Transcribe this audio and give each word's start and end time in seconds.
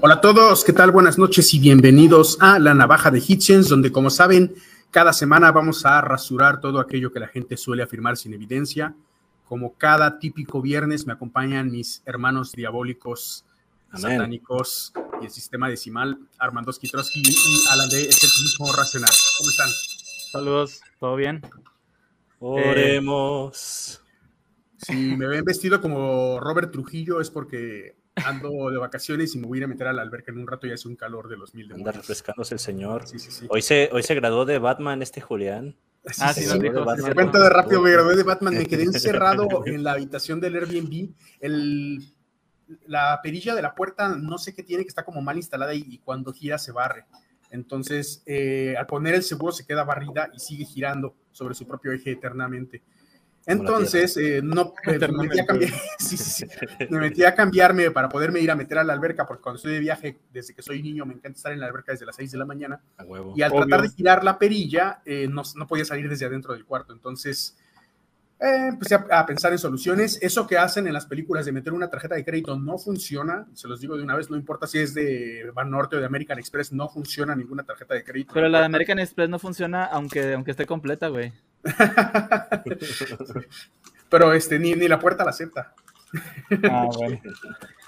Hola 0.00 0.14
a 0.14 0.20
todos, 0.20 0.64
¿qué 0.64 0.72
tal? 0.72 0.90
Buenas 0.90 1.18
noches 1.18 1.52
y 1.54 1.58
bienvenidos 1.58 2.38
a 2.40 2.58
La 2.58 2.74
Navaja 2.74 3.10
de 3.10 3.22
Hitchens, 3.26 3.68
donde 3.68 3.92
como 3.92 4.10
saben, 4.10 4.54
cada 4.90 5.12
semana 5.12 5.52
vamos 5.52 5.84
a 5.86 6.00
rasurar 6.00 6.60
todo 6.60 6.80
aquello 6.80 7.12
que 7.12 7.20
la 7.20 7.28
gente 7.28 7.56
suele 7.56 7.82
afirmar 7.82 8.16
sin 8.16 8.34
evidencia. 8.34 8.94
Como 9.44 9.74
cada 9.74 10.18
típico 10.18 10.60
viernes 10.60 11.06
me 11.06 11.12
acompañan 11.12 11.70
mis 11.70 12.02
hermanos 12.06 12.52
diabólicos, 12.52 13.44
satánicos 13.92 14.92
y 15.20 15.26
el 15.26 15.30
sistema 15.30 15.68
decimal, 15.68 16.18
Armando 16.38 16.72
Skitrowski 16.72 17.22
y 17.22 17.66
Alan 17.70 17.88
de 17.88 18.02
este 18.02 18.26
mismo 18.26 18.72
racional. 18.72 19.12
¿Cómo 19.38 19.50
están? 19.50 19.68
Saludos, 20.32 20.80
¿todo 20.98 21.16
bien? 21.16 21.40
Oremos. 22.40 24.02
Si 24.78 25.16
me 25.16 25.26
ven 25.26 25.44
vestido 25.44 25.80
como 25.80 26.40
Robert 26.40 26.70
Trujillo 26.70 27.20
es 27.20 27.30
porque 27.30 27.96
ando 28.16 28.70
de 28.70 28.78
vacaciones 28.78 29.34
y 29.34 29.38
me 29.38 29.46
voy 29.46 29.58
a 29.58 29.60
ir 29.60 29.64
a 29.64 29.68
meter 29.68 29.88
a 29.88 29.92
la 29.92 30.02
alberca 30.02 30.32
en 30.32 30.38
un 30.38 30.46
rato 30.46 30.66
y 30.66 30.72
hace 30.72 30.88
un 30.88 30.96
calor 30.96 31.28
de 31.28 31.36
los 31.36 31.54
mil 31.54 31.72
Anda 31.72 31.92
refrescándose 31.92 32.54
el 32.54 32.60
señor. 32.60 33.06
Sí, 33.06 33.18
sí, 33.18 33.30
sí. 33.30 33.46
Hoy 33.48 33.62
se, 33.62 33.90
hoy 33.92 34.02
se 34.02 34.14
graduó 34.14 34.44
de 34.44 34.58
Batman 34.58 35.02
este 35.02 35.20
Julián. 35.20 35.76
Ah, 36.20 36.32
sí, 36.34 36.42
dijo. 36.42 36.58
de 36.58 36.70
Batman. 36.70 37.14
cuento 37.14 37.40
de 37.40 37.48
rápido, 37.48 37.80
me 37.80 37.90
gradué 37.90 38.14
de 38.16 38.22
Batman, 38.22 38.54
me 38.54 38.66
quedé 38.66 38.84
encerrado 38.84 39.48
en 39.66 39.82
la 39.82 39.92
habitación 39.92 40.40
del 40.40 40.56
Airbnb. 40.56 41.10
El, 41.40 41.98
la 42.86 43.20
perilla 43.22 43.54
de 43.54 43.62
la 43.62 43.74
puerta, 43.74 44.08
no 44.08 44.38
sé 44.38 44.54
qué 44.54 44.62
tiene, 44.62 44.84
que 44.84 44.88
está 44.88 45.04
como 45.04 45.22
mal 45.22 45.36
instalada 45.36 45.74
y, 45.74 45.84
y 45.88 45.98
cuando 45.98 46.32
gira 46.32 46.58
se 46.58 46.72
barre. 46.72 47.06
Entonces, 47.54 48.20
eh, 48.26 48.74
al 48.76 48.86
poner 48.86 49.14
el 49.14 49.22
seguro 49.22 49.52
se 49.52 49.64
queda 49.64 49.84
barrida 49.84 50.28
y 50.34 50.40
sigue 50.40 50.64
girando 50.64 51.14
sobre 51.30 51.54
su 51.54 51.66
propio 51.66 51.92
eje 51.92 52.10
eternamente. 52.10 52.82
Entonces, 53.46 54.16
eh, 54.16 54.40
no, 54.42 54.74
eh, 54.86 54.98
me, 54.98 55.28
metí 55.28 55.40
a 55.40 55.46
cambiar, 55.46 55.72
sí, 55.98 56.16
sí, 56.16 56.46
sí. 56.46 56.46
me 56.88 56.98
metí 56.98 57.24
a 57.24 57.34
cambiarme 57.34 57.90
para 57.90 58.08
poderme 58.08 58.40
ir 58.40 58.50
a 58.50 58.56
meter 58.56 58.78
a 58.78 58.84
la 58.84 58.92
alberca, 58.92 59.26
porque 59.26 59.42
cuando 59.42 59.56
estoy 59.56 59.74
de 59.74 59.80
viaje, 59.80 60.18
desde 60.32 60.54
que 60.54 60.62
soy 60.62 60.82
niño, 60.82 61.04
me 61.04 61.14
encanta 61.14 61.36
estar 61.36 61.52
en 61.52 61.60
la 61.60 61.66
alberca 61.66 61.92
desde 61.92 62.06
las 62.06 62.16
6 62.16 62.32
de 62.32 62.38
la 62.38 62.46
mañana. 62.46 62.80
A 62.96 63.04
huevo. 63.04 63.34
Y 63.36 63.42
al 63.42 63.52
Obvio. 63.52 63.66
tratar 63.66 63.82
de 63.82 63.94
girar 63.94 64.24
la 64.24 64.38
perilla, 64.38 65.02
eh, 65.04 65.28
no, 65.28 65.42
no 65.56 65.66
podía 65.66 65.84
salir 65.84 66.08
desde 66.08 66.26
adentro 66.26 66.54
del 66.54 66.64
cuarto. 66.64 66.92
Entonces, 66.92 67.56
eh, 68.40 68.68
empecé 68.68 68.94
a, 68.94 69.06
a 69.10 69.26
pensar 69.26 69.52
en 69.52 69.58
soluciones. 69.58 70.18
Eso 70.22 70.46
que 70.46 70.56
hacen 70.56 70.86
en 70.86 70.94
las 70.94 71.06
películas 71.06 71.44
de 71.44 71.52
meter 71.52 71.72
una 71.72 71.90
tarjeta 71.90 72.14
de 72.14 72.24
crédito 72.24 72.58
no 72.58 72.78
funciona. 72.78 73.46
Se 73.52 73.68
los 73.68 73.80
digo 73.80 73.96
de 73.96 74.02
una 74.02 74.16
vez, 74.16 74.30
no 74.30 74.36
importa 74.36 74.66
si 74.66 74.78
es 74.78 74.94
de 74.94 75.50
Banorte 75.54 75.96
o 75.96 76.00
de 76.00 76.06
American 76.06 76.38
Express, 76.38 76.72
no 76.72 76.88
funciona 76.88 77.36
ninguna 77.36 77.62
tarjeta 77.62 77.94
de 77.94 78.04
crédito. 78.04 78.32
Pero 78.34 78.48
la 78.48 78.60
de 78.60 78.64
American 78.66 78.98
Express 78.98 79.28
no 79.28 79.38
funciona 79.38 79.84
aunque, 79.84 80.32
aunque 80.32 80.50
esté 80.50 80.66
completa, 80.66 81.08
güey. 81.08 81.32
Pero 84.10 84.32
este, 84.32 84.58
ni, 84.58 84.74
ni 84.74 84.88
la 84.88 84.98
puerta 84.98 85.24
la 85.24 85.30
acepta. 85.30 85.74
Ah, 86.62 86.86
bueno. 86.94 87.20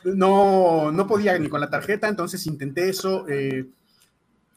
no, 0.04 0.90
no 0.92 1.06
podía 1.06 1.38
ni 1.38 1.48
con 1.48 1.60
la 1.60 1.70
tarjeta, 1.70 2.08
entonces 2.08 2.46
intenté 2.46 2.88
eso. 2.88 3.26
eh, 3.28 3.66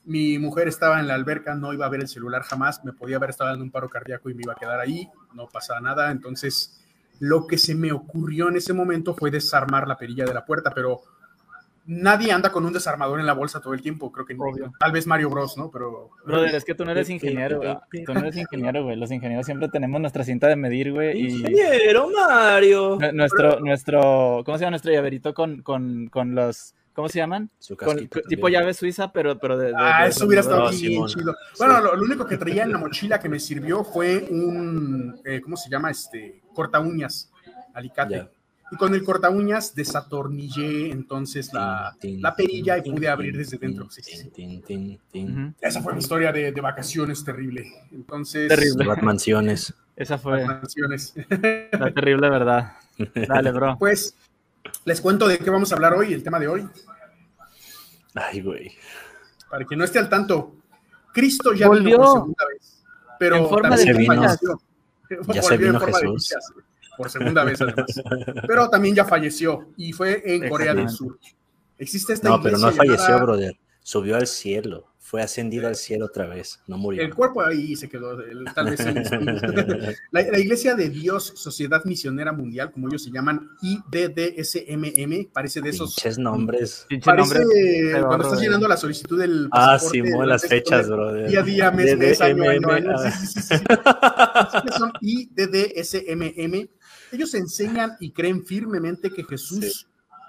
mi 0.05 0.39
mujer 0.39 0.67
estaba 0.67 0.99
en 0.99 1.07
la 1.07 1.13
alberca, 1.13 1.53
no 1.55 1.73
iba 1.73 1.85
a 1.85 1.89
ver 1.89 2.01
el 2.01 2.07
celular 2.07 2.41
jamás, 2.43 2.83
me 2.83 2.93
podía 2.93 3.17
haber 3.17 3.29
estado 3.31 3.51
dando 3.51 3.63
un 3.63 3.71
paro 3.71 3.89
cardíaco 3.89 4.29
y 4.29 4.33
me 4.33 4.43
iba 4.43 4.53
a 4.53 4.55
quedar 4.55 4.79
ahí, 4.79 5.07
no 5.35 5.47
pasaba 5.47 5.81
nada. 5.81 6.09
Entonces, 6.11 6.81
lo 7.19 7.45
que 7.45 7.57
se 7.57 7.75
me 7.75 7.91
ocurrió 7.91 8.49
en 8.49 8.55
ese 8.55 8.73
momento 8.73 9.13
fue 9.13 9.29
desarmar 9.29 9.87
la 9.87 9.97
perilla 9.97 10.25
de 10.25 10.33
la 10.33 10.45
puerta, 10.45 10.71
pero 10.73 11.01
nadie 11.91 12.31
anda 12.31 12.51
con 12.51 12.63
un 12.65 12.71
desarmador 12.71 13.19
en 13.19 13.25
la 13.25 13.33
bolsa 13.33 13.59
todo 13.59 13.73
el 13.73 13.81
tiempo, 13.81 14.11
creo 14.11 14.25
que 14.25 14.35
Obvio. 14.37 14.71
tal 14.79 14.91
vez 14.91 15.07
Mario 15.07 15.29
Bros, 15.31 15.57
¿no? 15.57 15.71
Pero 15.71 16.11
Brother, 16.23 16.53
es 16.53 16.63
que 16.63 16.75
tú 16.75 16.85
no 16.85 16.91
eres 16.91 17.09
ingeniero, 17.09 17.57
güey. 17.57 18.05
Tú 18.05 18.13
no 18.13 18.19
eres 18.19 18.37
ingeniero, 18.37 18.83
güey. 18.83 18.95
Los 18.95 19.11
ingenieros 19.11 19.45
siempre 19.45 19.69
tenemos 19.69 19.99
nuestra 19.99 20.23
cinta 20.23 20.47
de 20.47 20.55
medir, 20.55 20.91
güey. 20.93 21.19
Y 21.19 21.27
Ingeniero 21.31 22.09
Mario. 22.09 22.97
nu- 23.01 23.11
nuestro, 23.13 23.59
nuestro, 23.59 24.43
¿cómo 24.45 24.57
se 24.57 24.63
llama? 24.63 24.71
Nuestro 24.71 24.91
llaverito 24.91 25.33
con, 25.33 25.61
con, 25.63 26.07
con 26.09 26.35
los, 26.35 26.75
¿cómo 26.93 27.09
se 27.09 27.17
llaman? 27.17 27.49
Su 27.57 27.75
Con, 27.75 28.07
tipo 28.27 28.49
llave 28.49 28.73
suiza, 28.75 29.11
pero, 29.11 29.39
pero 29.39 29.57
de, 29.57 29.69
de- 29.69 29.73
Ah, 29.75 30.03
de- 30.03 30.09
eso 30.09 30.27
hubiera 30.27 30.41
estado 30.41 30.69
bien 30.69 31.07
chido. 31.07 31.35
Bueno, 31.57 31.81
lo, 31.81 31.95
lo 31.95 32.03
único 32.03 32.25
que 32.27 32.37
traía 32.37 32.63
en 32.63 32.71
la 32.71 32.77
mochila 32.77 33.19
que 33.19 33.29
me 33.29 33.39
sirvió 33.39 33.83
fue 33.83 34.27
un, 34.29 35.19
eh, 35.25 35.41
¿cómo 35.41 35.57
se 35.57 35.69
llama? 35.69 35.89
Este, 35.89 36.41
corta 36.53 36.79
uñas, 36.79 37.31
alicate. 37.73 38.29
Y 38.71 38.75
con 38.77 38.93
el 38.93 39.03
corta 39.03 39.29
uñas 39.29 39.73
desatornillé 39.73 40.91
entonces 40.91 41.51
la, 41.53 41.95
la 42.01 42.35
perilla 42.35 42.77
y 42.77 42.91
pude 42.91 43.07
abrir 43.09 43.35
desde 43.35 43.57
dentro. 43.57 43.89
Sí, 43.89 44.01
sí. 44.03 45.01
Esa 45.59 45.81
fue 45.81 45.93
mi 45.93 45.99
historia 45.99 46.31
de, 46.31 46.51
de 46.51 46.61
vacaciones 46.61 47.23
terrible. 47.23 47.71
Entonces, 47.91 48.47
Terrible. 48.47 48.85
Batmanciones. 48.85 49.73
Esa 49.95 50.17
fue 50.17 50.45
vacaciones. 50.45 51.13
la 51.71 51.91
terrible 51.93 52.29
verdad. 52.29 52.73
Dale, 53.27 53.51
bro. 53.51 53.75
Pues 53.79 54.15
les 54.85 55.01
cuento 55.01 55.27
de 55.27 55.39
qué 55.39 55.49
vamos 55.49 55.71
a 55.71 55.75
hablar 55.75 55.93
hoy, 55.93 56.13
el 56.13 56.21
tema 56.23 56.39
de 56.39 56.47
hoy. 56.47 56.67
Ay, 58.13 58.41
güey. 58.41 58.71
Para 59.49 59.65
quien 59.65 59.79
no 59.79 59.85
esté 59.85 59.99
al 59.99 60.09
tanto, 60.09 60.55
Cristo 61.13 61.53
ya 61.53 61.67
Volvió. 61.67 61.83
vino 61.85 61.97
por 61.97 62.13
segunda 62.13 62.45
vez. 62.53 62.83
Pero 63.17 63.35
En 63.37 63.49
forma 63.49 63.69
también 63.75 63.97
de 63.97 64.05
falleció. 64.05 64.61
Ya 65.33 65.41
se 65.41 65.57
vino 65.57 65.79
forma 65.79 65.97
de 65.99 66.07
Jesús. 66.07 66.33
Por 66.99 67.09
segunda 67.09 67.45
vez 67.45 67.61
además. 67.61 68.01
Pero 68.45 68.69
también 68.69 68.93
ya 68.93 69.05
falleció 69.05 69.69
y 69.77 69.93
fue 69.93 70.21
en 70.25 70.49
Corea 70.49 70.73
del 70.73 70.89
Sur. 70.89 71.17
Existe 71.77 72.11
esta 72.11 72.27
No, 72.27 72.41
pero 72.43 72.57
no 72.57 72.71
falleció, 72.73 73.07
llamada- 73.07 73.23
brother. 73.23 73.57
Subió 73.81 74.17
al 74.17 74.27
cielo. 74.27 74.85
Fue 74.99 75.21
ascendido 75.23 75.67
al 75.67 75.75
cielo 75.75 76.05
otra 76.05 76.27
vez. 76.27 76.59
No 76.67 76.77
murió. 76.77 77.01
El 77.01 77.15
cuerpo 77.15 77.41
ahí 77.41 77.75
se 77.75 77.89
quedó, 77.89 78.19
el- 78.21 78.45
tal 78.53 78.69
vez 78.69 78.79
el 78.81 78.95
la, 80.11 80.21
la 80.21 80.37
Iglesia 80.39 80.75
de 80.75 80.89
Dios, 80.89 81.33
Sociedad 81.35 81.83
Misionera 81.85 82.31
Mundial, 82.31 82.71
como 82.71 82.89
ellos 82.89 83.03
se 83.05 83.09
llaman, 83.09 83.49
IDDSMM, 83.63 85.31
parece 85.33 85.61
de 85.61 85.69
esos. 85.69 85.95
Pinches 85.95 86.19
nombres. 86.19 86.85
Pinche 86.87 87.05
Parece 87.05 87.39
nombre. 87.39 88.01
cuando 88.05 88.25
estás 88.25 88.41
llenando 88.41 88.67
la 88.67 88.77
solicitud 88.77 89.19
del. 89.19 89.47
Ah, 89.51 89.79
de 89.91 90.27
las 90.27 90.45
fechas, 90.45 90.87
brother. 90.89 91.27
Día 91.29 91.39
a 91.39 91.43
día, 91.43 91.71
mes, 91.71 91.97
mes, 91.97 92.21
año, 92.21 92.43
año, 92.47 92.67
Sí, 92.99 93.11
sí, 93.11 93.27
sí, 93.27 93.41
sí. 93.41 93.55
Así 93.65 94.57
que 94.67 94.71
son 94.77 94.91
IDDSMM. 95.01 96.69
Ellos 97.11 97.33
enseñan 97.33 97.97
y 97.99 98.11
creen 98.11 98.45
firmemente 98.45 99.09
que 99.09 99.23
Jesús 99.23 99.87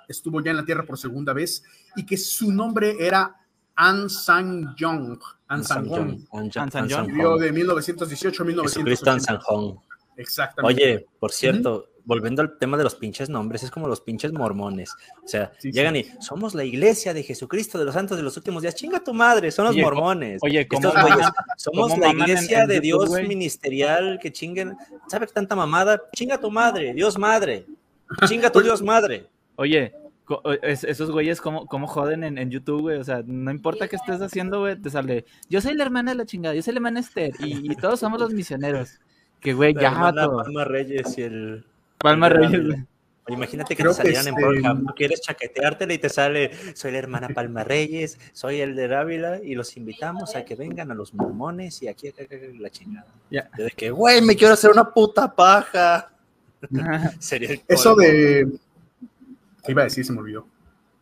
estuvo 0.08 0.42
ya 0.42 0.50
en 0.50 0.56
la 0.58 0.64
tierra 0.64 0.84
por 0.84 0.98
segunda 0.98 1.32
vez 1.32 1.62
y 1.96 2.04
que 2.04 2.16
su 2.16 2.52
nombre 2.52 2.96
era 2.98 3.36
An 3.76 4.10
Sang 4.10 4.74
Yong. 4.76 5.18
An 5.48 5.64
Sang 5.64 5.86
Hong. 5.86 6.26
An 6.32 6.50
An 6.54 6.70
San 6.70 6.88
John. 6.90 7.06
Vivió 7.06 7.36
de 7.36 7.52
1918 7.52 8.42
a 8.42 8.46
Jesucristo 8.62 9.12
en 9.12 9.20
San 9.20 9.36
1980. 9.36 9.40
Juan. 9.40 9.78
Exactamente. 10.16 10.82
Oye, 10.82 11.06
por 11.18 11.32
cierto, 11.32 11.88
volviendo 12.04 12.42
al 12.42 12.58
tema 12.58 12.76
de 12.76 12.84
los 12.84 12.94
pinches 12.94 13.28
nombres, 13.28 13.62
es 13.62 13.70
como 13.70 13.86
los 13.88 14.00
pinches 14.00 14.32
mormones. 14.32 14.92
O 15.24 15.28
sea, 15.28 15.52
Sí, 15.58 15.70
llegan 15.72 15.96
y 15.96 16.04
somos 16.20 16.54
la 16.54 16.64
iglesia 16.64 17.12
de 17.14 17.22
Jesucristo 17.22 17.78
de 17.78 17.84
los 17.84 17.94
santos 17.94 18.16
de 18.16 18.22
los 18.22 18.36
últimos 18.36 18.62
días. 18.62 18.74
Chinga 18.74 19.00
tu 19.02 19.12
madre, 19.14 19.50
son 19.50 19.66
los 19.66 19.74
Oye, 19.74 19.82
mormones. 19.82 20.40
Oye, 20.42 20.66
¿cómo 20.68 20.88
Estos 20.88 21.02
güeyes, 21.02 21.18
maman? 21.18 21.32
somos 21.56 21.90
cómo 21.90 22.02
la 22.04 22.10
en- 22.10 22.18
iglesia 22.20 22.62
en 22.62 22.68
de 22.68 22.74
YouTube, 22.76 23.16
Dios 23.16 23.28
ministerial 23.28 24.18
que 24.20 24.32
chinguen. 24.32 24.76
¿Sabe 25.08 25.26
tanta 25.26 25.54
mamada? 25.56 26.00
Chinga 26.14 26.38
tu 26.38 26.50
madre, 26.50 26.92
Dios 26.94 27.18
madre. 27.18 27.66
Chinga 28.28 28.50
tu 28.50 28.60
Dios 28.60 28.82
madre. 28.82 29.26
Oye, 29.56 29.92
esos 30.62 31.10
güeyes, 31.10 31.40
¿cómo, 31.40 31.66
cómo 31.66 31.86
joden 31.86 32.22
en, 32.24 32.38
en 32.38 32.50
YouTube, 32.50 32.82
güey? 32.82 32.98
O 32.98 33.04
sea, 33.04 33.22
no 33.26 33.50
importa 33.50 33.88
qué 33.88 33.96
estés 33.96 34.20
haciendo, 34.20 34.60
güey, 34.60 34.76
te 34.80 34.88
sale. 34.90 35.24
Yo 35.48 35.60
soy 35.60 35.74
la 35.74 35.84
hermana 35.84 36.12
de 36.12 36.16
la 36.18 36.26
chingada, 36.26 36.54
yo 36.54 36.62
soy 36.62 36.72
la 36.74 36.78
hermana 36.78 37.00
Esther, 37.00 37.32
y, 37.40 37.72
y 37.72 37.74
todos 37.76 37.98
somos 38.00 38.20
los 38.20 38.32
misioneros. 38.32 39.00
Que, 39.40 39.54
güey, 39.54 39.72
La 39.74 39.82
ya, 39.82 39.88
hermana. 39.88 40.28
Palma 40.28 40.64
Reyes 40.64 41.16
y 41.18 41.22
el. 41.22 41.64
Palma 42.00 42.28
Reyes, 42.28 42.78
imagínate 43.28 43.76
que 43.76 43.82
Creo 43.82 43.94
te 43.94 44.02
que 44.02 44.14
salieran 44.14 44.26
en 44.28 44.34
este- 44.34 44.62
Pornhub, 44.62 44.86
tú 44.88 44.94
quieres 44.94 45.20
chaqueteártela 45.20 45.92
y 45.94 45.98
te 45.98 46.08
sale, 46.08 46.50
soy 46.74 46.92
la 46.92 46.98
hermana 46.98 47.28
Palma 47.28 47.62
Reyes, 47.62 48.18
soy 48.32 48.60
el 48.60 48.74
de 48.74 48.94
Ávila 48.94 49.40
y 49.44 49.54
los 49.54 49.76
invitamos 49.76 50.34
a 50.34 50.44
que 50.44 50.54
vengan 50.56 50.90
a 50.90 50.94
los 50.94 51.14
mormones 51.14 51.82
y 51.82 51.88
aquí, 51.88 52.08
acá, 52.08 52.24
acá, 52.24 52.36
acá, 52.36 52.46
la 52.58 52.70
chingada. 52.70 53.06
Ya. 53.30 53.50
Yo 53.58 53.64
de 53.64 53.70
que, 53.70 53.90
güey, 53.90 54.22
me 54.22 54.34
quiero 54.34 54.54
hacer 54.54 54.70
una 54.70 54.84
puta 54.90 55.34
paja. 55.34 56.10
Sería 57.20 57.50
el 57.52 57.62
Eso 57.68 57.94
de. 57.94 58.46
¿Qué 59.64 59.72
iba 59.72 59.82
a 59.82 59.84
decir? 59.84 60.04
Se 60.04 60.12
me 60.12 60.20
olvidó. 60.20 60.46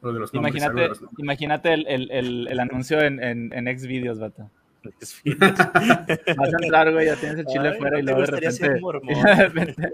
Lo 0.03 0.13
de 0.13 0.21
los 0.21 0.33
Imagínate, 0.35 0.75
nombres. 0.89 1.01
imagínate 1.19 1.73
el, 1.75 1.87
el, 1.89 2.11
el, 2.13 2.49
el 2.49 2.61
anuncio 2.61 3.01
en, 3.03 3.21
en, 3.23 3.53
en 3.53 3.79
Xvideos, 3.79 4.19
vato. 4.21 4.49
Vas 4.85 6.55
a 6.55 6.63
entrar, 6.63 6.93
güey, 6.93 7.07
ya 7.07 7.17
tienes 7.17 7.39
el 7.41 7.47
chile 7.47 7.69
Ay, 7.71 7.79
fuera 7.79 7.99
y 7.99 8.03
¿no 8.03 8.07
te 8.07 8.13
luego 8.13 8.33
de 9.25 9.35
repente, 9.49 9.93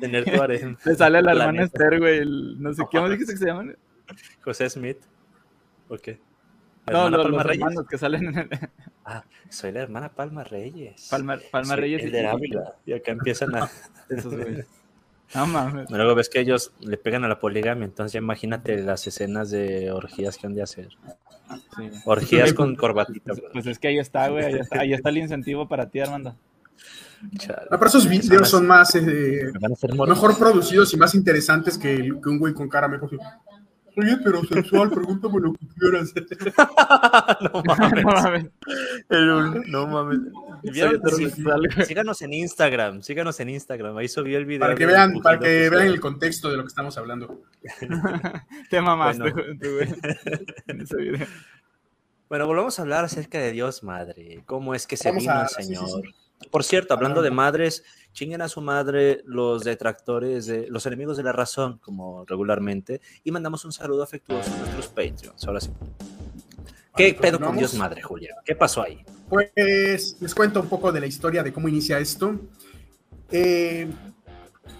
Tener 0.00 0.24
tu 0.24 0.42
harem. 0.42 0.76
te 0.84 0.94
sale 0.94 1.22
la 1.22 1.34
La 1.34 1.44
hermana 1.44 1.62
neta. 1.62 1.64
Esther, 1.84 1.98
güey, 2.00 2.18
el- 2.18 2.62
no 2.62 2.72
sé, 2.72 2.82
¿cómo 2.90 3.08
dijiste 3.10 3.34
que 3.34 3.38
se 3.38 3.46
llaman? 3.46 3.76
José 4.42 4.68
Smith. 4.70 4.98
¿O 5.88 5.96
qué? 5.96 6.18
¿La 6.86 6.92
No, 6.94 7.10
los, 7.10 7.22
Palma 7.22 7.36
los 7.38 7.46
Reyes? 7.46 7.62
hermanos 7.62 7.86
que 7.88 7.98
salen 7.98 8.24
en 8.26 8.38
el, 8.38 8.48
Ah, 9.04 9.24
soy 9.48 9.72
la 9.72 9.80
hermana 9.80 10.08
Palma 10.10 10.44
Reyes. 10.44 11.08
Palma, 11.10 11.38
Palma 11.50 11.74
Soy 11.74 11.80
Reyes. 11.80 12.02
El 12.02 12.08
y- 12.08 12.12
de 12.12 12.26
Ávila. 12.26 12.74
Y 12.86 12.92
acá 12.92 13.12
empiezan 13.12 13.54
a. 13.56 13.68
Esos 14.08 14.34
güeyes. 14.34 14.66
No 15.34 15.46
mames. 15.46 15.90
Luego 15.90 16.14
ves 16.14 16.28
que 16.28 16.40
ellos 16.40 16.72
le 16.80 16.96
pegan 16.98 17.24
a 17.24 17.28
la 17.28 17.38
poligamia, 17.40 17.84
entonces 17.84 18.12
ya 18.12 18.18
imagínate 18.18 18.76
las 18.82 19.06
escenas 19.06 19.50
de 19.50 19.90
orgías 19.90 20.36
que 20.36 20.46
han 20.46 20.54
de 20.54 20.62
hacer. 20.62 20.88
Sí. 21.76 21.90
Orgías 22.04 22.52
con 22.54 22.76
corbatita. 22.76 23.34
Pues, 23.34 23.42
pues 23.52 23.66
es 23.66 23.78
que 23.78 23.88
ahí 23.88 23.98
está, 23.98 24.28
güey. 24.28 24.44
Ahí 24.44 24.54
está, 24.54 24.80
ahí 24.80 24.92
está 24.92 25.08
el 25.10 25.18
incentivo 25.18 25.68
para 25.68 25.88
ti, 25.88 26.00
Armando. 26.00 26.34
Chale. 27.38 27.68
No, 27.70 27.78
pero 27.78 27.86
esos 27.88 28.08
videos 28.08 28.48
son 28.48 28.66
más. 28.66 28.94
eh, 28.96 29.00
Me 29.52 29.58
van 29.60 29.72
a 29.72 29.74
hacer 29.74 29.94
morir. 29.94 30.12
mejor 30.14 30.36
producidos 30.36 30.92
y 30.92 30.96
más 30.96 31.14
interesantes 31.14 31.78
que, 31.78 31.96
que 32.22 32.28
un 32.28 32.38
güey 32.38 32.52
con 32.52 32.68
cara 32.68 32.88
mejor. 32.88 33.10
Soy 33.94 34.10
heterosexual, 34.10 34.90
pregúntame 34.90 35.40
lo 35.40 35.52
que 35.52 35.66
quieras. 35.78 36.12
no 37.52 37.62
mames. 37.66 38.04
No 38.04 38.12
mames. 38.12 38.46
El- 39.08 39.70
no 39.70 39.86
mames. 39.86 40.18
Síganos 41.86 42.22
en 42.22 42.32
Instagram, 42.32 43.02
síganos 43.02 43.40
en 43.40 43.48
Instagram. 43.50 43.96
Ahí 43.98 44.08
subió 44.08 44.38
el 44.38 44.46
video. 44.46 44.60
Para 44.60 44.74
que 44.74 44.86
vean, 44.86 45.20
para 45.20 45.38
que 45.38 45.68
vean 45.70 45.86
el 45.88 46.00
contexto 46.00 46.50
de 46.50 46.56
lo 46.56 46.62
que 46.62 46.68
estamos 46.68 46.96
hablando. 46.98 47.42
Te 48.70 48.80
mamaste, 48.80 49.30
Bueno. 49.32 49.96
en 50.66 50.80
ese 50.80 50.96
video. 50.96 51.26
Bueno, 52.28 52.46
volvamos 52.46 52.78
a 52.78 52.82
hablar 52.82 53.04
acerca 53.04 53.38
de 53.38 53.52
Dios 53.52 53.82
Madre. 53.82 54.42
¿Cómo 54.46 54.74
es 54.74 54.86
que 54.86 54.96
se 54.96 55.08
Vamos 55.10 55.22
vino 55.24 55.34
a- 55.34 55.42
el 55.42 55.48
sí, 55.48 55.62
Señor? 55.64 55.86
sí. 55.86 56.14
Por 56.50 56.64
cierto, 56.64 56.94
hablando 56.94 57.22
de 57.22 57.30
madres, 57.30 57.84
chinguen 58.12 58.42
a 58.42 58.48
su 58.48 58.60
madre 58.60 59.22
los 59.24 59.64
detractores, 59.64 60.46
de, 60.46 60.68
los 60.68 60.84
enemigos 60.86 61.16
de 61.16 61.22
la 61.22 61.32
razón, 61.32 61.78
como 61.78 62.24
regularmente, 62.26 63.00
y 63.24 63.30
mandamos 63.30 63.64
un 63.64 63.72
saludo 63.72 64.02
afectuoso 64.02 64.52
a 64.52 64.58
nuestros 64.58 64.88
Patreons. 64.88 65.44
Ahora 65.46 65.60
sí. 65.60 65.70
¿Qué 66.94 67.12
Vale, 67.12 67.14
pedo 67.14 67.40
con. 67.40 67.56
Dios 67.56 67.74
Madre, 67.74 68.02
Julián? 68.02 68.36
¿Qué 68.44 68.54
pasó 68.54 68.82
ahí? 68.82 69.02
Pues 69.28 70.16
les 70.20 70.34
cuento 70.34 70.60
un 70.60 70.68
poco 70.68 70.92
de 70.92 71.00
la 71.00 71.06
historia 71.06 71.42
de 71.42 71.52
cómo 71.52 71.68
inicia 71.68 71.98
esto. 71.98 72.38
Eh, 73.30 73.88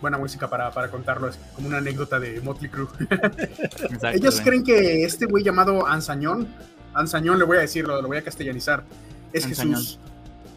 buena 0.01 0.19
música 0.19 0.49
para, 0.49 0.71
para 0.71 0.91
contarlo, 0.91 1.29
es 1.29 1.39
como 1.55 1.69
una 1.69 1.79
anécdota 1.79 2.21
de 2.21 2.41
Motley 2.43 2.71
Crue. 2.71 2.89
Ellos 4.13 4.41
creen 4.43 4.63
que 4.63 5.05
este 5.05 5.25
güey 5.25 5.43
llamado 5.43 5.87
Ansañón, 5.87 6.49
Ansañón 6.93 7.39
le 7.39 7.45
voy 7.45 7.57
a 7.57 7.61
decirlo, 7.61 8.03
lo 8.03 8.09
voy 8.09 8.19
a 8.19 8.25
castellanizar, 8.25 8.85
es 9.33 9.47
Ansañón. 9.47 9.77
Jesús. 9.77 9.99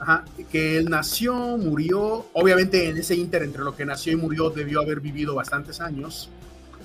Ajá, 0.05 0.23
que 0.51 0.77
él 0.77 0.85
nació, 0.87 1.33
murió, 1.57 2.27
obviamente 2.33 2.87
en 2.87 2.95
ese 2.97 3.15
inter 3.15 3.41
entre 3.41 3.63
lo 3.63 3.75
que 3.75 3.85
nació 3.85 4.13
y 4.13 4.15
murió 4.17 4.51
debió 4.51 4.79
haber 4.81 4.99
vivido 4.99 5.33
bastantes 5.33 5.81
años 5.81 6.29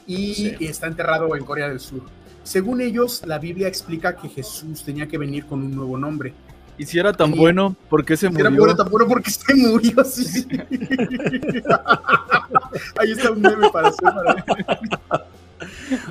y 0.07 0.33
Sí. 0.35 0.57
está 0.61 0.87
enterrado 0.87 1.37
en 1.37 1.45
Corea 1.45 1.69
del 1.69 1.81
Sur. 1.81 2.01
Según 2.45 2.81
ellos, 2.81 3.21
la 3.27 3.39
Biblia 3.39 3.69
explica 3.69 4.17
que 4.17 4.31
Jesús 4.31 4.83
tenía 4.85 5.07
que 5.07 5.19
venir 5.19 5.45
con 5.45 5.63
un 5.63 5.77
nuevo 5.77 5.99
nombre. 5.99 6.33
Y 6.79 6.87
si 6.87 6.99
era 6.99 7.13
tan 7.13 7.33
bueno, 7.33 7.77
¿por 7.91 8.07
qué 8.07 8.17
se 8.17 8.29
Era 8.29 8.49
murió? 8.49 8.59
bueno, 8.61 8.75
tan 8.77 8.89
bueno 8.91 9.07
porque 9.07 9.31
se 9.31 9.55
murió. 9.55 10.03
Sí, 10.07 10.25
sí. 10.25 10.47
Ahí 12.99 13.11
está 13.13 13.31
un 13.33 13.43
meme 13.43 13.69
para 13.71 13.89
hacer. 13.89 14.09
para- 15.09 15.27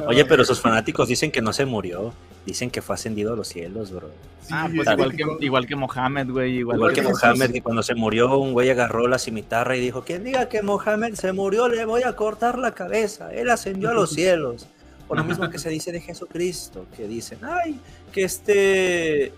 Oye, 0.08 0.26
pero 0.26 0.44
sus 0.46 0.60
fanáticos 0.62 1.08
dicen 1.08 1.32
que 1.32 1.42
no 1.42 1.54
se 1.54 1.66
murió. 1.66 2.14
Dicen 2.46 2.72
que 2.72 2.82
fue 2.82 2.96
ascendido 2.96 3.34
a 3.34 3.36
los 3.36 3.48
cielos, 3.48 3.92
bro. 3.92 4.10
Sí, 4.42 4.48
Ah, 4.52 4.70
pues 4.74 4.88
es 4.88 4.94
igual 4.94 5.16
que, 5.16 5.26
igual 5.46 5.68
que 5.68 5.76
Mohamed, 5.76 6.30
güey. 6.32 6.58
Igual, 6.60 6.78
Igual 6.78 6.94
que 6.94 7.02
Jesús. 7.04 7.20
Mohamed, 7.22 7.52
que 7.52 7.62
cuando 7.62 7.84
se 7.84 7.94
murió, 7.96 8.38
un 8.40 8.54
güey 8.54 8.70
agarró 8.70 9.08
la 9.08 9.20
cimitarra 9.20 9.76
y 9.76 9.80
dijo: 9.82 10.04
Quien 10.04 10.24
diga 10.24 10.50
que 10.50 10.62
Mohamed 10.62 11.14
se 11.16 11.32
murió, 11.34 11.68
le 11.68 11.86
voy 11.86 12.04
a 12.04 12.16
cortar 12.16 12.58
la 12.58 12.74
cabeza. 12.74 13.32
Él 13.34 13.50
ascendió 13.50 13.90
a 13.90 13.94
los 13.94 14.10
cielos. 14.16 14.68
O 15.08 15.16
lo 15.16 15.24
mismo 15.24 15.50
que 15.52 15.60
se 15.60 15.70
dice 15.70 15.92
de 15.92 16.02
Jesucristo, 16.02 16.86
que 16.96 17.08
dicen: 17.08 17.40
Ay, 17.44 17.80
que 18.12 18.24
este. 18.24 19.32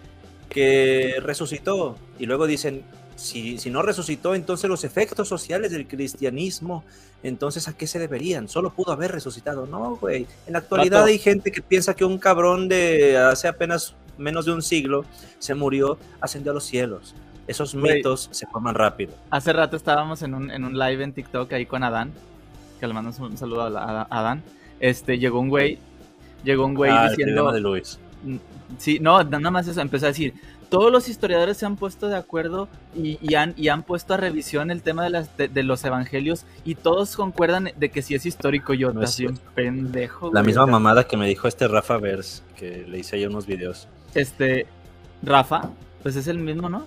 que 0.49 1.15
resucitó. 1.21 1.97
Y 2.19 2.25
luego 2.27 2.47
dicen: 2.47 2.83
si, 3.21 3.57
si 3.57 3.69
no 3.69 3.81
resucitó, 3.81 4.35
entonces 4.35 4.69
los 4.69 4.83
efectos 4.83 5.27
sociales 5.27 5.71
del 5.71 5.87
cristianismo, 5.87 6.83
entonces 7.23 7.67
¿a 7.67 7.73
qué 7.77 7.87
se 7.87 7.99
deberían? 7.99 8.47
Solo 8.49 8.71
pudo 8.71 8.91
haber 8.91 9.11
resucitado. 9.11 9.65
No, 9.67 9.95
güey. 9.97 10.27
En 10.47 10.53
la 10.53 10.59
actualidad 10.59 11.03
hay 11.05 11.19
gente 11.19 11.51
que 11.51 11.61
piensa 11.61 11.93
que 11.95 12.03
un 12.05 12.17
cabrón 12.17 12.67
de 12.67 13.17
hace 13.17 13.47
apenas 13.47 13.95
menos 14.17 14.45
de 14.45 14.51
un 14.51 14.61
siglo 14.61 15.05
se 15.39 15.53
murió, 15.55 15.97
ascendió 16.19 16.51
a 16.51 16.55
los 16.55 16.63
cielos. 16.65 17.15
Esos 17.47 17.73
Güey. 17.73 17.97
mitos 17.97 18.29
se 18.31 18.45
forman 18.47 18.75
rápido. 18.75 19.13
Hace 19.29 19.51
rato 19.51 19.75
estábamos 19.75 20.21
en 20.21 20.33
un, 20.35 20.51
en 20.51 20.63
un 20.63 20.77
live 20.77 21.03
en 21.03 21.11
TikTok 21.13 21.51
ahí 21.53 21.65
con 21.65 21.83
Adán. 21.83 22.11
Que 22.79 22.87
le 22.87 22.93
mando 22.93 23.11
un 23.19 23.37
saludo 23.37 23.61
a, 23.77 24.07
Adán. 24.09 24.43
Este, 24.79 25.17
llegó 25.17 25.39
un 25.39 25.49
güey. 25.49 25.77
Llegó 26.43 26.65
un 26.65 26.73
güey 26.75 26.91
Ah, 26.91 27.03
el 27.05 27.09
diciendo. 27.09 27.43
problema 27.43 27.53
de 27.53 27.61
Luis. 27.61 27.99
Sí, 28.77 28.99
no, 28.99 29.23
nada 29.23 29.51
más 29.51 29.67
eso. 29.67 29.81
Empezó 29.81 30.05
a 30.05 30.09
decir. 30.09 30.33
Todos 30.71 30.89
los 30.91 31.09
historiadores 31.09 31.57
se 31.57 31.65
han 31.65 31.75
puesto 31.75 32.07
de 32.07 32.15
acuerdo 32.15 32.69
y, 32.95 33.19
y 33.21 33.35
han, 33.35 33.53
y 33.57 33.67
han 33.67 33.83
puesto 33.83 34.13
a 34.13 34.17
revisión 34.17 34.71
el 34.71 34.81
tema 34.81 35.03
de, 35.03 35.09
las, 35.09 35.35
de, 35.35 35.49
de 35.49 35.63
los 35.63 35.83
evangelios 35.83 36.45
y 36.63 36.75
todos 36.75 37.15
concuerdan 37.17 37.71
de 37.75 37.89
que 37.91 38.01
sí 38.01 38.15
es 38.15 38.25
histórico. 38.25 38.73
Yo, 38.73 38.93
No 38.93 39.03
es 39.03 39.09
así 39.09 39.25
un 39.25 39.37
pendejo. 39.53 40.27
La 40.33 40.39
güey, 40.39 40.45
misma 40.47 40.65
mamada 40.65 41.05
que 41.05 41.17
me 41.17 41.27
dijo 41.27 41.47
este 41.49 41.67
Rafa 41.67 41.97
Vers, 41.97 42.41
que 42.55 42.85
le 42.87 42.99
hice 42.99 43.19
yo 43.19 43.29
unos 43.29 43.45
videos. 43.45 43.89
Este, 44.15 44.65
Rafa, 45.21 45.69
pues 46.03 46.15
es 46.15 46.27
el 46.27 46.37
mismo, 46.37 46.69
¿no? 46.69 46.85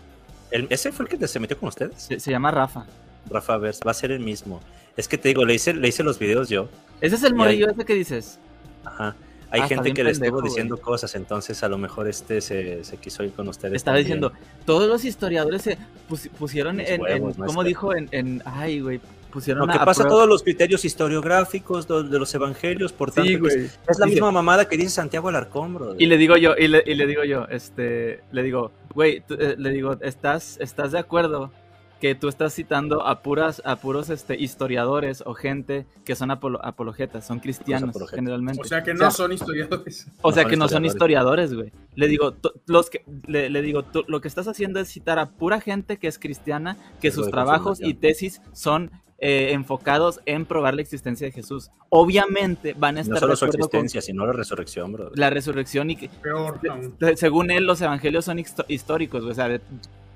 El- 0.50 0.66
¿Ese 0.70 0.90
fue 0.90 1.04
el 1.04 1.10
que 1.10 1.18
te- 1.18 1.28
se 1.28 1.38
metió 1.38 1.58
con 1.58 1.68
ustedes? 1.68 1.92
Se, 2.02 2.18
se 2.18 2.30
llama 2.30 2.50
Rafa. 2.50 2.86
Rafa 3.28 3.58
Vers, 3.58 3.80
va 3.86 3.90
a 3.90 3.94
ser 3.94 4.12
el 4.12 4.20
mismo. 4.20 4.60
Es 4.96 5.08
que 5.08 5.18
te 5.18 5.28
digo, 5.28 5.44
le 5.44 5.54
hice, 5.54 5.74
le 5.74 5.88
hice 5.88 6.02
los 6.02 6.18
videos 6.18 6.48
yo. 6.48 6.68
Ese 7.02 7.16
es 7.16 7.22
el 7.22 7.34
morillo 7.34 7.66
ahí- 7.66 7.72
ese 7.74 7.84
que 7.84 7.94
dices. 7.94 8.38
Ajá. 8.84 9.14
Hay 9.54 9.60
Ah, 9.62 9.68
gente 9.68 9.92
que 9.94 10.02
le 10.04 10.10
estuvo 10.10 10.32
güey. 10.40 10.44
diciendo 10.44 10.76
cosas, 10.76 11.14
entonces 11.14 11.62
a 11.62 11.68
lo 11.68 11.78
mejor 11.78 12.08
este 12.08 12.40
se, 12.40 12.82
se 12.84 12.96
quiso 12.96 13.22
ir 13.24 13.32
con 13.32 13.46
ustedes. 13.48 13.74
Estaba 13.74 13.96
también. 13.98 14.20
diciendo, 14.20 14.32
todos 14.66 14.88
los 14.88 15.04
historiadores 15.04 15.62
se 15.62 15.78
pus- 16.08 16.28
pusieron 16.38 16.76
Mis 16.76 16.88
en, 16.88 17.00
huevos, 17.00 17.34
en- 17.34 17.40
no 17.40 17.46
¿cómo 17.46 17.62
está. 17.62 17.68
dijo? 17.68 17.94
En, 17.94 18.08
en- 18.12 18.42
ay, 18.44 18.80
güey, 18.80 19.00
pusieron 19.32 19.66
Lo 19.66 19.72
que 19.72 19.78
a 19.78 19.84
pasa, 19.84 20.02
prueba- 20.02 20.16
todos 20.16 20.28
los 20.28 20.42
criterios 20.42 20.84
historiográficos 20.84 21.86
de, 21.88 22.02
de 22.04 22.18
los 22.18 22.34
evangelios, 22.34 22.92
por 22.92 23.10
tanto, 23.12 23.28
Sí, 23.30 23.34
es- 23.46 23.78
la 23.98 24.06
Dice- 24.06 24.06
misma 24.06 24.30
mamada 24.32 24.68
que 24.68 24.76
dice 24.76 24.90
Santiago 24.90 25.28
Alarcón, 25.28 25.74
bro. 25.74 25.94
Y 25.98 26.06
le 26.06 26.16
digo 26.18 26.36
yo, 26.36 26.54
y 26.56 26.68
le, 26.68 26.82
y 26.86 26.94
le 26.94 27.06
digo 27.06 27.24
yo, 27.24 27.46
este, 27.48 28.20
le 28.32 28.42
digo, 28.42 28.72
güey, 28.94 29.22
eh, 29.30 29.54
le 29.58 29.70
digo, 29.70 29.96
¿estás, 30.02 30.56
¿estás 30.60 30.92
de 30.92 30.98
acuerdo 30.98 31.50
que 32.04 32.14
tú 32.14 32.28
estás 32.28 32.52
citando 32.52 33.06
a 33.06 33.22
puras, 33.22 33.62
a 33.64 33.76
puros 33.76 34.10
este, 34.10 34.38
historiadores 34.38 35.22
o 35.24 35.32
gente 35.32 35.86
que 36.04 36.14
son 36.14 36.28
apolo- 36.28 36.60
apologetas, 36.62 37.26
son 37.26 37.38
cristianos 37.40 37.88
apologetas. 37.88 38.16
generalmente? 38.16 38.60
O 38.60 38.64
sea 38.66 38.82
que 38.82 38.92
no 38.92 39.10
son 39.10 39.32
historiadores. 39.32 40.06
O 40.20 40.30
sea 40.30 40.42
No 40.42 40.48
que 40.50 40.56
no 40.58 40.68
son 40.68 40.84
historiadores. 40.84 41.54
güey. 41.54 41.72
Le 41.94 42.06
digo, 42.06 42.34
los 42.66 42.90
que, 42.90 43.06
le, 43.26 43.48
le 43.48 43.62
digo, 43.62 43.84
lo 44.06 44.20
que 44.20 44.28
estás 44.28 44.46
haciendo 44.48 44.80
es 44.80 44.88
citar 44.92 45.18
a 45.18 45.30
pura 45.30 45.62
gente 45.62 45.96
que 45.96 46.06
es 46.06 46.18
cristiana, 46.18 46.76
que 47.00 47.10
sus 47.10 47.30
trabajos 47.30 47.80
y 47.80 47.94
tesis 47.94 48.42
son 48.52 48.90
eh, 49.18 49.52
enfocados 49.52 50.20
en 50.26 50.44
probar 50.44 50.74
la 50.74 50.82
existencia 50.82 51.26
de 51.26 51.32
Jesús. 51.32 51.70
Obviamente 51.88 52.74
van 52.76 52.98
a 52.98 53.00
estar 53.00 53.14
no 53.14 53.20
solo 53.20 53.36
su 53.36 53.46
con 53.46 53.54
existencia, 53.54 54.02
sino 54.02 54.26
la 54.26 54.34
resurrección, 54.34 54.92
bro. 54.92 55.10
la 55.14 55.30
resurrección 55.30 55.88
y 55.88 55.96
que, 55.96 56.10
Peor 56.22 56.60
según 57.16 57.50
él, 57.50 57.64
los 57.64 57.80
evangelios 57.80 58.26
son 58.26 58.38
históricos, 58.68 59.22
güey. 59.22 59.32
O 59.32 59.34
sea, 59.34 59.58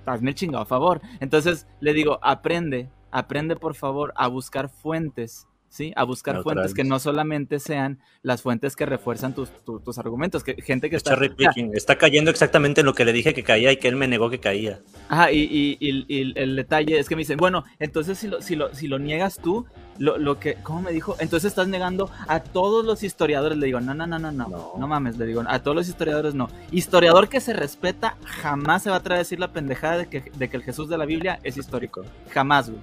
hazme 0.09 0.31
el 0.31 0.37
chingado 0.37 0.65
favor. 0.65 1.01
Entonces 1.21 1.67
le 1.81 1.93
digo, 1.93 2.19
aprende, 2.23 2.91
aprende 3.11 3.57
por 3.57 3.75
favor 3.75 4.13
a 4.17 4.29
buscar 4.29 4.69
fuentes, 4.69 5.47
¿sí? 5.69 5.93
A 5.97 6.05
buscar 6.05 6.43
fuentes 6.43 6.75
que 6.75 6.85
no 6.85 6.99
solamente 6.99 7.59
sean 7.59 7.99
las 8.23 8.43
fuentes 8.43 8.75
que 8.77 8.87
refuerzan 8.87 9.35
tus, 9.35 9.51
tu- 9.65 9.81
tus 9.81 9.99
argumentos, 9.99 10.43
que 10.45 10.55
gente 10.63 10.91
que 10.91 10.97
Es 10.97 11.05
está... 11.07 11.19
picking. 11.19 11.73
Está 11.75 11.97
cayendo 11.97 12.31
exactamente 12.31 12.81
en 12.81 12.87
lo 12.87 12.95
que 12.95 13.05
le 13.05 13.13
dije 13.13 13.35
que 13.35 13.43
caía 13.43 13.71
y 13.73 13.77
que 13.77 13.89
él 13.89 13.97
me 13.97 14.09
negó 14.09 14.31
que 14.31 14.41
caía. 14.41 14.81
Ajá, 15.09 15.31
y, 15.33 15.41
y- 15.41 15.77
y- 15.81 16.05
y 16.09 16.33
el 16.39 16.57
detalle 16.57 16.99
es 16.99 17.09
que 17.09 17.17
me 17.17 17.21
dicen, 17.21 17.37
bueno, 17.39 17.65
entonces 17.79 18.19
si 18.19 18.29
lo, 18.29 18.41
si 18.43 18.57
lo, 18.57 18.75
si 18.75 18.89
lo 18.89 18.99
niegas 18.99 19.39
tú, 19.39 19.67
lo, 19.99 20.17
lo 20.17 20.39
que, 20.39 20.55
¿cómo 20.63 20.81
me 20.83 20.93
dijo? 20.93 21.17
Entonces 21.19 21.49
estás 21.51 21.67
negando 21.69 22.11
a 22.29 22.41
todos 22.41 22.85
los 22.85 23.03
historiadores. 23.03 23.59
Le 23.59 23.67
digo, 23.67 23.81
no, 23.81 23.95
no, 23.95 24.07
no, 24.07 24.19
no, 24.19 24.31
no, 24.33 24.49
No. 24.49 24.73
no, 24.79 24.87
mames, 24.89 25.19
le 25.19 25.27
digo, 25.27 25.43
a 25.47 25.59
todos 25.63 25.77
los 25.77 25.89
historiadores 25.89 26.35
no. 26.35 26.49
Historiador 26.71 27.29
que 27.29 27.41
se 27.41 27.53
respeta 27.53 28.17
jamás 28.25 28.85
se 28.85 28.91
va 28.91 28.97
a 28.97 28.99
atrever 29.01 29.17
a 29.17 29.19
decir 29.19 29.41
la 29.41 29.53
pendejada 29.53 29.99
de 29.99 30.07
que, 30.09 30.31
de 30.37 30.49
que 30.49 30.57
el 30.57 30.63
Jesús 30.63 30.89
de 30.89 30.97
la 30.99 31.05
Biblia 31.05 31.41
es 31.43 31.57
histórico. 31.57 32.05
Jamás, 32.31 32.71
güey. 32.71 32.81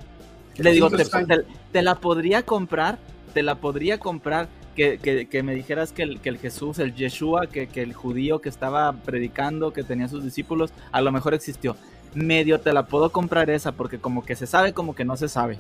Le 0.58 0.72
digo, 0.72 0.90
te, 0.90 1.04
te- 1.06 1.46
te 1.72 1.82
la 1.82 1.96
podría 1.96 2.44
comprar, 2.44 2.98
te 3.34 3.44
la 3.44 3.56
podría 3.56 4.00
comprar 4.00 4.48
que, 4.76 4.98
que- 5.00 5.28
que 5.28 5.44
me 5.44 5.54
dijeras 5.56 5.92
que 5.92 6.04
el, 6.04 6.20
que 6.22 6.30
el 6.30 6.38
Jesús, 6.38 6.80
el 6.80 6.94
Yeshua, 6.96 7.48
que, 7.48 7.68
que 7.68 7.82
el 7.82 7.94
judío 7.94 8.40
que 8.40 8.50
estaba 8.50 8.92
predicando, 8.94 9.72
que 9.74 9.84
tenía 9.84 10.08
sus 10.08 10.24
discípulos, 10.24 10.72
a 10.92 11.02
lo 11.02 11.12
mejor 11.12 11.34
existió. 11.34 11.76
Medio 12.14 12.60
te 12.60 12.72
la 12.74 12.86
puedo 12.86 13.10
comprar 13.12 13.50
esa, 13.50 13.74
porque 13.74 14.00
como 14.00 14.24
que 14.26 14.36
se 14.36 14.48
sabe, 14.48 14.74
como 14.74 14.96
que 14.96 15.04
no 15.06 15.18
se 15.18 15.28
sabe. 15.30 15.60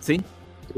¿Sí? 0.00 0.16
Sí, 0.16 0.22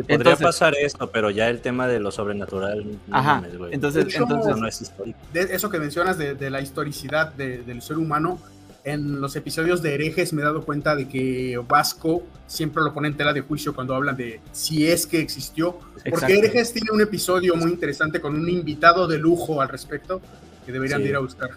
podría 0.02 0.16
Entonces- 0.16 0.44
pasar 0.46 0.75
esto, 0.80 1.11
pero 1.11 1.30
ya 1.30 1.49
el 1.49 1.61
tema 1.61 1.87
de 1.88 2.00
lo 2.00 2.11
sobrenatural. 2.11 2.85
no 3.06 3.16
Ajá. 3.16 3.37
mames, 3.37 3.56
güey. 3.56 3.73
Entonces, 3.75 4.04
hecho, 4.06 4.23
entonces, 4.25 4.50
Eso 4.52 4.56
no 4.61 4.68
es 4.68 4.80
histórico. 4.82 5.18
De 5.32 5.40
eso 5.42 5.70
que 5.70 5.78
mencionas 5.78 6.18
de, 6.18 6.35
de 6.35 6.50
la 6.50 6.61
historicidad 6.61 7.32
de- 7.35 7.58
del 7.58 7.80
ser 7.82 7.99
humano, 7.99 8.38
en 8.87 9.21
los 9.21 9.35
episodios 9.37 9.83
de 9.83 9.95
herejes 9.95 10.33
me 10.33 10.40
he 10.43 10.45
dado 10.45 10.64
cuenta 10.64 10.95
de 10.97 11.09
que 11.09 11.61
Vasco 11.69 12.23
siempre 12.47 12.83
lo 12.85 12.95
pone 12.95 13.09
en 13.09 13.16
tela 13.16 13.33
de 13.33 13.40
juicio 13.40 13.75
cuando 13.75 13.95
hablan 13.95 14.16
de 14.16 14.40
si 14.52 14.87
es 14.87 15.07
que 15.07 15.21
existió. 15.21 15.78
Porque 16.09 16.38
herejes 16.38 16.73
tiene 16.73 16.90
un 16.93 17.00
episodio 17.00 17.57
muy 17.57 17.73
interesante 17.73 18.21
con 18.21 18.35
un 18.37 18.49
invitado 18.49 19.09
de 19.09 19.19
lujo 19.19 19.61
al 19.61 19.69
respecto 19.69 20.21
que 20.64 20.73
deberían 20.73 20.99
Sí. 21.00 21.05
de 21.05 21.11
ir 21.11 21.16
a 21.16 21.19
buscar. 21.21 21.50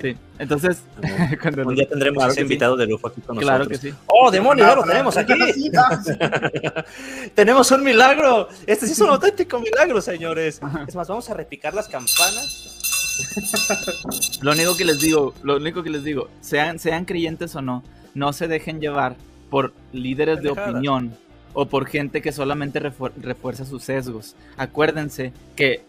sí. 0.00 0.16
Entonces, 0.38 0.78
cuando 1.42 1.62
Un 1.68 1.74
día 1.74 1.88
tendremos 1.88 2.16
Claro 2.18 2.32
ese 2.32 2.40
sí. 2.40 2.42
invitado 2.42 2.76
de 2.76 2.86
lujo 2.86 3.08
aquí 3.08 3.20
con 3.20 3.36
Claro 3.36 3.58
nosotros. 3.64 3.80
que 3.80 3.90
sí. 3.90 3.94
¡Oh, 4.06 4.30
demonios! 4.30 4.66
Ya 4.68 4.74
lo 4.74 4.82
Ah, 4.82 4.86
tenemos 4.86 5.16
ah, 5.16 5.20
aquí. 5.20 5.32
ah, 5.76 6.84
tenemos 7.34 7.70
un 7.70 7.84
milagro. 7.84 8.48
Este 8.66 8.86
sí 8.86 8.92
es 8.92 9.00
un 9.00 9.08
auténtico 9.10 9.60
milagro, 9.60 10.00
señores. 10.00 10.60
Es 10.88 10.94
más, 10.94 11.08
vamos 11.08 11.28
a 11.30 11.34
repicar 11.34 11.74
las 11.74 11.88
campanas. 11.88 12.76
Lo 14.42 14.52
único 14.52 14.76
que 14.76 14.84
les 14.84 15.00
digo, 15.00 15.34
lo 15.42 15.56
único 15.56 15.82
que 15.82 15.90
les 15.90 16.04
digo, 16.04 16.28
sean, 16.40 16.78
sean 16.78 17.04
creyentes 17.04 17.54
o 17.56 17.62
no, 17.62 17.82
no 18.14 18.32
se 18.32 18.48
dejen 18.48 18.80
llevar 18.80 19.16
por 19.50 19.72
líderes 19.92 20.42
de 20.42 20.50
opinión 20.50 21.12
o 21.52 21.66
por 21.66 21.86
gente 21.86 22.22
que 22.22 22.32
solamente 22.32 22.80
refuer- 22.80 23.12
refuerza 23.20 23.64
sus 23.64 23.82
sesgos. 23.84 24.36
Acuérdense 24.56 25.32
que 25.56 25.82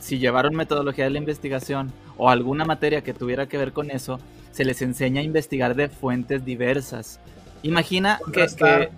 si 0.00 0.18
llevaron 0.18 0.54
metodología 0.54 1.04
de 1.04 1.10
la 1.10 1.18
investigación 1.18 1.92
o 2.16 2.30
alguna 2.30 2.64
materia 2.64 3.02
que 3.02 3.14
tuviera 3.14 3.46
que 3.46 3.58
ver 3.58 3.72
con 3.72 3.90
eso, 3.90 4.18
se 4.52 4.64
les 4.64 4.80
enseña 4.82 5.20
a 5.20 5.24
investigar 5.24 5.74
de 5.74 5.88
fuentes 5.88 6.44
diversas. 6.44 7.20
Imagina 7.62 8.18
que, 8.32 8.40
que... 8.56 8.88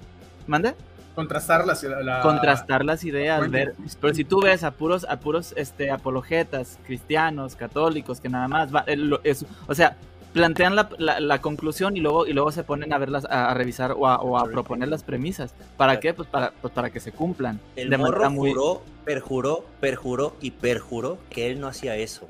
¿Mande? 0.46 0.74
Contrastar 1.18 1.66
las, 1.66 1.84
contrastar 2.22 2.84
las 2.84 3.02
ideas, 3.02 3.50
ver, 3.50 3.74
pero 4.00 4.14
si 4.14 4.22
tú 4.22 4.40
ves 4.40 4.62
a 4.62 4.70
puros, 4.70 5.04
a 5.08 5.18
puros 5.18 5.52
este, 5.56 5.90
apologetas, 5.90 6.78
cristianos, 6.86 7.56
católicos, 7.56 8.20
que 8.20 8.28
nada 8.28 8.46
más 8.46 8.72
va, 8.72 8.84
o 9.66 9.74
sea, 9.74 9.96
plantean 10.32 10.76
la, 10.76 10.88
la, 11.18 11.40
conclusión 11.40 11.96
y 11.96 12.00
luego, 12.00 12.24
y 12.24 12.34
luego 12.34 12.52
se 12.52 12.62
ponen 12.62 12.92
a 12.92 12.98
verlas, 12.98 13.26
a, 13.28 13.52
revisar 13.52 13.96
o 13.98 14.06
a, 14.06 14.44
proponer 14.44 14.88
las 14.88 15.02
premisas. 15.02 15.56
¿Para 15.76 15.98
qué? 15.98 16.14
Pues 16.14 16.28
para, 16.28 16.52
pues 16.52 16.72
para 16.72 16.90
que 16.90 17.00
se 17.00 17.10
cumplan. 17.10 17.58
El 17.74 17.90
de 17.90 17.98
morro 17.98 18.30
juró, 18.30 18.82
perjuró, 19.04 19.64
perjuró 19.80 20.36
y 20.40 20.52
perjuró 20.52 21.18
que 21.30 21.50
él 21.50 21.58
no 21.58 21.66
hacía 21.66 21.96
eso, 21.96 22.28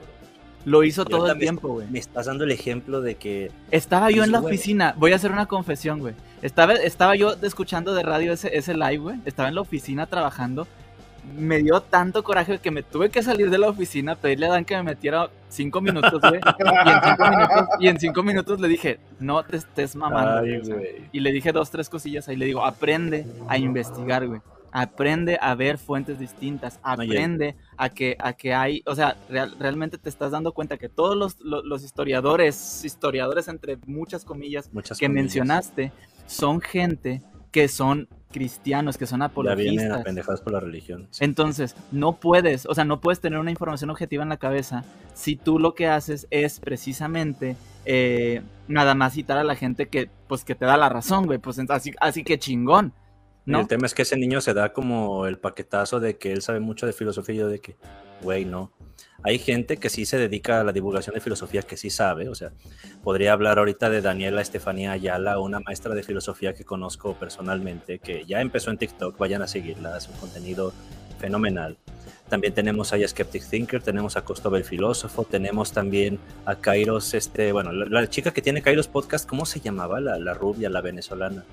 Lo 0.68 0.84
hizo 0.84 1.04
todo 1.04 1.30
el 1.30 1.38
tiempo, 1.38 1.68
güey. 1.68 1.86
Me 1.88 1.98
estás 1.98 2.26
dando 2.26 2.44
el 2.44 2.50
ejemplo 2.50 3.00
de 3.00 3.14
que... 3.14 3.50
Estaba 3.70 4.10
yo 4.10 4.24
en 4.24 4.32
la 4.32 4.40
oficina, 4.40 4.94
voy 4.98 5.12
a 5.12 5.16
hacer 5.16 5.32
una 5.32 5.46
confesión, 5.46 6.00
güey. 6.00 6.14
Estaba, 6.42 6.74
estaba 6.74 7.16
yo 7.16 7.34
escuchando 7.42 7.94
de 7.94 8.02
radio 8.02 8.32
ese, 8.32 8.56
ese 8.56 8.74
live, 8.74 8.98
güey. 8.98 9.16
Estaba 9.24 9.48
en 9.48 9.54
la 9.54 9.62
oficina 9.62 10.06
trabajando 10.06 10.66
me 11.36 11.58
dio 11.62 11.80
tanto 11.80 12.22
coraje 12.22 12.58
que 12.58 12.70
me 12.70 12.82
tuve 12.82 13.10
que 13.10 13.22
salir 13.22 13.50
de 13.50 13.58
la 13.58 13.68
oficina, 13.68 14.14
pedirle 14.14 14.46
a 14.46 14.50
Dan 14.50 14.64
que 14.64 14.76
me 14.76 14.82
metiera 14.82 15.28
cinco 15.48 15.80
minutos, 15.80 16.20
güey. 16.20 16.40
Y, 17.80 17.88
en 17.88 17.98
cinco 17.98 18.22
minutos 18.22 18.60
le 18.60 18.68
dije, 18.68 18.98
no 19.18 19.42
te 19.42 19.56
estés 19.56 19.94
mamando. 19.96 20.46
y 21.12 21.20
le 21.20 21.32
dije 21.32 21.52
dos, 21.52 21.70
tres 21.70 21.88
cosillas 21.88 22.28
ahí. 22.28 22.36
Le 22.36 22.46
digo, 22.46 22.64
aprende 22.64 23.26
a 23.48 23.58
investigar, 23.58 24.26
güey. 24.26 24.40
Aprende 24.72 25.38
a 25.40 25.54
ver 25.54 25.78
fuentes 25.78 26.18
distintas. 26.18 26.78
Aprende 26.82 27.56
a 27.76 27.88
que, 27.88 28.16
a 28.18 28.32
que 28.32 28.54
hay, 28.54 28.82
o 28.86 28.94
sea, 28.94 29.16
realmente 29.28 29.98
te 29.98 30.08
estás 30.08 30.30
dando 30.30 30.52
cuenta 30.52 30.76
que 30.76 30.88
todos 30.88 31.36
los, 31.40 31.84
historiadores, 31.84 32.84
historiadores 32.84 33.48
entre 33.48 33.78
muchas 33.86 34.24
comillas 34.24 34.70
que 34.98 35.08
mencionaste, 35.08 35.92
son 36.26 36.60
gente 36.60 37.22
que 37.50 37.68
son 37.68 38.08
cristianos, 38.30 38.98
que 38.98 39.06
son 39.06 39.22
apologistas. 39.22 39.74
Ya 39.74 39.80
vienen 39.80 40.02
pendejadas 40.02 40.40
por 40.40 40.52
la 40.52 40.60
religión. 40.60 41.08
Entonces, 41.20 41.74
no 41.90 42.16
puedes, 42.16 42.66
o 42.66 42.74
sea, 42.74 42.84
no 42.84 43.00
puedes 43.00 43.20
tener 43.20 43.38
una 43.38 43.50
información 43.50 43.90
objetiva 43.90 44.22
en 44.22 44.28
la 44.28 44.36
cabeza 44.36 44.84
si 45.14 45.36
tú 45.36 45.58
lo 45.58 45.74
que 45.74 45.86
haces 45.86 46.26
es 46.30 46.60
precisamente 46.60 47.56
eh, 47.84 48.42
nada 48.68 48.94
más 48.94 49.14
citar 49.14 49.38
a 49.38 49.44
la 49.44 49.56
gente 49.56 49.88
que, 49.88 50.10
pues, 50.28 50.44
que 50.44 50.54
te 50.54 50.66
da 50.66 50.76
la 50.76 50.88
razón, 50.88 51.26
güey. 51.26 51.38
Pues 51.38 51.58
así, 51.70 51.92
así 52.00 52.22
que 52.22 52.38
chingón. 52.38 52.92
¿No? 53.48 53.60
el 53.60 53.68
tema 53.68 53.86
es 53.86 53.94
que 53.94 54.02
ese 54.02 54.16
niño 54.16 54.40
se 54.40 54.54
da 54.54 54.72
como 54.72 55.26
el 55.26 55.38
paquetazo 55.38 56.00
de 56.00 56.18
que 56.18 56.32
él 56.32 56.42
sabe 56.42 56.60
mucho 56.60 56.86
de 56.86 56.92
filosofía 56.92 57.34
y 57.34 57.38
yo 57.38 57.48
de 57.48 57.60
que, 57.60 57.76
güey, 58.22 58.44
no. 58.44 58.72
Hay 59.24 59.38
gente 59.38 59.78
que 59.78 59.90
sí 59.90 60.06
se 60.06 60.16
dedica 60.16 60.60
a 60.60 60.64
la 60.64 60.72
divulgación 60.72 61.14
de 61.14 61.20
filosofía, 61.20 61.62
que 61.62 61.76
sí 61.76 61.90
sabe, 61.90 62.28
o 62.28 62.34
sea, 62.34 62.52
podría 63.02 63.32
hablar 63.32 63.58
ahorita 63.58 63.90
de 63.90 64.00
Daniela 64.00 64.40
Estefanía 64.40 64.92
Ayala, 64.92 65.40
una 65.40 65.58
maestra 65.58 65.94
de 65.94 66.04
filosofía 66.04 66.54
que 66.54 66.64
conozco 66.64 67.14
personalmente, 67.14 67.98
que 67.98 68.24
ya 68.26 68.40
empezó 68.40 68.70
en 68.70 68.78
TikTok, 68.78 69.18
vayan 69.18 69.42
a 69.42 69.48
seguirla, 69.48 69.96
hace 69.96 70.12
un 70.12 70.18
contenido 70.18 70.72
fenomenal. 71.18 71.78
También 72.28 72.52
tenemos 72.52 72.92
a 72.92 73.08
Skeptic 73.08 73.48
Thinker, 73.48 73.82
tenemos 73.82 74.16
a 74.16 74.24
Costo 74.24 74.54
el 74.54 74.64
Filósofo, 74.64 75.24
tenemos 75.24 75.72
también 75.72 76.20
a 76.44 76.56
Kairos, 76.56 77.14
este, 77.14 77.52
bueno, 77.52 77.72
la, 77.72 78.08
chica 78.08 78.32
que 78.32 78.42
tiene 78.42 78.62
Kairos 78.62 78.86
Podcast, 78.86 79.28
¿cómo 79.28 79.46
se 79.46 79.60
llamaba? 79.60 80.00
La, 80.00 80.18
la 80.18 80.34
rubia, 80.34 80.68
la 80.68 80.80
venezolana. 80.80 81.44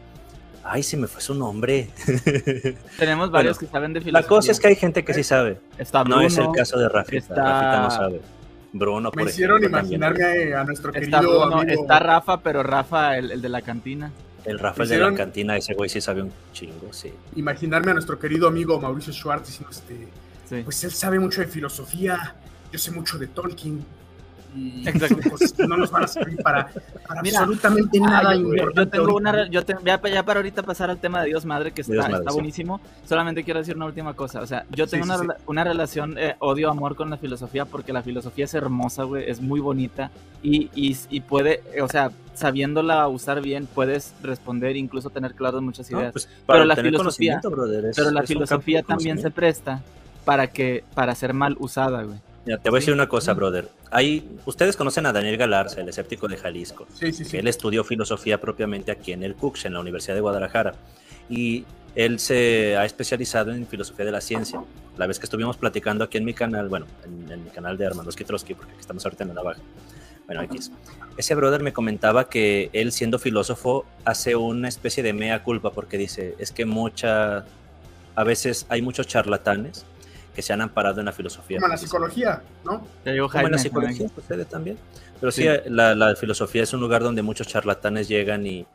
Ay, 0.68 0.82
se 0.82 0.98
me 0.98 1.08
fue 1.08 1.22
su 1.22 1.36
nombre. 1.36 1.90
Tenemos 2.98 3.30
varios 3.30 3.60
que 3.60 3.68
saben 3.68 3.94
de 3.94 4.02
filosofía. 4.02 4.22
La 4.22 4.28
cosa 4.28 4.52
es 4.52 4.60
que 4.60 4.68
hay 4.68 4.76
gente 4.76 5.06
que 5.06 5.14
sí 5.14 5.24
sabe. 5.24 5.60
Está 5.78 6.02
Bruno, 6.02 6.18
no 6.18 6.22
es 6.24 6.38
el 6.40 6.48
caso 6.52 6.80
de 6.80 6.90
Rafita. 6.90 7.18
Está... 7.18 7.36
Rafita 7.36 7.82
no 7.84 7.92
sabe. 7.92 8.22
Bruno, 8.74 9.12
por 9.12 9.24
Me 9.24 9.30
hicieron 9.30 9.64
imaginarme 9.64 10.56
a 10.56 10.64
nuestro 10.64 10.92
querido 10.92 11.44
amigo. 11.44 11.82
Está 11.84 12.00
Rafa, 12.00 12.42
pero 12.42 12.64
Rafa, 12.64 13.16
el, 13.18 13.42
de 13.42 13.48
la 13.50 13.62
cantina. 13.62 14.12
El 14.44 14.58
Rafa, 14.58 14.84
el 14.84 14.90
de 14.90 14.98
la 14.98 15.14
cantina, 15.14 15.56
ese 15.56 15.76
güey 15.76 15.88
sí 15.88 16.02
sabe 16.02 16.24
un 16.24 16.32
chingo, 16.52 16.92
sí. 16.92 17.14
Imaginarme 17.36 17.92
a 17.92 17.94
nuestro 17.94 18.18
querido 18.18 18.48
amigo 18.48 18.80
Mauricio 18.82 19.14
Schwartz 19.14 19.48
diciendo, 19.48 19.70
este, 19.72 20.64
pues 20.64 20.84
él 20.84 20.92
sabe 20.92 21.20
mucho 21.20 21.42
de 21.42 21.48
filosofía, 21.48 22.36
yo 22.72 22.80
sé 22.80 22.92
mucho 22.92 23.18
de 23.18 23.28
Tolkien 23.28 23.86
no 25.68 25.78
nos 25.78 25.92
van 25.92 26.04
a 26.04 26.08
servir 26.08 26.38
para, 26.42 26.70
absolutamente 27.08 28.00
nada. 28.00 28.36
Yo, 28.36 28.88
tengo 28.88 29.16
una, 29.16 29.48
yo 29.50 29.62
ya, 29.84 30.00
para 30.00 30.40
ahorita 30.40 30.64
pasar 30.64 30.90
al 30.90 30.98
tema 30.98 31.22
de 31.22 31.28
Dios 31.28 31.46
Madre, 31.46 31.72
que 31.72 31.82
está, 31.82 32.08
está 32.08 32.32
buenísimo, 32.32 32.80
solamente 33.06 33.44
quiero 33.44 33.60
decir 33.60 33.76
una 33.76 33.86
última 33.86 34.14
cosa, 34.14 34.42
o 34.42 34.48
sea, 34.48 34.66
yo 34.72 34.88
tengo 34.88 35.06
una, 35.06 35.36
una, 35.46 35.64
relación 35.64 36.18
eh, 36.18 36.36
odio-amor 36.40 36.96
con 36.96 37.10
la 37.10 37.18
filosofía, 37.18 37.66
porque 37.66 37.94
la 37.94 38.04
filosofía 38.04 38.46
es 38.46 38.54
hermosa, 38.54 39.04
güey, 39.04 39.30
es 39.30 39.42
muy 39.42 39.60
bonita, 39.60 40.12
y, 40.42 40.70
y, 40.76 40.98
y 41.10 41.22
puede, 41.22 41.62
o 41.82 41.88
sea, 41.88 42.12
sabiéndola 42.34 43.08
usar 43.08 43.42
bien, 43.42 43.68
puedes 43.68 44.14
responder, 44.22 44.76
incluso 44.78 45.10
tener 45.10 45.34
claras 45.34 45.62
muchas 45.62 45.90
ideas. 45.90 46.12
Pues, 46.12 46.30
pero 46.46 46.66
la 46.66 46.76
filosofía, 46.76 47.42
pero 47.42 48.12
la 48.12 48.24
filosofía 48.24 48.84
también 48.84 49.20
se 49.20 49.32
presta 49.32 49.82
para 50.24 50.48
que 50.48 50.84
para 50.94 51.16
ser 51.16 51.34
mal 51.34 51.56
usada, 51.60 52.04
güey 52.04 52.20
te 52.46 52.70
voy 52.70 52.78
a 52.78 52.80
decir 52.80 52.94
una 52.94 53.10
cosa, 53.10 53.34
brother. 53.34 53.68
Hay, 53.92 54.30
ustedes 54.46 54.78
conocen 54.78 55.06
a 55.08 55.14
Daniel 55.14 55.38
Galarza, 55.38 55.82
el 55.82 55.90
escéptico 55.90 56.28
de 56.28 56.38
Jalisco. 56.38 56.88
Sí, 56.94 57.12
sí, 57.12 57.26
sí. 57.26 57.38
Él 57.38 57.48
estudió 57.48 57.84
filosofía 57.84 58.40
propiamente 58.40 58.92
aquí 58.92 59.12
en 59.14 59.24
el 59.24 59.36
CUCS, 59.36 59.66
en 59.66 59.74
la 59.74 59.80
Universidad 59.80 60.16
de 60.16 60.22
Guadalajara. 60.22 60.76
Y 61.28 61.66
él 61.96 62.20
se 62.20 62.78
ha 62.78 62.86
especializado 62.86 63.52
en 63.52 63.66
filosofía 63.66 64.06
de 64.06 64.12
la 64.12 64.22
ciencia. 64.22 64.62
La 64.98 65.08
vez 65.08 65.18
que 65.18 65.26
estuvimos 65.26 65.58
platicando 65.58 66.04
aquí 66.04 66.18
en 66.18 66.26
mi 66.26 66.34
canal, 66.34 66.70
bueno, 66.70 66.86
en, 67.04 67.44
mi 67.44 67.50
canal 67.50 67.78
de 67.78 67.88
Armando 67.88 68.12
Skitrowski, 68.12 68.54
porque 68.54 68.74
estamos 68.80 69.04
ahorita 69.06 69.24
en 69.24 69.30
la 69.30 69.36
navaja. 69.36 69.62
Bueno, 70.28 70.42
aquí 70.42 70.58
Ese 71.18 71.36
brother 71.36 71.64
me 71.64 71.74
comentaba 71.74 72.30
que 72.30 72.70
él, 72.74 72.92
siendo 72.92 73.18
filósofo, 73.20 73.86
hace 74.06 74.36
una 74.36 74.68
especie 74.68 75.04
de 75.04 75.14
mea 75.14 75.44
culpa 75.44 75.72
porque 75.72 75.98
dice: 75.98 76.36
es 76.38 76.52
que 76.52 76.66
mucha. 76.66 77.46
A 78.16 78.24
veces 78.24 78.66
hay 78.70 78.82
muchos 78.82 79.08
charlatanes 79.08 79.86
que 80.36 80.42
se 80.42 80.54
han 80.54 80.62
amparado 80.62 81.00
en 81.00 81.06
la 81.08 81.12
filosofía. 81.12 81.58
Como 81.58 81.68
en 81.68 81.72
la 81.72 81.78
psicología, 81.78 82.42
¿no? 82.64 82.86
Como 83.04 83.46
en 83.46 83.52
la 83.52 83.58
psicología 83.58 84.10
sucede 84.10 84.46
también. 84.46 84.78
Pero 85.20 85.32
sí, 85.32 85.46
La, 85.68 86.16
filosofía 86.16 86.64
es 86.64 86.74
un 86.74 86.82
lugar 86.82 87.02
donde 87.02 87.22
muchos 87.22 87.48
charlatanes 87.48 88.08
llegan 88.08 88.46
y, 88.46 88.68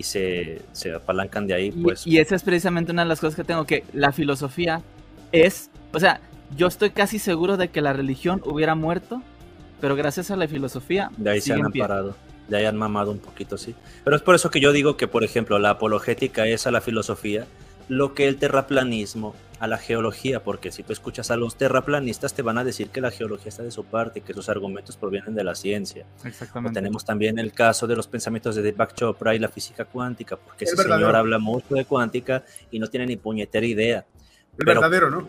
se, 0.00 0.60
apalancan 0.94 1.46
de 1.46 1.54
ahí. 1.54 1.70
Pues. 1.70 2.06
Y, 2.06 2.18
esa 2.18 2.34
es 2.34 2.42
precisamente 2.42 2.92
una 2.92 3.02
de 3.02 3.08
las 3.08 3.20
cosas 3.20 3.36
que 3.36 3.44
tengo, 3.44 3.64
que 3.64 3.84
la 3.92 4.12
filosofía 4.12 4.82
es, 5.32 5.70
o 5.92 6.00
sea, 6.00 6.20
yo 6.56 6.66
estoy 6.66 6.90
casi 6.90 7.18
seguro 7.18 7.56
de 7.56 7.68
que 7.68 7.80
la 7.80 7.92
religión 7.92 8.42
hubiera 8.44 8.74
muerto, 8.74 9.22
pero 9.80 9.96
gracias 9.96 10.30
a 10.30 10.36
la 10.36 10.48
filosofía... 10.48 11.10
De 11.16 11.30
ahí 11.30 11.40
se 11.40 11.54
han 11.54 11.64
amparado 11.64 12.14
de 12.48 12.56
ahí 12.56 12.66
han 12.66 12.76
mamado 12.76 13.10
un 13.10 13.18
poquito, 13.18 13.56
sí. 13.56 13.74
Pero 14.04 14.16
es 14.16 14.22
por 14.22 14.34
eso 14.34 14.50
que 14.50 14.60
yo 14.60 14.72
digo 14.72 14.96
que, 14.96 15.08
por 15.08 15.24
ejemplo, 15.24 15.58
la 15.58 15.70
apologética 15.70 16.46
es 16.46 16.66
a 16.66 16.70
la 16.70 16.80
filosofía 16.80 17.46
lo 17.88 18.14
que 18.14 18.28
el 18.28 18.36
terraplanismo 18.36 19.34
a 19.64 19.66
la 19.66 19.78
geología, 19.78 20.42
porque 20.42 20.70
si 20.70 20.82
tú 20.82 20.92
escuchas 20.92 21.30
a 21.30 21.36
los 21.36 21.56
terraplanistas 21.56 22.34
te 22.34 22.42
van 22.42 22.58
a 22.58 22.64
decir 22.64 22.90
que 22.90 23.00
la 23.00 23.10
geología 23.10 23.48
está 23.48 23.62
de 23.62 23.70
su 23.70 23.84
parte, 23.84 24.20
que 24.20 24.34
sus 24.34 24.48
argumentos 24.48 24.96
provienen 24.96 25.34
de 25.34 25.42
la 25.42 25.54
ciencia. 25.54 26.06
Exactamente. 26.24 26.80
tenemos 26.80 27.04
también 27.04 27.38
el 27.38 27.52
caso 27.52 27.86
de 27.86 27.96
los 27.96 28.06
pensamientos 28.06 28.54
de 28.54 28.62
Deepak 28.62 28.94
Chopra 28.94 29.34
y 29.34 29.38
la 29.38 29.48
física 29.48 29.84
cuántica, 29.86 30.36
porque 30.36 30.64
ese 30.64 30.76
señor 30.76 31.16
habla 31.16 31.38
mucho 31.38 31.74
de 31.74 31.84
cuántica 31.84 32.44
y 32.70 32.78
no 32.78 32.88
tiene 32.88 33.06
ni 33.06 33.16
puñetera 33.16 33.66
idea. 33.66 34.06
El 34.58 34.66
verdadero, 34.66 35.10
¿no? 35.10 35.28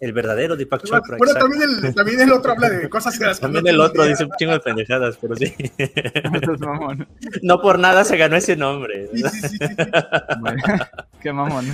El 0.00 0.12
verdadero 0.12 0.56
Deepak 0.56 0.82
Chopra. 0.82 1.16
Bueno, 1.16 1.34
también 1.34 1.62
el, 1.62 1.94
también 1.94 2.20
el, 2.20 2.32
otro 2.32 2.52
habla 2.52 2.68
de 2.68 2.88
cosas 2.88 3.18
que 3.18 3.24
las 3.24 3.40
También 3.40 3.66
el 3.66 3.80
otro 3.80 4.04
dice 4.04 4.24
un 4.24 4.30
chingo 4.36 4.52
de 4.52 4.60
pendejadas, 4.60 5.16
pero 5.18 5.36
sí. 5.36 5.54
no 7.42 7.60
por 7.60 7.78
nada 7.78 8.04
se 8.04 8.16
ganó 8.16 8.36
ese 8.36 8.56
nombre. 8.56 9.08
Sí, 9.14 9.22
sí, 9.22 9.48
sí, 9.48 9.58
qué 11.22 11.32
mamón. 11.32 11.66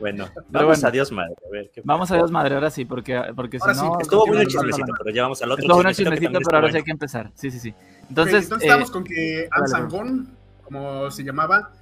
Bueno, 0.00 0.28
vamos 0.48 0.82
a 0.84 0.90
Dios 0.90 1.12
madre. 1.12 1.36
A 1.46 1.50
ver, 1.52 1.70
vamos 1.84 2.10
a 2.10 2.16
Dios 2.16 2.30
madre, 2.30 2.54
ahora 2.54 2.70
sí, 2.70 2.84
porque, 2.86 3.20
porque 3.36 3.60
si 3.60 3.66
no. 3.68 3.98
Estuvo 4.00 4.26
bueno 4.26 4.40
el 4.40 4.48
chismecito, 4.48 4.92
pero 4.98 5.14
ya 5.14 5.22
vamos 5.22 5.42
al 5.42 5.52
otro. 5.52 5.62
Estuvo 5.62 5.76
bueno 5.76 5.90
el 5.90 5.96
chismecito, 5.96 6.38
pero 6.44 6.56
ahora 6.56 6.70
sí 6.70 6.78
hay 6.78 6.84
que 6.84 6.90
empezar. 6.90 7.30
Sí, 7.34 7.50
sí, 7.50 7.58
sí. 7.58 7.74
Entonces, 8.08 8.44
entonces 8.44 8.68
estamos 8.68 8.88
eh, 8.88 8.92
con 8.92 9.04
que 9.04 9.48
Ansangón, 9.50 10.28
como 10.64 11.10
se 11.10 11.24
llamaba, 11.24 11.72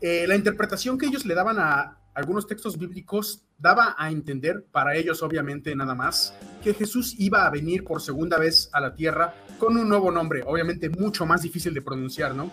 eh, 0.00 0.26
la 0.26 0.34
interpretación 0.34 0.98
que 0.98 1.06
ellos 1.06 1.24
le 1.24 1.34
daban 1.34 1.58
a 1.58 1.99
algunos 2.14 2.46
textos 2.46 2.78
bíblicos 2.78 3.42
daba 3.58 3.94
a 3.98 4.10
entender, 4.10 4.64
para 4.72 4.96
ellos 4.96 5.22
obviamente 5.22 5.74
nada 5.76 5.94
más, 5.94 6.34
que 6.62 6.74
Jesús 6.74 7.14
iba 7.18 7.46
a 7.46 7.50
venir 7.50 7.84
por 7.84 8.00
segunda 8.00 8.38
vez 8.38 8.68
a 8.72 8.80
la 8.80 8.94
tierra 8.94 9.34
con 9.58 9.76
un 9.76 9.88
nuevo 9.88 10.10
nombre, 10.10 10.42
obviamente 10.44 10.88
mucho 10.88 11.26
más 11.26 11.42
difícil 11.42 11.74
de 11.74 11.82
pronunciar, 11.82 12.34
¿no? 12.34 12.50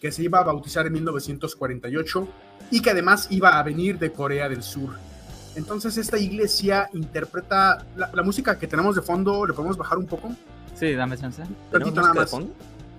Que 0.00 0.10
se 0.10 0.22
iba 0.22 0.38
a 0.38 0.42
bautizar 0.42 0.86
en 0.86 0.94
1948 0.94 2.28
y 2.70 2.80
que 2.80 2.90
además 2.90 3.28
iba 3.30 3.58
a 3.58 3.62
venir 3.62 3.98
de 3.98 4.12
Corea 4.12 4.48
del 4.48 4.62
Sur. 4.62 4.90
Entonces 5.54 5.96
esta 5.96 6.18
iglesia 6.18 6.90
interpreta 6.92 7.86
la, 7.96 8.22
música 8.22 8.58
que 8.58 8.66
tenemos 8.66 8.94
de 8.96 9.02
fondo, 9.02 9.46
¿le 9.46 9.54
podemos 9.54 9.76
bajar 9.76 9.96
un 9.98 10.06
poco? 10.06 10.34
Sí, 10.74 10.92
dame 10.92 11.16
chance. 11.16 11.42
nada 11.72 12.12
más. 12.12 12.30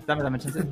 Dame, 0.06 0.22
dame 0.22 0.38
chance. 0.38 0.64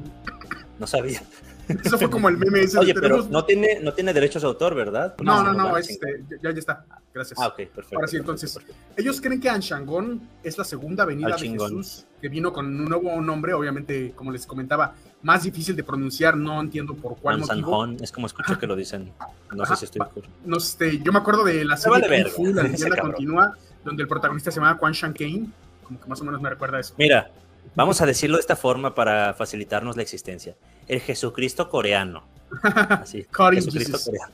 no 0.79 0.87
sabía. 0.87 1.23
Eso 1.69 1.99
fue 1.99 2.09
como 2.11 2.29
el 2.29 2.37
meme 2.37 2.61
ese. 2.61 2.75
de 2.75 2.79
Oye, 2.81 2.95
pero 2.95 3.09
tenemos- 3.09 3.31
no 3.31 3.45
tiene, 3.45 3.81
no 3.81 3.93
tiene 3.93 4.13
derechos 4.13 4.43
de 4.43 4.49
autor, 4.49 4.75
¿verdad? 4.75 5.15
No, 5.23 5.43
no, 5.43 5.51
se 5.53 5.57
no, 5.59 5.75
a 5.75 5.81
este, 5.81 6.25
ya, 6.43 6.51
ya 6.53 6.59
está. 6.59 6.85
Gracias. 7.13 7.39
Ah, 7.41 7.49
ok, 7.49 7.57
perfecto. 7.57 7.97
Ahora 7.97 8.07
sí, 8.09 8.17
entonces, 8.17 8.53
perfecto. 8.55 8.77
ellos 8.97 9.21
creen 9.21 9.41
que 9.41 9.49
Anshangon 9.49 10.21
es 10.43 10.57
la 10.59 10.65
segunda 10.65 11.05
venida 11.05 11.27
Al 11.29 11.33
de 11.33 11.39
chingón. 11.39 11.71
Jesús, 11.79 12.07
que 12.21 12.29
vino 12.29 12.53
con 12.53 12.67
un 12.67 12.85
nuevo 12.85 13.21
nombre, 13.21 13.55
obviamente, 13.55 14.13
como 14.15 14.31
les 14.33 14.47
comentaba, 14.47 14.95
más 15.23 15.43
difícil 15.43 15.75
de 15.75 15.83
pronunciar, 15.83 16.37
no 16.37 16.61
entiendo 16.61 16.95
por 16.95 17.17
cuál 17.17 17.39
motivo. 17.39 17.53
Ansanjón, 17.53 17.97
es 18.03 18.13
como 18.13 18.27
escucho 18.27 18.59
que 18.59 18.67
lo 18.67 18.77
dicen. 18.77 19.13
No 19.55 19.63
Ajá, 19.65 19.75
sé 19.77 19.81
si 19.81 19.85
estoy. 19.87 20.07
No 20.45 20.61
sé, 20.61 20.89
este, 20.89 21.03
yo 21.03 21.11
me 21.13 21.19
acuerdo 21.19 21.43
de 21.45 21.65
la 21.65 21.77
serie 21.77 22.01
vale 22.01 22.23
Kung 22.25 22.33
Fu, 22.33 22.55
la 22.55 22.63
leyenda 22.65 22.97
continúa, 22.99 23.57
donde 23.85 24.03
el 24.03 24.09
protagonista 24.09 24.51
se 24.51 24.61
llama 24.61 24.77
Quan 24.79 24.93
Shan 24.93 25.13
Kane, 25.15 25.47
como 25.83 26.01
que 26.01 26.07
más 26.09 26.21
o 26.21 26.25
menos 26.25 26.41
me 26.41 26.51
recuerda 26.51 26.77
a 26.77 26.81
eso. 26.81 26.95
Mira, 26.99 27.31
vamos 27.75 28.01
a 28.01 28.07
decirlo 28.07 28.37
de 28.37 28.41
esta 28.41 28.57
forma 28.57 28.95
para 28.95 29.35
facilitarnos 29.35 29.97
la 29.97 30.03
existencia. 30.03 30.57
El 30.87 31.01
Jesucristo 31.01 31.69
coreano. 31.69 32.25
Así. 32.63 33.27
Jesucristo 33.53 33.99
coreano. 34.05 34.33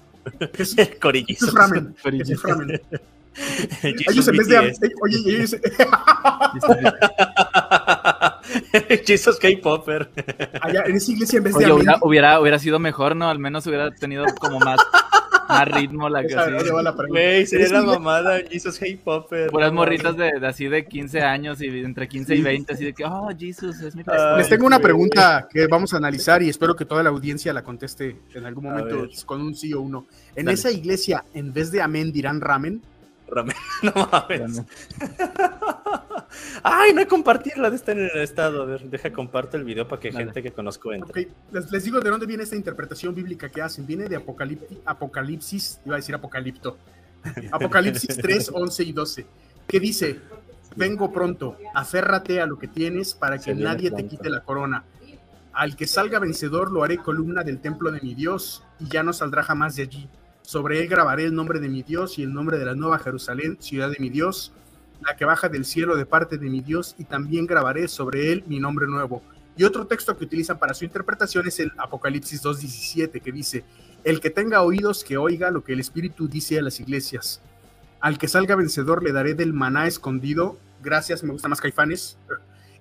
Jesús, 0.54 0.76
El. 1.00 2.82
Jesus 3.82 3.82
Ellos 3.82 4.28
en 4.28 4.36
vez 4.36 4.48
de... 4.48 4.92
Oye, 5.00 5.16
ellos... 5.26 5.56
Jesus 9.06 9.38
K-Popper. 9.38 10.10
allá 10.60 10.82
en 10.86 10.96
esa 10.96 11.12
iglesia 11.12 11.38
en 11.38 11.44
vez 11.44 11.54
de... 11.56 11.72
Oye, 11.72 11.86
hubiera, 12.02 12.40
hubiera 12.40 12.58
sido 12.58 12.78
mejor, 12.78 13.16
¿no? 13.16 13.30
Al 13.30 13.38
menos 13.38 13.66
hubiera 13.66 13.90
tenido 13.90 14.26
como 14.38 14.58
más, 14.60 14.80
más 15.52 15.68
ritmo 15.68 16.08
la 16.08 16.22
que 16.26 16.34
ahí 16.34 16.70
va 16.70 16.82
la 16.82 16.94
pregunta. 16.96 17.20
Güey, 17.20 17.46
sería 17.46 17.68
la 17.68 17.82
mamada 17.82 18.40
Jesus 18.50 18.78
K-Popper. 18.78 19.50
Puras 19.50 19.70
no 19.72 19.76
morritas 19.76 20.16
de, 20.16 20.32
de 20.40 20.46
así 20.46 20.66
de 20.66 20.84
15 20.84 21.20
años 21.20 21.60
y 21.62 21.66
entre 21.68 22.08
15 22.08 22.34
y 22.34 22.36
Sí. 22.38 22.42
20, 22.42 22.72
así 22.72 22.84
de 22.84 22.92
que, 22.94 23.04
oh, 23.04 23.28
Jesus, 23.38 23.80
es 23.80 23.94
mi 23.94 24.04
pastor. 24.04 24.38
Les 24.38 24.48
tengo 24.48 24.66
una 24.66 24.78
pregunta 24.78 25.48
que 25.50 25.66
vamos 25.66 25.92
a 25.94 25.98
analizar 25.98 26.42
y 26.42 26.48
espero 26.48 26.74
que 26.74 26.84
toda 26.84 27.02
la 27.02 27.10
audiencia 27.10 27.52
la 27.52 27.62
conteste 27.62 28.16
en 28.34 28.44
algún 28.46 28.64
momento 28.64 29.06
con 29.26 29.40
un 29.40 29.54
sí 29.54 29.72
o 29.74 29.80
un 29.80 29.92
no. 29.92 30.06
En 30.34 30.46
Dale. 30.46 30.54
esa 30.54 30.70
iglesia, 30.70 31.24
en 31.34 31.52
vez 31.52 31.70
de 31.70 31.82
amén, 31.82 32.12
dirán 32.12 32.40
ramen. 32.40 32.82
Ramen. 33.32 33.56
No 33.82 33.92
mames. 34.12 34.62
Ay, 36.62 36.92
no 36.94 37.06
compartirla 37.08 37.70
de 37.70 37.76
estar 37.76 37.98
en 37.98 38.08
el 38.14 38.20
estado. 38.22 38.62
A 38.62 38.66
ver, 38.66 38.82
deja 38.88 39.12
comparto 39.12 39.56
el 39.56 39.64
video 39.64 39.86
para 39.88 40.00
que 40.00 40.10
Dale. 40.10 40.26
gente 40.26 40.42
que 40.42 40.52
conozco 40.52 40.92
entre. 40.92 41.28
les, 41.50 41.70
les 41.70 41.84
digo 41.84 42.00
de 42.00 42.10
dónde 42.10 42.26
viene 42.26 42.42
esta 42.44 42.56
interpretación 42.56 43.14
bíblica 43.14 43.48
que 43.48 43.62
hacen. 43.62 43.86
Viene 43.86 44.08
de 44.08 44.18
Apocalipti- 44.18 44.78
Apocalipsis, 44.84 45.80
iba 45.84 45.96
a 45.96 45.98
decir 45.98 46.14
Apocalipto. 46.14 46.76
Apocalipsis 47.52 48.16
3, 48.16 48.50
11 48.52 48.82
y 48.84 48.92
12. 48.92 49.26
Que 49.66 49.80
dice: 49.80 50.20
Vengo 50.76 51.12
pronto, 51.12 51.56
aférrate 51.74 52.40
a 52.40 52.46
lo 52.46 52.58
que 52.58 52.68
tienes 52.68 53.14
para 53.14 53.38
que 53.38 53.54
nadie 53.54 53.90
te 53.90 54.06
quite 54.06 54.30
la 54.30 54.40
corona. 54.40 54.84
Al 55.52 55.76
que 55.76 55.86
salga 55.86 56.18
vencedor 56.18 56.72
lo 56.72 56.82
haré 56.82 56.96
columna 56.96 57.44
del 57.44 57.60
templo 57.60 57.90
de 57.90 58.00
mi 58.00 58.14
Dios 58.14 58.64
y 58.80 58.88
ya 58.88 59.02
no 59.02 59.12
saldrá 59.12 59.42
jamás 59.42 59.76
de 59.76 59.82
allí. 59.82 60.08
Sobre 60.52 60.82
él 60.82 60.86
grabaré 60.86 61.24
el 61.24 61.34
nombre 61.34 61.60
de 61.60 61.70
mi 61.70 61.82
Dios 61.82 62.18
y 62.18 62.24
el 62.24 62.34
nombre 62.34 62.58
de 62.58 62.66
la 62.66 62.74
nueva 62.74 62.98
Jerusalén, 62.98 63.56
ciudad 63.58 63.90
de 63.90 63.96
mi 63.98 64.10
Dios, 64.10 64.52
la 65.00 65.16
que 65.16 65.24
baja 65.24 65.48
del 65.48 65.64
cielo 65.64 65.96
de 65.96 66.04
parte 66.04 66.36
de 66.36 66.50
mi 66.50 66.60
Dios, 66.60 66.94
y 66.98 67.04
también 67.04 67.46
grabaré 67.46 67.88
sobre 67.88 68.30
él 68.32 68.44
mi 68.46 68.60
nombre 68.60 68.86
nuevo. 68.86 69.22
Y 69.56 69.64
otro 69.64 69.86
texto 69.86 70.14
que 70.14 70.26
utilizan 70.26 70.58
para 70.58 70.74
su 70.74 70.84
interpretación 70.84 71.48
es 71.48 71.58
el 71.58 71.72
Apocalipsis 71.78 72.42
2.17, 72.42 73.22
que 73.22 73.32
dice, 73.32 73.64
el 74.04 74.20
que 74.20 74.28
tenga 74.28 74.60
oídos 74.60 75.04
que 75.04 75.16
oiga 75.16 75.50
lo 75.50 75.64
que 75.64 75.72
el 75.72 75.80
Espíritu 75.80 76.28
dice 76.28 76.58
a 76.58 76.62
las 76.62 76.80
iglesias. 76.80 77.40
Al 78.00 78.18
que 78.18 78.28
salga 78.28 78.54
vencedor 78.54 79.02
le 79.02 79.12
daré 79.12 79.32
del 79.32 79.54
maná 79.54 79.86
escondido, 79.86 80.58
gracias, 80.82 81.22
me 81.24 81.32
gusta 81.32 81.48
más 81.48 81.62
caifanes, 81.62 82.18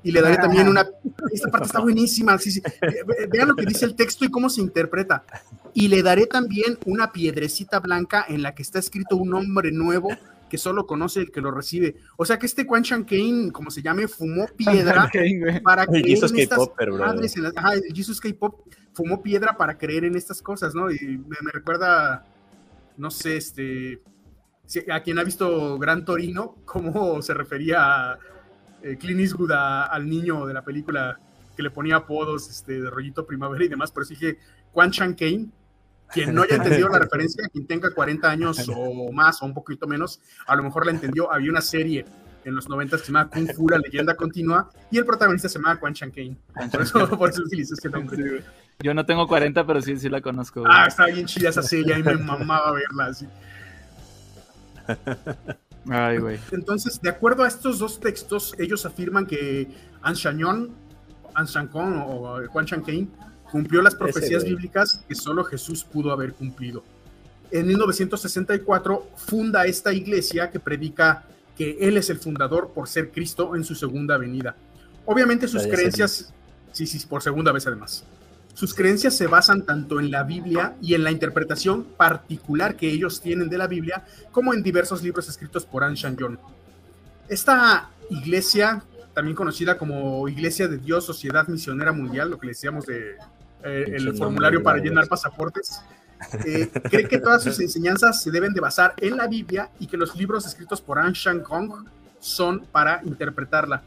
y 0.04 0.12
le 0.12 0.22
daré 0.22 0.38
también 0.38 0.68
una... 0.68 0.86
Esta 1.32 1.50
parte 1.50 1.68
está 1.68 1.80
buenísima, 1.80 2.38
sí, 2.38 2.52
sí. 2.52 2.62
Ve- 2.82 3.04
ve- 3.06 3.28
Vean 3.32 3.48
lo 3.50 3.56
que 3.56 3.66
dice 3.66 3.86
el 3.86 3.96
texto 3.96 4.26
y 4.26 4.30
cómo 4.32 4.50
se 4.50 4.62
interpreta. 4.62 5.24
Y 5.74 5.88
le 5.88 6.02
daré 6.04 6.26
también 6.26 6.78
una 6.86 7.12
piedrecita 7.12 7.80
blanca 7.80 8.26
en 8.28 8.42
la 8.42 8.54
que 8.56 8.62
está 8.64 8.80
escrito 8.80 9.16
un 9.18 9.30
nombre 9.30 9.72
nuevo 9.72 10.10
que 10.50 10.58
solo 10.58 10.86
conoce 10.86 11.22
el 11.22 11.32
que 11.32 11.40
lo 11.40 11.50
recibe. 11.52 11.96
O 12.18 12.26
sea 12.26 12.38
que 12.38 12.46
este 12.46 12.66
Quan 12.66 12.84
Chan 12.84 13.06
Kane, 13.06 13.52
como 13.54 13.72
se 13.72 13.82
llame, 13.82 14.08
fumó 14.10 14.48
piedra 14.48 15.10
para 15.64 15.86
creer 15.88 16.06
Jesus 16.08 16.32
en 16.32 16.38
estas 16.40 16.58
madres, 17.06 17.38
en 17.38 17.44
las- 17.44 17.54
ajá, 17.56 17.74
el 17.76 17.84
Jesus 17.96 18.20
K-pop 18.20 18.68
fumó 18.94 19.22
piedra 19.24 19.56
para 19.56 19.78
creer 19.78 20.04
en 20.04 20.16
estas 20.18 20.42
cosas, 20.42 20.76
¿no? 20.76 20.92
Y 20.92 20.98
me, 21.20 21.38
me 21.42 21.52
recuerda, 21.54 22.26
no 22.98 23.10
sé, 23.12 23.38
este, 23.38 24.02
si- 24.66 24.84
a 24.92 25.02
quien 25.02 25.20
ha 25.20 25.24
visto 25.24 25.78
Gran 25.80 26.04
Torino, 26.04 26.58
cómo 26.66 27.22
se 27.22 27.34
refería 27.34 28.12
a 28.12 28.20
eh, 28.84 28.98
Clint 28.98 29.20
Eastwood 29.22 29.52
a- 29.52 29.86
al 29.86 30.10
niño 30.10 30.46
de 30.46 30.54
la 30.54 30.64
película 30.64 31.20
que 31.56 31.64
le 31.64 31.70
ponía 31.70 31.98
apodos 31.98 32.50
este, 32.50 32.82
de 32.82 32.90
rollito 32.90 33.26
primavera 33.26 33.64
y 33.66 33.68
demás, 33.68 33.92
pero 33.92 34.06
sí 34.06 34.16
que 34.16 34.38
Quan 34.72 34.90
Chan 34.92 35.14
Kane, 35.16 35.48
quien 36.14 36.34
no 36.34 36.44
haya 36.44 36.56
entendido 36.56 36.88
la 36.90 37.00
referencia, 37.00 37.44
quien 37.52 37.68
tenga 37.68 37.94
40 37.94 38.30
años 38.30 38.70
o 38.74 39.12
más 39.12 39.42
o 39.42 39.46
un 39.46 39.54
poquito 39.54 39.88
menos, 39.88 40.20
a 40.48 40.56
lo 40.56 40.64
mejor 40.64 40.86
la 40.86 40.92
entendió. 40.92 41.32
Había 41.32 41.52
una 41.52 41.62
serie 41.62 42.06
en 42.44 42.56
los 42.56 42.68
90 42.70 42.98
que 42.98 43.04
se 43.04 43.12
llama 43.12 43.30
Kung 43.30 43.52
Fu, 43.54 43.70
la 43.70 43.78
leyenda 43.78 44.16
continua, 44.16 44.70
y 44.90 44.98
el 44.98 45.06
protagonista 45.06 45.48
se 45.48 45.60
llama 45.60 45.80
Quan 45.80 45.94
Chan 45.94 46.12
Kane. 46.12 46.38
Por 46.72 46.82
eso, 46.82 47.18
por 47.18 47.30
eso 47.30 47.42
utilicé 47.44 47.74
ese 47.76 47.90
nombre. 47.90 48.44
Yo 48.80 48.94
no 48.94 49.06
tengo 49.06 49.28
40, 49.28 49.68
pero 49.68 49.82
sí, 49.82 49.96
sí 49.98 50.10
la 50.10 50.22
conozco. 50.22 50.62
güey. 50.62 50.72
Ah, 50.76 50.86
estaba 50.88 51.10
bien 51.10 51.26
chida 51.28 51.50
esa 51.50 51.62
serie, 51.62 52.00
y 52.00 52.04
me 52.04 52.16
mamaba 52.16 52.72
verla 52.72 53.06
así. 53.08 53.28
Ay, 55.90 56.20
güey. 56.20 56.40
Entonces, 56.52 57.02
de 57.02 57.10
acuerdo 57.10 57.44
a 57.44 57.48
estos 57.48 57.80
dos 57.80 58.00
textos, 58.00 58.54
ellos 58.58 58.86
afirman 58.86 59.26
que 59.26 59.68
Anshanyon, 60.02 60.70
Anshankon 61.34 62.04
o 62.06 62.42
Quan 62.52 62.66
Chan 62.66 62.82
Kane 62.82 63.08
cumplió 63.52 63.82
las 63.82 63.96
profecías 63.96 64.44
bíblicas 64.44 65.04
que 65.08 65.16
solo 65.16 65.44
Jesús 65.44 65.84
pudo 65.84 66.12
haber 66.12 66.34
cumplido. 66.34 66.84
En 67.52 67.68
1964 67.68 69.10
funda 69.16 69.66
esta 69.66 69.92
iglesia 69.92 70.50
que 70.50 70.60
predica 70.60 71.26
que 71.58 71.78
él 71.82 71.98
es 71.98 72.10
el 72.10 72.18
fundador 72.18 72.72
por 72.74 72.88
ser 72.88 73.12
Cristo 73.12 73.56
en 73.56 73.64
su 73.64 73.76
segunda 73.76 74.18
venida. 74.18 74.56
Obviamente 75.06 75.48
sus 75.48 75.68
creencias, 75.68 76.34
sí, 76.72 76.88
sí, 76.88 77.06
por 77.08 77.22
segunda 77.22 77.52
vez 77.52 77.68
además. 77.68 78.06
Sus 78.62 78.76
creencias 78.76 79.18
se 79.18 79.26
basan 79.26 79.64
tanto 79.64 80.00
en 80.00 80.12
la 80.12 80.22
Biblia 80.22 80.76
y 80.84 80.94
en 80.94 81.04
la 81.04 81.10
interpretación 81.10 81.84
particular 81.84 82.76
que 82.76 82.92
ellos 82.92 83.20
tienen 83.20 83.50
de 83.50 83.58
la 83.58 83.66
Biblia, 83.66 84.06
como 84.32 84.54
en 84.54 84.62
diversos 84.62 85.02
libros 85.02 85.28
escritos 85.28 85.66
por 85.66 85.84
An 85.84 85.96
Shan-yon. 85.96 86.38
Esta 87.28 87.90
iglesia, 88.12 88.84
también 89.16 89.36
conocida 89.36 89.80
como 89.80 90.30
Iglesia 90.30 90.68
de 90.68 90.78
Dios, 90.78 91.04
Sociedad 91.08 91.48
Misionera 91.48 91.92
Mundial, 91.92 92.30
lo 92.30 92.38
que 92.38 92.46
le 92.46 92.52
decíamos 92.52 92.86
de 92.86 93.16
eh, 93.64 93.86
el 93.96 94.16
formulario 94.16 94.62
para 94.62 94.78
llenar 94.78 95.08
pasaportes, 95.08 95.82
eh, 96.46 96.70
cree 96.84 97.08
que 97.08 97.18
todas 97.18 97.42
sus 97.42 97.60
enseñanzas 97.60 98.22
se 98.22 98.30
deben 98.30 98.54
de 98.54 98.62
basar 98.62 98.94
en 98.98 99.18
la 99.18 99.26
Biblia 99.26 99.72
y 99.80 99.88
que 99.88 99.98
los 99.98 100.16
libros 100.16 100.46
escritos 100.46 100.80
por 100.82 101.00
An 101.00 101.14
Shan 101.14 101.40
Kong 101.40 101.88
son 102.20 102.64
para 102.72 103.02
interpretarla. 103.06 103.82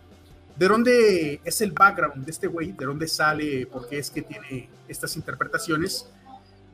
¿De 0.56 0.68
dónde 0.68 1.40
es 1.44 1.60
el 1.60 1.72
background 1.72 2.24
de 2.24 2.30
este 2.30 2.46
güey? 2.46 2.72
¿De 2.72 2.86
dónde 2.86 3.08
sale? 3.08 3.66
¿Por 3.66 3.88
qué 3.88 3.98
es 3.98 4.10
que 4.10 4.22
tiene 4.22 4.68
estas 4.86 5.16
interpretaciones? 5.16 6.06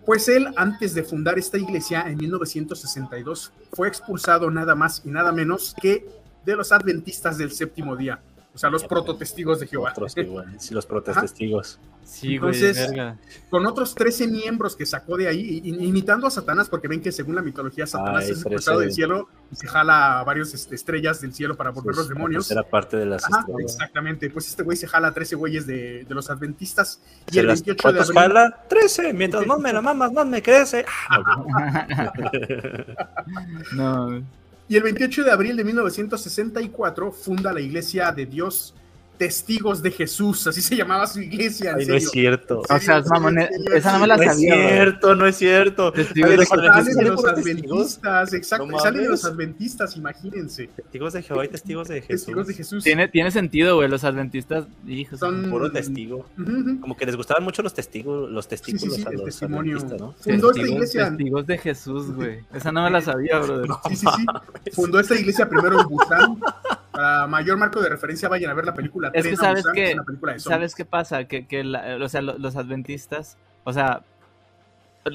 Pues 0.05 0.29
él, 0.29 0.49
antes 0.57 0.95
de 0.95 1.03
fundar 1.03 1.39
esta 1.39 1.57
iglesia 1.57 2.03
en 2.07 2.19
1962, 2.19 3.53
fue 3.73 3.89
expulsado 3.89 4.51
nada 4.51 4.75
más 4.75 5.03
y 5.05 5.11
nada 5.11 5.33
menos 5.33 5.75
que 5.81 6.07
de 6.45 6.57
los 6.57 6.73
adventistas 6.73 7.39
del 7.39 7.53
séptimo 7.53 7.97
día, 7.97 8.21
sea, 8.61 8.71
los 8.71 8.85
prototestigos 8.85 9.61
de 9.61 9.67
Jehová. 9.67 9.91
Otros 9.93 10.15
sí, 10.59 10.75
los 10.75 10.87
protestigos. 10.87 11.79
Sí, 12.05 12.39
güey, 12.39 12.55
Entonces- 12.55 12.89
verga. 12.91 13.17
Con 13.51 13.67
otros 13.67 13.95
13 13.95 14.27
miembros 14.27 14.75
que 14.77 14.85
sacó 14.85 15.17
de 15.17 15.29
ahí, 15.29 15.61
imitando 15.65 16.27
a 16.27 16.31
Satanás, 16.31 16.69
porque 16.69 16.89
ven 16.89 17.01
que 17.01 17.13
según 17.13 17.37
la 17.37 17.43
mitología, 17.43 17.87
Satanás 17.87 18.25
Ay, 18.25 18.33
es 18.33 18.39
expulsado 18.39 18.79
13. 18.79 18.87
del 18.87 18.95
cielo 18.95 19.29
y 19.53 19.57
se 19.57 19.69
jala 19.69 20.21
a 20.21 20.25
varias 20.25 20.53
este, 20.55 20.75
estrellas 20.75 21.21
del 21.21 21.33
cielo 21.33 21.57
para 21.57 21.71
volver 21.71 21.95
los 21.95 22.07
Sus- 22.07 22.15
demonios. 22.15 22.51
Era 22.51 22.63
parte 22.65 22.97
de 22.97 23.07
las 23.07 23.25
Ajá, 23.25 23.41
estrellas. 23.41 23.73
exactamente. 23.75 24.29
Pues 24.31 24.49
este 24.49 24.63
güey 24.65 24.77
se 24.77 24.89
jala 24.89 25.09
a 25.09 25.15
13 25.15 25.37
güeyes 25.37 25.67
de, 25.67 26.05
de 26.05 26.15
los 26.15 26.29
adventistas. 26.31 27.01
Y 27.31 27.35
¿Se 27.35 27.41
el 27.41 27.47
las- 27.47 27.61
28 27.65 27.77
de 27.77 27.83
¿Cuántos 27.95 28.17
abril. 28.17 28.35
jala? 28.35 28.65
13. 28.69 29.13
Mientras 29.13 29.47
más 29.47 29.59
me 29.61 29.73
la 29.73 29.81
mamas, 29.81 30.13
más 30.13 30.27
me 30.27 30.43
crece. 30.43 30.85
no, 33.75 34.07
güey. 34.07 34.25
Y 34.71 34.77
el 34.77 34.85
28 34.85 35.25
de 35.25 35.33
abril 35.33 35.57
de 35.57 35.65
1964 35.65 37.11
funda 37.11 37.53
la 37.53 37.61
Iglesia 37.61 38.13
de 38.13 38.25
Dios 38.25 38.73
Testigos 39.21 39.83
de 39.83 39.91
Jesús. 39.91 40.47
Así 40.47 40.63
se 40.63 40.75
llamaba 40.75 41.07
su 41.07 41.21
iglesia. 41.21 41.75
Ay, 41.77 41.85
no 41.85 41.95
es 41.95 42.11
cierto. 42.11 42.63
O 42.67 42.79
sea, 42.79 43.03
mamón, 43.03 43.37
esa 43.39 43.93
no 43.93 43.99
me 43.99 44.07
la 44.07 44.17
No 44.17 44.23
es 44.23 44.29
sabía, 44.31 44.55
cierto, 44.55 45.15
no 45.15 45.27
es 45.27 45.37
cierto. 45.37 45.93
Testigos 45.93 46.31
de 46.31 46.37
déjame- 46.39 46.63
Jehová. 46.63 46.75
Sale 46.75 46.89
de 46.89 46.95
¿sale 46.95 47.09
los 47.11 47.25
adventistas, 47.27 48.33
exacto. 48.33 48.67
No 48.67 48.79
sale 48.79 48.99
de 49.03 49.09
los 49.11 49.25
adventistas, 49.27 49.95
imagínense. 49.99 50.69
Testigos 50.69 51.13
de 51.13 51.23
Jehová 51.23 51.45
y 51.45 51.49
testigos 51.49 51.89
de 51.89 52.01
Jesús. 52.01 52.09
Testigos 52.25 52.47
de 52.47 52.55
Jesús. 52.55 52.83
Tiene, 52.83 53.09
tiene 53.09 53.31
sentido, 53.31 53.77
güey. 53.77 53.91
Los 53.91 54.05
adventistas, 54.05 54.65
hijos. 54.89 55.19
Son- 55.21 55.51
Puro 55.51 55.71
testigo. 55.71 56.25
Como 56.81 56.97
que 56.97 57.05
les 57.05 57.15
gustaban 57.17 57.45
mucho 57.45 57.61
los 57.63 57.75
testigos, 57.75 58.31
los 58.31 58.47
Sí, 58.47 58.49
testículos 58.49 58.95
sí, 58.95 59.01
sí, 59.03 59.07
a 59.07 59.11
el 59.11 59.17
los 59.17 59.25
testimonio. 59.27 59.77
adventistas, 59.77 60.01
¿no? 60.01 60.13
Fundó 60.19 60.51
esta 60.51 60.61
testigos, 60.63 60.71
iglesia. 60.71 61.09
testigos 61.11 61.47
de 61.47 61.59
Jesús, 61.59 62.15
güey. 62.15 62.39
Esa 62.55 62.73
no 62.73 62.85
me 62.85 62.91
la 62.91 63.03
sabía, 63.03 63.39
brother. 63.39 63.69
Sí, 63.91 63.97
sí, 63.97 64.07
sí. 64.07 64.71
Fundó 64.73 64.99
esta 64.99 65.15
iglesia 65.15 65.47
primero 65.47 65.79
en 65.83 65.87
Busan. 65.89 66.41
Para 67.01 67.27
mayor 67.27 67.57
marco 67.57 67.81
de 67.81 67.89
referencia, 67.89 68.29
vayan 68.29 68.51
a 68.51 68.55
ver 68.55 68.67
la 68.67 68.75
película 68.75 69.11
Es 69.15 69.27
que 69.27 69.35
sabes 69.37 69.63
Busan, 69.63 69.75
que- 69.75 69.89
es 69.89 69.95
una 69.95 70.05
película 70.05 70.33
de 70.35 70.39
zombies. 70.39 70.55
¿Sabes 70.57 70.75
qué 70.75 70.85
pasa? 70.85 71.25
Que, 71.25 71.47
que 71.47 71.65
la- 71.65 71.97
o 72.03 72.09
sea, 72.11 72.21
lo- 72.21 72.37
los 72.39 72.57
adventistas 72.57 73.39
O 73.65 73.73
sea, 73.73 74.03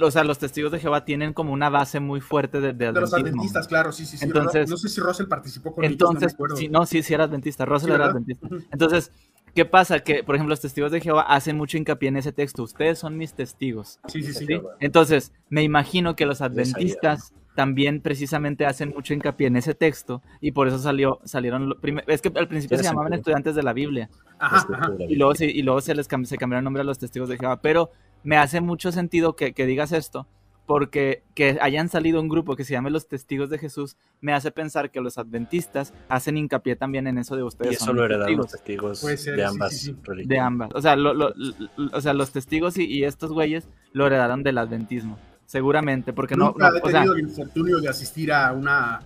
o 0.02 0.12
sea, 0.12 0.24
los 0.24 0.40
testigos 0.40 0.72
de 0.72 0.80
Jehová 0.80 1.06
tienen 1.06 1.32
como 1.34 1.54
una 1.54 1.70
base 1.70 2.00
muy 2.00 2.22
fuerte 2.22 2.60
de, 2.60 2.74
de, 2.74 2.92
De 2.92 3.02
los 3.02 3.14
adventistas, 3.14 3.68
claro, 3.68 3.92
sí, 3.92 4.06
sí, 4.06 4.18
sí. 4.18 4.26
Entonces- 4.26 4.68
no 4.70 4.78
sé 4.78 4.90
si 4.90 5.00
Russell 5.00 5.28
participó 5.28 5.74
con 5.76 5.84
Entonces, 5.86 6.24
ellos, 6.24 6.34
no 6.34 6.38
me 6.40 6.46
acuerdo. 6.46 6.56
sí, 6.58 6.68
no, 6.70 6.86
sí, 6.88 7.04
sí 7.04 7.14
era 7.14 7.26
adventista. 7.26 7.66
Russell 7.66 7.90
Sí, 7.90 7.96
era 7.96 8.06
adventista. 8.06 8.48
Entonces, 8.72 9.12
¿qué 9.54 9.66
pasa? 9.66 10.00
Que, 10.00 10.24
por 10.24 10.34
ejemplo, 10.36 10.52
los 10.54 10.62
testigos 10.62 10.92
de 10.92 11.02
Jehová 11.02 11.22
hacen 11.22 11.56
mucho 11.56 11.78
hincapié 11.78 12.10
en 12.10 12.18
ese 12.18 12.32
texto. 12.32 12.64
Ustedes 12.64 12.98
son 12.98 13.16
mis 13.18 13.34
testigos. 13.34 14.00
Sí, 14.08 14.24
sí, 14.24 14.34
sí. 14.34 14.46
¿sí? 14.48 14.62
Entonces, 14.80 15.32
me 15.50 15.62
imagino 15.62 16.16
que 16.16 16.26
los 16.26 16.42
adventistas 16.42 17.32
también 17.56 18.02
precisamente 18.02 18.66
hacen 18.66 18.90
mucho 18.90 19.14
hincapié 19.14 19.48
en 19.48 19.56
ese 19.56 19.74
texto 19.74 20.22
y 20.42 20.52
por 20.52 20.68
eso 20.68 20.78
salió, 20.78 21.20
salieron, 21.24 21.74
es 22.08 22.22
que 22.22 22.32
al 22.36 22.48
principio 22.48 22.78
se 22.78 22.84
llamaban 22.84 23.12
sentido. 23.14 23.22
estudiantes 23.22 23.56
de 23.56 23.64
la 23.64 23.74
Biblia 23.74 24.10
Ajá, 24.38 24.68
ajá. 24.74 24.92
y 25.00 25.16
luego, 25.16 25.34
se, 25.36 25.46
y 25.46 25.62
luego 25.62 25.82
se 25.82 25.96
les 25.96 26.10
cam- 26.10 26.26
se 26.26 26.38
cambiaron 26.38 26.62
el 26.62 26.66
nombre 26.66 26.82
a 26.82 26.86
los 26.86 27.00
testigos 27.00 27.30
de 27.30 27.38
Jehová, 27.38 27.62
pero 27.62 27.90
me 28.24 28.38
hace 28.38 28.60
mucho 28.62 28.92
sentido 28.92 29.36
que, 29.36 29.54
que 29.54 29.66
digas 29.66 29.92
esto 29.94 30.28
porque 30.68 31.22
que 31.36 31.60
hayan 31.62 31.90
salido 31.90 32.20
un 32.20 32.28
grupo 32.28 32.56
que 32.56 32.64
se 32.64 32.74
llame 32.74 32.90
los 32.90 33.08
testigos 33.08 33.52
de 33.52 33.60
Jesús 33.60 33.98
me 34.20 34.34
hace 34.34 34.50
pensar 34.50 34.90
que 34.90 35.00
los 35.00 35.20
adventistas 35.20 35.94
hacen 36.10 36.38
hincapié 36.38 36.76
también 36.76 37.06
en 37.06 37.20
eso 37.20 37.36
de 37.36 37.44
ustedes. 37.44 37.74
Y 37.74 37.76
eso 37.76 37.86
son 37.86 37.98
lo 37.98 38.06
heredaron 38.06 38.36
los 38.38 38.52
testigos 38.52 38.98
ser, 39.00 39.18
de 39.36 39.36
sí, 39.36 39.42
ambas 39.44 39.72
sí, 39.78 39.86
sí. 39.86 39.96
religiones. 40.04 40.28
de 40.28 40.40
ambas. 40.40 40.70
O 40.74 40.82
sea, 40.82 40.96
lo- 40.96 41.14
lo- 41.14 41.34
lo- 41.36 41.54
o 41.96 42.02
sea 42.02 42.14
los 42.16 42.32
testigos 42.32 42.80
y, 42.80 42.86
y 42.86 43.04
estos 43.04 43.32
güeyes 43.32 43.70
lo 43.94 44.08
heredaron 44.08 44.42
del 44.42 44.58
adventismo. 44.58 45.20
Seguramente, 45.46 46.12
porque 46.14 46.36
no, 46.36 46.46
Nunca 46.48 46.70
no, 46.72 46.78
he 46.78 46.80
o 46.82 46.86
sea, 46.90 46.94
tenido 47.02 47.14
el 47.14 47.20
infortunio 47.22 47.80
de 47.80 47.90
asistir 47.90 48.32
a 48.34 48.52
una 48.54 49.00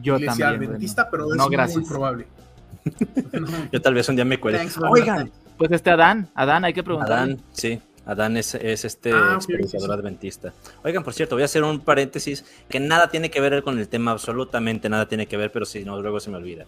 yo 0.00 0.16
iglesia 0.16 0.46
también. 0.50 0.70
adventista, 0.70 1.04
no. 1.04 1.10
pero 1.10 1.30
es 1.30 1.36
No, 1.36 1.48
muy 1.48 1.84
probable. 1.84 2.26
No. 3.32 3.46
Yo 3.72 3.80
tal 3.80 3.94
vez 3.94 4.08
un 4.08 4.16
día 4.16 4.24
me 4.24 4.38
cuele. 4.38 4.60
Oigan, 4.90 5.30
Pues 5.56 5.70
este 5.72 5.90
Adán, 5.90 6.28
Adán, 6.34 6.64
hay 6.64 6.74
que 6.74 6.82
preguntarle. 6.82 7.14
Adán, 7.34 7.40
sí. 7.52 7.80
Adán 8.04 8.36
es, 8.36 8.54
es 8.56 8.84
este 8.84 9.12
Ah, 9.14 9.32
experienciador 9.36 9.88
sí, 9.88 9.94
sí. 9.94 9.98
adventista. 10.00 10.52
Oigan, 10.82 11.02
por 11.02 11.14
cierto, 11.14 11.36
voy 11.36 11.42
a 11.42 11.46
hacer 11.46 11.62
un 11.62 11.80
paréntesis 11.80 12.44
que 12.68 12.80
nada 12.80 13.08
tiene 13.08 13.30
que 13.30 13.40
ver 13.40 13.62
con 13.62 13.78
el 13.78 13.88
tema, 13.88 14.10
absolutamente 14.10 14.90
nada 14.90 15.08
tiene 15.08 15.26
que 15.26 15.38
ver, 15.38 15.50
pero 15.50 15.64
si 15.64 15.84
no, 15.84 16.02
luego 16.02 16.20
se 16.20 16.30
me 16.30 16.36
olvida. 16.36 16.66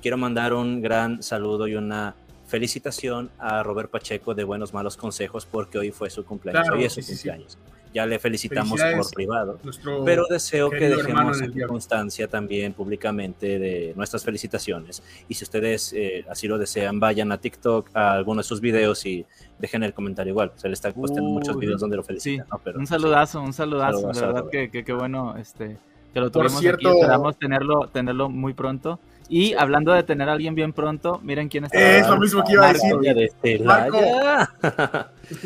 Quiero 0.00 0.16
mandar 0.16 0.54
un 0.54 0.80
gran 0.80 1.22
saludo 1.22 1.68
y 1.68 1.74
una 1.74 2.14
felicitación 2.46 3.30
a 3.38 3.62
Robert 3.62 3.90
Pacheco 3.90 4.34
de 4.34 4.44
Buenos 4.44 4.72
Malos 4.72 4.96
Consejos 4.96 5.44
porque 5.44 5.76
hoy 5.78 5.90
fue 5.90 6.08
su 6.08 6.24
cumpleaños. 6.24 6.62
Claro, 6.62 6.78
hoy 6.78 6.84
es 6.86 6.92
su 6.94 7.02
sí, 7.02 7.08
sí, 7.08 7.16
sí. 7.16 7.28
cumpleaños. 7.28 7.58
Ya 7.94 8.04
le 8.06 8.18
felicitamos 8.18 8.80
por 8.80 9.10
privado. 9.14 9.58
Pero 10.04 10.26
deseo 10.28 10.68
que 10.68 10.88
dejemos 10.88 11.40
constancia 11.68 12.26
también 12.28 12.72
públicamente 12.72 13.58
de 13.60 13.92
nuestras 13.96 14.24
felicitaciones. 14.24 15.02
Y 15.28 15.34
si 15.34 15.44
ustedes 15.44 15.92
eh, 15.96 16.24
así 16.28 16.48
lo 16.48 16.58
desean, 16.58 16.98
vayan 16.98 17.30
a 17.30 17.38
TikTok 17.38 17.90
a 17.94 18.12
alguno 18.12 18.40
de 18.40 18.44
sus 18.44 18.60
videos 18.60 19.06
y 19.06 19.24
dejen 19.60 19.84
el 19.84 19.94
comentario 19.94 20.32
igual. 20.32 20.50
Se 20.56 20.66
le 20.68 20.74
está 20.74 20.92
posteando 20.92 21.30
muchos 21.30 21.56
videos 21.56 21.80
donde 21.80 21.96
lo 21.96 22.02
Sí, 22.02 22.08
felicitan. 22.08 22.46
¿no? 22.50 22.60
Pero, 22.64 22.78
un 22.80 22.86
saludazo, 22.86 23.40
un 23.40 23.52
saludazo. 23.52 23.98
Saludazo, 23.98 24.20
de 24.20 24.26
verdad 24.26 24.50
que, 24.50 24.70
que, 24.70 24.84
que 24.84 24.92
bueno 24.92 25.36
este, 25.36 25.76
que 26.12 26.20
lo 26.20 26.32
Por 26.32 26.42
tuvimos 26.46 26.60
cierto- 26.60 26.88
aquí. 26.88 26.98
Esperamos 26.98 27.38
tenerlo, 27.38 27.88
tenerlo 27.92 28.28
muy 28.28 28.54
pronto. 28.54 28.98
Y 29.28 29.54
hablando 29.54 29.92
de 29.92 30.02
tener 30.02 30.28
a 30.28 30.32
alguien 30.32 30.54
bien 30.54 30.72
pronto, 30.72 31.18
miren 31.22 31.48
quién 31.48 31.64
está. 31.64 31.78
Es 31.98 32.08
lo 32.08 32.18
mismo 32.18 32.44
que 32.44 32.52
iba 32.52 32.68
a 32.68 32.72
Marco. 32.72 32.98
decir. 33.00 33.30
Celaya. 33.42 34.50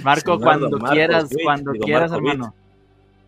Marco, 0.03 0.33
Señor 0.35 0.41
cuando 0.41 0.71
Marcos 0.71 0.91
quieras, 0.91 1.29
cuando 1.45 1.73
digo, 1.73 1.85
quieras, 1.85 2.11
Marco 2.11 2.29
hermano. 2.29 2.55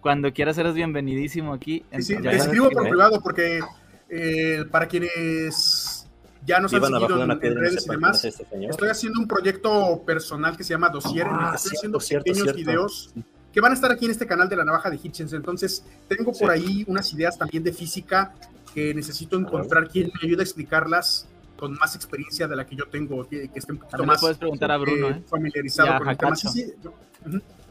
Cuando 0.00 0.32
quieras 0.32 0.58
eres 0.58 0.74
bienvenidísimo 0.74 1.52
aquí. 1.52 1.84
Sí, 1.98 2.02
sí, 2.02 2.14
escribo 2.30 2.70
por 2.70 2.88
privado 2.88 3.20
porque 3.20 3.60
eh, 4.08 4.64
para 4.70 4.86
quienes 4.86 6.08
ya 6.46 6.58
nos 6.58 6.72
han 6.72 6.78
Iban 6.78 6.94
abajo 6.94 7.06
seguido 7.08 7.24
en, 7.24 7.30
en 7.42 7.56
redes 7.56 7.86
y 7.86 7.90
demás, 7.90 8.24
es 8.24 8.40
este 8.40 8.66
estoy 8.66 8.88
haciendo 8.88 9.20
un 9.20 9.28
proyecto 9.28 10.02
personal 10.06 10.56
que 10.56 10.64
se 10.64 10.70
llama 10.74 10.88
Dossier, 10.88 11.26
en 11.26 11.34
el 11.34 11.38
Ah, 11.38 11.50
que 11.50 11.56
estoy 11.56 11.70
cierto, 11.76 11.98
haciendo 11.98 12.00
cierto, 12.00 12.24
pequeños 12.24 12.44
cierto. 12.44 12.58
videos 12.70 13.14
que 13.52 13.60
van 13.60 13.72
a 13.72 13.74
estar 13.74 13.92
aquí 13.92 14.06
en 14.06 14.12
este 14.12 14.26
canal 14.26 14.48
de 14.48 14.56
la 14.56 14.64
navaja 14.64 14.88
de 14.90 14.96
Hitchens. 15.02 15.32
Entonces, 15.32 15.84
tengo 16.08 16.32
por 16.32 16.56
Sí. 16.56 16.64
ahí 16.66 16.84
unas 16.86 17.12
ideas 17.12 17.36
también 17.36 17.62
de 17.62 17.72
física 17.72 18.32
que 18.74 18.94
necesito 18.94 19.36
encontrar 19.38 19.88
quien 19.88 20.06
me 20.14 20.26
ayude 20.28 20.40
a 20.40 20.44
explicarlas 20.44 21.26
con 21.56 21.74
más 21.74 21.94
experiencia 21.94 22.48
de 22.48 22.56
la 22.56 22.66
que 22.66 22.74
yo 22.76 22.86
tengo, 22.86 23.26
que, 23.28 23.48
que 23.50 23.58
esté 23.58 23.72
un 23.72 23.78
poquito 23.78 24.04
más 24.04 24.20
puedes 24.20 24.38
preguntar 24.38 24.70
a 24.72 24.78
Bruno, 24.78 25.08
eh, 25.08 25.16
¿eh? 25.18 25.22
familiarizado 25.28 25.88
Y 25.88 25.92
a 25.92 25.98
con 25.98 26.08
el 26.08 26.16
tema. 26.16 26.36
Sí, 26.36 26.48
sí, 26.48 26.72
yo, 26.82 26.92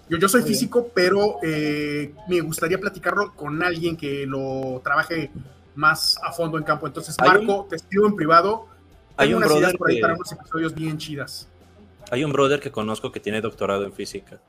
yo, 0.10 0.18
yo 0.18 0.30
soy 0.30 0.42
Muy 0.42 0.50
bien. 0.50 0.60
físico, 0.60 0.92
pero 0.94 1.38
eh, 1.44 2.14
me 2.28 2.42
gustaría 2.42 2.78
platicarlo 2.80 3.34
con 3.36 3.62
alguien 3.64 3.98
que 3.98 4.26
lo 4.28 4.80
trabaje 4.84 5.32
más 5.76 6.18
a 6.24 6.32
fondo 6.32 6.58
en 6.58 6.64
campo. 6.64 6.86
Entonces, 6.88 7.16
Marco, 7.20 7.66
te 7.70 7.78
escribo 7.78 8.08
en 8.08 8.16
privado. 8.16 8.68
Hay 9.18 9.34
un 9.34 9.38
unas 9.38 9.50
ideas 9.52 9.62
brother 9.74 9.78
por 9.78 9.90
ahí 9.90 9.96
que- 9.96 10.02
para 10.02 10.14
unos 10.14 10.32
episodios 10.32 10.76
bien 10.76 10.98
chidas. 10.98 11.48
Hay 12.12 12.24
un 12.24 12.32
brother 12.32 12.60
que 12.60 12.72
conozco 12.72 13.12
que 13.12 13.20
tiene 13.20 13.42
doctorado 13.42 13.86
en 13.86 13.94
física. 13.94 14.40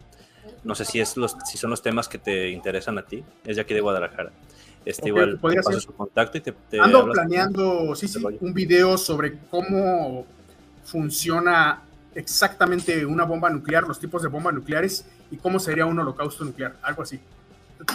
No 0.65 0.75
sé 0.75 0.85
si, 0.85 1.01
es 1.01 1.17
los, 1.17 1.35
si 1.47 1.57
son 1.57 1.71
los 1.71 1.83
temas 1.83 2.09
que 2.09 2.19
te 2.19 2.51
interesan 2.51 2.99
a 2.99 3.03
ti. 3.07 3.25
Es 3.45 3.57
de 3.57 3.63
aquí 3.63 3.73
de 3.75 3.81
Guadalajara. 3.81 4.33
Este 4.85 5.03
Ok, 5.03 5.09
igual 5.09 5.31
te 5.33 5.37
podría 5.38 5.62
paso 5.62 5.81
su 5.81 5.93
contacto 5.95 6.38
y 6.38 6.40
te, 6.40 6.53
te 6.53 6.81
Ando 6.81 7.01
hablas 7.01 7.16
con 7.19 7.27
planeando, 7.29 7.95
sí, 7.95 8.09
sí, 8.09 8.23
un 8.40 8.55
video 8.55 8.97
sobre 8.97 9.38
cómo 9.51 10.25
funciona 10.85 11.83
exactamente 12.14 13.05
una 13.07 13.25
bomba 13.25 13.51
nuclear, 13.51 13.85
los 13.87 14.01
tipos 14.01 14.23
de 14.23 14.29
bombas 14.29 14.55
nucleares 14.55 15.05
y 15.31 15.37
cómo 15.37 15.61
sería 15.61 15.87
un 15.87 15.99
holocausto 15.99 16.45
nuclear, 16.45 16.77
algo 16.83 17.03
así. 17.03 17.21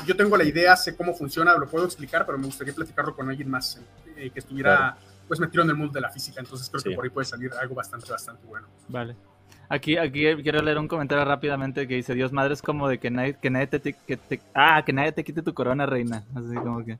Yo 0.05 0.15
tengo 0.15 0.37
la 0.37 0.43
idea, 0.43 0.75
sé 0.75 0.95
cómo 0.95 1.13
funciona, 1.13 1.55
lo 1.57 1.67
puedo 1.67 1.85
explicar, 1.85 2.25
pero 2.25 2.37
me 2.37 2.45
gustaría 2.45 2.73
platicarlo 2.73 3.15
con 3.15 3.29
alguien 3.29 3.49
más 3.49 3.79
eh, 4.15 4.29
que 4.31 4.39
estuviera 4.39 4.75
Claro. 4.75 4.95
pues 5.27 5.39
metido 5.39 5.63
en 5.63 5.69
el 5.71 5.75
mundo 5.75 5.93
de 5.93 6.01
la 6.01 6.09
física, 6.09 6.39
entonces 6.39 6.69
creo 6.69 6.81
Sí. 6.81 6.89
que 6.89 6.95
por 6.95 7.03
ahí 7.03 7.09
puede 7.09 7.25
salir 7.25 7.51
algo 7.53 7.75
bastante, 7.75 8.09
bastante 8.11 8.45
bueno. 8.47 8.67
Vale. 8.87 9.15
Aquí, 9.67 9.97
aquí 9.97 10.23
quiero 10.43 10.61
leer 10.61 10.77
un 10.77 10.87
comentario 10.87 11.25
rápidamente 11.25 11.87
que 11.87 11.95
dice, 11.95 12.13
Dios 12.13 12.31
madre 12.31 12.53
es 12.53 12.61
como 12.61 12.87
de 12.87 12.99
que 12.99 13.09
nadie, 13.09 13.35
que 13.41 13.49
nadie 13.49 13.67
te, 13.67 13.93
que 13.93 14.15
te- 14.17 14.41
ah, 14.53 14.83
que 14.85 14.93
nadie 14.93 15.11
te 15.11 15.23
quite 15.23 15.41
tu 15.41 15.53
corona, 15.53 15.85
reina. 15.87 16.23
Así 16.35 16.53
como 16.55 16.85
que, 16.85 16.99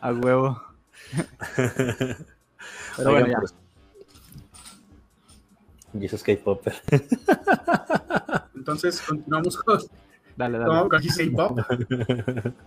a 0.00 0.12
huevo. 0.12 0.62
Pero 1.56 3.10
Oigan, 3.10 3.12
bueno, 3.12 3.26
ya. 3.28 3.38
pues, 3.38 3.54
Jesus 6.00 6.22
K-Popper. 6.22 6.74
Entonces, 8.54 9.00
continuamos 9.00 9.56
con, 9.56 9.78
Dale, 10.36 10.58
dale. 10.58 10.70
con, 10.70 10.88
con 10.88 11.00
K-pop. 11.00 11.58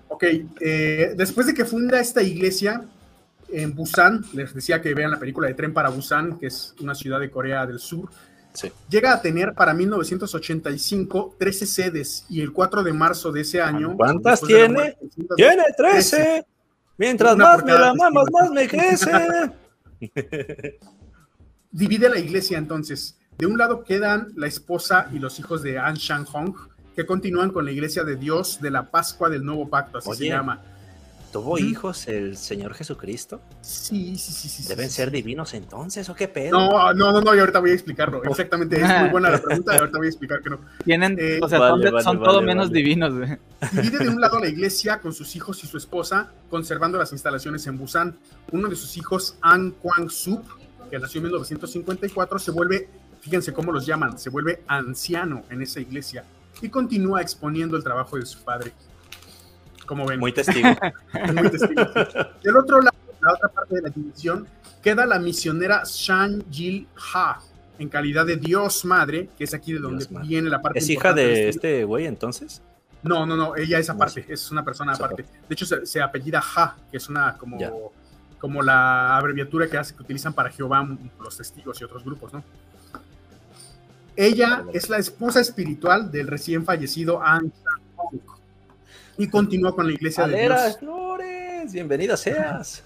Ok, 0.09 0.23
eh, 0.61 1.13
después 1.15 1.47
de 1.47 1.53
que 1.53 1.65
funda 1.65 1.99
esta 1.99 2.21
iglesia 2.21 2.83
en 3.49 3.73
Busan, 3.75 4.23
les 4.33 4.53
decía 4.53 4.81
que 4.81 4.93
vean 4.93 5.11
la 5.11 5.19
película 5.19 5.47
de 5.47 5.53
Tren 5.53 5.73
para 5.73 5.89
Busan, 5.89 6.37
que 6.37 6.47
es 6.47 6.75
una 6.81 6.93
ciudad 6.95 7.19
de 7.19 7.29
Corea 7.31 7.65
del 7.65 7.79
Sur, 7.79 8.09
Sí. 8.55 8.71
llega 8.89 9.13
a 9.13 9.21
tener 9.21 9.53
para 9.53 9.73
1985 9.73 11.35
13 11.37 11.65
sedes 11.65 12.25
y 12.29 12.41
el 12.41 12.51
4 12.51 12.83
de 12.83 12.93
marzo 12.93 13.31
de 13.31 13.41
ese 13.41 13.61
año... 13.61 13.95
¿Cuántas 13.95 14.41
tiene? 14.41 14.73
muerte 14.73 14.97
Tiene 15.35 15.63
13. 15.75 16.45
Mientras 16.97 17.35
Una 17.35 17.45
más 17.45 17.65
me 17.65 17.73
la 17.73 17.93
mamas, 17.93 18.25
más 18.31 18.49
me 18.51 18.67
crece. 18.67 19.11
Divide 21.71 22.09
la 22.09 22.19
iglesia 22.19 22.57
entonces. 22.57 23.17
De 23.37 23.45
un 23.45 23.57
lado 23.57 23.83
quedan 23.83 24.31
la 24.35 24.47
esposa 24.47 25.09
y 25.13 25.19
los 25.19 25.39
hijos 25.39 25.61
de 25.61 25.77
An 25.77 25.95
Shang 25.95 26.25
Hong, 26.25 26.55
que 26.95 27.05
continúan 27.05 27.51
con 27.51 27.65
la 27.65 27.71
iglesia 27.71 28.05
de 28.05 28.15
Dios 28.15 28.61
de 28.61 28.71
la 28.71 28.89
Pascua 28.89 29.29
del 29.29 29.43
Nuevo 29.43 29.69
Pacto, 29.69 29.97
así 29.97 30.15
se 30.15 30.27
llama. 30.27 30.61
¿Tuvo 31.35 31.59
hijos 31.59 32.07
el 32.07 32.37
Señor 32.37 32.73
Jesucristo? 32.75 33.41
Sí, 33.59 34.15
sí, 34.17 34.31
sí, 34.31 34.47
sí. 34.47 34.67
¿Deben 34.69 34.89
sí. 34.89 34.95
ser 34.95 35.11
divinos 35.11 35.53
entonces 35.53 36.07
o 36.09 36.15
qué 36.15 36.29
pedo? 36.29 36.57
No, 36.57 36.93
no, 36.93 37.11
no, 37.11 37.19
no, 37.19 37.35
y 37.35 37.39
ahorita 37.39 37.59
voy 37.59 37.71
a 37.71 37.73
explicarlo. 37.73 38.23
Exactamente, 38.23 38.79
es 38.81 38.99
muy 39.01 39.09
buena 39.09 39.29
la 39.31 39.41
pregunta 39.41 39.75
y 39.75 39.79
ahorita 39.79 39.97
voy 39.97 40.07
a 40.07 40.09
explicar 40.09 40.41
que 40.41 40.49
no. 40.51 40.59
Tienen, 40.85 41.17
Eh, 41.19 41.39
o 41.41 41.49
sea, 41.49 41.59
vale, 41.59 41.71
son, 41.71 41.81
de- 41.81 41.91
vale, 41.91 42.03
son 42.05 42.19
vale, 42.19 42.29
todo 42.29 42.41
menos 42.41 42.69
vale. 42.69 42.77
divinos, 42.79 43.13
güey. 43.17 43.37
Divide 43.73 43.97
de 43.99 44.07
un 44.09 44.21
lado 44.21 44.39
la 44.39 44.47
iglesia 44.55 45.01
con 45.01 45.11
sus 45.13 45.35
hijos 45.35 45.61
y 45.65 45.67
su 45.67 45.77
esposa, 45.77 46.31
conservando 46.49 46.97
las 46.97 47.11
instalaciones 47.11 47.67
en 47.67 47.77
Busan. 47.77 48.15
Uno 48.53 48.69
de 48.69 48.77
sus 48.77 48.95
hijos, 48.95 49.37
An 49.41 49.71
Kwang 49.71 50.09
Sup, 50.09 50.41
que 50.89 50.97
nació 50.99 51.19
en 51.19 51.23
1954, 51.25 52.39
se 52.39 52.51
vuelve, 52.51 52.87
fíjense 53.19 53.51
cómo 53.51 53.73
los 53.73 53.85
llaman, 53.85 54.17
se 54.17 54.29
vuelve 54.29 54.63
anciano 54.67 55.43
en 55.49 55.61
esa 55.61 55.81
iglesia 55.81 56.23
y 56.61 56.69
continúa 56.69 57.21
exponiendo 57.21 57.75
el 57.75 57.83
trabajo 57.83 58.15
de 58.17 58.25
su 58.25 58.39
padre. 58.41 58.71
Como 59.85 60.05
ven, 60.05 60.19
Muy 60.19 60.31
testigo. 60.33 60.67
muy 61.33 61.49
testigo. 61.49 61.83
Del 62.43 62.57
otro 62.57 62.81
lado, 62.81 62.97
la 63.21 63.33
otra 63.33 63.49
parte 63.49 63.75
de 63.75 63.81
la 63.83 63.89
división, 63.89 64.47
queda 64.81 65.05
la 65.05 65.19
misionera 65.19 65.83
Shan 65.85 66.43
Jil 66.51 66.87
Ha, 67.13 67.39
en 67.77 67.89
calidad 67.89 68.25
de 68.25 68.37
Dios 68.37 68.85
Madre, 68.85 69.29
que 69.37 69.43
es 69.43 69.53
aquí 69.53 69.73
de 69.73 69.79
donde 69.79 70.05
Dios 70.05 70.21
viene 70.27 70.49
la 70.49 70.61
parte 70.61 70.79
¿Es 70.79 70.89
hija 70.89 71.13
de 71.13 71.49
este 71.49 71.49
este 71.49 71.83
güey 71.85 72.05
entonces? 72.05 72.61
no, 73.03 73.25
no, 73.25 73.35
no, 73.35 73.55
ella 73.55 73.77
es 73.77 73.89
aparte, 73.89 74.25
es 74.27 74.49
una 74.51 74.63
persona 74.65 74.93
aparte. 74.93 75.23
De 75.23 75.53
hecho, 75.53 75.65
se, 75.65 75.85
se 75.85 76.01
apellida 76.01 76.41
Ja, 76.41 76.75
que 76.89 76.97
es 76.97 77.07
una 77.09 77.37
como, 77.37 77.59
Ya. 77.59 77.71
como 78.39 78.63
la 78.63 79.15
abreviatura 79.17 79.67
que, 79.67 79.77
hace, 79.77 79.93
que 79.95 80.01
utilizan 80.01 80.33
para 80.33 80.49
Jehová 80.49 80.87
los 81.21 81.37
testigos 81.37 81.79
y 81.81 81.83
otros 81.83 82.03
grupos, 82.03 82.33
¿no? 82.33 82.43
Ella 84.15 84.63
es 84.73 84.89
la 84.89 84.97
esposa 84.97 85.41
espiritual 85.41 86.09
del 86.09 86.27
recién 86.27 86.63
fallecido 86.63 87.21
An 87.21 87.51
Hong 87.97 88.19
y 89.17 89.27
continúa 89.27 89.75
con 89.75 89.87
la 89.87 89.93
iglesia 89.93 90.27
de 90.27 90.33
Valera 90.33 90.65
Dios. 90.65 90.77
Flores, 90.79 91.73
bienvenida 91.73 92.17
seas. 92.17 92.83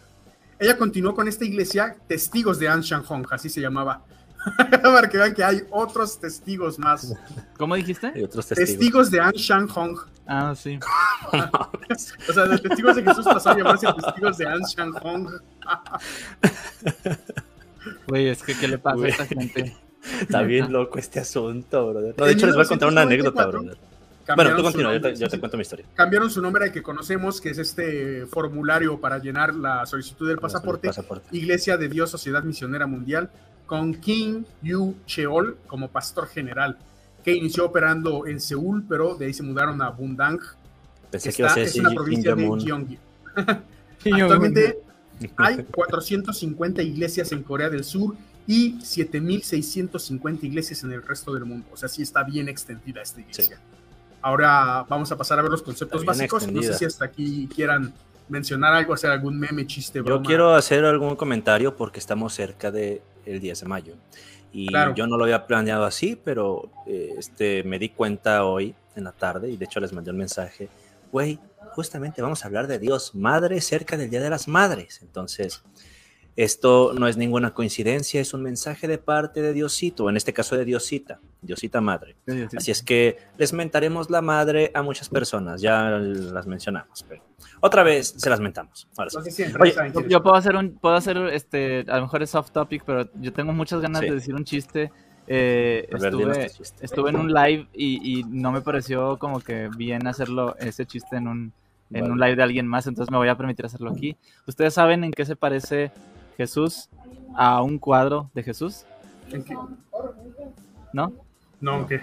Ella 0.60 0.78
continuó 0.78 1.16
con 1.16 1.28
esta 1.28 1.46
iglesia, 1.46 1.96
Testigos 2.08 2.60
de 2.60 2.68
An 2.68 2.84
Hong, 2.84 3.26
así 3.32 3.50
se 3.50 3.62
llamaba. 3.62 4.02
Para 4.84 5.10
que 5.10 5.18
vean 5.18 5.34
que 5.34 5.44
hay 5.44 5.64
otros 5.70 6.20
testigos 6.20 6.80
más. 6.80 7.14
¿Cómo 7.58 7.76
dijiste? 7.76 8.12
Y 8.16 8.24
otros 8.24 8.48
Testigos, 8.48 9.10
testigos. 9.10 9.12
de 9.12 9.20
An 9.20 9.34
Shang 9.34 9.68
Hong. 9.68 9.98
Ah, 10.28 10.54
sí. 10.56 10.80
O 12.30 12.34
sea, 12.34 12.46
los 12.46 12.62
testigos 12.62 12.96
de 12.96 13.04
Jesús 13.04 13.26
pasó 13.26 13.50
a 13.50 13.58
llamarse 13.58 13.88
testigos 13.94 14.38
de 14.38 14.48
An 14.48 14.62
Shang 14.62 14.92
Hong. 14.94 15.28
Güey, 18.08 18.28
es 18.28 18.44
que 18.44 18.56
¿qué 18.56 18.68
le 18.68 18.78
pasa 18.78 19.04
a 19.04 19.08
esta 19.08 19.26
gente? 19.26 19.76
Está 20.22 20.42
bien 20.42 20.72
loco 20.72 21.00
este 21.00 21.20
asunto, 21.20 21.90
brother. 21.90 22.14
No, 22.18 22.26
de 22.26 22.34
hecho, 22.34 22.46
les 22.46 22.56
voy 22.56 22.66
a 22.66 22.68
contar 22.68 22.90
una 22.90 23.02
anécdota, 23.02 23.48
1994, 23.48 23.60
brother. 23.62 23.89
Bueno, 24.36 24.52
Cambiaron 24.52 24.58
tú 24.58 24.62
su 24.62 24.64
continúa, 24.64 24.94
yo 24.94 25.00
nombre, 25.00 25.14
te, 25.14 25.36
yo 25.36 25.40
cuento 25.40 25.58
mi 25.58 25.62
historia. 25.62 25.86
Cambiaron 25.96 26.30
su 26.30 26.42
nombre 26.42 26.66
al 26.66 26.72
que 26.72 26.82
conocemos, 26.82 27.42
que 27.42 27.50
es 27.50 27.58
este 27.58 28.26
formulario 28.28 29.00
para 29.00 29.18
llenar 29.20 29.56
la 29.56 29.86
solicitud 29.86 30.28
del 30.28 30.38
pasaporte. 30.38 30.88
Pasaporte. 30.88 31.36
Iglesia 31.36 31.78
de 31.78 31.90
Dios 31.90 32.10
Sociedad 32.10 32.44
Misionera 32.44 32.88
Mundial, 32.88 33.30
con 33.66 33.94
King 33.94 34.44
Yu 34.62 34.96
Cheol 35.06 35.58
como 35.68 35.90
pastor 35.90 36.28
general, 36.28 36.78
que 37.24 37.34
inició 37.34 37.66
operando 37.66 38.28
en 38.28 38.40
Seúl, 38.40 38.84
pero 38.88 39.16
de 39.16 39.28
ahí 39.28 39.34
se 39.34 39.44
mudaron 39.44 39.82
a 39.82 39.90
Bundang, 39.90 40.40
que 40.40 40.46
Pensé 41.12 41.30
está, 41.30 41.60
es 41.60 41.76
una 41.76 41.92
provincia 41.92 42.36
de. 42.36 42.44
Gyeonggi. 42.44 43.00
Actualmente 44.14 44.80
hay 45.38 45.64
450 45.64 46.82
iglesias 46.82 47.32
en 47.32 47.44
Corea 47.44 47.70
del 47.70 47.84
Sur 47.84 48.16
y 48.48 48.80
7.650 48.80 50.44
iglesias 50.44 50.84
en 50.84 50.92
el 50.92 51.04
resto 51.04 51.34
del 51.34 51.46
mundo. 51.46 51.68
O 51.72 51.78
sea, 51.78 51.90
sí 51.90 52.02
está 52.02 52.24
bien 52.24 52.50
extendida 52.50 53.02
esta 53.02 53.22
iglesia. 53.22 53.60
Ahora 54.22 54.86
vamos 54.90 55.12
a 55.12 55.18
pasar 55.18 55.40
a 55.40 55.42
ver 55.42 55.52
los 55.52 55.62
conceptos 55.64 56.04
básicos. 56.06 56.44
No 56.44 56.48
sé 56.48 56.68
extendida. 56.68 56.74
si 56.78 56.86
hasta 56.86 57.06
aquí 57.06 57.48
quieran 57.54 57.94
mencionar 58.28 58.74
algo, 58.74 58.94
hacer 58.94 59.10
algún 59.12 59.40
meme, 59.40 59.66
chiste, 59.66 60.02
broma. 60.02 60.22
Yo 60.22 60.28
quiero 60.28 60.54
hacer 60.56 60.86
algún 60.86 61.16
comentario 61.16 61.76
porque 61.76 62.00
estamos 62.00 62.34
cerca 62.34 62.72
del 62.72 63.02
10 63.26 63.62
de 63.62 63.66
mayo. 63.68 63.94
Y 64.52 64.68
Claro. 64.68 64.94
yo 64.96 65.08
no 65.08 65.16
lo 65.18 65.24
había 65.26 65.46
planeado 65.48 65.86
así, 65.86 66.20
pero 66.24 66.70
eh, 66.88 67.14
este, 67.18 67.64
me 67.64 67.78
di 67.80 67.90
cuenta 67.90 68.46
hoy 68.46 68.76
en 68.96 69.04
la 69.04 69.12
tarde 69.12 69.50
y 69.50 69.58
de 69.58 69.66
hecho 69.66 69.80
les 69.80 69.94
mandé 69.94 70.12
un 70.12 70.18
mensaje. 70.18 70.70
Güey, 71.12 71.40
justamente 71.72 72.22
vamos 72.22 72.44
a 72.44 72.48
hablar 72.48 72.68
de 72.68 72.78
Dios 72.80 73.16
Madre 73.16 73.62
cerca 73.62 73.96
del 73.98 74.10
Día 74.10 74.22
de 74.22 74.30
las 74.30 74.48
Madres. 74.48 75.00
Entonces, 75.02 75.64
esto 76.44 76.94
no 76.98 77.08
es 77.08 77.18
ninguna 77.18 77.54
coincidencia, 77.54 78.22
es 78.22 78.34
un 78.34 78.42
mensaje 78.42 78.88
de 78.88 78.98
parte 78.98 79.42
de 79.42 79.52
Diosito, 79.52 80.10
en 80.10 80.16
este 80.16 80.32
caso 80.32 80.56
de 80.56 80.64
Diosita, 80.64 81.20
Diosita 81.42 81.82
Madre. 81.82 82.16
Así 82.56 82.72
es 82.72 82.82
que 82.82 83.18
les 83.38 83.52
mentaremos 83.52 84.10
la 84.10 84.22
madre 84.22 84.72
a 84.74 84.82
muchas 84.82 85.10
personas, 85.10 85.60
ya 85.62 85.90
las 85.90 86.48
mencionamos, 86.48 87.06
pero 87.10 87.24
otra 87.60 87.84
vez 87.84 88.14
se 88.18 88.30
las 88.30 88.40
mentamos. 88.40 88.88
Ahora 88.96 89.10
sí. 89.10 89.44
Oye. 89.60 89.74
Yo 90.08 90.24
puedo 90.24 90.36
hacer 90.36 90.56
un, 90.56 90.72
puedo 90.80 90.96
hacer 90.96 91.18
este, 91.34 91.84
a 91.90 91.98
lo 91.98 92.04
mejor 92.04 92.24
es 92.24 92.34
off 92.36 92.52
topic, 92.52 92.84
pero 92.86 93.10
yo 93.20 93.34
tengo 93.34 93.52
muchas 93.52 93.82
ganas 93.82 94.00
Sí. 94.00 94.08
de 94.08 94.16
decir 94.16 94.34
un 94.34 94.46
chiste. 94.46 94.92
Eh, 95.28 95.88
estuve, 95.92 96.48
tu 96.48 96.58
chiste. 96.58 96.86
estuve 96.86 97.10
en 97.10 97.18
un 97.18 97.34
live 97.34 97.68
y, 97.74 98.20
y 98.20 98.24
no 98.24 98.52
me 98.54 98.62
pareció 98.62 99.20
como 99.20 99.42
que 99.42 99.70
bien 99.76 100.08
hacerlo, 100.08 100.56
ese 100.58 100.86
chiste 100.86 101.18
en 101.18 101.28
un, 101.28 101.54
en 101.92 102.02
Vale. 102.02 102.14
un 102.14 102.20
live 102.20 102.36
de 102.38 102.44
alguien 102.44 102.66
más, 102.66 102.88
entonces 102.88 103.12
me 103.12 103.18
voy 103.18 103.28
a 103.28 103.36
permitir 103.36 103.66
hacerlo 103.66 103.92
aquí. 103.92 104.16
¿Ustedes 104.48 104.74
saben 104.74 105.04
en 105.04 105.12
qué 105.12 105.26
se 105.26 105.36
parece 105.36 105.92
Jesús 106.44 106.88
a 107.36 107.62
un 107.62 107.78
cuadro 107.80 108.30
de 108.34 108.44
Jesús? 108.44 108.86
¿En 109.30 109.44
qué? 109.44 109.54
¿No? 110.94 111.12
No, 111.60 111.86
¿qué? 111.86 112.00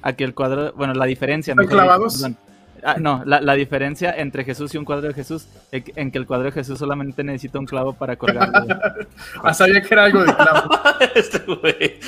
A 0.00 0.14
que 0.14 0.24
el 0.24 0.32
cuadro, 0.34 0.72
bueno, 0.72 0.94
la 0.94 1.04
diferencia. 1.04 1.52
¿Están 1.52 1.66
dicho, 1.66 1.76
clavados? 1.76 2.14
perdón. 2.14 2.36
Ah, 2.82 2.96
no, 2.98 3.22
la, 3.26 3.40
la 3.42 3.52
diferencia 3.54 4.12
entre 4.16 4.42
Jesús 4.44 4.72
y 4.74 4.78
un 4.78 4.86
cuadro 4.86 5.08
de 5.08 5.12
Jesús, 5.14 5.46
en 5.70 5.82
que- 5.84 5.92
en 5.96 6.10
que 6.10 6.16
el 6.18 6.26
cuadro 6.26 6.46
de 6.46 6.52
Jesús 6.52 6.78
solamente 6.78 7.22
necesita 7.24 7.58
un 7.58 7.66
clavo 7.66 7.92
para 7.92 8.16
colgarlo. 8.16 8.64
Ah, 9.42 9.52
sabía 9.52 9.82
que 9.82 9.92
era 9.92 10.04
algo 10.04 10.24
de 10.24 10.34
clavo. 10.34 10.70
Este 11.14 11.38
güey. 11.40 11.98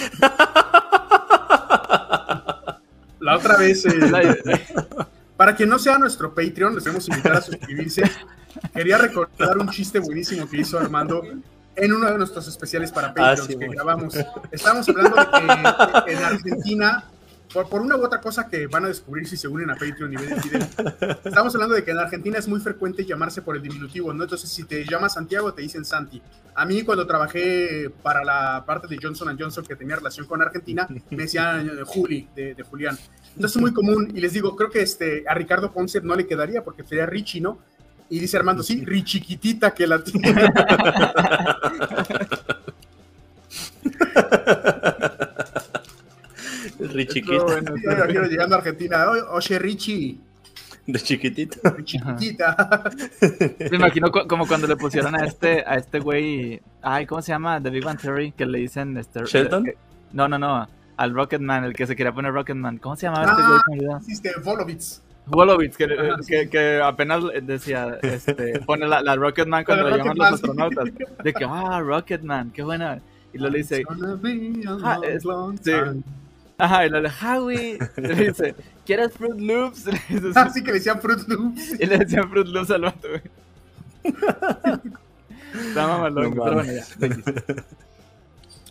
La 3.20 3.36
otra 3.36 3.58
vez, 3.58 3.84
eh, 3.84 3.90
para 5.40 5.56
quien 5.56 5.70
no 5.70 5.78
sea 5.78 5.96
nuestro 5.96 6.34
Patreon, 6.34 6.74
les 6.74 6.86
a 6.86 6.90
invitar 6.90 7.32
a 7.32 7.40
suscribirse. 7.40 8.02
Quería 8.74 8.98
recordar 8.98 9.56
un 9.56 9.70
chiste 9.70 9.98
buenísimo 9.98 10.46
que 10.46 10.58
hizo 10.58 10.78
Armando 10.78 11.22
en 11.74 11.92
uno 11.94 12.12
de 12.12 12.18
nuestros 12.18 12.46
especiales 12.46 12.92
para 12.92 13.14
Patreons 13.14 13.40
Ah, 13.40 13.44
sí, 13.44 13.48
que 13.48 13.56
bueno. 13.56 13.72
grabamos. 13.72 14.14
Estábamos 14.52 14.86
hablando 14.90 15.16
de 15.16 15.26
que 16.04 16.12
en 16.12 16.18
Argentina, 16.22 17.04
por, 17.54 17.70
por 17.70 17.80
una 17.80 17.96
u 17.96 18.04
otra 18.04 18.20
cosa 18.20 18.48
que 18.48 18.66
van 18.66 18.84
a 18.84 18.88
descubrir 18.88 19.26
si 19.26 19.38
se 19.38 19.48
unen 19.48 19.70
a 19.70 19.76
Patreon 19.76 20.12
y 20.12 20.16
ven 20.16 20.30
el 20.30 20.40
video, 20.42 20.68
estamos 21.24 21.54
hablando 21.54 21.74
de 21.74 21.84
que 21.84 21.92
en 21.92 22.00
Argentina 22.00 22.36
es 22.36 22.46
muy 22.46 22.60
frecuente 22.60 23.06
llamarse 23.06 23.40
por 23.40 23.56
el 23.56 23.62
diminutivo, 23.62 24.12
¿no? 24.12 24.24
Entonces, 24.24 24.50
si 24.50 24.64
te 24.64 24.84
llamas 24.84 25.14
Santiago, 25.14 25.54
te 25.54 25.62
dicen 25.62 25.86
Santi. 25.86 26.20
A 26.54 26.66
mí, 26.66 26.82
cuando 26.82 27.06
trabajé 27.06 27.90
para 28.02 28.22
la 28.24 28.62
parte 28.66 28.88
de 28.88 28.98
Johnson 29.02 29.34
Johnson 29.40 29.64
que 29.64 29.74
tenía 29.74 29.96
relación 29.96 30.26
con 30.26 30.42
Argentina, 30.42 30.86
me 31.08 31.22
decían 31.22 31.66
eh, 31.66 31.82
Juli, 31.86 32.28
de, 32.36 32.54
de 32.54 32.62
Julián. 32.62 32.98
Entonces 33.36 33.56
es 33.56 33.62
muy 33.62 33.72
común, 33.72 34.12
y 34.14 34.20
les 34.20 34.32
digo, 34.32 34.54
creo 34.56 34.70
que 34.70 34.82
este, 34.82 35.24
a 35.28 35.34
Ricardo 35.34 35.72
Ponce 35.72 36.00
no 36.02 36.14
le 36.14 36.26
quedaría 36.26 36.62
porque 36.62 36.82
sería 36.84 37.06
Richie, 37.06 37.40
¿no? 37.40 37.58
Y 38.10 38.18
dice 38.18 38.36
Armando, 38.36 38.62
sí, 38.62 38.84
Richiquitita 38.84 39.72
que 39.72 39.86
la 39.86 40.02
tiene. 40.02 40.34
Ri 46.78 47.02
Estuvo 47.02 47.14
chiquito, 47.14 47.44
bueno, 47.44 47.74
imagino 47.76 48.22
llegando 48.24 48.54
a 48.54 48.58
Argentina, 48.58 49.10
"Oye, 49.10 49.22
oye, 49.30 49.58
Richie, 49.58 50.18
de 50.86 50.98
chiquitito. 50.98 51.58
Richiquitita. 51.70 52.90
Me 53.70 53.76
imagino 53.76 54.10
cu- 54.10 54.26
como 54.26 54.46
cuando 54.46 54.66
le 54.66 54.76
pusieron 54.76 55.14
a 55.14 55.24
este, 55.26 55.62
a 55.66 55.76
este 55.76 56.00
güey, 56.00 56.60
ay, 56.82 57.06
¿cómo 57.06 57.22
se 57.22 57.32
llama? 57.32 57.62
The 57.62 57.70
Big 57.70 57.84
Bang 57.84 58.00
Theory, 58.00 58.32
que 58.32 58.46
le 58.46 58.58
dicen 58.58 58.96
este. 58.96 59.20
¿Sheldon? 59.24 59.64
que- 59.64 59.76
no, 60.12 60.26
no, 60.26 60.38
no. 60.38 60.66
Al 61.00 61.14
Rocketman, 61.14 61.64
el 61.64 61.72
que 61.72 61.86
se 61.86 61.96
quería 61.96 62.12
poner 62.12 62.32
Rocketman. 62.32 62.76
¿Cómo 62.78 62.94
se 62.94 63.06
llamaba 63.06 63.24
este 63.24 63.42
Ah. 63.42 63.62
güey? 63.66 63.78
Me 63.80 63.86
olvidó. 63.86 64.00
Hiciste 64.06 64.32
Volovitz. 64.44 65.00
Wolowitz, 65.26 65.76
que, 65.76 65.86
que, 66.28 66.48
que 66.50 66.80
apenas 66.82 67.22
decía, 67.42 67.98
este, 68.02 68.58
pone 68.66 68.86
la, 68.88 69.00
la 69.00 69.16
Rocketman 69.16 69.64
cuando 69.64 69.84
La 69.84 69.90
lo 69.90 69.96
llaman 69.98 70.16
los 70.18 70.32
astronautas. 70.32 70.84
De 71.22 71.32
que, 71.32 71.44
ah, 71.48 71.80
Rocketman, 71.80 72.50
qué 72.50 72.62
buena. 72.64 73.00
Y 73.32 73.38
luego 73.38 73.52
le 73.52 73.58
dice, 73.58 73.82
Ah, 74.82 74.98
es- 75.04 75.22
sí. 75.62 75.72
ajá, 76.58 76.86
y 76.86 76.90
le 76.90 77.00
dice, 77.02 77.26
Howie, 77.26 77.78
le 77.96 78.14
dice, 78.14 78.54
¿quieres 78.84 79.12
Fruit 79.12 79.40
Loops? 79.40 79.86
Le 80.10 80.20
dice, 80.20 80.38
Así 80.38 80.62
que 80.62 80.72
le 80.72 80.78
decían 80.78 81.00
Fruit 81.00 81.26
Loops. 81.28 81.80
y 81.80 81.86
le 81.86 81.98
decían 81.98 82.28
Fruit 82.28 82.48
Loops 82.48 82.70
al 82.72 82.80
vato, 82.82 83.08
güey. 83.08 83.22
Está 85.68 85.86
mamalón, 85.86 86.34
No 86.34 86.42
pero 86.44 86.54
bueno, 86.56 86.72
ya. 86.72 86.84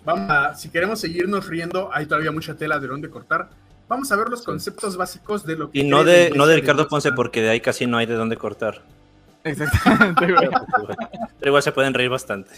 Vamos 0.06 0.30
a, 0.30 0.56
si 0.56 0.70
queremos 0.70 1.00
seguirnos 1.00 1.48
riendo, 1.48 1.90
hay 1.94 2.06
todavía 2.06 2.32
mucha 2.32 2.56
tela 2.56 2.80
de 2.80 2.88
dónde 2.88 3.10
cortar. 3.10 3.50
Vamos 3.88 4.12
a 4.12 4.16
ver 4.16 4.30
los 4.30 4.44
conceptos 4.44 4.96
básicos 4.98 5.46
de 5.46 5.56
lo 5.58 5.72
que. 5.72 5.80
Y 5.80 5.84
no 5.84 6.04
de, 6.04 6.32
no 6.36 6.46
de 6.48 6.56
Ricardo 6.56 6.88
Ponce, 6.88 7.12
porque 7.12 7.42
de 7.42 7.50
ahí 7.50 7.60
casi 7.62 7.86
no 7.88 7.98
hay 7.98 8.06
de 8.06 8.14
dónde 8.14 8.38
cortar. 8.38 8.82
Exactamente. 9.44 10.28
Pero 11.40 11.50
igual 11.50 11.64
se 11.64 11.72
pueden 11.72 11.94
reír 11.94 12.10
bastante. 12.10 12.52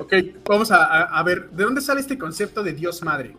Ok, 0.00 0.12
vamos 0.48 0.70
a, 0.70 0.84
a- 0.84 1.18
a 1.18 1.22
ver, 1.22 1.50
¿de 1.50 1.64
dónde 1.64 1.80
sale 1.80 2.00
este 2.00 2.16
concepto 2.18 2.62
de 2.62 2.72
Dios 2.72 3.02
Madre? 3.02 3.36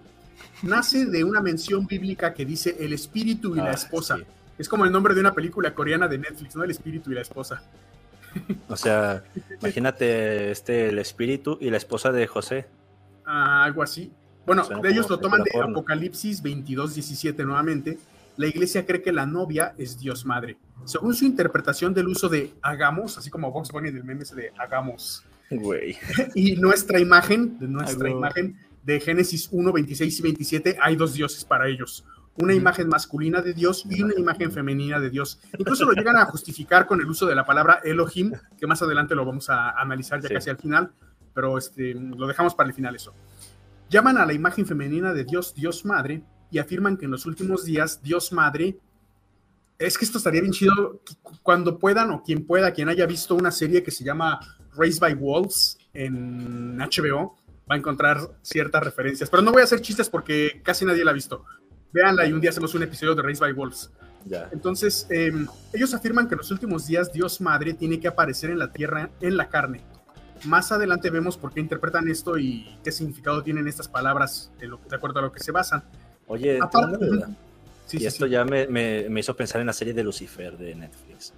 Nace 0.62 1.06
de 1.08 1.24
una 1.24 1.42
mención 1.42 1.86
bíblica 1.88 2.34
que 2.34 2.46
dice 2.46 2.78
el 2.80 2.94
espíritu 2.94 3.54
y 3.56 3.58
la 3.60 3.72
Ah, 3.72 3.74
esposa. 3.74 4.18
sí. 4.18 4.24
Es 4.58 4.70
como 4.70 4.86
el 4.86 4.92
nombre 4.92 5.14
de 5.16 5.20
una 5.20 5.34
película 5.34 5.74
coreana 5.74 6.08
de 6.08 6.20
Netflix, 6.20 6.56
¿no? 6.56 6.64
El 6.64 6.72
espíritu 6.72 7.12
y 7.12 7.16
la 7.16 7.22
esposa. 7.22 7.64
O 8.68 8.76
sea, 8.76 9.24
imagínate 9.62 10.52
este, 10.52 10.90
el 10.90 11.00
espíritu 11.00 11.58
y 11.62 11.70
la 11.70 11.78
esposa 11.78 12.12
de 12.12 12.28
José. 12.28 12.68
Ah, 13.26 13.64
algo 13.64 13.84
así. 13.84 14.12
Bueno, 14.46 14.64
Suena 14.64 14.82
de 14.82 14.90
ellos 14.90 15.10
lo 15.10 15.20
toman 15.20 15.44
de 15.44 15.52
porno. 15.52 15.72
Apocalipsis 15.72 16.42
22, 16.42 16.96
17 16.96 17.44
nuevamente. 17.46 17.98
La 18.36 18.48
iglesia 18.48 18.86
cree 18.86 19.02
que 19.02 19.12
la 19.12 19.26
novia 19.26 19.74
es 19.78 20.00
Dios 20.00 20.26
Madre. 20.26 20.58
Según 20.86 21.14
su 21.14 21.26
interpretación 21.26 21.94
del 21.94 22.08
uso 22.08 22.28
de 22.30 22.54
hagamos, 22.62 23.18
así 23.18 23.30
como 23.30 23.52
Vox 23.52 23.72
Bunny 23.72 23.92
del 23.92 24.04
meme 24.04 24.24
ese 24.24 24.36
de 24.36 24.52
hagamos, 24.58 25.24
Güey. 25.50 25.98
y 26.36 26.56
nuestra 26.56 27.00
imagen, 27.00 27.60
de 27.60 27.68
nuestra 27.68 28.10
imagen 28.10 28.58
de 28.84 29.00
Génesis 29.00 29.50
1, 29.52 29.72
26 29.72 30.20
y 30.20 30.22
27, 30.22 30.78
hay 30.82 30.96
dos 30.96 31.14
dioses 31.14 31.46
para 31.46 31.68
ellos. 31.68 32.06
Una 32.38 32.54
imagen 32.56 32.88
masculina 32.90 33.42
de 33.42 33.54
Dios 33.54 33.86
y 33.90 34.02
una 34.02 34.16
imagen 34.18 34.52
femenina 34.52 35.00
de 35.00 35.10
Dios. 35.12 35.40
Incluso 35.58 35.86
lo 35.86 35.94
llegan 35.94 36.16
a 36.18 36.26
justificar 36.26 36.88
con 36.88 37.00
el 37.00 37.08
uso 37.08 37.28
de 37.28 37.36
la 37.36 37.46
palabra 37.46 37.80
Elohim, 37.84 38.32
que 38.58 38.66
más 38.66 38.82
adelante 38.82 39.14
lo 39.14 39.24
vamos 39.26 39.50
a 39.52 39.70
analizar 39.72 40.20
ya 40.22 40.30
Sí. 40.30 40.34
casi 40.34 40.50
al 40.50 40.58
final, 40.58 40.92
pero 41.34 41.58
este, 41.60 41.94
lo 41.94 42.26
dejamos 42.26 42.56
para 42.56 42.70
el 42.70 42.76
final 42.76 42.96
eso. 42.96 43.14
Llaman 43.90 44.18
a 44.18 44.26
la 44.26 44.34
imagen 44.34 44.66
femenina 44.66 45.14
de 45.14 45.24
Dios 45.26 45.54
Dios 45.54 45.86
Madre 45.86 46.24
y 46.50 46.58
afirman 46.58 46.98
que 46.98 47.06
en 47.06 47.12
los 47.12 47.26
últimos 47.28 47.66
días 47.66 48.02
Dios 48.02 48.32
Madre 48.32 48.78
es 49.78 49.98
que 49.98 50.06
esto 50.06 50.18
estaría 50.18 50.42
bien 50.42 50.54
chido 50.54 51.02
cu- 51.24 51.38
cuando 51.44 51.78
puedan 51.78 52.10
o 52.12 52.24
quien 52.24 52.46
pueda, 52.48 52.72
quien 52.72 52.90
haya 52.90 53.06
visto 53.06 53.36
una 53.36 53.52
serie 53.52 53.84
que 53.84 53.92
se 53.92 54.04
llama 54.04 54.40
Raised 54.76 55.00
by 55.00 55.14
Wolves 55.16 55.78
en 55.94 56.78
HBO, 56.80 57.36
va 57.70 57.76
a 57.76 57.78
encontrar 57.78 58.18
ciertas 58.42 58.84
referencias. 58.84 59.30
Pero 59.30 59.44
no 59.44 59.52
voy 59.52 59.62
a 59.62 59.66
hacer 59.66 59.82
chistes 59.82 60.10
porque 60.10 60.62
casi 60.64 60.86
nadie 60.86 61.04
la 61.06 61.12
ha 61.12 61.14
visto. 61.14 61.44
Véanla 61.94 62.26
y 62.26 62.34
un 62.34 62.42
día 62.42 62.50
hacemos 62.50 62.74
un 62.74 62.84
episodio 62.84 63.14
de 63.16 63.22
Raised 63.22 63.40
by 63.40 63.54
Wolves. 63.54 63.92
Ya. 64.26 64.50
Entonces, 64.52 65.06
eh, 65.10 65.32
ellos 65.74 65.94
afirman 65.94 66.28
que 66.28 66.34
en 66.34 66.40
los 66.40 66.50
últimos 66.50 66.88
días 66.88 67.12
Dios 67.14 67.40
Madre 67.40 67.74
tiene 67.74 68.00
que 68.00 68.08
aparecer 68.08 68.50
en 68.50 68.60
la 68.60 68.72
tierra, 68.72 69.10
en 69.22 69.38
la 69.38 69.50
carne. 69.50 69.82
más 70.46 70.72
adelante 70.72 71.10
vemos 71.10 71.38
por 71.38 71.54
qué 71.54 71.60
interpretan 71.60 72.08
esto 72.10 72.38
y 72.38 72.78
qué 72.84 72.92
significado 72.92 73.44
tienen 73.44 73.68
estas 73.68 73.88
palabras 73.88 74.52
de, 74.60 74.68
lo, 74.68 74.80
de 74.90 74.96
acuerdo 74.96 75.20
a 75.20 75.22
lo 75.22 75.32
que 75.32 75.40
se 75.40 75.52
basan. 75.52 75.84
Oye, 76.28 76.60
Aparte, 76.62 77.06
sí, 77.86 77.98
y 78.00 78.06
esto 78.06 78.26
ya 78.26 78.44
me, 78.44 78.68
me, 78.68 79.08
me, 79.10 79.20
hizo 79.20 79.36
pensar 79.36 79.62
en 79.62 79.68
la 79.68 79.74
serie 79.74 79.94
de 79.94 80.04
Lucifer 80.04 80.58
de 80.58 80.76
Netflix. 80.76 81.34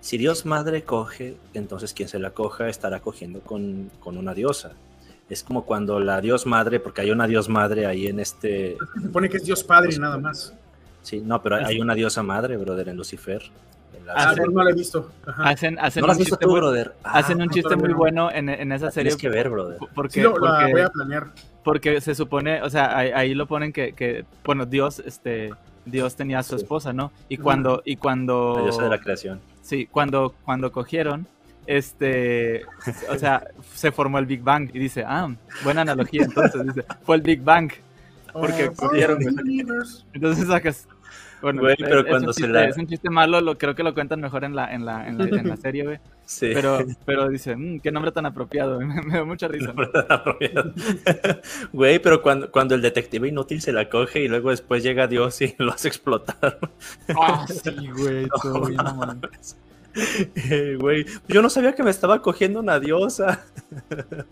Si 0.00 0.18
Dios 0.18 0.44
madre 0.44 0.84
coge, 0.84 1.36
entonces 1.54 1.94
quien 1.94 2.08
se 2.08 2.18
la 2.18 2.30
coja 2.30 2.68
estará 2.68 3.00
cogiendo 3.00 3.40
con, 3.40 3.90
con 4.00 4.18
una 4.18 4.34
diosa. 4.34 4.72
Es 5.28 5.42
como 5.42 5.64
cuando 5.64 6.00
la 6.00 6.20
Dios 6.20 6.46
madre, 6.46 6.80
porque 6.80 7.00
hay 7.00 7.10
una 7.10 7.26
Dios 7.26 7.48
madre 7.48 7.86
ahí 7.86 8.06
en 8.06 8.20
este. 8.20 8.76
Se 8.94 9.00
supone 9.00 9.28
que 9.28 9.38
es 9.38 9.44
Dios 9.44 9.64
padre 9.64 9.96
nada 9.98 10.18
más. 10.18 10.54
Sí, 11.02 11.20
no, 11.20 11.42
pero 11.42 11.56
hay 11.56 11.80
una 11.80 11.94
diosa 11.94 12.22
madre, 12.22 12.56
brother, 12.56 12.88
en 12.88 12.96
Lucifer. 12.96 13.42
ah, 14.14 14.34
no, 14.36 14.64
la 14.64 14.70
he 14.70 14.74
visto. 14.74 15.10
Hacen, 15.36 15.78
hacen 15.78 16.00
¿No 16.00 16.06
la 16.06 16.14
has 16.14 16.18
visto 16.18 16.36
tú, 16.36 16.52
brother? 16.52 16.94
hacen 17.02 17.42
un 17.42 17.50
chiste 17.50 17.76
muy 17.76 17.92
bueno 17.92 18.30
en, 18.30 18.48
en 18.48 18.72
esa 18.72 18.90
serie. 18.90 19.10
Tienes 19.10 19.20
que 19.20 19.28
ver, 19.28 19.50
brother. 19.50 19.78
Porque, 19.94 20.14
sí, 20.14 20.20
lo, 20.22 20.32
porque, 20.32 20.46
la 20.46 20.68
voy 20.68 20.80
a 20.80 20.88
planear. 20.88 21.26
Porque 21.62 22.00
se 22.00 22.14
supone, 22.14 22.62
o 22.62 22.70
sea, 22.70 22.96
ahí, 22.96 23.10
ahí 23.10 23.34
lo 23.34 23.46
ponen 23.46 23.72
que, 23.72 23.92
que, 23.92 24.24
bueno, 24.44 24.64
Dios, 24.64 24.98
este, 25.00 25.52
Dios 25.84 26.16
tenía 26.16 26.38
a 26.38 26.42
su 26.42 26.56
esposa, 26.56 26.94
¿no? 26.94 27.12
Y 27.28 27.36
cuando, 27.36 27.82
y 27.84 27.96
cuando. 27.96 28.54
La 28.56 28.62
diosa 28.62 28.82
de 28.82 28.88
la 28.90 29.00
creación. 29.00 29.40
Sí, 29.60 29.86
cuando, 29.90 30.34
cuando 30.44 30.72
cogieron, 30.72 31.26
este, 31.66 32.62
o 33.10 33.16
sea, 33.18 33.46
se 33.74 33.90
formó 33.92 34.18
el 34.18 34.26
Big 34.26 34.42
Bang 34.42 34.70
y 34.72 34.78
dice, 34.78 35.04
ah, 35.06 35.34
buena 35.62 35.82
analogía, 35.82 36.22
entonces 36.24 36.64
dice, 36.66 36.84
fue 37.02 37.16
el 37.16 37.22
Big 37.22 37.42
Bang, 37.42 37.70
porque 38.32 38.70
Oh, 38.78 38.90
entonces 40.12 40.46
sacas, 40.48 40.88
bueno, 41.40 41.60
Güey, 41.62 41.76
pero 41.78 42.00
es, 42.00 42.06
cuando 42.06 42.30
es, 42.30 42.36
se 42.36 42.42
un 42.42 42.46
chiste, 42.48 42.52
la- 42.52 42.68
es 42.68 42.76
un 42.78 42.86
chiste 42.86 43.10
malo, 43.10 43.40
lo, 43.40 43.58
creo 43.58 43.74
que 43.74 43.82
lo 43.82 43.92
cuentan 43.94 44.20
mejor 44.20 44.44
en 44.44 44.56
la, 44.56 44.72
en 44.74 44.84
la, 44.86 45.06
en 45.06 45.18
la, 45.18 45.24
en 45.24 45.48
la 45.48 45.56
serie, 45.56 45.84
güey, 45.84 45.98
Sí. 46.26 46.50
pero, 46.54 46.78
pero 47.04 47.28
dice, 47.28 47.54
"Mm, 47.54 47.80
qué 47.80 47.92
nombre 47.92 48.10
tan 48.10 48.24
apropiado, 48.24 48.80
me, 48.80 49.02
me 49.02 49.18
da 49.18 49.24
mucha 49.24 49.46
risa. 49.46 49.74
Güey, 51.72 51.98
pero 51.98 52.22
cuando, 52.22 52.50
cuando 52.50 52.74
el 52.74 52.82
detective 52.82 53.28
inútil 53.28 53.60
se 53.60 53.72
la 53.72 53.88
coge 53.88 54.20
y 54.22 54.28
luego 54.28 54.50
después 54.50 54.82
llega 54.82 55.06
Dios 55.06 55.40
y 55.42 55.54
lo 55.58 55.72
hace 55.72 55.88
explotar. 55.88 56.58
Ah, 57.20 57.46
sí, 57.46 57.88
güey, 57.94 58.26
todo 58.42 58.64
bien, 58.66 58.76
mamón. 58.82 59.20
Eh, 59.94 60.76
Güey, 60.80 61.06
yo 61.28 61.42
no 61.42 61.48
sabía 61.50 61.74
que 61.74 61.82
me 61.82 61.90
estaba 61.90 62.20
cogiendo 62.22 62.60
una 62.60 62.78
diosa. 62.80 63.44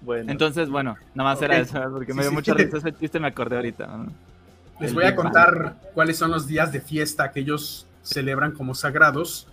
Bueno, 0.00 0.30
Entonces, 0.30 0.68
bueno, 0.68 0.96
nada 1.14 1.30
más 1.30 1.40
era 1.40 1.56
eso, 1.58 1.80
porque 1.90 2.12
Sí, 2.12 2.16
me 2.16 2.22
dio 2.22 2.30
sí, 2.30 2.34
mucha 2.36 2.52
sí. 2.54 2.62
risa 2.64 2.76
ese 2.76 2.92
chiste, 2.94 3.18
me 3.18 3.28
acordé 3.28 3.56
ahorita. 3.56 3.86
¿no? 3.86 4.12
Les 4.78 4.90
El 4.90 4.94
voy 4.96 5.04
a 5.04 5.16
contar 5.16 5.76
cuáles 5.94 6.18
son 6.18 6.30
los 6.30 6.46
días 6.46 6.72
de 6.72 6.80
fiesta 6.82 7.30
que 7.32 7.40
ellos 7.40 7.86
celebran 8.02 8.52
como 8.52 8.74
sagrados. 8.74 9.46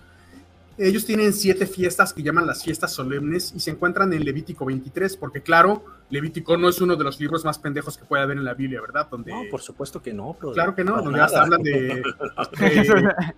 Ellos 0.78 1.06
tienen 1.06 1.32
siete 1.32 1.66
fiestas 1.68 2.12
que 2.14 2.22
llaman 2.24 2.48
las 2.48 2.64
fiestas 2.64 2.92
solemnes 2.92 3.54
y 3.56 3.60
se 3.62 3.72
encuentran 3.72 4.12
en 4.12 4.26
Levítico 4.26 4.66
23, 4.66 5.16
porque 5.16 5.42
claro, 5.42 5.86
Levítico 6.10 6.58
no 6.58 6.68
es 6.68 6.82
uno 6.82 6.98
de 6.98 7.04
los 7.06 7.18
libros 7.20 7.46
más 7.46 7.58
pendejos 7.58 7.98
que 7.98 8.04
puede 8.04 8.24
haber 8.24 8.38
en 8.38 8.44
la 8.44 8.54
Biblia, 8.54 8.82
¿verdad? 8.82 9.08
Donde, 9.10 9.32
no, 9.32 9.44
por 9.50 9.62
supuesto 9.62 10.02
que 10.02 10.12
no, 10.12 10.34
brother. 10.34 10.56
claro 10.56 10.76
que 10.76 10.84
no, 10.84 10.96
donde 11.02 11.12
nada. 11.20 11.26
hasta 11.26 11.44
hablan 11.44 11.62
de... 11.62 11.72
de- 12.62 13.34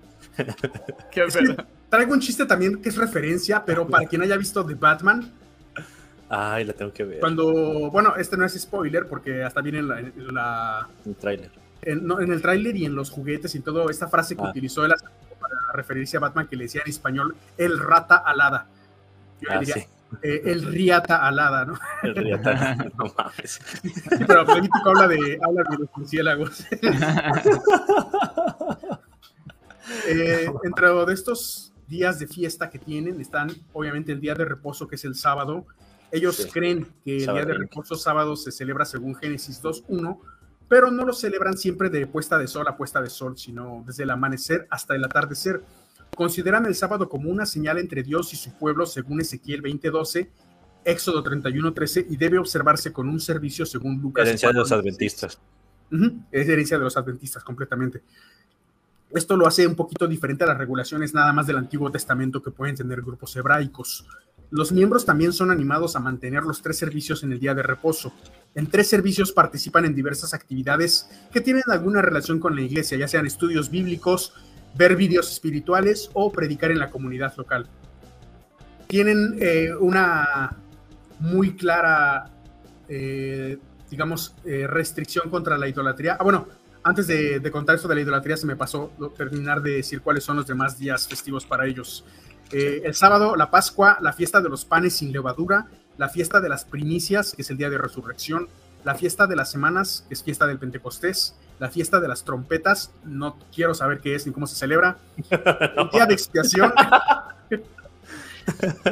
Qué 1.11 1.23
es 1.25 1.35
que 1.37 1.55
traigo 1.89 2.13
un 2.13 2.19
chiste 2.19 2.45
también 2.45 2.81
que 2.81 2.89
es 2.89 2.97
referencia, 2.97 3.63
pero 3.65 3.87
para 3.87 4.07
quien 4.07 4.21
haya 4.23 4.35
visto 4.37 4.65
The 4.65 4.73
Batman, 4.75 5.31
Ay, 6.29 6.65
la 6.65 6.73
tengo 6.73 6.91
que 6.91 7.03
ver. 7.03 7.19
cuando, 7.19 7.91
bueno, 7.91 8.15
este 8.17 8.35
no 8.37 8.45
es 8.45 8.59
spoiler 8.59 9.07
porque 9.07 9.43
hasta 9.43 9.61
viene 9.61 9.79
en 9.79 9.87
la, 9.87 9.99
en 9.99 10.33
la- 10.33 10.87
Un 11.05 11.13
tráiler. 11.15 11.51
en, 11.83 12.07
no, 12.07 12.19
en 12.19 12.31
el 12.31 12.41
tráiler 12.41 12.75
y 12.75 12.85
en 12.85 12.95
los 12.95 13.11
juguetes 13.11 13.53
y 13.55 13.59
todo, 13.59 13.89
esta 13.89 14.07
frase 14.07 14.35
que 14.35 14.41
Ah. 14.43 14.49
utilizó 14.49 14.83
él 14.85 14.93
para 15.39 15.55
referirse 15.73 16.17
a 16.17 16.21
Batman 16.21 16.47
que 16.47 16.55
le 16.55 16.63
decía 16.63 16.81
en 16.83 16.89
español 16.89 17.35
el 17.57 17.77
rata 17.77 18.15
alada. 18.17 18.65
Yo 19.41 19.49
le 19.49 19.55
Ah, 19.55 19.59
diría 19.59 19.75
sí. 19.75 19.85
eh, 20.23 20.41
el 20.45 20.63
riata 20.63 21.27
alada, 21.27 21.65
¿no? 21.65 21.77
El 22.01 22.15
Riata. 22.15 22.75
no 22.97 23.13
mames. 23.17 23.59
Pero 24.25 24.43
Levítico 24.45 24.89
habla 24.89 25.07
de, 25.09 25.37
habla 25.43 25.63
de 25.69 25.77
los 25.77 25.89
murciélagos. 25.95 26.65
Eh, 30.07 30.47
entre 30.63 30.87
de 30.87 31.13
estos 31.13 31.73
días 31.87 32.19
de 32.19 32.27
fiesta 32.27 32.69
que 32.69 32.79
tienen 32.79 33.19
están 33.19 33.49
obviamente 33.73 34.11
el 34.11 34.19
día 34.19 34.33
de 34.33 34.45
reposo 34.45 34.87
que 34.87 34.95
es 34.95 35.05
el 35.05 35.15
sábado. 35.15 35.65
Ellos 36.11 36.35
Sí. 36.37 36.49
creen 36.49 36.87
que 37.03 37.17
el 37.17 37.25
día 37.33 37.45
de 37.45 37.53
reposo 37.53 37.95
sábado 37.95 38.35
se 38.35 38.51
celebra 38.51 38.85
según 38.85 39.15
Génesis 39.15 39.61
2.1, 39.61 40.19
pero 40.69 40.91
no 40.91 41.05
lo 41.05 41.13
celebran 41.13 41.57
siempre 41.57 41.89
de 41.89 42.07
puesta 42.07 42.37
de 42.37 42.47
sol 42.47 42.67
a 42.67 42.77
puesta 42.77 43.01
de 43.01 43.09
sol, 43.09 43.37
sino 43.37 43.83
desde 43.85 44.03
el 44.03 44.11
amanecer 44.11 44.67
hasta 44.69 44.95
el 44.95 45.03
atardecer. 45.03 45.63
Consideran 46.15 46.65
el 46.65 46.75
sábado 46.75 47.09
como 47.09 47.29
una 47.29 47.45
señal 47.45 47.79
entre 47.79 48.03
Dios 48.03 48.31
y 48.33 48.37
su 48.37 48.53
pueblo 48.53 48.85
según 48.85 49.21
Ezequiel 49.21 49.63
20.12, 49.63 50.29
Éxodo 50.85 51.23
31.13 51.23 52.05
y 52.09 52.17
debe 52.17 52.37
observarse 52.37 52.91
con 52.93 53.09
un 53.09 53.19
servicio 53.19 53.65
según 53.65 53.99
Lucas. 54.01 54.25
Herencia 54.27 54.49
de 54.49 54.55
los 54.55 54.69
4:16. 54.69 54.79
adventistas. 54.79 55.39
Es 56.31 56.49
herencia 56.49 56.77
de 56.77 56.83
los 56.83 56.97
adventistas 56.97 57.43
completamente. 57.43 58.03
Esto 59.13 59.37
lo 59.37 59.45
hace 59.45 59.67
un 59.67 59.75
poquito 59.75 60.07
diferente 60.07 60.43
a 60.43 60.47
las 60.47 60.57
regulaciones 60.57 61.13
nada 61.13 61.31
más 61.33 61.45
del 61.45 61.57
Antiguo 61.57 61.91
Testamento 61.91 62.41
que 62.41 62.51
pueden 62.51 62.75
tener 62.75 63.01
grupos 63.01 63.35
hebraicos. 63.35 64.07
Los 64.49 64.71
miembros 64.71 65.05
también 65.05 65.33
son 65.33 65.51
animados 65.51 65.95
a 65.95 65.99
mantener 65.99 66.43
los 66.43 66.61
tres 66.61 66.77
servicios 66.77 67.23
en 67.23 67.31
el 67.31 67.39
día 67.39 67.53
de 67.53 67.63
reposo. 67.63 68.13
En 68.55 68.67
tres 68.67 68.87
servicios 68.87 69.31
participan 69.31 69.85
en 69.85 69.95
diversas 69.95 70.33
actividades 70.33 71.09
que 71.31 71.41
tienen 71.41 71.63
alguna 71.67 72.01
relación 72.01 72.39
con 72.39 72.55
la 72.55 72.61
iglesia, 72.61 72.97
ya 72.97 73.07
sean 73.07 73.25
estudios 73.25 73.69
bíblicos, 73.69 74.33
ver 74.75 74.95
vídeos 74.95 75.31
espirituales 75.31 76.09
o 76.13 76.31
predicar 76.31 76.71
en 76.71 76.79
la 76.79 76.89
comunidad 76.89 77.33
local. 77.37 77.67
Tienen 78.87 79.37
eh, 79.39 79.73
una 79.79 80.57
muy 81.19 81.55
clara, 81.55 82.25
eh, 82.87 83.57
digamos, 83.89 84.35
eh, 84.45 84.67
restricción 84.67 85.29
contra 85.29 85.57
la 85.57 85.67
idolatría. 85.67 86.17
Ah, 86.19 86.23
bueno, 86.23 86.47
antes 86.83 87.07
de, 87.07 87.39
de 87.39 87.51
contar 87.51 87.75
esto 87.75 87.87
de 87.87 87.95
la 87.95 88.01
idolatría, 88.01 88.37
se 88.37 88.45
me 88.45 88.55
pasó 88.55 88.91
terminar 89.17 89.61
de 89.61 89.71
decir 89.71 90.01
cuáles 90.01 90.23
son 90.23 90.37
los 90.37 90.47
demás 90.47 90.77
días 90.77 91.07
festivos 91.07 91.45
para 91.45 91.65
ellos. 91.65 92.05
Eh, 92.51 92.81
el 92.85 92.93
sábado, 92.93 93.35
la 93.35 93.49
Pascua, 93.49 93.97
la 94.01 94.13
fiesta 94.13 94.41
de 94.41 94.49
los 94.49 94.65
panes 94.65 94.97
sin 94.97 95.11
levadura, 95.11 95.67
la 95.97 96.09
fiesta 96.09 96.39
de 96.39 96.49
las 96.49 96.65
primicias, 96.65 97.33
que 97.33 97.41
es 97.41 97.49
el 97.49 97.57
día 97.57 97.69
de 97.69 97.77
resurrección, 97.77 98.47
la 98.83 98.95
fiesta 98.95 99.27
de 99.27 99.35
las 99.35 99.49
semanas, 99.49 100.05
que 100.07 100.13
es 100.13 100.23
fiesta 100.23 100.45
del 100.45 100.59
Pentecostés, 100.59 101.35
la 101.59 101.69
fiesta 101.69 101.99
de 101.99 102.07
las 102.07 102.23
trompetas, 102.23 102.91
no 103.05 103.37
quiero 103.55 103.73
saber 103.73 104.01
qué 104.01 104.15
es 104.15 104.27
ni 104.27 104.33
cómo 104.33 104.45
se 104.45 104.55
celebra, 104.55 104.97
el 105.29 105.89
día 105.91 106.05
de 106.05 106.13
expiación. 106.13 106.73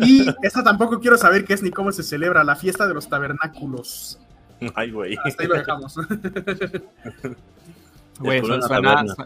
y 0.01 0.27
esta 0.41 0.63
tampoco 0.63 0.99
quiero 0.99 1.17
saber 1.17 1.45
qué 1.45 1.53
es 1.53 1.61
ni 1.61 1.71
cómo 1.71 1.91
se 1.91 2.03
celebra, 2.03 2.43
la 2.43 2.55
fiesta 2.55 2.87
de 2.87 2.93
los 2.93 3.09
tabernáculos. 3.09 4.19
Ay, 4.75 4.91
güey. 4.91 5.17
Hasta 5.23 5.43
ahí 5.43 5.49
lo 5.49 5.55
dejamos. 5.55 5.95
Güey, 8.19 8.41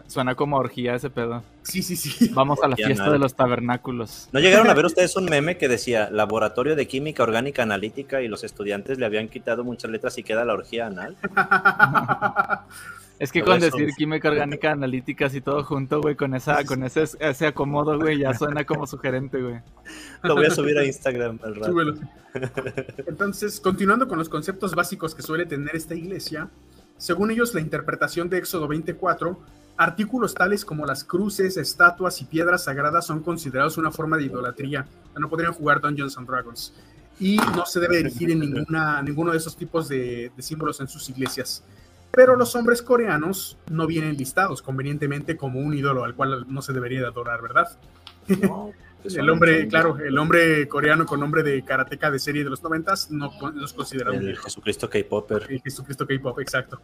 suena, 0.06 0.34
como 0.34 0.56
orgía 0.56 0.94
ese 0.94 1.10
pedo. 1.10 1.42
sí, 1.62 1.82
sí, 1.82 1.96
sí. 1.96 2.30
Vamos 2.34 2.62
a 2.62 2.68
la 2.68 2.76
fiesta 2.76 3.10
de 3.10 3.18
los 3.18 3.34
tabernáculos. 3.34 4.28
¿No 4.32 4.40
llegaron 4.40 4.70
a 4.70 4.74
ver 4.74 4.86
ustedes 4.86 5.16
un 5.16 5.26
meme 5.26 5.58
que 5.58 5.68
decía 5.68 6.08
Laboratorio 6.10 6.76
de 6.76 6.86
Química 6.86 7.22
Orgánica 7.22 7.62
Analítica 7.62 8.22
y 8.22 8.28
los 8.28 8.44
estudiantes 8.44 8.98
le 8.98 9.06
habían 9.06 9.28
quitado 9.28 9.64
muchas 9.64 9.90
letras 9.90 10.16
y 10.18 10.22
queda 10.22 10.44
la 10.44 10.54
orgía 10.54 10.86
anal? 10.86 11.16
Es 13.18 13.32
que 13.32 13.42
con 13.42 13.56
eso. 13.56 13.76
decir 13.76 13.94
química 13.96 14.28
orgánica, 14.28 14.72
analíticas 14.72 15.34
y 15.34 15.40
todo 15.40 15.64
junto, 15.64 16.02
güey, 16.02 16.16
con 16.16 16.34
esa, 16.34 16.62
con 16.64 16.82
ese, 16.82 17.04
ese 17.18 17.46
acomodo, 17.46 17.98
güey, 17.98 18.18
ya 18.18 18.34
suena 18.34 18.64
como 18.64 18.86
sugerente, 18.86 19.40
güey. 19.40 19.60
Lo 20.22 20.34
voy 20.34 20.46
a 20.46 20.50
subir 20.50 20.76
a 20.76 20.84
Instagram 20.84 21.38
al 21.42 21.54
rato. 21.54 21.72
Súbelo. 21.72 21.94
Entonces, 23.06 23.58
continuando 23.58 24.06
con 24.06 24.18
los 24.18 24.28
conceptos 24.28 24.74
básicos 24.74 25.14
que 25.14 25.22
suele 25.22 25.46
tener 25.46 25.74
esta 25.74 25.94
iglesia, 25.94 26.50
según 26.98 27.30
ellos, 27.30 27.54
la 27.54 27.60
interpretación 27.60 28.28
de 28.28 28.38
Éxodo 28.38 28.68
24, 28.68 29.38
artículos 29.76 30.34
tales 30.34 30.64
como 30.64 30.86
las 30.86 31.04
cruces, 31.04 31.56
estatuas 31.56 32.20
y 32.22 32.24
piedras 32.24 32.64
sagradas 32.64 33.06
son 33.06 33.22
considerados 33.22 33.76
una 33.76 33.90
forma 33.90 34.16
de 34.16 34.24
idolatría. 34.24 34.86
No 35.16 35.28
podrían 35.28 35.52
jugar 35.52 35.80
Dungeons 35.80 36.16
and 36.16 36.28
Dragons. 36.28 36.72
Y 37.18 37.36
no 37.36 37.64
se 37.64 37.80
debe 37.80 38.00
erigir 38.00 38.30
en 38.30 38.40
ninguna, 38.40 39.02
ninguno 39.02 39.32
de 39.32 39.38
esos 39.38 39.56
tipos 39.56 39.88
de, 39.88 40.30
símbolos 40.38 40.80
en 40.80 40.88
sus 40.88 41.08
iglesias. 41.08 41.64
Pero 42.10 42.36
los 42.36 42.54
hombres 42.56 42.82
coreanos 42.82 43.58
no 43.70 43.86
vienen 43.86 44.16
listados 44.16 44.62
convenientemente 44.62 45.36
como 45.36 45.60
un 45.60 45.74
ídolo 45.74 46.04
al 46.04 46.14
cual 46.14 46.46
no 46.48 46.62
se 46.62 46.72
debería 46.72 47.00
de 47.00 47.06
adorar, 47.06 47.42
¿verdad? 47.42 47.78
No, 48.42 48.72
El 49.14 49.30
hombre, 49.30 49.68
claro, 49.68 49.98
el 49.98 50.16
hombre 50.18 50.66
coreano 50.68 51.06
con 51.06 51.20
nombre 51.20 51.42
de 51.42 51.62
karateca 51.64 52.10
de 52.10 52.18
serie 52.18 52.44
de 52.44 52.50
los 52.50 52.62
noventas 52.62 53.10
no 53.10 53.32
los 53.54 53.72
considera 53.72 54.10
un 54.10 54.26
El. 54.26 54.38
Jesucristo 54.38 54.88
K-Popper. 54.88 55.46
El 55.48 55.60
Jesucristo 55.62 56.06
K-pop, 56.06 56.40
exacto. 56.40 56.80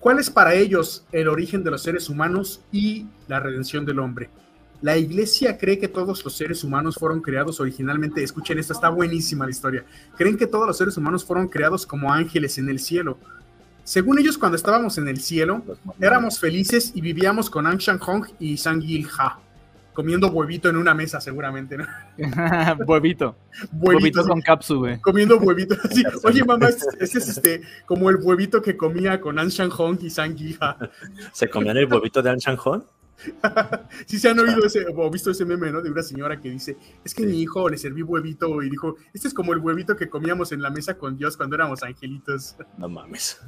¿Cuál 0.00 0.18
es 0.18 0.30
para 0.30 0.54
ellos 0.54 1.04
el 1.10 1.28
origen 1.28 1.64
de 1.64 1.70
los 1.70 1.82
seres 1.82 2.08
humanos 2.08 2.62
y 2.70 3.06
la 3.28 3.40
redención 3.40 3.84
del 3.84 3.98
hombre? 3.98 4.30
La 4.82 4.96
iglesia 4.98 5.56
cree 5.56 5.78
que 5.78 5.88
todos 5.88 6.22
los 6.22 6.36
seres 6.36 6.62
humanos 6.62 6.96
fueron 6.96 7.20
creados 7.22 7.60
originalmente, 7.60 8.22
escuchen 8.22 8.58
esto, 8.58 8.74
está 8.74 8.90
buenísima 8.90 9.46
la 9.46 9.50
historia. 9.50 9.84
Creen 10.16 10.36
que 10.36 10.46
todos 10.46 10.66
los 10.66 10.76
seres 10.76 10.96
humanos 10.96 11.24
fueron 11.24 11.48
creados 11.48 11.86
como 11.86 12.12
ángeles 12.12 12.58
en 12.58 12.68
el 12.68 12.78
cielo. 12.78 13.18
Según 13.84 14.18
ellos, 14.18 14.36
cuando 14.36 14.56
estábamos 14.56 14.98
en 14.98 15.08
el 15.08 15.20
cielo, 15.20 15.62
éramos 16.00 16.38
felices 16.38 16.92
y 16.94 17.00
vivíamos 17.00 17.48
con 17.48 17.66
Ang 17.66 17.78
Shang 17.78 17.98
Hong 17.98 18.26
y 18.38 18.56
Sang 18.58 18.82
Il 18.82 19.08
Ha. 19.18 19.38
Comiendo 19.96 20.28
huevito 20.28 20.68
en 20.68 20.76
una 20.76 20.92
mesa, 20.92 21.22
seguramente, 21.22 21.78
¿no? 21.78 21.86
huevito. 22.86 23.34
Huevito 23.72 24.22
con 24.26 24.42
cápsula, 24.42 24.78
güey. 24.78 25.00
Comiendo 25.00 25.38
huevito. 25.38 25.74
Así. 25.82 26.04
Oye, 26.24 26.44
mamá, 26.44 26.68
este, 26.68 26.84
es 27.02 27.14
este, 27.16 27.62
como 27.86 28.10
el 28.10 28.16
huevito 28.16 28.60
que 28.60 28.76
comía 28.76 29.18
con 29.22 29.38
An 29.38 29.48
Hong 29.50 29.96
y 30.02 30.10
Sang 30.10 30.36
¿Se 31.32 31.48
comían 31.48 31.78
el 31.78 31.90
huevito 31.90 32.20
de 32.20 32.28
An 32.28 32.56
Hong? 32.58 32.82
sí 34.06 34.18
se 34.18 34.28
han 34.28 34.38
oído 34.38 34.66
ese, 34.66 34.84
o 34.94 35.10
visto 35.10 35.30
ese 35.30 35.46
meme, 35.46 35.72
¿no? 35.72 35.80
De 35.80 35.90
una 35.90 36.02
señora 36.02 36.38
que 36.38 36.50
dice, 36.50 36.76
es 37.02 37.14
que 37.14 37.24
mi 37.24 37.40
hijo 37.40 37.70
le 37.70 37.78
serví 37.78 38.02
huevito 38.02 38.62
y 38.62 38.68
dijo, 38.68 38.96
este 39.14 39.28
es 39.28 39.32
como 39.32 39.54
el 39.54 39.60
huevito 39.60 39.96
que 39.96 40.10
comíamos 40.10 40.52
en 40.52 40.60
la 40.60 40.68
mesa 40.68 40.98
con 40.98 41.16
Dios 41.16 41.38
cuando 41.38 41.56
éramos 41.56 41.82
angelitos. 41.82 42.56
No 42.76 42.90
mames. 42.90 43.40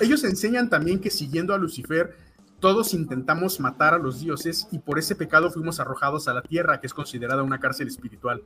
Ellos 0.00 0.24
enseñan 0.24 0.68
también 0.68 0.98
que 0.98 1.10
siguiendo 1.10 1.54
a 1.54 1.58
Lucifer, 1.58 2.16
todos 2.60 2.94
intentamos 2.94 3.58
matar 3.58 3.94
a 3.94 3.98
los 3.98 4.20
dioses 4.20 4.68
y 4.70 4.78
por 4.78 4.98
ese 4.98 5.16
pecado 5.16 5.50
fuimos 5.50 5.80
arrojados 5.80 6.28
a 6.28 6.34
la 6.34 6.42
tierra, 6.42 6.80
que 6.80 6.86
es 6.86 6.94
considerada 6.94 7.42
una 7.42 7.58
cárcel 7.58 7.88
espiritual. 7.88 8.42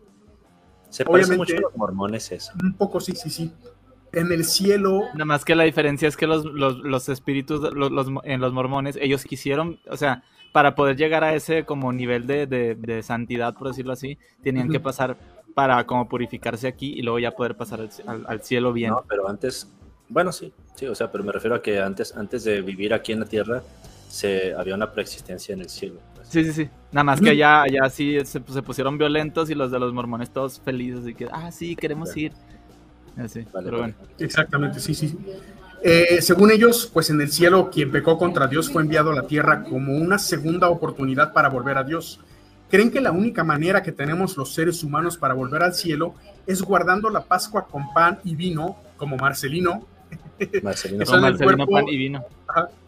Se 0.88 1.04
parece 1.04 1.36
mucho 1.36 1.56
a 1.56 1.60
los 1.60 1.76
mormones 1.76 2.30
eso. 2.30 2.52
Un 2.62 2.74
poco, 2.74 3.00
sí, 3.00 3.12
sí, 3.16 3.28
sí. 3.28 3.52
En 4.12 4.30
el 4.30 4.44
cielo. 4.44 5.02
Nada 5.14 5.24
más 5.24 5.44
que 5.44 5.56
la 5.56 5.64
diferencia 5.64 6.06
es 6.06 6.16
que 6.16 6.28
los, 6.28 6.44
los, 6.44 7.08
espíritus 7.08 7.60
los, 7.74 8.06
en 8.22 8.40
los 8.40 8.52
mormones, 8.52 8.96
ellos 9.00 9.24
quisieron, 9.24 9.80
o 9.90 9.96
sea, 9.96 10.22
para 10.52 10.76
poder 10.76 10.96
llegar 10.96 11.24
a 11.24 11.34
ese 11.34 11.64
como 11.64 11.92
nivel 11.92 12.28
de, 12.28 12.46
de, 12.46 13.02
santidad, 13.02 13.54
por 13.54 13.66
decirlo 13.66 13.92
así, 13.92 14.18
tenían 14.44 14.70
que 14.70 14.78
pasar 14.78 15.16
para 15.52 15.84
como 15.84 16.08
purificarse 16.08 16.68
aquí 16.68 16.92
y 16.92 17.02
luego 17.02 17.18
ya 17.18 17.32
poder 17.32 17.56
pasar 17.56 17.80
al, 18.06 18.24
al, 18.28 18.42
cielo 18.42 18.72
bien. 18.72 18.90
No, 18.90 19.04
pero 19.08 19.28
antes, 19.28 19.68
bueno, 20.08 20.30
sí, 20.30 20.52
sí, 20.76 20.86
o 20.86 20.94
sea, 20.94 21.10
pero 21.10 21.24
me 21.24 21.32
refiero 21.32 21.56
a 21.56 21.62
que 21.62 21.80
antes, 21.80 22.16
antes 22.16 22.44
de 22.44 22.62
vivir 22.62 22.94
aquí 22.94 23.10
en 23.10 23.20
la 23.20 23.26
tierra, 23.26 23.64
se, 24.14 24.54
había 24.54 24.74
una 24.74 24.92
preexistencia 24.92 25.52
en 25.52 25.60
el 25.60 25.68
cielo. 25.68 26.00
Pues. 26.14 26.28
Sí, 26.28 26.44
sí, 26.44 26.52
sí. 26.52 26.70
Nada 26.92 27.04
más 27.04 27.20
que 27.20 27.30
allá, 27.30 27.62
allá 27.62 27.90
sí 27.90 28.16
se, 28.24 28.40
pusieron 28.40 28.96
violentos 28.96 29.50
y 29.50 29.54
los 29.54 29.72
de 29.72 29.80
los 29.80 29.92
mormones 29.92 30.30
todos 30.30 30.60
felices 30.60 31.06
y 31.08 31.14
que, 31.14 31.28
ah, 31.32 31.50
sí, 31.50 31.74
queremos 31.74 32.16
ir. 32.16 32.32
Exactamente, 34.18 34.78
sí, 34.78 34.94
sí. 34.94 35.18
Eh, 35.82 36.22
según 36.22 36.52
ellos, 36.52 36.88
pues 36.92 37.10
en 37.10 37.20
el 37.20 37.30
cielo 37.30 37.70
quien 37.70 37.90
pecó 37.90 38.16
contra 38.16 38.46
Dios 38.46 38.70
fue 38.70 38.82
enviado 38.82 39.10
a 39.10 39.14
la 39.14 39.26
tierra 39.26 39.64
como 39.64 39.94
una 39.94 40.18
segunda 40.18 40.68
oportunidad 40.68 41.32
para 41.32 41.48
volver 41.48 41.76
a 41.76 41.82
Dios. 41.82 42.20
Creen 42.70 42.90
que 42.90 43.00
la 43.00 43.10
única 43.10 43.42
manera 43.44 43.82
que 43.82 43.92
tenemos 43.92 44.36
los 44.36 44.54
seres 44.54 44.82
humanos 44.84 45.18
para 45.18 45.34
volver 45.34 45.62
al 45.62 45.74
cielo 45.74 46.14
es 46.46 46.62
guardando 46.62 47.10
la 47.10 47.24
Pascua 47.24 47.66
con 47.66 47.92
pan 47.92 48.20
y 48.24 48.36
vino, 48.36 48.76
como 48.96 49.16
Marcelino, 49.16 49.86
Marcelino, 50.62 51.04
pan 51.66 51.88
y 51.88 51.96
vino 51.96 52.24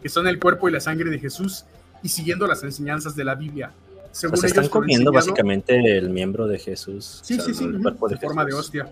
que 0.01 0.09
son 0.09 0.27
el 0.27 0.39
cuerpo 0.39 0.69
y 0.69 0.71
la 0.71 0.79
sangre 0.79 1.09
de 1.09 1.19
Jesús 1.19 1.65
y 2.03 2.09
siguiendo 2.09 2.47
las 2.47 2.63
enseñanzas 2.63 3.15
de 3.15 3.23
la 3.23 3.35
Biblia. 3.35 3.71
Según 4.11 4.43
están 4.43 4.67
comiendo 4.69 5.11
básicamente 5.11 5.97
el 5.97 6.09
miembro 6.09 6.47
de 6.47 6.57
Jesús. 6.57 7.19
Sí, 7.23 7.39
sí, 7.39 7.53
sí, 7.53 7.67
de, 7.67 8.17
forma 8.17 8.45
de 8.45 8.53
hostia. 8.53 8.89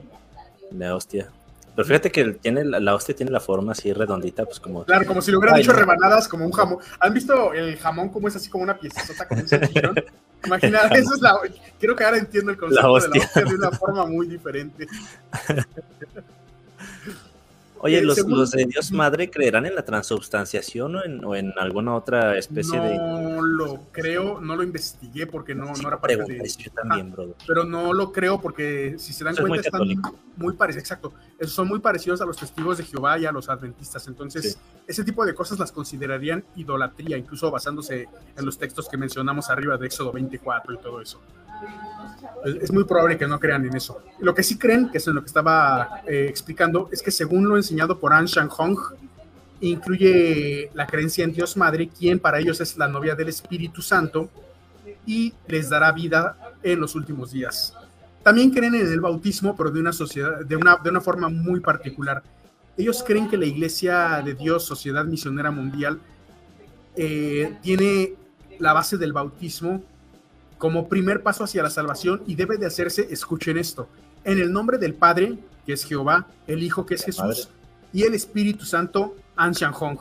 De 0.69 0.91
hostia. 0.91 1.29
Pero 1.75 1.87
fíjate 1.87 2.11
que 2.11 2.33
tiene, 2.33 2.63
la 2.63 2.95
hostia 2.95 3.15
tiene 3.15 3.31
la 3.31 3.39
forma 3.39 3.73
así 3.73 3.91
redondita, 3.91 4.45
pues 4.45 4.59
como... 4.59 4.85
Claro, 4.85 5.05
como 5.05 5.21
si 5.21 5.31
lo 5.31 5.39
hubieran 5.39 5.57
dicho 5.57 5.73
rebanadas 5.73 6.27
como 6.27 6.45
un 6.45 6.51
jamón. 6.51 6.77
¿Han 6.99 7.13
visto 7.13 7.53
el 7.53 7.77
jamón 7.77 8.09
como 8.09 8.27
es 8.27 8.35
así 8.35 8.49
como 8.49 8.63
una 8.63 8.77
piecita 8.77 9.27
con 9.27 9.39
un 9.39 9.47
salchichón? 9.47 9.95
Imagina, 10.45 10.79
eso 10.91 11.15
es 11.15 11.21
la... 11.21 11.37
Creo 11.79 11.95
que 11.95 12.03
ahora 12.03 12.17
entiendo 12.17 12.51
el 12.51 12.57
concepto 12.57 12.81
de 12.81 12.87
la 12.87 12.93
hostia 12.93 13.43
de 13.43 13.55
una 13.55 13.71
forma 13.71 14.05
muy 14.05 14.27
diferente. 14.27 14.87
Oye, 17.85 18.01
¿los, 18.01 18.17
¿los, 18.27 18.49
de 18.49 18.65
Dios 18.65 18.91
Madre 18.91 19.29
creerán 19.29 19.67
en 19.67 19.75
la 19.75 19.85
transubstanciación 19.85 20.95
o 21.23 21.35
en, 21.35 21.53
alguna 21.55 21.93
otra 21.93 22.35
especie 22.35 22.79
de.? 22.79 22.97
No 22.97 23.43
lo 23.43 23.91
creo, 23.91 24.41
no 24.41 24.55
lo 24.55 24.63
investigué 24.63 25.27
porque 25.27 25.53
no, 25.53 25.65
no 25.65 25.87
era 25.87 26.01
parte 26.01 26.17
de. 26.17 26.49
Yo 26.57 26.71
también, 26.71 27.11
brother. 27.11 27.35
Pero 27.45 27.63
no 27.63 27.93
lo 27.93 28.11
creo 28.11 28.41
porque, 28.41 28.95
si 28.97 29.13
se 29.13 29.23
dan 29.23 29.35
cuenta, 29.35 29.67
están 29.67 29.83
muy 30.35 30.53
parecidos. 30.53 30.83
Exacto. 30.83 31.13
Son 31.41 31.67
muy 31.67 31.77
parecidos 31.77 32.21
a 32.21 32.25
los 32.25 32.37
testigos 32.37 32.79
de 32.79 32.85
Jehová 32.85 33.19
y 33.19 33.27
a 33.27 33.31
los 33.31 33.49
adventistas. 33.49 34.07
Entonces, 34.07 34.57
ese 34.87 35.03
tipo 35.03 35.23
de 35.23 35.35
cosas 35.35 35.59
las 35.59 35.71
considerarían 35.71 36.43
idolatría, 36.55 37.17
incluso 37.17 37.51
basándose 37.51 38.09
en 38.35 38.45
los 38.45 38.57
textos 38.57 38.89
que 38.89 38.97
mencionamos 38.97 39.51
arriba 39.51 39.77
de 39.77 39.85
Éxodo 39.85 40.11
24 40.11 40.73
y 40.73 40.77
todo 40.79 41.01
eso 41.01 41.21
es 42.61 42.71
muy 42.71 42.83
probable 42.83 43.17
que 43.17 43.27
no 43.27 43.39
crean 43.39 43.65
en 43.65 43.75
eso. 43.75 44.01
Lo 44.19 44.33
que 44.33 44.43
sí 44.43 44.57
creen, 44.57 44.89
que 44.89 44.99
es 44.99 45.07
en 45.07 45.15
lo 45.15 45.21
que 45.21 45.27
estaba 45.27 46.01
eh, 46.07 46.27
explicando, 46.29 46.89
es 46.91 47.01
que 47.01 47.11
según 47.11 47.47
lo 47.47 47.57
enseñado 47.57 47.99
por 47.99 48.13
An 48.13 48.25
Shang 48.25 48.49
Hong, 48.49 48.77
incluye 49.61 50.69
la 50.73 50.85
creencia 50.85 51.23
en 51.23 51.33
Dios 51.33 51.57
Madre, 51.57 51.89
quien 51.89 52.19
para 52.19 52.39
ellos 52.39 52.61
es 52.61 52.77
la 52.77 52.87
novia 52.87 53.15
del 53.15 53.29
Espíritu 53.29 53.81
Santo 53.81 54.29
y 55.05 55.33
les 55.47 55.69
dará 55.69 55.91
vida 55.91 56.37
en 56.61 56.79
los 56.79 56.95
últimos 56.95 57.31
días. 57.31 57.73
También 58.23 58.51
creen 58.51 58.75
en 58.75 58.87
el 58.87 59.01
bautismo, 59.01 59.55
pero 59.55 59.71
de 59.71 59.79
una 59.79 59.93
sociedad, 59.93 60.43
de 60.43 60.55
una, 60.55 60.77
de 60.77 60.89
una 60.89 61.01
forma 61.01 61.29
muy 61.29 61.59
particular. 61.59 62.23
Ellos 62.77 63.03
creen 63.05 63.29
que 63.29 63.37
la 63.37 63.45
Iglesia 63.45 64.21
de 64.25 64.33
Dios, 64.33 64.65
Sociedad 64.65 65.05
Misionera 65.05 65.51
Mundial, 65.51 65.99
eh, 66.95 67.57
tiene 67.61 68.13
la 68.59 68.73
base 68.73 68.97
del 68.97 69.13
bautismo 69.13 69.83
como 70.57 70.87
primer 70.87 71.23
paso 71.23 71.43
hacia 71.43 71.63
la 71.63 71.69
salvación 71.69 72.23
y 72.27 72.35
debe 72.35 72.57
de 72.57 72.65
hacerse, 72.65 73.07
escuchen 73.11 73.57
esto, 73.57 73.87
en 74.23 74.39
el 74.39 74.51
nombre 74.51 74.77
del 74.77 74.93
Padre, 74.93 75.37
que 75.65 75.73
es 75.73 75.83
Jehová, 75.83 76.27
el 76.47 76.63
Hijo, 76.63 76.85
que 76.85 76.95
es 76.95 77.03
Jesús, 77.03 77.49
y 77.93 78.03
el 78.03 78.13
Espíritu 78.13 78.65
Santo, 78.65 79.15
An 79.35 79.53
Hong. 79.53 79.97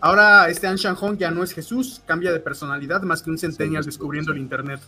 Ahora 0.00 0.48
este 0.48 0.66
An 0.66 0.76
Hong 0.78 1.16
ya 1.16 1.30
no 1.30 1.42
es 1.42 1.52
Jesús, 1.52 2.02
cambia 2.06 2.32
de 2.32 2.40
personalidad 2.40 3.02
más 3.02 3.22
que 3.22 3.30
un 3.30 3.38
centennial 3.38 3.84
descubriendo 3.84 4.32
el 4.32 4.38
Internet. 4.38 4.80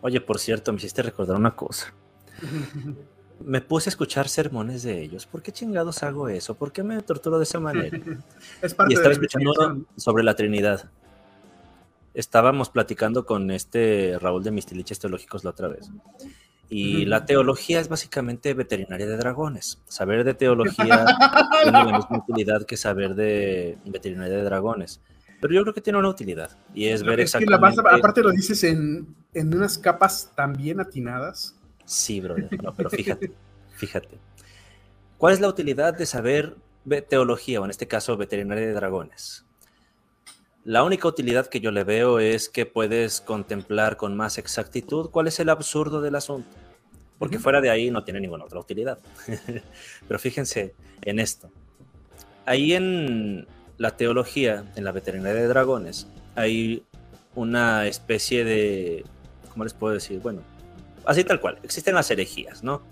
Oye, 0.00 0.20
por 0.20 0.38
cierto, 0.38 0.72
me 0.72 0.78
hiciste 0.78 1.02
recordar 1.02 1.36
una 1.36 1.54
cosa. 1.54 1.92
me 3.44 3.60
puse 3.60 3.88
a 3.88 3.90
escuchar 3.90 4.28
sermones 4.28 4.82
de 4.82 5.02
ellos. 5.02 5.26
¿Por 5.26 5.42
qué 5.42 5.52
chingados 5.52 6.02
hago 6.02 6.28
eso? 6.28 6.54
¿Por 6.54 6.72
qué 6.72 6.82
me 6.82 7.00
torturo 7.02 7.38
de 7.38 7.44
esa 7.44 7.60
manera? 7.60 7.98
es 8.62 8.74
parte 8.74 8.94
y 8.94 8.96
estaba 8.96 9.12
escuchando 9.12 9.84
sobre 9.96 10.24
la 10.24 10.34
Trinidad 10.34 10.90
estábamos 12.16 12.70
platicando 12.70 13.26
con 13.26 13.50
este 13.50 14.18
Raúl 14.18 14.42
de 14.42 14.50
Mistiliches 14.50 14.98
Teológicos 14.98 15.44
la 15.44 15.50
otra 15.50 15.68
vez. 15.68 15.90
Y 16.68 17.04
la 17.04 17.26
teología 17.26 17.78
es 17.78 17.88
básicamente 17.88 18.52
veterinaria 18.54 19.06
de 19.06 19.16
dragones. 19.16 19.80
Saber 19.86 20.24
de 20.24 20.34
teología 20.34 21.04
tiene 21.62 21.78
la 21.78 21.84
misma 21.84 22.24
utilidad 22.26 22.66
que 22.66 22.76
saber 22.76 23.14
de 23.14 23.78
veterinaria 23.84 24.36
de 24.38 24.42
dragones. 24.42 25.00
Pero 25.40 25.54
yo 25.54 25.62
creo 25.62 25.74
que 25.74 25.82
tiene 25.82 25.98
una 25.98 26.08
utilidad 26.08 26.56
y 26.74 26.86
es 26.86 27.02
ver 27.02 27.20
exactamente. 27.20 27.80
aparte 27.88 28.22
lo 28.22 28.30
dices 28.32 28.64
en, 28.64 29.14
en 29.34 29.54
unas 29.54 29.78
capas 29.78 30.32
tan 30.34 30.54
bien 30.54 30.80
atinadas. 30.80 31.54
Sí, 31.84 32.20
brother. 32.20 32.48
No, 32.62 32.74
pero 32.74 32.90
fíjate, 32.90 33.30
fíjate. 33.76 34.18
¿Cuál 35.18 35.34
es 35.34 35.40
la 35.40 35.48
utilidad 35.48 35.94
de 35.96 36.06
saber 36.06 36.56
teología, 37.08 37.60
o 37.60 37.64
en 37.64 37.70
este 37.70 37.86
caso 37.86 38.16
veterinaria 38.16 38.66
de 38.66 38.72
dragones? 38.72 39.45
La 40.66 40.82
única 40.82 41.06
utilidad 41.06 41.46
que 41.46 41.60
yo 41.60 41.70
le 41.70 41.84
veo 41.84 42.18
es 42.18 42.48
que 42.48 42.66
puedes 42.66 43.20
contemplar 43.20 43.96
con 43.96 44.16
más 44.16 44.36
exactitud 44.36 45.10
cuál 45.10 45.28
es 45.28 45.38
el 45.38 45.48
absurdo 45.48 46.00
del 46.00 46.16
asunto. 46.16 46.48
Porque 47.20 47.38
fuera 47.38 47.60
de 47.60 47.70
ahí 47.70 47.92
no 47.92 48.02
tiene 48.02 48.18
ninguna 48.18 48.46
otra 48.46 48.58
utilidad. 48.58 48.98
Pero 50.08 50.18
fíjense 50.18 50.74
en 51.02 51.20
esto. 51.20 51.52
Ahí 52.46 52.72
en 52.72 53.46
la 53.78 53.96
teología, 53.96 54.64
en 54.74 54.82
la 54.82 54.90
veterinaria 54.90 55.40
de 55.40 55.46
dragones, 55.46 56.08
hay 56.34 56.82
una 57.36 57.86
especie 57.86 58.44
de... 58.44 59.04
¿Cómo 59.52 59.62
les 59.62 59.72
puedo 59.72 59.94
decir? 59.94 60.18
Bueno, 60.18 60.40
así 61.04 61.22
tal 61.22 61.40
cual. 61.40 61.60
Existen 61.62 61.94
las 61.94 62.10
herejías, 62.10 62.64
¿no? 62.64 62.82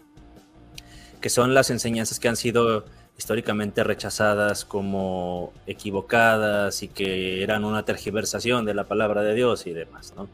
Que 1.21 1.29
son 1.29 1.55
las 1.55 1.71
enseñanzas 1.71 2.21
que 2.21 2.29
han 2.29 2.37
sido 2.37 2.85
históricamente 3.17 3.85
rechazadas 3.85 4.65
como 4.65 5.53
equivocadas 5.67 6.83
y 6.83 6.89
que 6.89 7.43
eran 7.43 7.65
una 7.65 7.85
tergiversación 7.85 8.65
de 8.65 8.75
la 8.75 8.85
palabra 8.85 9.23
de 9.23 9.35
Dios 9.35 9.67
y 9.67 9.73
demás. 9.73 10.15
¿no? 10.17 10.29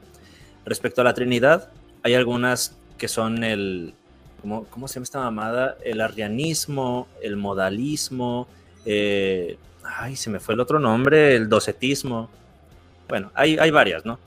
Respecto 0.65 1.01
a 1.01 1.05
la 1.05 1.15
Trinidad, 1.15 1.71
hay 2.03 2.15
algunas 2.15 2.77
que 2.97 3.09
son 3.09 3.45
el, 3.45 3.95
¿cómo, 4.43 4.89
se 4.89 4.95
llama 4.95 5.05
esta 5.05 5.21
mamada? 5.21 5.77
El 5.85 6.01
arrianismo, 6.01 7.07
el 7.23 7.37
modalismo, 7.37 8.49
eh, 8.85 9.59
ay, 9.85 10.17
se 10.17 10.31
me 10.31 10.41
fue 10.41 10.55
el 10.55 10.61
otro 10.61 10.79
nombre, 10.79 11.37
el 11.37 11.49
docetismo. 11.49 12.31
Bueno, 13.09 13.31
hay, 13.35 13.59
hay 13.59 13.71
varias, 13.71 14.05
¿no? 14.05 14.19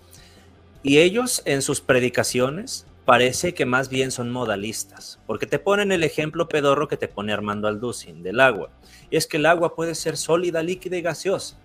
Y 0.83 0.99
ellos 0.99 1.41
en 1.45 1.61
sus 1.61 1.81
predicaciones 1.81 2.85
parece 3.05 3.53
que 3.53 3.65
más 3.65 3.89
bien 3.89 4.11
son 4.11 4.31
modalistas, 4.31 5.19
porque 5.25 5.45
te 5.45 5.59
ponen 5.59 5.91
el 5.91 6.03
ejemplo 6.03 6.47
pedorro 6.47 6.87
que 6.87 6.97
te 6.97 7.07
pone 7.07 7.33
Armando 7.33 7.67
Alducin 7.67 8.23
del 8.23 8.39
agua. 8.39 8.69
Y 9.09 9.17
es 9.17 9.27
que 9.27 9.37
el 9.37 9.45
agua 9.45 9.75
puede 9.75 9.95
ser 9.95 10.17
sólida, 10.17 10.63
líquida 10.63 10.97
y 10.97 11.01
gaseosa. 11.01 11.57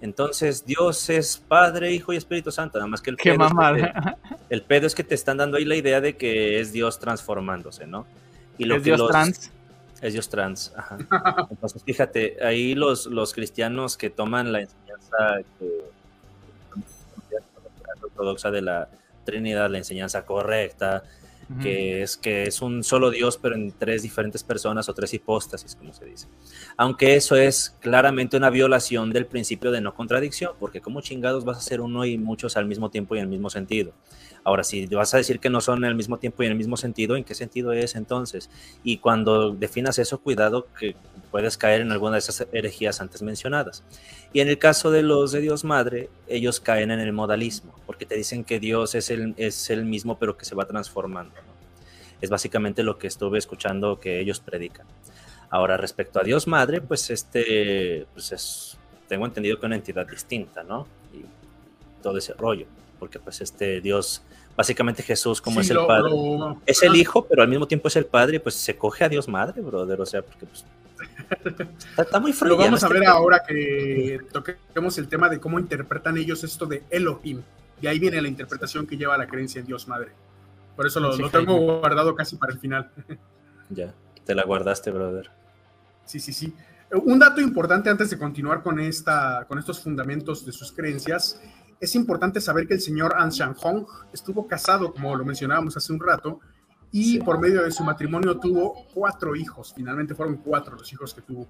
Entonces 0.00 0.66
Dios 0.66 1.08
es 1.10 1.36
Padre, 1.36 1.92
Hijo 1.92 2.12
y 2.12 2.16
Espíritu 2.16 2.50
Santo, 2.50 2.78
nada 2.78 2.88
más 2.88 3.00
que 3.00 3.10
el 3.10 3.16
pedo, 3.16 3.46
es 3.46 3.52
que 3.52 3.92
el 4.50 4.62
pedo 4.62 4.86
es 4.88 4.94
que 4.96 5.04
te 5.04 5.14
están 5.14 5.36
dando 5.36 5.56
ahí 5.58 5.64
la 5.64 5.76
idea 5.76 6.00
de 6.00 6.16
que 6.16 6.60
es 6.60 6.72
Dios 6.72 6.98
transformándose, 6.98 7.86
¿no? 7.86 8.04
Y 8.58 8.64
lo 8.64 8.76
¿Es 8.76 8.82
Dios 8.82 9.06
trans? 9.08 9.52
Es 10.00 10.12
Dios 10.12 10.28
trans, 10.28 10.72
ajá. 10.76 10.98
Entonces 11.48 11.84
fíjate, 11.84 12.44
ahí 12.44 12.74
los, 12.74 13.06
los 13.06 13.32
cristianos 13.32 13.96
que 13.96 14.10
toman 14.10 14.50
la 14.50 14.62
enseñanza 14.62 15.38
que 15.60 15.92
ortodoxa 18.02 18.50
de 18.50 18.62
la 18.62 18.88
Trinidad, 19.24 19.70
la 19.70 19.78
enseñanza 19.78 20.24
correcta, 20.24 21.02
que 21.60 22.02
es 22.02 22.16
que 22.16 22.44
es 22.44 22.62
un 22.62 22.82
solo 22.82 23.10
Dios, 23.10 23.36
pero 23.36 23.54
en 23.54 23.72
tres 23.72 24.02
diferentes 24.02 24.42
personas 24.42 24.88
o 24.88 24.94
tres 24.94 25.12
hipóstasis, 25.12 25.76
como 25.76 25.92
se 25.92 26.06
dice. 26.06 26.28
Aunque 26.78 27.14
eso 27.16 27.36
es 27.36 27.76
claramente 27.80 28.36
una 28.36 28.48
violación 28.48 29.10
del 29.10 29.26
principio 29.26 29.70
de 29.70 29.80
no 29.80 29.94
contradicción, 29.94 30.52
porque 30.58 30.80
como 30.80 31.02
chingados 31.02 31.44
vas 31.44 31.58
a 31.58 31.60
ser 31.60 31.80
uno 31.80 32.06
y 32.06 32.16
muchos 32.16 32.56
al 32.56 32.66
mismo 32.66 32.90
tiempo 32.90 33.14
y 33.14 33.18
en 33.18 33.24
el 33.24 33.30
mismo 33.30 33.50
sentido. 33.50 33.92
Ahora, 34.44 34.64
si 34.64 34.86
vas 34.86 35.14
a 35.14 35.18
decir 35.18 35.38
que 35.38 35.50
no 35.50 35.60
son 35.60 35.84
en 35.84 35.90
el 35.90 35.94
mismo 35.94 36.18
tiempo 36.18 36.42
y 36.42 36.46
en 36.46 36.52
el 36.52 36.58
mismo 36.58 36.76
sentido, 36.76 37.16
¿en 37.16 37.24
qué 37.24 37.34
sentido 37.34 37.72
es 37.72 37.94
entonces? 37.94 38.50
Y 38.82 38.98
cuando 38.98 39.50
definas 39.50 39.98
eso, 39.98 40.20
cuidado 40.20 40.66
que 40.78 40.96
puedes 41.30 41.56
caer 41.56 41.80
en 41.80 41.92
alguna 41.92 42.14
de 42.14 42.18
esas 42.18 42.46
herejías 42.52 43.00
antes 43.00 43.22
mencionadas. 43.22 43.84
Y 44.32 44.40
en 44.40 44.48
el 44.48 44.58
caso 44.58 44.90
de 44.90 45.02
los 45.02 45.30
de 45.30 45.40
Dios 45.40 45.64
Madre, 45.64 46.10
ellos 46.26 46.58
caen 46.58 46.90
en 46.90 46.98
el 46.98 47.12
modalismo, 47.12 47.72
porque 47.86 48.04
te 48.04 48.16
dicen 48.16 48.42
que 48.42 48.58
Dios 48.58 48.94
es 48.96 49.10
el, 49.10 49.34
es 49.36 49.70
el 49.70 49.84
mismo, 49.84 50.18
pero 50.18 50.36
que 50.36 50.44
se 50.44 50.56
va 50.56 50.66
transformando. 50.66 51.34
Es 52.20 52.30
básicamente 52.30 52.82
lo 52.82 52.98
que 52.98 53.06
estuve 53.06 53.38
escuchando 53.38 54.00
que 54.00 54.20
ellos 54.20 54.40
predican. 54.40 54.86
Ahora, 55.50 55.76
respecto 55.76 56.18
a 56.18 56.24
Dios 56.24 56.48
Madre, 56.48 56.80
pues 56.80 57.10
este, 57.10 58.06
pues 58.12 58.32
es, 58.32 58.78
tengo 59.06 59.26
entendido 59.26 59.60
que 59.60 59.66
una 59.66 59.76
entidad 59.76 60.06
distinta, 60.06 60.62
¿no? 60.64 60.86
Y 61.12 61.24
todo 62.02 62.18
ese 62.18 62.32
rollo, 62.32 62.66
porque 63.02 63.18
pues 63.18 63.40
este 63.40 63.80
Dios 63.80 64.22
básicamente 64.56 65.02
Jesús 65.02 65.40
como 65.40 65.60
es 65.60 65.68
el 65.70 65.78
Padre. 65.78 66.12
Es 66.66 66.84
el 66.84 66.94
Hijo, 66.94 67.26
pero 67.26 67.42
al 67.42 67.48
mismo 67.48 67.66
tiempo 67.66 67.88
es 67.88 67.96
el 67.96 68.06
Padre, 68.06 68.38
pues 68.38 68.54
se 68.54 68.76
coge 68.76 69.02
a 69.02 69.08
Dios 69.08 69.26
Madre, 69.26 69.60
brother, 69.60 70.00
o 70.00 70.06
sea, 70.06 70.22
porque 70.22 70.46
pues... 70.46 70.64
Está, 71.98 72.20
muy 72.20 72.32
frío. 72.32 72.50
Lo 72.50 72.58
vamos 72.58 72.84
a 72.84 72.88
ver 72.88 73.04
ahora 73.06 73.42
que 73.44 74.20
toquemos 74.30 74.98
el 74.98 75.08
tema 75.08 75.28
de 75.28 75.40
cómo 75.40 75.58
interpretan 75.58 76.16
ellos 76.16 76.44
esto 76.44 76.64
de 76.64 76.84
Elohim. 76.90 77.42
Y 77.80 77.88
ahí 77.88 77.98
viene 77.98 78.22
la 78.22 78.28
interpretación 78.28 78.86
que 78.86 78.96
lleva 78.96 79.18
la 79.18 79.26
creencia 79.26 79.58
en 79.58 79.66
Dios 79.66 79.88
Madre. 79.88 80.12
Por 80.76 80.86
eso 80.86 81.00
lo, 81.00 81.16
lo 81.16 81.28
tengo 81.28 81.80
guardado 81.80 82.14
casi 82.14 82.36
para 82.36 82.52
el 82.52 82.60
final. 82.60 82.88
Ya, 83.68 83.94
te 84.24 84.34
la 84.34 84.44
guardaste, 84.44 84.92
brother. 84.92 85.30
Sí, 86.04 86.20
sí, 86.20 86.32
sí. 86.32 86.54
Un 86.92 87.18
dato 87.18 87.40
importante 87.40 87.88
antes 87.88 88.10
de 88.10 88.18
continuar 88.18 88.62
con, 88.62 88.78
esta, 88.78 89.46
con 89.48 89.58
estos 89.58 89.80
fundamentos 89.80 90.44
de 90.44 90.52
sus 90.52 90.70
creencias 90.70 91.40
es 91.82 91.96
importante 91.96 92.40
saber 92.40 92.68
que 92.68 92.74
el 92.74 92.80
señor 92.80 93.12
An 93.16 93.32
Hong 93.56 93.84
estuvo 94.12 94.46
casado, 94.46 94.92
como 94.92 95.16
lo 95.16 95.24
mencionábamos 95.24 95.76
hace 95.76 95.92
un 95.92 95.98
rato, 95.98 96.38
y 96.92 97.18
por 97.18 97.40
medio 97.40 97.64
de 97.64 97.72
su 97.72 97.82
matrimonio 97.82 98.38
tuvo 98.38 98.86
cuatro 98.94 99.34
hijos. 99.34 99.72
Finalmente 99.74 100.14
fueron 100.14 100.36
cuatro 100.36 100.76
los 100.76 100.92
hijos 100.92 101.12
que 101.12 101.22
tuvo. 101.22 101.48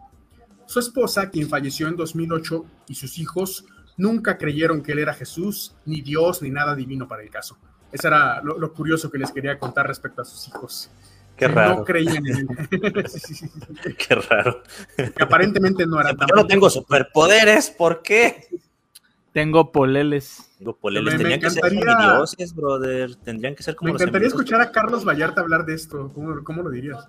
Su 0.64 0.80
esposa, 0.80 1.28
quien 1.28 1.50
falleció 1.50 1.86
en 1.86 1.96
2008, 1.96 2.64
y 2.88 2.94
sus 2.94 3.18
hijos 3.18 3.66
nunca 3.98 4.38
creyeron 4.38 4.82
que 4.82 4.92
él 4.92 5.00
era 5.00 5.12
Jesús, 5.12 5.74
ni 5.84 6.00
Dios, 6.00 6.40
ni 6.40 6.48
nada 6.48 6.74
divino 6.74 7.06
para 7.06 7.22
el 7.22 7.28
caso. 7.28 7.58
Eso 7.92 8.08
era 8.08 8.40
lo, 8.42 8.72
curioso 8.72 9.10
que 9.10 9.18
les 9.18 9.30
quería 9.32 9.58
contar 9.58 9.86
respecto 9.86 10.22
a 10.22 10.24
sus 10.24 10.48
hijos. 10.48 10.90
Qué 11.36 11.46
raro. 11.46 11.76
No 11.76 11.84
creían 11.84 12.26
en 12.26 12.36
él. 12.38 12.48
Qué 13.98 14.14
raro. 14.14 14.62
Que 14.96 15.22
aparentemente 15.22 15.84
no 15.84 16.00
era 16.00 16.14
tan. 16.14 16.26
Yo 16.26 16.36
no 16.36 16.46
tengo 16.46 16.70
superpoderes, 16.70 17.68
¿por 17.68 18.00
qué? 18.00 18.48
Tengo 19.32 19.72
poleles. 19.72 20.50
Tengo 20.58 20.76
poleles. 20.76 21.16
Tendrían 21.16 21.40
que 21.40 21.50
ser 21.50 21.70
dioses, 21.70 22.54
brother. 22.54 23.16
Tendrían 23.16 23.54
que 23.54 23.62
ser 23.62 23.74
como 23.74 23.88
Me 23.88 23.94
encantaría 23.94 24.28
escuchar 24.28 24.60
a 24.60 24.70
Carlos 24.70 25.06
Vallarta 25.06 25.40
hablar 25.40 25.64
de 25.64 25.74
esto. 25.74 26.12
¿Cómo, 26.12 26.62
lo 26.62 26.70
dirías? 26.70 27.08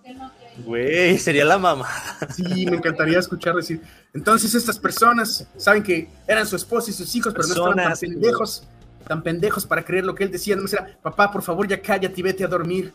Güey, 0.65 1.17
sería 1.17 1.43
la 1.43 1.57
mamá. 1.57 1.87
Sí, 2.29 2.65
me 2.65 2.77
encantaría 2.77 3.19
escuchar 3.19 3.55
decir. 3.55 3.81
Entonces, 4.13 4.55
estas 4.55 4.79
personas 4.79 5.47
saben 5.57 5.83
que 5.83 6.09
eran 6.25 6.47
su 6.47 6.55
esposa 6.55 6.91
y 6.91 6.93
sus 6.93 7.13
hijos, 7.15 7.33
pero 7.33 7.47
no 7.47 7.53
estaban 7.53 7.75
tan 7.75 7.99
pendejos, 7.99 8.67
tan 9.05 9.21
pendejos 9.21 9.65
para 9.65 9.83
creer 9.83 10.05
lo 10.05 10.15
que 10.15 10.23
él 10.23 10.31
decía. 10.31 10.55
No 10.55 10.63
era, 10.65 10.97
papá, 11.01 11.29
por 11.29 11.41
favor, 11.41 11.67
ya 11.67 11.81
cállate 11.81 12.19
y 12.21 12.23
vete 12.23 12.45
a 12.45 12.47
dormir. 12.47 12.93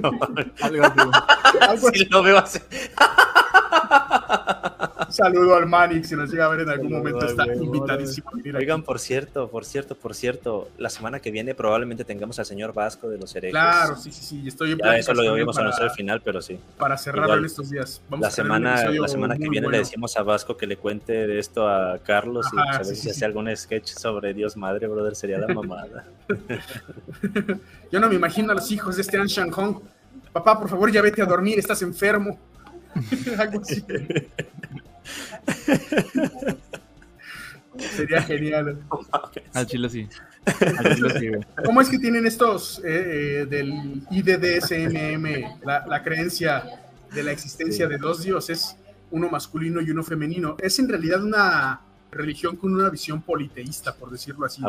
No, 0.00 0.10
algo 0.60 0.84
así. 1.88 2.04
lo 2.10 2.22
veo 2.22 2.38
así. 2.38 2.60
Saludo 5.16 5.56
al 5.56 5.66
Manix, 5.66 6.08
si 6.08 6.16
nos 6.16 6.30
llega 6.30 6.46
a 6.46 6.48
ver 6.48 6.60
en 6.60 6.70
algún 6.70 6.92
momento, 6.92 7.26
está 7.26 7.46
invitadísimo. 7.54 8.30
Oigan, 8.54 8.82
por 8.82 8.98
cierto, 8.98 9.48
por 9.48 9.64
cierto, 9.64 9.94
por 9.96 10.14
cierto, 10.14 10.68
la 10.78 10.90
semana 10.90 11.20
que 11.20 11.30
viene 11.30 11.54
probablemente 11.54 12.04
tengamos 12.04 12.38
al 12.38 12.46
señor 12.46 12.72
Vasco 12.72 13.08
de 13.08 13.18
los 13.18 13.34
herejes. 13.34 13.52
Claro, 13.52 13.96
sí, 13.96 14.12
sí, 14.12 14.24
sí, 14.24 14.48
estoy 14.48 14.72
en 14.72 14.78
ya, 14.78 14.96
Eso 14.96 15.14
lo 15.14 15.22
debemos 15.22 15.56
anunciar 15.58 15.88
al 15.88 15.94
final, 15.94 16.20
pero 16.22 16.40
sí. 16.42 16.58
Para 16.78 16.96
cerrarlo 16.96 17.38
en 17.38 17.44
estos 17.44 17.70
días. 17.70 18.02
Vamos 18.08 18.24
la, 18.24 18.30
semana, 18.30 18.90
la 18.90 19.08
semana 19.08 19.36
que 19.36 19.48
viene 19.48 19.68
le 19.68 19.78
decimos 19.78 20.16
a 20.16 20.22
Vasco 20.22 20.56
que 20.56 20.66
le 20.66 20.76
cuente 20.76 21.26
de 21.26 21.38
esto 21.38 21.68
a 21.68 21.98
Carlos 21.98 22.46
y 22.52 22.58
a 22.58 22.78
ver 22.78 22.86
si 22.86 23.10
hace 23.10 23.24
algún 23.24 23.54
sketch 23.56 23.88
sobre 23.88 24.34
Dios 24.34 24.56
Madre, 24.56 24.86
brother, 24.86 25.16
sería 25.16 25.38
la 25.38 25.48
mamada. 25.48 26.04
Yo 27.92 28.00
no 28.00 28.08
me 28.08 28.14
imagino 28.14 28.52
a 28.52 28.54
los 28.54 28.70
hijos 28.70 28.96
de 28.96 29.02
este 29.02 29.16
An 29.16 29.50
Hong. 29.50 29.80
Papá, 30.32 30.58
por 30.58 30.68
favor, 30.68 30.92
ya 30.92 31.00
vete 31.00 31.22
a 31.22 31.26
dormir, 31.26 31.58
estás 31.58 31.82
enfermo. 31.82 32.38
Algo 33.38 33.60
así. 33.60 33.84
Sería 37.96 38.22
genial. 38.22 38.78
Al 39.52 39.66
chile 39.66 39.88
sí. 39.88 40.08
¿Cómo 41.64 41.80
es 41.80 41.88
que 41.88 41.98
tienen 41.98 42.26
estos 42.26 42.78
eh, 42.84 43.42
eh, 43.42 43.46
del 43.46 44.02
IDDSMM 44.10 45.60
la, 45.64 46.02
creencia 46.02 46.62
de 47.12 47.22
la 47.22 47.32
existencia 47.32 47.88
de 47.88 47.98
dos 47.98 48.22
dioses, 48.22 48.76
uno 49.10 49.28
masculino 49.28 49.80
y 49.80 49.90
uno 49.90 50.02
femenino? 50.02 50.56
Es 50.60 50.78
en 50.78 50.88
realidad 50.88 51.22
una 51.22 51.80
religión 52.10 52.56
con 52.56 52.72
una 52.72 52.88
visión 52.88 53.22
politeísta, 53.22 53.94
por 53.94 54.10
decirlo 54.10 54.46
así. 54.46 54.62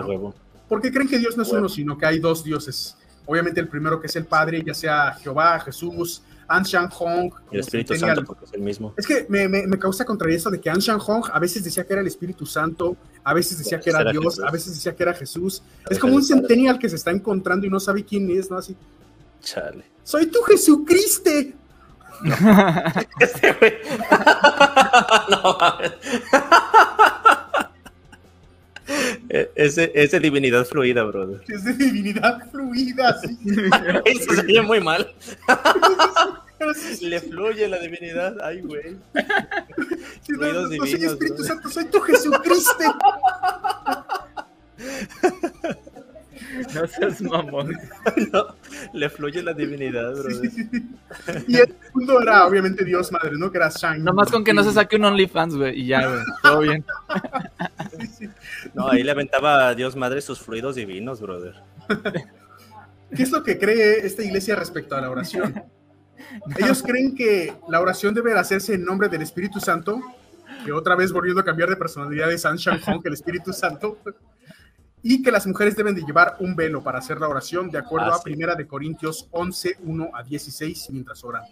Porque 0.68 0.92
creen 0.92 1.08
que 1.08 1.20
Dios 1.20 1.38
no 1.38 1.44
es 1.44 1.52
uno, 1.52 1.70
sino 1.70 1.98
que 1.98 2.06
hay 2.06 2.20
dos 2.20 2.44
dioses. 2.44 2.98
Obviamente 3.26 3.60
el 3.60 3.68
primero 3.68 4.00
que 4.00 4.08
es 4.08 4.16
el 4.16 4.26
Padre, 4.26 4.64
ya 4.66 4.74
sea 4.74 5.14
Jehová, 5.14 5.60
Jesús, 5.60 6.24
An 6.48 6.64
Shang 6.64 6.90
Hong. 6.90 7.32
El 7.52 7.60
Espíritu 7.60 7.96
Santo, 7.96 8.24
porque 8.24 8.46
es 8.46 8.54
el 8.54 8.62
mismo. 8.62 8.94
Es 8.98 9.06
que 9.06 9.26
me, 9.30 9.48
me, 9.48 9.80
causa 9.80 10.06
contra 10.06 10.32
eso 10.32 10.50
de 10.50 10.60
que 10.60 10.70
An 10.70 10.80
Shang 10.80 11.00
Hong 11.00 11.24
a 11.32 11.40
veces 11.40 11.64
decía 11.64 11.86
que 11.86 11.94
era 11.94 12.02
el 12.02 12.08
Espíritu 12.08 12.46
Santo, 12.46 12.96
a 13.24 13.34
veces 13.34 13.58
decía 13.58 13.80
que 13.80 13.90
era 13.90 14.10
Dios, 14.12 14.40
a 14.40 14.52
veces 14.52 14.76
decía 14.76 14.96
que 14.96 15.04
era 15.04 15.14
Jesús. 15.14 15.62
Es 15.90 16.00
como 16.00 16.16
un 16.16 16.24
centennial 16.24 16.80
que 16.80 16.90
se 16.90 16.96
está 16.96 17.12
encontrando 17.12 17.66
y 17.66 17.70
no 17.70 17.80
sabe 17.80 18.06
quién 18.06 18.30
es, 18.32 18.50
¿no? 18.50 18.58
Así. 18.58 18.76
Chale. 19.42 19.86
Soy 20.04 20.28
tu 20.28 20.42
Jesucristo. 20.42 21.30
este 23.20 23.54
güey. 23.54 23.74
no 25.30 25.58
Ese, 29.56 29.92
ese 29.94 30.20
divinidad 30.20 30.66
fluida, 30.66 31.04
brother. 31.04 31.42
Es 31.48 31.64
de 31.64 31.74
divinidad 31.74 32.50
fluida, 32.52 33.20
sí. 33.22 33.38
Eso 34.06 34.34
se 34.34 34.42
oye 34.42 34.62
muy 34.62 34.80
mal. 34.80 35.14
Le 37.02 37.20
fluye 37.20 37.68
la 37.68 37.80
divinidad. 37.80 38.38
Ay, 38.42 38.62
güey. 38.62 38.98
no, 40.30 40.54
no, 40.54 40.62
no, 40.68 40.86
soy 40.86 41.06
Espíritu 41.06 41.44
Santo, 41.44 41.70
soy 41.70 41.86
tu 41.86 42.00
Jesucristo. 42.00 42.98
No 46.74 46.88
seas 46.88 47.22
mamón. 47.22 47.78
No, 48.34 48.56
le 48.94 49.10
fluye 49.10 49.44
la 49.44 49.54
divinidad, 49.54 50.14
brother. 50.14 50.52
Y 51.48 51.58
el 51.58 51.76
mundo 51.94 52.22
era 52.22 52.48
obviamente 52.48 52.84
Dios 52.84 53.12
madre, 53.12 53.34
¿no? 53.38 53.52
Que 53.52 53.58
era 53.58 53.70
Shang. 53.70 54.04
Nomás 54.04 54.32
con 54.32 54.44
que 54.44 54.54
no 54.54 54.64
se 54.64 54.72
saque 54.72 54.96
un 54.96 55.06
OnlyFans, 55.06 55.56
güey, 55.56 55.82
y 55.82 55.88
ya, 55.88 56.08
güey. 56.08 56.22
Todo 56.42 56.60
bien. 56.62 56.86
No, 58.74 58.90
ahí 58.90 59.04
le 59.04 59.12
aventaba 59.12 59.70
a 59.70 59.76
Dios 59.76 59.96
madre 59.96 60.22
sus 60.22 60.40
fluidos 60.40 60.76
divinos, 60.76 61.22
brother. 61.22 61.56
¿Qué 63.16 63.24
es 63.24 63.32
lo 63.32 63.44
que 63.44 63.58
cree 63.58 64.06
esta 64.06 64.24
iglesia 64.24 64.56
respecto 64.56 64.96
a 64.96 65.02
la 65.02 65.10
oración? 65.10 65.64
Ellos 66.58 66.84
creen 66.84 67.16
que 67.16 67.54
la 67.70 67.80
oración 67.80 68.14
debe 68.14 68.34
hacerse 68.34 68.74
en 68.74 68.84
nombre 68.84 69.08
del 69.10 69.22
Espíritu 69.22 69.60
Santo, 69.60 70.02
que 70.66 70.72
otra 70.72 70.96
vez 70.96 71.12
volviendo 71.12 71.42
a 71.42 71.46
cambiar 71.46 71.70
de 71.70 71.76
personalidad 71.76 72.28
de 72.28 72.38
San 72.38 72.58
Shang 72.58 72.82
Hong, 72.82 73.02
el 73.06 73.14
Espíritu 73.14 73.54
Santo, 73.54 74.00
y 75.02 75.22
que 75.22 75.32
las 75.32 75.48
mujeres 75.48 75.76
deben 75.76 75.96
de 75.96 76.02
llevar 76.02 76.36
un 76.40 76.56
velo 76.56 76.84
para 76.84 77.00
hacer 77.00 77.20
la 77.20 77.30
oración, 77.30 77.70
de 77.70 77.78
acuerdo 77.78 78.12
ah, 78.12 78.18
a 78.18 78.22
Primera 78.22 78.56
de 78.56 78.68
Corintios 78.68 79.28
11, 79.32 79.78
1 79.84 80.10
a 80.14 80.24
16, 80.24 80.90
mientras 80.92 81.24
oran. 81.24 81.44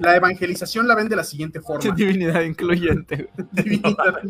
La 0.00 0.16
evangelización 0.16 0.86
la 0.86 0.94
ven 0.94 1.08
de 1.08 1.16
la 1.16 1.24
siguiente 1.24 1.60
forma. 1.60 1.90
Divinidad 1.96 2.42
incluyente. 2.42 3.30
Divinidad. 3.52 4.22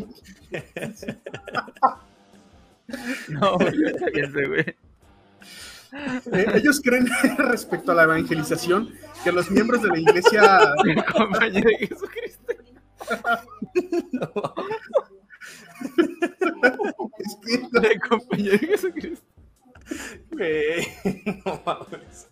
no, 3.29 3.57
güey. 3.57 4.75
Eh, 6.31 6.45
ellos 6.53 6.79
creen 6.83 7.07
respecto 7.37 7.91
a 7.91 7.95
la 7.95 8.03
evangelización 8.03 8.93
que 9.23 9.31
los 9.31 9.49
miembros 9.49 9.81
de 9.81 9.87
la 9.89 9.97
iglesia. 9.99 10.75
compañero 11.17 11.67
de 11.69 11.87
Jesucristo. 11.87 12.53
no. 14.11 14.53
es 17.17 17.37
que 17.43 17.57
de 17.79 17.99
compañero 17.99 18.59
de 18.59 18.67
Jesucristo. 18.67 19.25
Güey, 20.31 20.87
no 21.45 21.61
mames. 21.65 22.28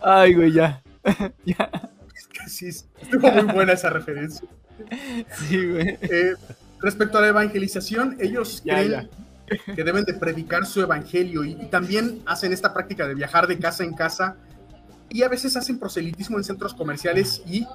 Ay, 0.00 0.34
güey, 0.34 0.52
ya. 0.52 0.82
ya. 1.44 1.70
Es 2.14 2.26
que 2.26 2.48
sí, 2.48 2.68
estuvo 2.68 3.30
muy 3.32 3.52
buena 3.54 3.72
esa 3.72 3.90
referencia. 3.90 4.48
Sí, 5.48 5.66
güey. 5.66 5.98
Eh, 6.02 6.34
respecto 6.80 7.18
a 7.18 7.20
la 7.20 7.28
evangelización, 7.28 8.16
ellos 8.20 8.62
creen 8.64 9.08
que 9.74 9.84
deben 9.84 10.04
de 10.04 10.14
predicar 10.14 10.64
su 10.66 10.80
evangelio 10.80 11.44
y, 11.44 11.52
y 11.52 11.66
también 11.66 12.22
hacen 12.26 12.52
esta 12.52 12.72
práctica 12.72 13.06
de 13.06 13.14
viajar 13.14 13.46
de 13.46 13.58
casa 13.58 13.84
en 13.84 13.94
casa 13.94 14.36
y 15.10 15.22
a 15.22 15.28
veces 15.28 15.56
hacen 15.56 15.78
proselitismo 15.78 16.38
en 16.38 16.44
centros 16.44 16.72
comerciales 16.72 17.42
y 17.46 17.66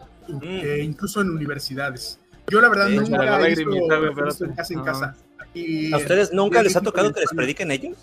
eh, 0.41 0.81
incluso 0.83 1.21
en 1.21 1.29
universidades. 1.29 2.19
Yo 2.49 2.61
la 2.61 2.69
verdad 2.69 2.87
Sí, 2.87 2.95
nunca 2.95 3.17
la 3.23 3.47
he 3.47 3.55
visto, 3.55 4.45
en 4.45 4.53
casa 4.53 4.73
en 4.73 4.79
No. 4.79 4.85
casa. 4.85 5.15
Y, 5.53 5.93
¿A 5.93 5.97
ustedes 5.97 6.33
nunca 6.33 6.61
les 6.63 6.75
ha 6.75 6.81
tocado 6.81 7.13
que 7.13 7.19
les 7.21 7.29
prediquen 7.29 7.71
ellos? 7.71 7.97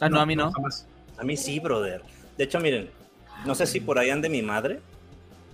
Ah, 0.00 0.08
no, 0.08 0.20
a 0.20 0.26
mí 0.26 0.36
no. 0.36 0.52
jamás. 0.52 0.86
A 1.22 1.24
mí 1.24 1.36
sí, 1.36 1.60
brother. 1.60 2.02
De 2.36 2.42
hecho, 2.42 2.58
miren, 2.58 2.90
no 3.46 3.54
sé 3.54 3.64
si 3.68 3.78
por 3.78 3.96
ahí 3.96 4.10
ande 4.10 4.28
mi 4.28 4.42
madre, 4.42 4.80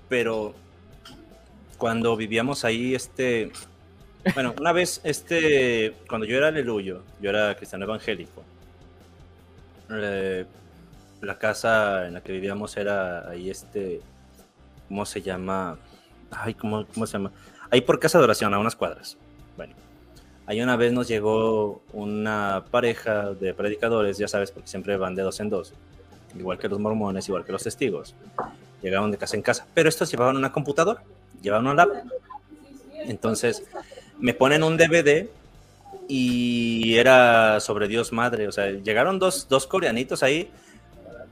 pero 0.09 0.55
cuando 1.77 2.17
vivíamos 2.17 2.65
ahí, 2.65 2.95
este, 2.95 3.53
bueno, 4.33 4.55
una 4.59 4.73
vez, 4.73 5.03
este, 5.05 5.93
cuando 6.09 6.27
yo 6.27 6.39
era 6.39 6.49
aleluyo, 6.49 7.03
yo 7.21 7.29
era 7.29 7.55
cristiano 7.55 7.85
evangélico, 7.85 8.43
eh, 9.91 10.47
la 11.21 11.39
casa 11.39 12.07
en 12.07 12.15
la 12.15 12.23
que 12.23 12.33
vivíamos 12.33 12.75
era 12.79 13.29
ahí, 13.29 13.51
este, 13.51 14.01
¿cómo 14.89 15.05
se 15.05 15.21
llama? 15.21 15.77
Ay, 16.31 16.55
¿cómo, 16.55 16.87
cómo 16.87 17.07
se 17.07 17.13
llama? 17.13 17.31
Ahí 17.69 17.83
por 17.83 18.01
casa 18.01 18.17
de 18.17 18.25
oración, 18.25 18.55
a 18.55 18.59
unas 18.59 18.75
cuadras. 18.75 19.19
Bueno, 19.55 19.75
ahí 20.49 20.63
una 20.63 20.77
vez 20.77 20.93
nos 20.95 21.07
llegó 21.07 21.83
una 21.93 22.65
pareja 22.71 23.35
de 23.35 23.53
predicadores, 23.53 24.17
ya 24.17 24.27
sabes, 24.29 24.51
porque 24.51 24.69
siempre 24.69 24.97
van 24.97 25.15
de 25.15 25.23
dos 25.23 25.39
en 25.41 25.51
dos, 25.51 25.75
igual 26.39 26.59
que 26.59 26.69
los 26.69 26.81
mormones, 26.81 27.29
igual 27.29 27.45
que 27.45 27.53
los 27.53 27.63
testigos. 27.63 28.15
Llegaban 28.81 29.11
de 29.11 29.19
casa 29.19 29.37
en 29.37 29.43
casa, 29.43 29.67
pero 29.75 29.91
estos 29.91 30.11
llevaban 30.11 30.39
una 30.39 30.51
computadora, 30.51 31.03
llevaban 31.43 31.67
una 31.67 31.85
laptop. 31.85 32.13
Entonces, 32.95 33.63
me 34.19 34.33
ponen 34.33 34.63
un 34.63 34.79
DVD 34.79 35.29
y 36.09 36.95
era 36.97 37.61
sobre 37.61 37.87
Dios 37.87 38.13
Madre. 38.13 38.49
O 38.49 38.53
sea, 38.53 38.71
llegaron 38.71 39.19
dos, 39.19 39.49
dos 39.49 39.67
coreanitos 39.67 40.23
ahí. 40.23 40.51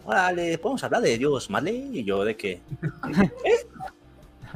Podemos 0.05 0.85
hablar 0.85 1.01
de 1.01 1.17
Dios 1.17 1.49
Madre. 1.49 1.73
Y 1.73 2.05
yo, 2.05 2.23
¿de 2.25 2.37
qué? 2.37 2.61
¿Eh? 3.45 3.67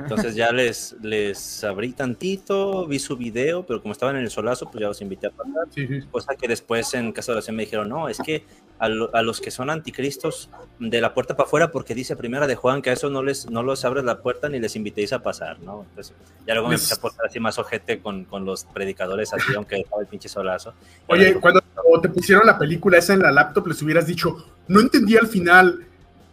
Entonces 0.03 0.35
ya 0.35 0.53
les, 0.53 0.97
les 1.03 1.65
abrí 1.65 1.93
tantito, 1.93 2.87
vi 2.87 2.99
su 2.99 3.17
video, 3.17 3.65
pero 3.67 3.81
como 3.83 3.93
estaban 3.93 4.17
en 4.17 4.23
el 4.23 4.31
solazo, 4.31 4.67
pues 4.71 4.81
ya 4.83 4.89
los 4.89 5.01
invité 5.01 5.29
a 5.29 5.31
pasar. 5.31 5.67
Sí, 5.75 5.87
sí. 5.87 6.01
Cosa 6.11 6.35
que 6.35 6.49
después 6.49 6.93
en 6.95 7.13
casa 7.13 7.33
de 7.33 7.37
oración 7.37 7.57
me 7.57 7.65
dijeron, 7.65 7.89
no, 7.89 8.09
es 8.09 8.19
que 8.19 8.45
a, 8.79 8.89
lo- 8.89 9.15
a 9.15 9.23
los 9.23 9.41
que 9.41 9.51
son 9.51 9.69
anticristos 9.71 10.49
de 10.79 11.01
la 11.01 11.13
puerta 11.15 11.37
para 11.37 11.47
afuera, 11.47 11.71
porque 11.71 11.95
dice 11.95 12.17
primera 12.17 12.47
de 12.47 12.57
Juan 12.57 12.81
que 12.83 12.91
a 12.91 12.93
eso 12.95 13.11
no 13.11 13.23
les 13.23 13.51
no 13.51 13.63
los 13.63 13.85
abres 13.85 14.05
la 14.05 14.21
puerta 14.23 14.49
ni 14.49 14.59
les 14.59 14.75
invitéis 14.77 15.13
a 15.13 15.23
pasar, 15.23 15.61
¿no? 15.61 15.85
Entonces, 15.91 16.15
ya 16.47 16.55
luego 16.55 16.69
me 16.69 16.75
empecé 16.77 16.95
a 16.95 17.01
portar 17.01 17.27
así 17.27 17.39
más 17.41 17.59
ojete 17.59 18.01
con, 18.01 18.25
con 18.25 18.45
los 18.45 18.65
predicadores 18.65 19.33
así, 19.35 19.55
aunque 19.55 19.77
estaba 19.77 20.01
el 20.03 20.09
pinche 20.09 20.29
solazo. 20.31 20.73
Oye, 21.09 21.35
cuando 21.35 21.61
te 22.01 22.09
pusieron 22.09 22.47
la 22.47 22.59
película 22.59 22.97
esa 22.99 23.13
en 23.15 23.21
la 23.21 23.31
laptop, 23.31 23.67
les 23.67 23.83
hubieras 23.83 24.07
dicho, 24.07 24.37
no 24.69 24.81
entendí 24.81 25.17
al 25.17 25.27
final. 25.27 25.87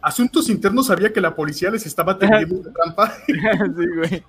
Asuntos 0.08 0.48
internos 0.48 0.88
sabía 0.88 1.12
que 1.12 1.20
la 1.20 1.36
policía 1.36 1.70
les 1.70 1.86
estaba 1.86 2.18
tendiendo 2.18 2.56
una 2.56 2.72
trampa. 2.72 3.14
sí, 3.28 3.34
güey. 3.98 4.24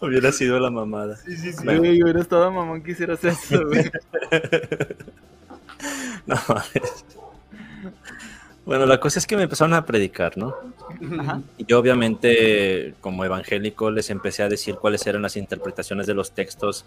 hubiera 0.00 0.32
sido 0.32 0.58
la 0.58 0.70
mamada. 0.70 1.16
Sí, 1.16 1.36
sí, 1.36 1.52
sí. 1.52 1.62
Bueno. 1.62 1.80
Güey, 1.80 2.02
hubieras 2.02 2.22
estado 2.22 2.50
mamón 2.50 2.82
que 2.82 2.92
hicieras 2.92 3.22
eso, 3.22 3.66
güey. 3.68 3.90
No 6.24 6.36
mames. 6.48 7.04
Bueno, 8.64 8.86
la 8.86 8.98
cosa 8.98 9.18
es 9.18 9.26
que 9.26 9.36
me 9.36 9.42
empezaron 9.42 9.74
a 9.74 9.84
predicar, 9.84 10.38
¿no? 10.38 10.54
Ajá. 11.20 11.42
Y 11.58 11.66
yo 11.66 11.78
obviamente 11.80 12.94
como 13.02 13.26
evangélico 13.26 13.90
les 13.90 14.08
empecé 14.08 14.42
a 14.42 14.48
decir 14.48 14.76
cuáles 14.76 15.06
eran 15.06 15.20
las 15.20 15.36
interpretaciones 15.36 16.06
de 16.06 16.14
los 16.14 16.30
textos 16.30 16.86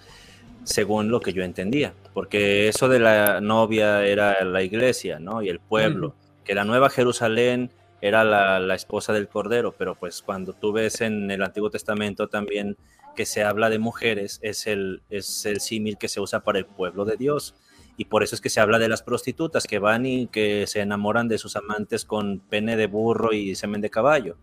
según 0.66 1.10
lo 1.10 1.22
que 1.22 1.32
yo 1.32 1.44
entendía, 1.44 1.94
porque 2.14 2.68
eso 2.68 2.90
de 2.90 3.00
la 3.00 3.40
novia 3.40 4.06
era 4.06 4.44
la 4.44 4.64
iglesia, 4.64 5.20
¿no? 5.20 5.42
Y 5.42 5.50
el 5.50 5.60
pueblo, 5.60 6.16
que 6.44 6.56
la 6.56 6.66
nueva 6.66 6.90
Jerusalén 6.90 7.72
era 8.02 8.24
la, 8.24 8.60
la 8.60 8.76
esposa 8.76 9.14
del 9.14 9.30
Cordero, 9.30 9.74
pero 9.78 9.96
pues 9.96 10.22
cuando 10.22 10.54
tú 10.54 10.74
ves 10.74 11.02
en 11.02 11.32
el 11.32 11.42
Antiguo 11.44 11.70
Testamento 11.70 12.28
también 12.28 12.78
que 13.16 13.26
se 13.26 13.44
habla 13.44 13.70
de 13.70 13.80
mujeres, 13.80 14.40
es 14.42 14.68
el, 14.68 15.02
es 15.10 15.46
el 15.46 15.62
símil 15.62 15.98
que 15.98 16.10
se 16.10 16.20
usa 16.20 16.42
para 16.42 16.60
el 16.60 16.66
pueblo 16.66 17.06
de 17.06 17.16
Dios. 17.16 17.56
Y 17.98 18.06
por 18.06 18.24
eso 18.24 18.36
es 18.36 18.42
que 18.42 18.50
se 18.50 18.60
habla 18.60 18.78
de 18.78 18.90
las 18.90 19.02
prostitutas 19.02 19.66
que 19.66 19.80
van 19.80 20.06
y 20.06 20.28
que 20.28 20.68
se 20.68 20.82
enamoran 20.82 21.30
de 21.30 21.38
sus 21.38 21.56
amantes 21.56 22.04
con 22.04 22.40
pene 22.40 22.76
de 22.76 22.88
burro 22.88 23.32
y 23.32 23.56
semen 23.56 23.80
de 23.80 23.90
caballo. 23.90 24.36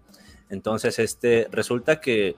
Entonces, 0.48 0.98
este, 0.98 1.48
resulta 1.50 2.00
que 2.00 2.36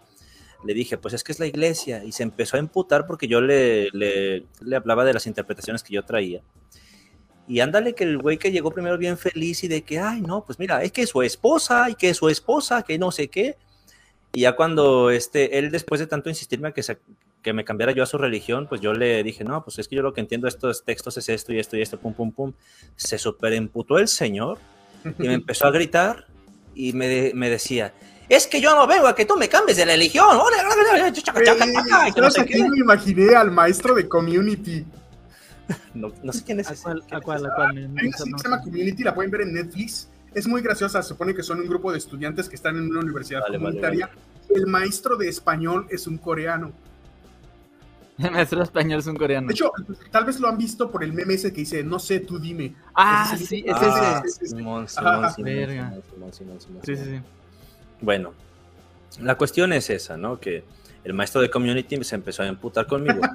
le 0.67 0.75
dije, 0.75 0.97
pues 0.99 1.15
es 1.15 1.23
que 1.25 1.33
es 1.33 1.39
la 1.39 1.47
iglesia. 1.47 2.03
Y 2.05 2.13
se 2.13 2.23
empezó 2.23 2.57
a 2.57 2.61
emputar 2.61 3.07
porque 3.07 3.29
yo 3.29 3.41
le, 3.41 3.89
le, 3.93 4.45
le 4.61 4.77
hablaba 4.77 5.05
de 5.05 5.13
las 5.15 5.27
interpretaciones 5.27 5.83
que 5.83 5.95
yo 5.95 6.05
traía. 6.05 6.43
Y 7.47 7.61
ándale 7.61 7.95
que 7.95 8.05
el 8.05 8.19
güey 8.19 8.39
que 8.39 8.51
llegó 8.51 8.71
primero 8.71 8.97
bien 8.97 9.19
feliz 9.19 9.63
y 9.65 9.69
de 9.69 9.83
que, 9.83 9.99
ay, 9.99 10.23
no, 10.23 10.45
pues 10.45 10.59
mira, 10.59 10.83
es 10.83 10.93
que 10.93 11.07
su 11.07 11.21
esposa 11.23 11.91
y 11.91 11.95
que 11.95 12.15
su 12.15 12.29
esposa, 12.31 12.83
que 12.83 12.99
no 12.99 13.11
sé 13.13 13.29
qué. 13.29 13.57
Y 14.33 14.41
ya 14.43 14.57
cuando 14.57 15.11
este, 15.11 15.59
él 15.59 15.71
después 15.71 16.01
de 16.01 16.07
tanto 16.07 16.31
insistirme 16.31 16.69
a 16.69 16.73
que, 16.73 16.83
se- 16.83 16.99
que 17.43 17.53
me 17.53 17.65
cambiara 17.65 17.93
yo 17.93 18.03
a 18.03 18.07
su 18.07 18.17
religión, 18.17 18.67
pues 18.67 18.81
yo 18.81 18.95
le 18.95 19.23
dije, 19.23 19.45
no, 19.45 19.63
pues 19.63 19.79
es 19.79 19.89
que 19.89 19.97
yo 19.97 20.03
lo 20.03 20.15
que 20.15 20.23
entiendo 20.23 20.47
de 20.47 20.49
estos 20.51 20.85
textos 20.85 21.19
es 21.19 21.29
esto 21.29 21.53
y 21.53 21.59
esto 21.61 21.77
y 21.77 21.83
esto, 21.83 22.01
pum, 22.01 22.15
pum, 22.15 22.33
pum. 22.33 22.53
Se 22.97 23.19
superemputó 23.19 23.99
el 23.99 24.09
señor 24.09 24.59
y 25.19 25.29
me 25.29 25.35
empezó 25.35 25.67
a 25.67 25.71
gritar 25.71 26.27
y 26.75 26.95
me, 26.95 27.33
me 27.35 27.51
decía, 27.51 27.93
es 28.35 28.47
que 28.47 28.61
yo 28.61 28.75
no 28.75 28.87
vengo 28.87 29.07
a 29.07 29.15
que 29.15 29.25
tú 29.25 29.37
me 29.37 29.49
cambies 29.49 29.77
de 29.77 29.85
religión. 29.85 30.39
Chaca, 31.13 31.43
chaca, 31.45 31.67
chaca, 31.73 32.09
y 32.09 32.13
que 32.13 32.21
no 32.21 32.31
¿Sabes 32.31 32.35
sé 32.35 32.41
a 32.41 32.45
qué. 32.45 32.53
quién 32.55 32.71
me 32.71 32.79
imaginé? 32.79 33.35
Al 33.35 33.51
maestro 33.51 33.95
de 33.95 34.09
Community. 34.09 34.85
No, 35.95 36.13
no 36.23 36.33
sé 36.33 36.45
quién 36.45 36.61
es 36.61 36.69
¿A 36.69 36.73
ese. 36.75 36.83
cuál? 36.83 37.03
¿Quién 37.03 37.15
¿A 37.15 37.19
es 37.19 37.25
cuál? 37.25 37.39
ese? 37.41 37.49
¿A 37.49 37.55
cuál? 37.55 37.77
Hay 37.79 37.85
una 37.87 38.17
serie 38.19 38.33
que 38.33 38.39
se 38.39 38.45
llama 38.49 38.63
Community, 38.63 39.03
la 39.03 39.15
pueden 39.15 39.31
ver 39.31 39.41
en 39.43 39.55
Netflix. 39.55 40.09
Es 40.35 40.47
muy 40.47 40.61
graciosa, 40.63 41.01
se 41.03 41.09
supone 41.09 41.35
que 41.35 41.43
son 41.43 41.61
un 41.61 41.67
grupo 41.69 41.93
de 41.93 41.99
estudiantes 41.99 42.49
que 42.49 42.57
están 42.57 42.77
en 42.77 42.91
una 42.91 43.01
universidad 43.01 43.41
Vale, 43.41 43.59
vale, 43.59 43.65
comunitaria. 43.65 44.11
El 44.51 44.67
maestro 44.67 45.17
de 45.17 45.29
español 45.29 45.87
es 45.91 46.07
un 46.07 46.19
coreano. 46.19 46.73
El 48.19 48.31
maestro 48.31 48.63
español 48.63 49.01
es 49.01 49.07
un 49.07 49.17
coreano. 49.17 49.49
De 49.49 49.55
hecho, 49.55 49.73
tal 50.11 50.25
vez 50.25 50.39
lo 50.39 50.49
han 50.49 50.57
visto 50.59 50.91
por 50.91 51.03
el 51.03 51.13
meme 51.13 51.35
ese 51.35 51.53
que 51.53 51.61
dice, 51.63 51.83
no 51.83 51.99
sé, 51.99 52.21
tú 52.21 52.39
dime. 52.39 52.75
ah, 52.95 53.35
sí, 53.37 53.65
es 53.67 53.75
Ah, 53.77 54.23
ese. 54.25 54.45
ese. 54.45 54.57
Simón, 54.57 54.87
Ajá. 54.97 55.31
Simón, 55.31 55.35
Simón, 55.35 55.45
Verga. 55.55 55.89
Simón, 55.89 56.03
Simón, 56.11 56.33
Simón, 56.33 56.61
Simón, 56.61 56.83
Sí, 56.85 56.97
sí, 56.97 57.05
Simón. 57.05 57.23
sí. 57.23 57.29
Bueno, 58.01 58.33
la 59.21 59.37
cuestión 59.37 59.73
es 59.73 59.91
esa, 59.91 60.17
¿no? 60.17 60.41
Que 60.41 60.65
el 61.05 61.13
maestro 61.13 61.41
de 61.41 61.51
community 61.51 62.03
se 62.05 62.15
empezó 62.15 62.43
a 62.43 62.49
emputar 62.49 62.87
conmigo. 62.87 63.21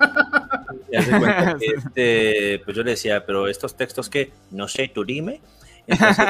Y 0.92 0.96
haz 0.96 1.06
de 1.06 1.20
cuenta 1.20 1.58
que, 1.60 1.66
este, 1.68 2.62
pues 2.66 2.76
yo 2.76 2.84
le 2.84 2.92
decía, 2.92 3.24
pero 3.24 3.48
estos 3.48 3.76
textos 3.76 4.10
que, 4.10 4.32
no 4.50 4.68
sé, 4.68 4.88
tú 4.88 5.06
dime. 5.06 5.40
Entonces, 5.86 6.26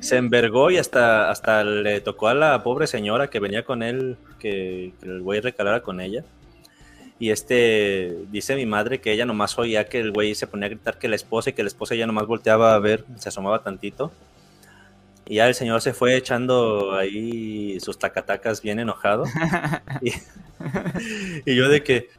se 0.00 0.16
envergó 0.16 0.70
y 0.70 0.78
hasta, 0.78 1.28
hasta 1.28 1.64
le 1.64 2.00
tocó 2.00 2.28
a 2.28 2.34
la 2.34 2.62
pobre 2.62 2.86
señora 2.86 3.28
que 3.30 3.40
venía 3.40 3.64
con 3.64 3.82
él, 3.82 4.16
que, 4.38 4.92
que 5.00 5.06
el 5.06 5.22
güey 5.22 5.40
recalara 5.40 5.82
con 5.82 6.00
ella. 6.00 6.24
Y 7.18 7.30
este, 7.30 8.16
dice 8.30 8.56
mi 8.56 8.66
madre 8.66 9.00
que 9.00 9.12
ella 9.12 9.24
nomás 9.24 9.58
oía 9.58 9.88
que 9.88 10.00
el 10.00 10.12
güey 10.12 10.34
se 10.34 10.46
ponía 10.46 10.66
a 10.66 10.70
gritar 10.70 10.98
que 10.98 11.08
la 11.08 11.16
esposa 11.16 11.50
y 11.50 11.52
que 11.54 11.62
la 11.62 11.68
esposa 11.68 11.94
ya 11.94 12.06
nomás 12.06 12.26
volteaba 12.26 12.74
a 12.74 12.78
ver, 12.78 13.04
se 13.16 13.30
asomaba 13.30 13.62
tantito. 13.62 14.12
Y 15.26 15.36
ya 15.36 15.48
el 15.48 15.54
señor 15.54 15.82
se 15.82 15.92
fue 15.92 16.16
echando 16.16 16.94
ahí 16.94 17.78
sus 17.80 17.98
tacatacas 17.98 18.62
bien 18.62 18.78
enojado. 18.78 19.24
y, 20.02 20.12
y 21.44 21.56
yo 21.56 21.68
de 21.68 21.82
que, 21.82 22.10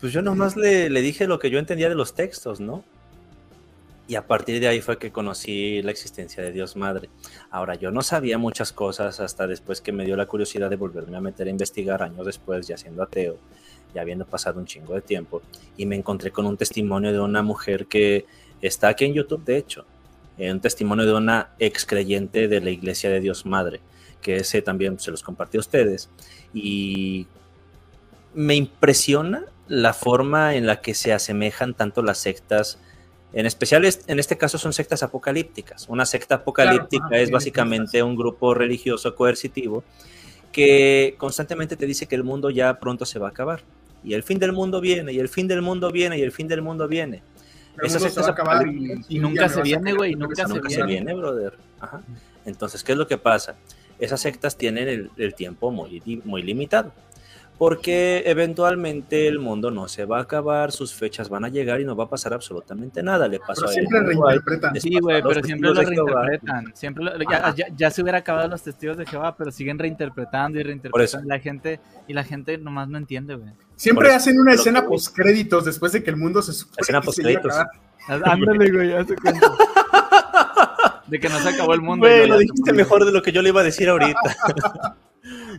pues 0.00 0.12
yo 0.12 0.22
nomás 0.22 0.56
le, 0.56 0.88
le 0.88 1.02
dije 1.02 1.26
lo 1.26 1.38
que 1.38 1.50
yo 1.50 1.58
entendía 1.58 1.88
de 1.88 1.94
los 1.94 2.14
textos, 2.14 2.60
¿no? 2.60 2.82
Y 4.06 4.16
a 4.16 4.26
partir 4.26 4.60
de 4.60 4.68
ahí 4.68 4.82
fue 4.82 4.98
que 4.98 5.10
conocí 5.10 5.80
la 5.82 5.90
existencia 5.90 6.42
de 6.42 6.52
Dios 6.52 6.76
Madre. 6.76 7.08
Ahora, 7.50 7.74
yo 7.74 7.90
no 7.90 8.02
sabía 8.02 8.36
muchas 8.36 8.72
cosas 8.72 9.18
hasta 9.20 9.46
después 9.46 9.80
que 9.80 9.92
me 9.92 10.04
dio 10.04 10.16
la 10.16 10.26
curiosidad 10.26 10.68
de 10.68 10.76
volverme 10.76 11.16
a 11.16 11.20
meter 11.20 11.46
a 11.46 11.50
investigar 11.50 12.02
años 12.02 12.26
después, 12.26 12.66
ya 12.66 12.76
siendo 12.76 13.02
ateo, 13.02 13.38
ya 13.94 14.02
habiendo 14.02 14.26
pasado 14.26 14.60
un 14.60 14.66
chingo 14.66 14.94
de 14.94 15.00
tiempo. 15.00 15.40
Y 15.78 15.86
me 15.86 15.96
encontré 15.96 16.30
con 16.30 16.44
un 16.44 16.58
testimonio 16.58 17.12
de 17.12 17.20
una 17.20 17.42
mujer 17.42 17.86
que 17.86 18.26
está 18.60 18.88
aquí 18.88 19.06
en 19.06 19.14
YouTube, 19.14 19.44
de 19.44 19.56
hecho. 19.56 19.86
Un 20.38 20.60
testimonio 20.60 21.06
de 21.06 21.14
una 21.14 21.50
ex 21.58 21.86
creyente 21.86 22.48
de 22.48 22.60
la 22.60 22.70
Iglesia 22.70 23.10
de 23.10 23.20
Dios 23.20 23.46
Madre, 23.46 23.80
que 24.20 24.36
ese 24.36 24.62
también 24.62 24.98
se 24.98 25.10
los 25.10 25.22
compartí 25.22 25.56
a 25.56 25.60
ustedes. 25.60 26.08
Y 26.52 27.26
me 28.34 28.54
impresiona 28.54 29.44
la 29.68 29.94
forma 29.94 30.56
en 30.56 30.66
la 30.66 30.80
que 30.80 30.94
se 30.94 31.12
asemejan 31.12 31.74
tanto 31.74 32.02
las 32.02 32.18
sectas 32.18 32.78
en 33.32 33.46
especial, 33.46 33.84
es- 33.84 34.04
en 34.06 34.20
este 34.20 34.38
caso 34.38 34.58
son 34.58 34.72
sectas 34.72 35.02
apocalípticas. 35.02 35.88
Una 35.88 36.06
secta 36.06 36.36
apocalíptica 36.36 37.08
es 37.18 37.30
básicamente 37.32 38.00
un 38.02 38.14
grupo 38.14 38.54
religioso 38.54 39.14
coercitivo 39.16 39.82
que 40.52 41.16
constantemente 41.18 41.76
te 41.76 41.84
dice 41.84 42.06
que 42.06 42.14
el 42.14 42.22
mundo 42.22 42.48
ya 42.50 42.78
pronto 42.78 43.04
se 43.04 43.18
va 43.18 43.26
a 43.26 43.30
acabar. 43.30 43.62
Y 44.04 44.14
el 44.14 44.22
fin 44.22 44.38
del 44.38 44.52
mundo 44.52 44.80
viene, 44.80 45.12
y 45.12 45.18
el 45.18 45.28
fin 45.28 45.48
del 45.48 45.62
mundo 45.62 45.90
viene, 45.90 46.16
y 46.18 46.22
el 46.22 46.30
fin 46.30 46.46
del 46.46 46.62
mundo 46.62 46.86
viene. 46.86 47.22
Mundo 47.82 47.88
se 47.98 48.00
sectas 48.00 48.24
va 48.24 48.28
a 48.28 48.32
acabar 48.32 48.66
Y 48.66 49.18
un 49.18 49.22
nunca 49.22 49.48
se 49.48 49.62
viene, 49.62 49.92
güey, 49.92 50.14
nunca 50.14 50.46
se 50.46 50.54
Nunca 50.54 50.70
se 50.70 50.82
viene. 50.84 51.14
brother. 51.14 51.54
Ajá. 51.80 52.02
Entonces, 52.44 52.84
¿qué 52.84 52.92
es 52.92 52.98
lo 52.98 53.06
que 53.06 53.18
pasa? 53.18 53.56
Esas 53.98 54.20
sectas 54.20 54.56
tienen 54.56 54.88
el, 54.88 55.10
el 55.16 55.34
tiempo 55.34 55.70
muy 56.24 56.42
limitado. 56.42 56.92
Porque 57.58 58.22
eventualmente 58.26 59.28
el 59.28 59.38
mundo 59.38 59.70
no 59.70 59.86
se 59.88 60.04
va 60.04 60.18
a 60.18 60.22
acabar, 60.22 60.72
sus 60.72 60.92
fechas 60.92 61.28
van 61.28 61.44
a 61.44 61.48
llegar 61.48 61.80
y 61.80 61.84
no 61.84 61.94
va 61.94 62.04
a 62.04 62.08
pasar 62.08 62.32
absolutamente 62.34 63.02
nada. 63.02 63.28
Le 63.28 63.38
pasó 63.38 63.62
Pero 63.62 63.68
a 63.68 63.72
siempre 63.72 63.98
él, 63.98 64.06
reinterpretan. 64.06 64.80
Sí, 64.80 64.98
güey, 65.00 65.22
pero 65.22 65.42
siempre 65.42 65.70
lo 65.70 65.80
reinterpretan. 65.82 66.72
Siempre 66.74 67.04
lo- 67.04 67.12
ya, 67.30 67.54
ya- 67.54 67.66
ya 67.76 67.90
se 67.90 68.02
hubiera 68.02 68.18
acabado 68.18 68.48
los 68.48 68.62
testigos 68.62 68.96
de 68.96 69.06
Jehová, 69.06 69.36
pero 69.36 69.50
siguen 69.52 69.78
reinterpretando 69.78 70.58
y 70.58 70.62
reinterpretando. 70.64 71.28
La 71.28 71.38
gente, 71.38 71.80
y 72.08 72.12
la 72.12 72.24
gente 72.24 72.58
nomás 72.58 72.88
no 72.88 72.98
entiende, 72.98 73.34
güey. 73.36 73.52
Siempre 73.76 74.08
eso, 74.08 74.16
hacen 74.16 74.38
una 74.40 74.52
escena 74.54 74.82
que- 74.82 74.88
post 74.88 75.14
créditos 75.16 75.64
después 75.64 75.92
de 75.92 76.02
que 76.02 76.10
el 76.10 76.16
mundo 76.16 76.42
se 76.42 76.52
supone 76.52 76.76
Escena 76.80 77.00
postcréditos. 77.00 77.54
Ándale, 78.08 78.70
güey, 78.72 78.90
ya 78.90 79.04
se 79.04 79.14
cuenta. 79.16 79.50
De 81.06 81.20
que 81.20 81.28
no 81.28 81.38
se 81.38 81.50
acabó 81.50 81.74
el 81.74 81.82
mundo. 81.82 82.06
Güey, 82.06 82.26
lo 82.26 82.38
dijiste 82.38 82.72
mejor 82.72 83.04
de 83.04 83.12
lo 83.12 83.20
que 83.22 83.30
yo 83.30 83.42
le 83.42 83.50
iba 83.50 83.60
a 83.60 83.64
decir 83.64 83.88
ahorita. 83.90 84.18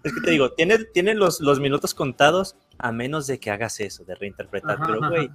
es 0.03 0.13
que 0.13 0.21
te 0.21 0.31
digo, 0.31 0.51
tiene, 0.51 0.77
tiene 0.93 1.13
los, 1.15 1.41
los 1.41 1.59
minutos 1.59 1.93
contados 1.93 2.55
a 2.77 2.91
menos 2.91 3.27
de 3.27 3.39
que 3.39 3.51
hagas 3.51 3.79
eso, 3.79 4.03
de 4.05 4.15
reinterpretar. 4.15 4.75
Ajá, 4.75 4.85
Pero, 4.85 5.09
güey, 5.09 5.29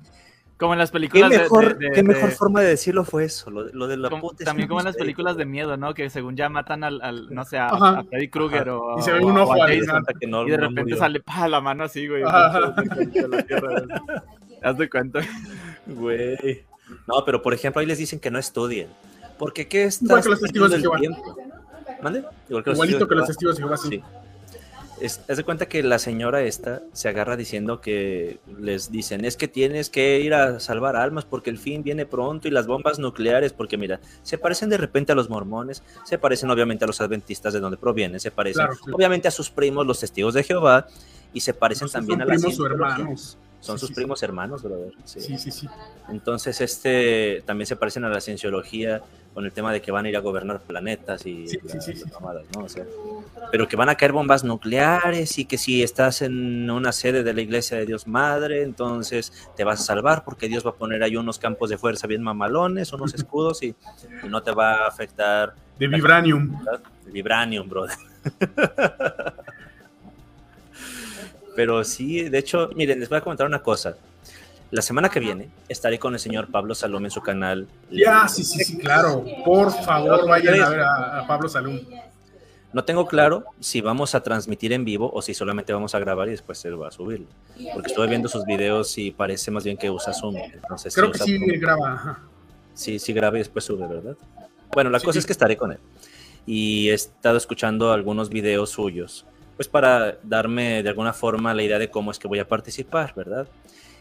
Como 0.59 0.74
en 0.74 0.78
las 0.78 0.91
¿qué 0.91 0.95
películas 0.95 1.31
de- 1.31 1.39
mejor, 1.39 1.78
de- 1.78 1.87
de- 1.87 1.91
qué 1.93 2.03
de- 2.03 2.09
mejor 2.09 2.31
forma 2.33 2.61
de 2.61 2.68
decirlo 2.68 3.05
fue 3.05 3.24
eso? 3.24 3.51
Lo, 3.51 3.64
de- 3.64 3.72
lo 3.72 3.87
de 3.89 3.97
la 3.97 4.11
como- 4.11 4.20
puta 4.28 4.45
también 4.45 4.68
como 4.68 4.81
en 4.81 4.87
las 4.87 4.97
películas 4.97 5.37
de 5.39 5.47
miedo, 5.47 5.76
¿no? 5.78 5.95
Que 5.95 6.11
según 6.11 6.37
ya 6.37 6.49
matan 6.51 6.85
al, 6.85 7.01
al, 7.01 7.28
no 7.35 7.45
sé, 7.47 7.57
a, 7.59 7.68
a 7.68 8.05
Freddy 8.05 8.28
Krueger 8.28 8.68
o, 8.68 8.99
Y 8.99 9.03
se 9.03 9.11
ve 9.12 9.20
un 9.20 9.39
ojo 9.39 9.55
a 9.55 9.66
Jason, 9.68 10.05
que 10.20 10.26
no- 10.26 10.47
y 10.47 10.51
de 10.51 10.57
no 10.59 10.62
repente 10.64 10.83
murió. 10.83 10.97
sale 10.99 11.20
pa, 11.20 11.49
la 11.49 11.61
mano 11.62 11.85
así, 11.85 12.07
güey. 12.07 12.22
Haz 14.62 14.76
de 14.78 14.91
cuenta. 14.91 15.20
Güey. 15.87 16.64
No, 17.07 17.24
pero 17.24 17.41
por 17.41 17.55
ejemplo, 17.55 17.81
ahí 17.81 17.87
les 17.87 17.99
dicen 17.99 18.20
que 18.20 18.31
no 18.31 18.39
estudien. 18.39 18.89
Porque 19.39 19.68
qué 19.68 19.85
estás 19.85 20.03
Igual 20.07 20.22
que 20.22 20.28
los 20.28 20.41
testigos 20.41 20.70
de 20.72 20.81
Jehová. 20.81 20.99
tiempo? 20.99 21.37
¿Mande? 22.03 22.24
Igual 22.48 22.64
que 22.64 22.70
los 22.70 22.76
Igualito 22.76 23.09
que 23.09 23.14
los 23.14 23.26
testigos 23.26 23.57
de 23.57 23.62
Jehová, 23.62 23.76
sí. 23.76 24.03
Es, 25.01 25.22
haz 25.30 25.38
de 25.38 25.44
cuenta 25.44 25.66
que 25.66 25.82
la 25.82 25.98
señora 25.98 26.42
esta 26.42 26.82
se 26.92 27.09
agarra 27.09 27.34
diciendo 27.34 27.80
que 27.80 28.38
les 28.59 28.90
dicen 28.90 29.24
es 29.24 29.38
que 29.38 29.48
tienes 29.48 29.88
que 29.88 30.20
ir 30.20 30.34
a 30.34 30.61
salvar 30.61 30.94
almas 30.94 31.24
porque 31.24 31.48
el 31.48 31.57
fin 31.57 31.82
viene 31.82 32.05
pronto 32.05 32.48
y 32.48 32.51
las 32.51 32.66
bombas 32.66 32.98
nucleares 32.98 33.55
porque 33.55 33.78
mira, 33.78 34.01
se 34.22 34.36
parecen 34.36 34.68
de 34.68 34.76
repente 34.76 35.12
a 35.12 35.14
los 35.14 35.30
mormones, 35.30 35.82
se 36.05 36.18
parecen 36.18 36.51
obviamente 36.51 36.84
a 36.84 36.86
los 36.86 37.01
adventistas 37.01 37.55
de 37.55 37.61
donde 37.61 37.78
provienen, 37.78 38.20
se 38.20 38.30
parecen 38.30 38.66
Claro, 38.66 38.78
obviamente 38.92 39.26
a 39.26 39.30
sus 39.30 39.48
primos 39.48 39.86
los 39.86 40.01
testigos 40.01 40.34
de 40.34 40.42
Jehová 40.42 40.86
y 41.32 41.40
se 41.40 41.55
parecen 41.55 41.88
también 41.88 42.20
a 42.20 42.26
las 42.26 42.36
primos 42.36 42.61
o 42.61 42.66
cienciologías. 42.66 42.98
hermanos. 42.98 43.38
Son 43.61 43.77
Sí, 43.77 43.81
sus 43.81 43.89
sí, 43.91 43.95
primos 43.95 44.23
hermanos, 44.23 44.63
brother. 44.63 44.93
Sí. 45.05 45.21
Sí, 45.21 45.39
sí, 45.39 45.51
sí. 45.51 45.69
Entonces, 46.09 46.61
este 46.61 47.43
también 47.47 47.67
se 47.67 47.77
parecen 47.77 48.05
a 48.05 48.09
la 48.09 48.21
cienciología 48.21 49.03
con 49.35 49.45
el 49.45 49.53
tema 49.53 49.73
de 49.73 49.81
que 49.81 49.93
van 49.93 50.07
a 50.07 50.09
ir 50.09 50.17
a 50.17 50.21
gobernar 50.21 50.61
planetas 50.61 51.25
y 51.27 51.47
Sí, 51.47 51.59
la- 51.63 51.73
sí, 51.73 51.79
sí, 51.81 51.93
las 51.93 52.03
sí. 52.03 52.11
mamadas, 52.15 52.45
¿no? 52.57 52.65
O 52.65 52.69
sea, 52.69 52.85
pero 53.53 53.69
que 53.69 53.77
van 53.77 53.89
a 53.89 53.95
caer 53.95 54.13
bombas 54.13 54.43
nucleares 54.45 55.39
y 55.39 55.45
que 55.45 55.57
si 55.59 55.83
estás 55.83 56.23
en 56.23 56.69
una 56.71 56.91
sede 56.91 57.23
de 57.23 57.33
la 57.35 57.41
Iglesia 57.43 57.77
de 57.77 57.87
Dios 57.87 58.07
Madre, 58.09 58.63
entonces 58.63 59.33
te 59.57 59.63
vas 59.63 59.81
a 59.81 59.85
salvar 59.85 60.25
porque 60.25 60.49
Dios 60.49 60.65
va 60.67 60.71
a 60.71 60.75
poner 60.75 61.03
ahí 61.03 61.17
unos 61.17 61.39
campos 61.39 61.69
de 61.71 61.79
fuerza 61.79 62.07
bien 62.07 62.23
mamalones, 62.23 62.93
unos 62.93 63.13
escudos 63.15 63.63
y, 63.63 63.69
y 64.25 64.29
no 64.29 64.43
te 64.43 64.53
va 64.53 64.85
a 64.85 64.87
afectar 64.89 65.55
De 65.79 65.87
Vibranium. 65.87 66.57
el 67.07 67.13
vibranium, 67.13 67.69
brother. 67.69 67.97
Pero 71.61 71.85
sí, 71.85 72.23
de 72.31 72.39
hecho, 72.39 72.71
miren, 72.75 72.99
les 73.01 73.11
voy 73.11 73.19
a 73.19 73.21
comentar 73.21 73.47
una 73.47 73.59
cosa. 73.63 73.95
La 74.71 74.81
semana 74.81 75.11
que 75.11 75.21
viene 75.21 75.51
estaré 75.69 75.99
con 75.99 76.15
el 76.15 76.19
señor 76.19 76.49
Pablo 76.51 76.75
Salome 76.75 77.09
en 77.09 77.11
su 77.11 77.21
canal. 77.21 77.69
Ya, 77.91 78.27
sí, 78.29 78.45
sí, 78.45 78.65
sí, 78.65 78.79
claro. 78.79 79.23
Por 79.45 79.71
favor, 79.85 80.27
vayan 80.27 80.59
a 80.59 80.71
ver 80.71 80.81
a, 80.81 81.19
a 81.21 81.27
Pablo 81.27 81.51
Salum. 81.51 81.79
No 82.73 82.83
tengo 82.85 83.07
claro 83.07 83.45
si 83.61 83.83
vamos 83.83 84.15
a 84.15 84.23
transmitir 84.23 84.73
en 84.73 84.87
vivo 84.87 85.11
o 85.13 85.21
si 85.21 85.35
solamente 85.35 85.75
vamos 85.75 85.95
a 85.95 85.99
grabar 85.99 86.29
y 86.29 86.31
después 86.31 86.57
se 86.57 86.71
va 86.71 86.89
a 86.89 86.93
subir. 86.93 87.27
Porque 87.75 87.89
estuve 87.89 88.07
viendo 88.07 88.31
sus 88.31 88.47
videos 88.47 88.97
y 88.97 89.11
parece 89.11 89.51
más 89.51 89.63
bien 89.63 89.77
que 89.77 89.91
usa 89.91 90.15
Zoom. 90.15 90.37
Entonces, 90.37 90.95
Creo 90.95 91.13
si 91.13 91.13
que 91.13 91.19
sí 91.19 91.39
Zoom, 91.39 91.61
graba. 91.61 92.21
sí, 92.73 92.99
sí 92.99 93.13
graba 93.13 93.37
y 93.37 93.41
después 93.41 93.67
sube, 93.67 93.87
¿verdad? 93.87 94.17
Bueno, 94.73 94.89
la 94.89 94.99
Sí, 94.99 95.05
cosa 95.05 95.13
sí. 95.15 95.19
es 95.19 95.27
que 95.27 95.33
estaré 95.33 95.59
con 95.59 95.73
él. 95.73 95.79
Y 96.47 96.89
he 96.89 96.95
estado 96.95 97.37
escuchando 97.37 97.93
algunos 97.93 98.31
videos 98.31 98.71
suyos, 98.71 99.27
pues 99.61 99.69
para 99.69 100.17
darme 100.23 100.83
de 100.83 100.89
alguna 100.89 101.13
forma 101.13 101.53
la 101.53 101.63
idea 101.63 101.79
de 101.79 101.91
cómo 101.91 102.11
es 102.11 102.19
que 102.19 102.27
voy 102.27 102.39
a 102.39 102.49
participar, 102.49 103.13
¿verdad? 103.15 103.47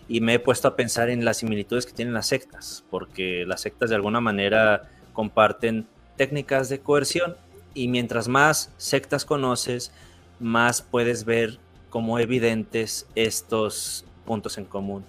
Y 0.07 0.21
me 0.21 0.35
he 0.35 0.39
puesto 0.39 0.69
a 0.69 0.77
pensar 0.77 1.09
en 1.09 1.25
las 1.25 1.35
similitudes 1.35 1.85
que 1.85 1.91
tienen 1.91 2.13
las 2.13 2.27
sectas, 2.27 2.85
porque 2.89 3.43
las 3.45 3.59
sectas 3.59 3.89
de 3.89 3.97
alguna 3.97 4.21
manera 4.21 4.89
comparten 5.11 5.85
técnicas 6.15 6.69
de 6.69 6.79
coerción 6.79 7.35
y 7.73 7.89
mientras 7.89 8.29
más 8.29 8.73
sectas 8.77 9.25
conoces, 9.25 9.91
más 10.39 10.81
puedes 10.81 11.25
ver 11.25 11.59
como 11.89 12.19
evidentes 12.19 13.05
estos 13.15 14.05
puntos 14.23 14.57
en 14.57 14.63
común. 14.63 15.03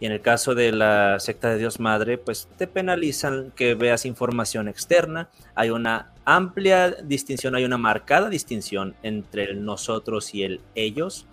Y 0.00 0.06
en 0.06 0.12
el 0.12 0.22
caso 0.22 0.54
de 0.54 0.72
la 0.72 1.20
secta 1.20 1.50
de 1.50 1.58
Dios 1.58 1.78
Madre, 1.78 2.16
pues 2.16 2.48
te 2.56 2.66
penalizan 2.66 3.52
que 3.54 3.74
veas 3.74 4.06
información 4.06 4.66
externa. 4.66 5.28
Hay 5.54 5.68
una 5.68 6.10
amplia 6.24 6.90
distinción, 6.90 7.54
hay 7.54 7.64
una 7.64 7.76
marcada 7.76 8.30
distinción 8.30 8.94
entre 9.02 9.44
el 9.44 9.62
nosotros 9.62 10.34
y 10.34 10.42
el 10.42 10.62
ellos. 10.74 11.26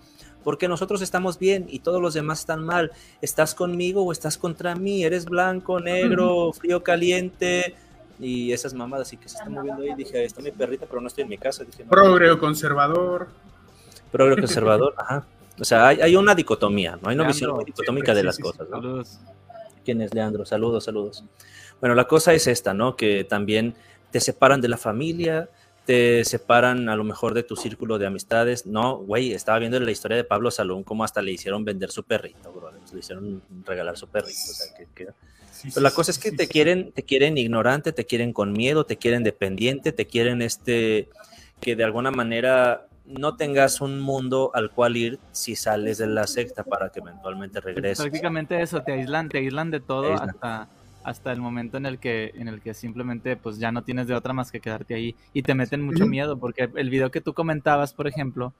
Porque 0.43 0.67
nosotros 0.67 1.01
estamos 1.01 1.39
bien 1.39 1.65
y 1.69 1.79
todos 1.79 2.01
los 2.01 2.13
demás 2.13 2.41
están 2.41 2.63
mal. 2.63 2.91
¿Estás 3.21 3.55
conmigo 3.55 4.03
o 4.03 4.11
estás 4.11 4.37
contra 4.37 4.75
mí? 4.75 5.03
¿Eres 5.03 5.25
blanco, 5.25 5.79
negro, 5.79 6.51
frío, 6.51 6.83
caliente? 6.83 7.73
Y 8.19 8.51
esas 8.51 8.73
mamadas 8.73 9.07
así 9.07 9.17
que 9.17 9.29
se 9.29 9.37
están 9.37 9.53
moviendo 9.53 9.83
ahí. 9.83 9.93
Dije, 9.95 10.25
está 10.25 10.41
mi 10.41 10.51
perrita, 10.51 10.85
pero 10.85 10.99
no 10.99 11.07
estoy 11.07 11.23
en 11.23 11.29
mi 11.29 11.37
casa. 11.37 11.63
Dije, 11.63 11.83
no. 11.85 11.89
Progreo 11.89 12.37
conservador. 12.37 13.29
Progre 14.11 14.37
conservador, 14.37 14.93
ajá. 14.97 15.25
O 15.59 15.65
sea, 15.65 15.87
hay, 15.87 16.01
hay 16.01 16.15
una 16.15 16.35
dicotomía, 16.35 16.97
¿no? 17.01 17.09
Hay 17.09 17.15
una 17.15 17.23
Leandro, 17.23 17.27
visión 17.33 17.55
muy 17.55 17.65
dicotómica 17.65 18.13
siempre, 18.13 18.15
de 18.15 18.21
sí, 18.21 18.25
las 18.25 18.35
sí, 18.35 18.41
cosas, 18.41 18.69
¿no? 18.69 18.75
Saludos. 18.77 19.19
¿Quién 19.83 20.01
es 20.01 20.13
Leandro? 20.13 20.45
Saludos, 20.45 20.83
saludos. 20.83 21.23
Bueno, 21.79 21.95
la 21.95 22.05
cosa 22.07 22.33
es 22.33 22.47
esta, 22.47 22.73
¿no? 22.73 22.95
Que 22.95 23.23
también 23.23 23.73
te 24.11 24.19
separan 24.19 24.61
de 24.61 24.67
la 24.67 24.77
familia, 24.77 25.49
te 25.85 26.25
separan 26.25 26.89
a 26.89 26.95
lo 26.95 27.03
mejor 27.03 27.33
de 27.33 27.43
tu 27.43 27.55
círculo 27.55 27.97
de 27.97 28.05
amistades. 28.07 28.65
No, 28.65 28.97
güey, 28.97 29.33
estaba 29.33 29.59
viendo 29.59 29.79
la 29.79 29.91
historia 29.91 30.17
de 30.17 30.23
Pablo 30.23 30.51
Salón, 30.51 30.83
cómo 30.83 31.03
hasta 31.03 31.21
le 31.21 31.31
hicieron 31.31 31.63
vender 31.63 31.89
su 31.91 32.03
perrito, 32.03 32.51
bro. 32.51 32.71
Le 32.93 32.99
hicieron 32.99 33.41
regalar 33.65 33.97
su 33.97 34.07
perrito. 34.07 34.39
O 34.51 34.53
sea, 34.53 34.75
que, 34.75 34.87
que- 34.93 35.11
Sí, 35.51 35.69
Pero 35.69 35.73
sí, 35.75 35.81
la 35.81 35.89
sí, 35.89 35.95
cosa 35.95 36.11
es 36.11 36.17
sí, 36.17 36.21
que 36.21 36.29
sí, 36.31 36.35
te 36.37 36.43
sí. 36.43 36.49
quieren, 36.49 36.91
te 36.91 37.01
quieren 37.01 37.35
ignorante, 37.35 37.91
te 37.91 38.05
quieren 38.05 38.31
con 38.31 38.51
miedo, 38.53 38.85
te 38.85 38.97
quieren 38.97 39.23
dependiente, 39.23 39.91
te 39.91 40.05
quieren 40.05 40.43
este, 40.43 41.09
que 41.59 41.75
de 41.75 41.83
alguna 41.83 42.11
manera 42.11 42.85
no 43.07 43.35
tengas 43.35 43.79
un 43.79 43.99
mundo 43.99 44.51
al 44.53 44.69
cual 44.71 44.97
ir 44.97 45.19
si 45.31 45.55
sales 45.55 45.97
de 45.97 46.07
la 46.07 46.27
secta 46.27 46.63
para 46.63 46.89
que 46.89 46.99
eventualmente 46.99 47.61
regreses. 47.61 48.03
Prácticamente 48.03 48.61
eso, 48.61 48.81
te 48.81 48.91
aíslan, 48.91 49.29
te 49.29 49.37
aíslan 49.37 49.71
de 49.71 49.79
todo 49.79 50.09
aíslan. 50.09 50.29
hasta, 50.29 50.69
hasta 51.03 51.31
el 51.31 51.39
momento 51.39 51.77
en 51.77 51.85
el 51.85 51.99
que, 51.99 52.33
en 52.35 52.49
el 52.49 52.61
que 52.61 52.73
simplemente 52.73 53.37
pues 53.37 53.59
ya 53.59 53.71
no 53.71 53.83
tienes 53.83 54.07
de 54.07 54.13
otra 54.13 54.33
más 54.33 54.51
que 54.51 54.59
quedarte 54.59 54.93
ahí 54.93 55.15
y 55.33 55.41
te 55.41 55.55
meten 55.55 55.81
mucho 55.81 56.05
miedo, 56.05 56.37
porque 56.37 56.69
el 56.75 56.89
video 56.89 57.09
que 57.09 57.21
tú 57.21 57.33
comentabas, 57.33 57.93
por 57.93 58.07
ejemplo, 58.07 58.53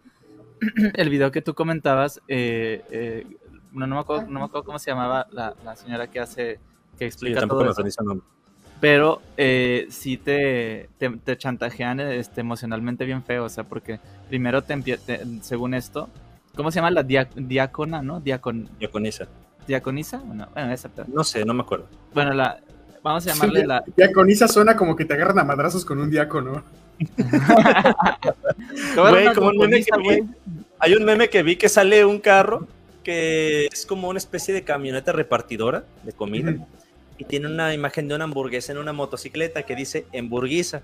el 0.93 1.09
video 1.09 1.31
que 1.31 1.41
tú 1.41 1.53
comentabas, 1.53 2.21
eh, 2.27 2.83
eh, 2.89 3.27
no, 3.73 3.85
no 3.85 3.95
me 3.95 4.01
acuerdo, 4.01 4.27
no 4.27 4.39
me 4.39 4.45
acuerdo 4.45 4.63
cómo 4.65 4.79
se 4.79 4.91
llamaba 4.91 5.27
la, 5.31 5.55
la 5.63 5.75
señora 5.75 6.09
que 6.09 6.19
hace, 6.21 6.59
que 6.97 6.99
Sí, 6.99 7.05
explica 7.05 7.41
tampoco 7.41 7.59
todo 7.59 7.65
me 7.65 7.71
eso, 7.71 7.81
aprendí 7.81 7.91
su 7.91 8.03
nombre. 8.03 8.27
Pero 8.80 9.21
eh, 9.38 9.88
sí 9.89 10.17
te, 10.17 10.89
te, 10.97 11.09
te 11.09 11.38
chantajean 11.38 11.99
este, 11.99 12.41
emocionalmente 12.41 13.05
bien 13.05 13.23
feo, 13.23 13.45
o 13.45 13.49
sea, 13.49 13.63
porque 13.63 13.99
primero 14.30 14.61
te, 14.63 14.75
empie- 14.75 14.99
te- 14.99 15.21
según 15.41 15.73
esto, 15.73 16.09
¿cómo 16.55 16.69
se 16.71 16.75
llama 16.75 16.91
la 16.91 17.03
dia- 17.03 17.30
diácona, 17.36 18.01
no? 18.01 18.19
Diacon, 18.19 18.69
Yo 18.80 18.91
con 18.91 19.05
esa. 19.05 19.28
diaconisa, 19.67 20.17
bueno, 20.23 20.47
bueno, 20.53 20.71
esa, 20.71 20.89
pero- 20.89 21.07
No 21.13 21.23
sé, 21.23 21.43
no 21.45 21.53
me 21.53 21.61
acuerdo. 21.63 21.88
bueno, 22.13 22.34
la, 22.34 22.59
vamos 23.03 23.25
a 23.28 23.34
llamarle 23.34 23.65
la, 23.65 23.84
Diaconisa 23.95 24.47
suena 24.47 24.75
como 24.75 24.95
que 24.95 25.05
te 25.05 25.13
agarran 25.13 25.39
a 25.39 25.43
madrazos 25.43 25.84
con 25.86 25.99
un 25.99 26.09
diácono. 26.09 26.63
Güey, 28.95 29.34
como 29.34 29.47
un 29.49 29.57
meme 29.57 29.78
diaconisa, 29.78 29.97
que 29.97 30.21
vi. 30.21 30.28
Hay 30.80 30.93
un 30.95 31.05
meme 31.05 31.30
que 31.30 31.43
vi 31.43 31.55
que 31.55 31.69
sale 31.69 32.05
un 32.05 32.19
carro 32.19 32.67
que 33.03 33.67
es 33.67 33.86
como 33.86 34.09
una 34.09 34.17
especie 34.17 34.53
de 34.53 34.63
camioneta 34.63 35.11
repartidora 35.11 35.86
de 36.03 36.11
comida. 36.11 36.55
Y 37.18 37.26
tiene 37.26 37.47
una 37.47 37.74
imagen 37.74 38.07
de 38.07 38.15
una 38.15 38.26
hamburguesa 38.26 38.72
en 38.72 38.78
una 38.78 38.93
motocicleta 38.93 39.63
que 39.63 39.76
dice 39.76 40.05
hamburguesa. 40.18 40.82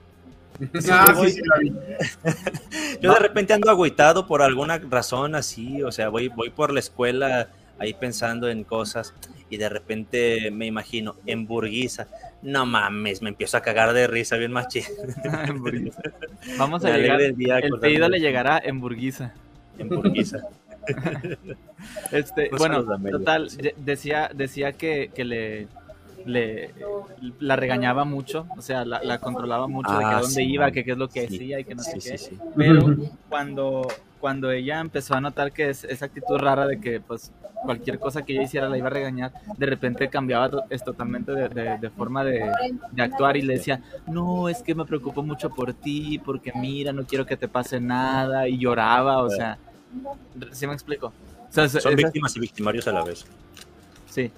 ah, 0.91 1.15
sí, 1.21 1.31
sí. 1.31 1.41
Yo 3.01 3.13
de 3.13 3.19
repente 3.19 3.53
ando 3.53 3.69
agüitado 3.69 4.27
por 4.27 4.41
alguna 4.41 4.77
razón 4.77 5.35
así, 5.35 5.81
o 5.81 5.91
sea, 5.91 6.09
voy, 6.09 6.27
voy 6.29 6.49
por 6.49 6.71
la 6.71 6.79
escuela 6.79 7.49
ahí 7.79 7.93
pensando 7.93 8.49
en 8.49 8.63
cosas 8.63 9.13
y 9.49 9.57
de 9.57 9.69
repente 9.69 10.51
me 10.51 10.65
imagino 10.65 11.15
hamburguesa. 11.31 12.07
No 12.41 12.65
mames, 12.65 13.21
me 13.21 13.29
empiezo 13.29 13.55
a 13.57 13.61
cagar 13.61 13.93
de 13.93 14.07
risa 14.07 14.35
bien. 14.35 14.53
Hamburguesa. 15.47 16.01
Vamos 16.57 16.83
Me 16.83 16.91
a 16.91 16.97
llegar, 16.97 17.21
el 17.21 17.37
día 17.37 17.59
el 17.59 17.79
pedido 17.79 18.09
le 18.09 18.19
llegará 18.19 18.59
en 18.63 18.81
burguisa. 18.81 19.33
hamburguesa. 19.79 20.41
Este, 22.11 22.49
bueno, 22.49 22.83
total, 22.83 23.49
sí. 23.49 23.59
decía, 23.77 24.29
decía 24.33 24.73
que, 24.73 25.11
que 25.15 25.23
le, 25.23 25.67
le 26.25 26.73
la 27.39 27.55
regañaba 27.55 28.03
mucho, 28.05 28.45
o 28.57 28.61
sea, 28.61 28.83
la, 28.85 29.01
la 29.03 29.17
controlaba 29.19 29.67
mucho 29.67 29.91
de 29.91 29.99
que 29.99 30.05
a 30.05 30.17
Ah, 30.17 30.21
dónde 30.21 30.41
sí, 30.41 30.51
iba, 30.51 30.65
man. 30.65 30.73
que 30.73 30.83
qué 30.83 30.91
es 30.91 30.97
lo 30.97 31.07
que 31.07 31.21
Sí, 31.27 31.37
decía 31.37 31.59
y 31.59 31.63
que 31.63 31.75
no 31.75 31.83
sé 31.83 31.99
Sí, 31.99 32.09
qué. 32.09 32.17
sí, 32.17 32.35
sí. 32.35 32.39
Pero 32.55 32.95
cuando, 33.29 33.87
cuando 34.19 34.51
ella 34.51 34.79
empezó 34.79 35.13
a 35.15 35.21
notar 35.21 35.51
que 35.51 35.69
es, 35.69 35.83
esa 35.83 36.05
actitud 36.05 36.37
rara 36.37 36.65
de 36.67 36.79
que 36.79 36.99
pues 36.99 37.31
cualquier 37.63 37.99
cosa 37.99 38.23
que 38.23 38.33
ella 38.33 38.43
hiciera 38.43 38.67
la 38.67 38.77
iba 38.77 38.87
a 38.87 38.91
regañar, 38.91 39.31
de 39.57 39.65
repente 39.65 40.09
cambiaba 40.09 40.49
to- 40.49 40.63
es 40.69 40.83
totalmente 40.83 41.31
de, 41.31 41.47
de- 41.49 41.77
de 41.77 41.89
forma 41.91 42.23
de, 42.25 42.51
de 42.91 43.01
actuar 43.03 43.37
y 43.37 43.41
le 43.41 43.53
decía, 43.53 43.81
no, 44.07 44.49
es 44.49 44.61
que 44.63 44.75
me 44.75 44.85
preocupo 44.85 45.23
mucho 45.23 45.49
por 45.49 45.73
ti, 45.73 46.19
porque 46.19 46.51
mira, 46.55 46.91
no 46.91 47.05
quiero 47.05 47.25
que 47.25 47.37
te 47.37 47.47
pase 47.47 47.79
nada, 47.79 48.47
y 48.49 48.57
lloraba, 48.57 49.19
o 49.23 49.29
sea, 49.29 49.57
¿sí 50.51 50.67
me 50.67 50.73
explico? 50.73 51.07
O 51.07 51.53
sea, 51.53 51.63
es- 51.65 51.71
Son 51.71 51.93
esa- 51.93 51.95
víctimas 51.95 52.35
y 52.35 52.39
victimarios 52.41 52.87
a 52.87 52.91
la 52.91 53.03
vez. 53.03 53.25
sí, 54.07 54.29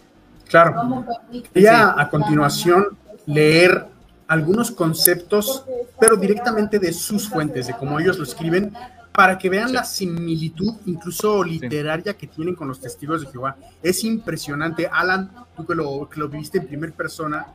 Claro. 0.50 1.06
Voy 1.54 1.66
a, 1.68 2.08
continuación 2.10 2.98
leer 3.26 3.88
algunos 4.28 4.72
conceptos, 4.72 5.66
pero 6.00 6.16
directamente 6.16 6.80
de 6.80 6.94
sus 6.94 7.30
fuentes, 7.30 7.68
de 7.68 7.74
cómo 7.74 8.00
ellos 8.00 8.18
lo 8.18 8.24
escriben, 8.24 8.74
para 9.12 9.38
que 9.38 9.50
vean 9.50 9.70
Sí. 9.70 9.74
la 9.76 9.84
similitud, 9.84 10.74
incluso 10.86 11.44
literaria, 11.44 12.16
que 12.16 12.28
tienen 12.28 12.54
con 12.56 12.68
los 12.68 12.82
testigos 12.82 13.22
de 13.22 13.28
Jehová. 13.28 13.56
Es 13.82 14.04
impresionante. 14.04 14.90
Alan, 14.92 15.32
tú 15.56 15.66
que 15.66 15.74
lo, 15.74 16.10
que 16.10 16.20
lo 16.20 16.28
viviste 16.28 16.58
en 16.58 16.68
primera 16.68 16.94
persona, 16.94 17.48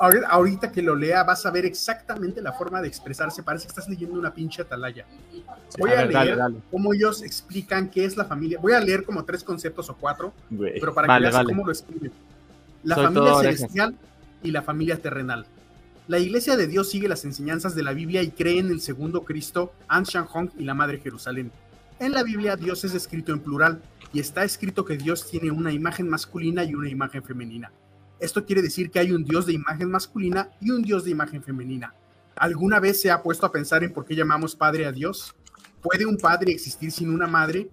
ahorita 0.00 0.72
que 0.72 0.82
lo 0.82 0.96
lea 0.96 1.22
vas 1.24 1.44
a 1.46 1.50
ver 1.50 1.64
exactamente 1.66 2.40
la 2.40 2.52
forma 2.52 2.80
de 2.80 2.88
expresarse. 2.88 3.42
Parece 3.42 3.66
que 3.66 3.68
estás 3.68 3.88
leyendo 3.88 4.18
una 4.18 4.32
pinche 4.32 4.62
atalaya. 4.62 5.04
Voy 5.78 5.90
A 5.90 5.92
a, 5.92 5.96
ver, 6.04 6.12
dale, 6.12 6.24
leer 6.26 6.38
dale. 6.38 6.56
cómo 6.70 6.94
ellos 6.94 7.22
explican 7.22 7.90
qué 7.90 8.04
es 8.04 8.16
la 8.16 8.24
familia. 8.24 8.58
Voy 8.60 8.72
a 8.72 8.80
leer 8.80 9.04
como 9.04 9.24
tres 9.24 9.44
conceptos 9.44 9.90
o 9.90 9.96
cuatro, 9.96 10.32
pero 10.58 10.94
para 10.94 11.06
Vale, 11.08 11.20
que 11.20 11.30
veas 11.30 11.34
vale. 11.34 11.48
cómo 11.54 11.66
lo 11.66 11.72
escriben. 11.72 12.12
La 12.82 12.94
Soy 12.94 13.04
familia 13.04 13.34
orejas. 13.34 13.56
celestial 13.58 13.94
y 14.42 14.50
la 14.50 14.62
familia 14.62 14.96
terrenal. 14.96 15.46
La 16.08 16.18
iglesia 16.18 16.56
de 16.56 16.66
Dios 16.66 16.88
sigue 16.90 17.06
las 17.06 17.24
enseñanzas 17.24 17.74
de 17.74 17.82
la 17.82 17.92
Biblia 17.92 18.22
y 18.22 18.30
cree 18.30 18.58
en 18.58 18.70
el 18.70 18.80
segundo 18.80 19.22
Cristo, 19.24 19.72
An 19.86 20.04
Shan 20.04 20.24
Hong 20.26 20.48
y 20.58 20.64
la 20.64 20.74
Madre 20.74 20.98
Jerusalén. 20.98 21.52
En 21.98 22.12
la 22.12 22.22
Biblia 22.22 22.56
Dios 22.56 22.82
es 22.84 22.94
escrito 22.94 23.32
en 23.32 23.40
plural 23.40 23.80
y 24.12 24.18
está 24.18 24.42
escrito 24.44 24.84
que 24.84 24.96
Dios 24.96 25.28
tiene 25.30 25.50
una 25.50 25.72
imagen 25.72 26.08
masculina 26.08 26.64
y 26.64 26.74
una 26.74 26.88
imagen 26.88 27.22
femenina. 27.22 27.70
Esto 28.20 28.44
quiere 28.44 28.62
decir 28.62 28.90
que 28.90 28.98
hay 28.98 29.12
un 29.12 29.24
Dios 29.24 29.46
de 29.46 29.54
imagen 29.54 29.90
masculina 29.90 30.50
y 30.60 30.70
un 30.70 30.82
Dios 30.82 31.04
de 31.04 31.10
imagen 31.10 31.42
femenina. 31.42 31.94
¿Alguna 32.36 32.80
vez 32.80 33.00
se 33.00 33.10
ha 33.10 33.22
puesto 33.22 33.46
a 33.46 33.52
pensar 33.52 33.82
en 33.82 33.92
por 33.92 34.04
qué 34.04 34.14
llamamos 34.14 34.54
Padre 34.54 34.86
a 34.86 34.92
Dios? 34.92 35.34
¿Puede 35.82 36.06
un 36.06 36.18
padre 36.18 36.52
existir 36.52 36.92
sin 36.92 37.10
una 37.10 37.26
madre? 37.26 37.70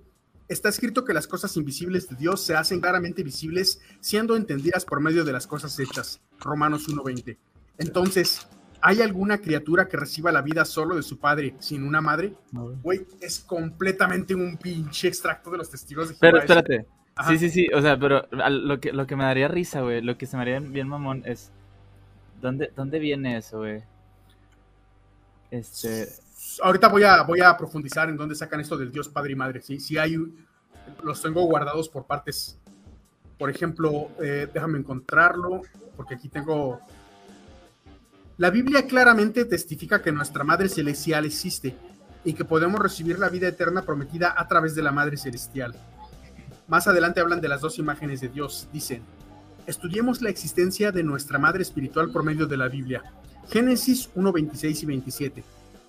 Está 0.48 0.70
escrito 0.70 1.04
que 1.04 1.14
las 1.14 1.28
cosas 1.28 1.56
invisibles 1.58 2.08
de 2.08 2.16
Dios 2.16 2.42
se 2.42 2.56
hacen 2.56 2.80
claramente 2.80 3.22
visibles 3.22 3.82
siendo 4.00 4.38
entendidas 4.38 4.86
por 4.86 5.02
medio 5.02 5.26
de 5.26 5.34
las 5.34 5.46
cosas 5.46 5.78
hechas. 5.78 6.22
Romanos 6.40 6.88
1.20. 6.88 7.38
Entonces, 7.78 8.48
¿hay 8.82 9.02
alguna 9.02 9.40
criatura 9.40 9.90
que 9.90 9.98
reciba 9.98 10.32
la 10.32 10.42
vida 10.42 10.64
solo 10.64 10.96
de 10.96 11.04
su 11.04 11.20
padre 11.20 11.56
sin 11.60 11.84
una 11.84 12.00
madre? 12.00 12.34
Güey, 12.54 13.06
es 13.20 13.40
completamente 13.40 14.36
un 14.36 14.58
pinche 14.58 15.10
extracto 15.10 15.52
de 15.52 15.58
los 15.58 15.70
testigos 15.70 16.08
de 16.08 16.16
Jehová. 16.16 16.20
Pero 16.22 16.38
eso. 16.38 16.46
espérate. 16.46 16.88
Ajá. 17.18 17.32
Sí, 17.32 17.38
sí, 17.38 17.50
sí. 17.50 17.68
O 17.74 17.82
sea, 17.82 17.98
pero 17.98 18.28
lo 18.32 18.80
que, 18.80 18.94
lo 18.94 19.08
que 19.08 19.16
me 19.16 19.24
daría 19.24 19.48
risa, 19.48 19.82
güey, 19.82 20.02
lo 20.02 20.18
que 20.18 20.26
se 20.26 20.38
me 20.38 20.44
haría 20.44 20.60
bien 20.60 20.88
mamón 20.88 21.24
es. 21.26 21.52
¿Dónde, 22.42 22.72
dónde 22.76 23.00
viene 23.00 23.38
eso, 23.38 23.60
güey? 23.60 23.82
Este. 25.50 26.08
Ahorita 26.62 26.88
voy 26.88 27.04
a, 27.04 27.24
voy 27.24 27.42
a 27.42 27.56
profundizar 27.58 28.10
en 28.10 28.18
dónde 28.18 28.36
sacan 28.36 28.60
esto 28.60 28.78
del 28.78 28.92
Dios 28.92 29.10
Padre 29.10 29.32
y 29.32 29.36
Madre. 29.36 29.62
Sí, 29.62 29.80
sí 29.80 29.98
hay, 29.98 30.18
los 31.04 31.22
tengo 31.22 31.44
guardados 31.44 31.90
por 31.90 32.06
partes. 32.06 32.60
Por 33.38 33.50
ejemplo, 33.50 34.10
eh, 34.22 34.48
déjame 34.52 34.80
encontrarlo, 34.80 35.62
porque 35.96 36.16
aquí 36.16 36.30
tengo. 36.30 36.80
La 38.38 38.52
Biblia 38.52 38.86
claramente 38.86 39.46
testifica 39.46 40.02
que 40.02 40.12
nuestra 40.12 40.44
Madre 40.44 40.70
Celestial 40.70 41.26
existe 41.26 41.76
y 42.24 42.34
que 42.34 42.46
podemos 42.46 42.80
recibir 42.80 43.18
la 43.18 43.30
vida 43.30 43.48
eterna 43.48 43.84
prometida 43.84 44.36
a 44.38 44.48
través 44.48 44.76
de 44.76 44.84
la 44.84 44.92
Madre 44.92 45.18
Celestial. 45.18 45.76
Más 46.68 46.88
adelante 46.88 47.22
hablan 47.22 47.42
de 47.42 47.48
las 47.48 47.62
dos 47.62 47.80
imágenes 47.80 48.20
de 48.22 48.28
Dios. 48.30 48.68
Dicen, 48.74 49.02
estudiemos 49.66 50.22
la 50.22 50.30
existencia 50.30 50.92
de 50.92 51.04
nuestra 51.04 51.40
Madre 51.40 51.62
Espiritual 51.62 52.10
por 52.12 52.24
medio 52.24 52.46
de 52.46 52.58
la 52.58 52.68
Biblia. 52.68 53.04
Génesis 53.50 54.10
1, 54.16 54.32
26 54.34 54.84
y 54.84 54.86
27. 54.86 55.44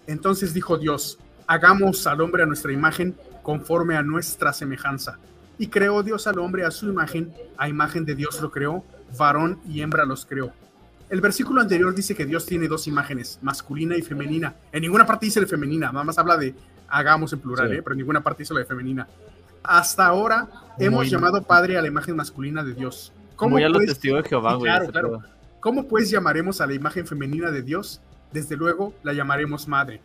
Entonces 0.06 0.54
dijo 0.54 0.78
Dios, 0.78 1.18
hagamos 1.46 2.06
al 2.06 2.20
hombre 2.20 2.44
a 2.44 2.46
nuestra 2.46 2.72
imagen 2.72 3.16
conforme 3.42 3.96
a 3.96 4.02
nuestra 4.02 4.52
semejanza. 4.52 5.18
Y 5.58 5.66
creó 5.66 6.04
Dios 6.04 6.28
al 6.28 6.38
hombre 6.38 6.64
a 6.64 6.70
su 6.70 6.88
imagen, 6.88 7.32
a 7.56 7.68
imagen 7.68 8.04
de 8.04 8.14
Dios 8.14 8.40
lo 8.40 8.50
creó, 8.52 8.84
varón 9.18 9.58
y 9.68 9.80
hembra 9.80 10.04
los 10.04 10.24
creó. 10.24 10.52
El 11.10 11.20
versículo 11.20 11.60
anterior 11.60 11.92
dice 11.94 12.14
que 12.14 12.26
Dios 12.26 12.46
tiene 12.46 12.68
dos 12.68 12.86
imágenes, 12.86 13.38
masculina 13.42 13.96
y 13.96 14.02
femenina. 14.02 14.54
En 14.70 14.82
ninguna 14.82 15.06
parte 15.06 15.26
dice 15.26 15.40
de 15.40 15.46
femenina, 15.46 15.90
nada 15.90 16.04
más 16.04 16.18
habla 16.18 16.36
de 16.36 16.54
hagamos 16.88 17.32
en 17.32 17.40
plural, 17.40 17.68
Sí. 17.70 17.76
¿eh? 17.76 17.82
pero 17.82 17.94
en 17.94 17.98
ninguna 17.98 18.20
parte 18.22 18.42
dice 18.44 18.54
de 18.54 18.64
femenina. 18.64 19.08
Hasta 19.62 20.06
ahora 20.06 20.48
hemos 20.78 20.98
Muy- 21.00 21.08
llamado 21.10 21.42
Padre 21.42 21.76
a 21.78 21.82
la 21.82 21.88
imagen 21.88 22.16
masculina 22.16 22.62
de 22.64 22.74
Dios. 22.74 23.12
Como 23.36 23.58
ya 23.58 23.68
pues, 23.72 23.86
testigos 23.86 24.22
de 24.22 24.28
Jehová, 24.28 24.54
güey. 24.54 24.70
claro, 24.70 24.88
claro. 24.90 25.22
¿Cómo 25.60 25.86
pues 25.86 26.10
llamaremos 26.10 26.60
a 26.60 26.66
la 26.66 26.74
imagen 26.74 27.06
femenina 27.06 27.50
de 27.50 27.62
Dios? 27.62 28.00
Desde 28.32 28.56
luego 28.56 28.94
la 29.02 29.12
llamaremos 29.12 29.68
madre. 29.68 30.00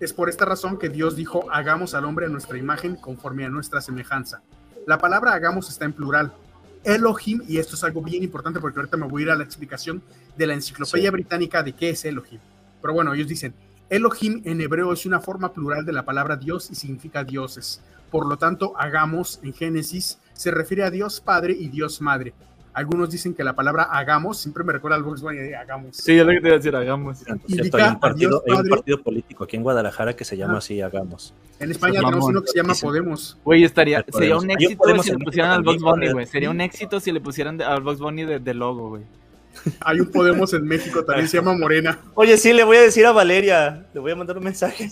Es 0.00 0.12
por 0.12 0.28
esta 0.28 0.44
razón 0.44 0.78
que 0.78 0.88
Dios 0.88 1.16
dijo, 1.16 1.46
hagamos 1.50 1.94
al 1.94 2.04
hombre 2.04 2.26
a 2.26 2.28
nuestra 2.28 2.58
imagen 2.58 2.96
conforme 2.96 3.44
a 3.44 3.48
nuestra 3.48 3.80
semejanza. 3.80 4.42
La 4.86 4.98
palabra 4.98 5.32
hagamos 5.32 5.68
está 5.68 5.84
en 5.84 5.92
plural. 5.92 6.32
Elohim, 6.84 7.42
y 7.48 7.58
esto 7.58 7.74
es 7.74 7.82
algo 7.82 8.02
bien 8.02 8.22
importante 8.22 8.60
porque 8.60 8.78
ahorita 8.78 8.96
me 8.96 9.06
voy 9.08 9.22
a 9.22 9.24
ir 9.24 9.30
a 9.30 9.36
la 9.36 9.42
explicación 9.44 10.02
de 10.36 10.46
la 10.46 10.54
enciclopedia 10.54 11.08
Sí. 11.08 11.12
británica 11.12 11.62
de 11.62 11.72
qué 11.72 11.90
es 11.90 12.04
Elohim. 12.04 12.38
Pero 12.80 12.94
bueno, 12.94 13.12
ellos 13.14 13.26
dicen, 13.26 13.54
Elohim 13.88 14.42
en 14.44 14.60
hebreo 14.60 14.92
es 14.92 15.06
una 15.06 15.18
forma 15.20 15.52
plural 15.52 15.84
de 15.84 15.92
la 15.92 16.04
palabra 16.04 16.36
Dios 16.36 16.70
y 16.70 16.74
significa 16.74 17.24
dioses. 17.24 17.80
Por 18.16 18.28
lo 18.28 18.38
tanto, 18.38 18.72
hagamos 18.78 19.40
en 19.42 19.52
Génesis 19.52 20.18
se 20.32 20.50
refiere 20.50 20.84
a 20.84 20.90
Dios 20.90 21.20
Padre 21.20 21.54
y 21.58 21.68
Dios 21.68 22.00
Madre. 22.00 22.32
Algunos 22.72 23.10
dicen 23.10 23.34
que 23.34 23.44
la 23.44 23.54
palabra 23.54 23.82
hagamos 23.82 24.38
siempre 24.38 24.64
me 24.64 24.72
recuerda 24.72 24.96
al 24.96 25.02
Volkswagen 25.02 25.42
de 25.42 25.54
hagamos. 25.54 25.98
Sí, 25.98 26.18
es 26.18 26.24
lo 26.24 26.32
que 26.32 26.40
te 26.40 26.46
iba 26.46 26.54
a 26.54 26.58
decir, 26.58 26.74
hagamos. 26.74 27.18
Cierto, 27.18 27.76
hay 27.76 27.88
un, 27.90 28.00
partido, 28.00 28.42
hay 28.46 28.92
un 28.94 29.02
político 29.02 29.44
aquí 29.44 29.56
en 29.56 29.62
Guadalajara 29.62 30.16
que 30.16 30.24
se 30.24 30.34
llama 30.34 30.54
Ah. 30.54 30.58
así, 30.58 30.80
hagamos. 30.80 31.34
En 31.60 31.70
España 31.70 32.00
tenemos 32.00 32.24
uno 32.24 32.40
que 32.40 32.48
se 32.48 32.56
llama. 32.56 32.72
Podemos. 32.80 33.36
Güey, 33.44 33.64
estaría, 33.64 34.02
sería 34.10 34.38
un 34.38 34.50
éxito 34.50 35.02
si 35.02 35.10
le 35.10 35.18
pusieran 35.18 35.50
al 35.50 35.62
también, 35.62 35.82
Bunny, 35.82 36.12
güey. 36.12 36.24
Sería 36.26 36.50
un 36.50 36.60
éxito 36.62 37.00
si 37.00 37.12
le 37.12 37.20
pusieran 37.20 37.60
al 37.60 37.82
Box 37.82 37.98
Bunny 37.98 38.24
de, 38.24 38.38
de 38.38 38.54
logo, 38.54 38.88
güey. 38.88 39.02
Hay 39.80 40.00
un 40.00 40.06
Podemos 40.10 40.52
en 40.54 40.64
México, 40.64 41.04
también 41.04 41.28
se 41.28 41.36
llama 41.38 41.56
Morena. 41.56 41.98
Oye, 42.14 42.36
sí, 42.36 42.52
le 42.52 42.64
voy 42.64 42.76
a 42.76 42.82
decir 42.82 43.04
a 43.06 43.12
Valeria, 43.12 43.84
le 43.92 44.00
voy 44.00 44.12
a 44.12 44.16
mandar 44.16 44.38
un 44.38 44.44
mensaje. 44.44 44.90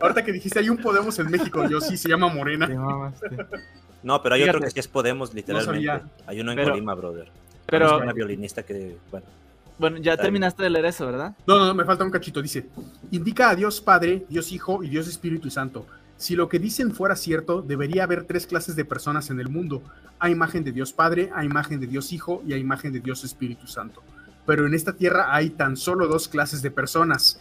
Ahorita 0.00 0.24
que 0.24 0.32
dijiste 0.32 0.58
hay 0.58 0.68
un 0.68 0.78
Podemos 0.78 1.18
en 1.18 1.30
México, 1.30 1.68
yo 1.68 1.80
sí 1.80 1.96
se 1.96 2.08
llama 2.08 2.28
Morena. 2.28 2.66
Sí. 2.66 3.36
No, 4.02 4.20
pero 4.22 4.34
hay 4.34 4.42
Fíjate. 4.42 4.56
otro 4.58 4.66
que 4.66 4.72
sí 4.72 4.80
es 4.80 4.88
Podemos, 4.88 5.32
literalmente. 5.32 5.90
hay 6.26 6.40
uno 6.40 6.50
en 6.52 6.56
Pero- 6.56 6.70
Colima, 6.72 6.94
brother. 6.94 7.28
Pero, 7.66 7.96
Es 7.96 8.02
una 8.02 8.12
violinista 8.12 8.62
que, 8.64 8.96
bueno, 9.10 9.24
bueno, 9.78 9.96
ya 9.98 10.16
terminaste 10.16 10.62
de 10.62 10.70
leer 10.70 10.84
eso, 10.86 11.06
¿verdad? 11.06 11.32
No, 11.46 11.58
no, 11.58 11.66
no, 11.66 11.74
me 11.74 11.84
falta 11.84 12.04
un 12.04 12.10
cachito. 12.10 12.42
Dice, 12.42 12.66
indica 13.10 13.50
a 13.50 13.54
Dios 13.56 13.80
Padre, 13.80 14.24
Dios 14.28 14.52
Hijo 14.52 14.82
y 14.84 14.88
Dios 14.88 15.08
Espíritu 15.08 15.50
Santo. 15.50 15.86
Si 16.22 16.36
lo 16.36 16.48
que 16.48 16.60
dicen 16.60 16.94
fuera 16.94 17.16
cierto, 17.16 17.62
debería 17.62 18.04
haber 18.04 18.22
tres 18.22 18.46
clases 18.46 18.76
de 18.76 18.84
personas 18.84 19.30
en 19.30 19.40
el 19.40 19.48
mundo. 19.48 19.82
A 20.20 20.30
imagen 20.30 20.62
de 20.62 20.70
Dios 20.70 20.92
Padre, 20.92 21.32
a 21.34 21.44
imagen 21.44 21.80
de 21.80 21.88
Dios 21.88 22.12
Hijo 22.12 22.44
y 22.46 22.52
a 22.52 22.56
imagen 22.56 22.92
de 22.92 23.00
Dios 23.00 23.24
Espíritu 23.24 23.66
Santo. 23.66 24.04
Pero 24.46 24.64
en 24.64 24.72
esta 24.72 24.92
tierra 24.92 25.34
hay 25.34 25.50
tan 25.50 25.76
solo 25.76 26.06
dos 26.06 26.28
clases 26.28 26.62
de 26.62 26.70
personas, 26.70 27.40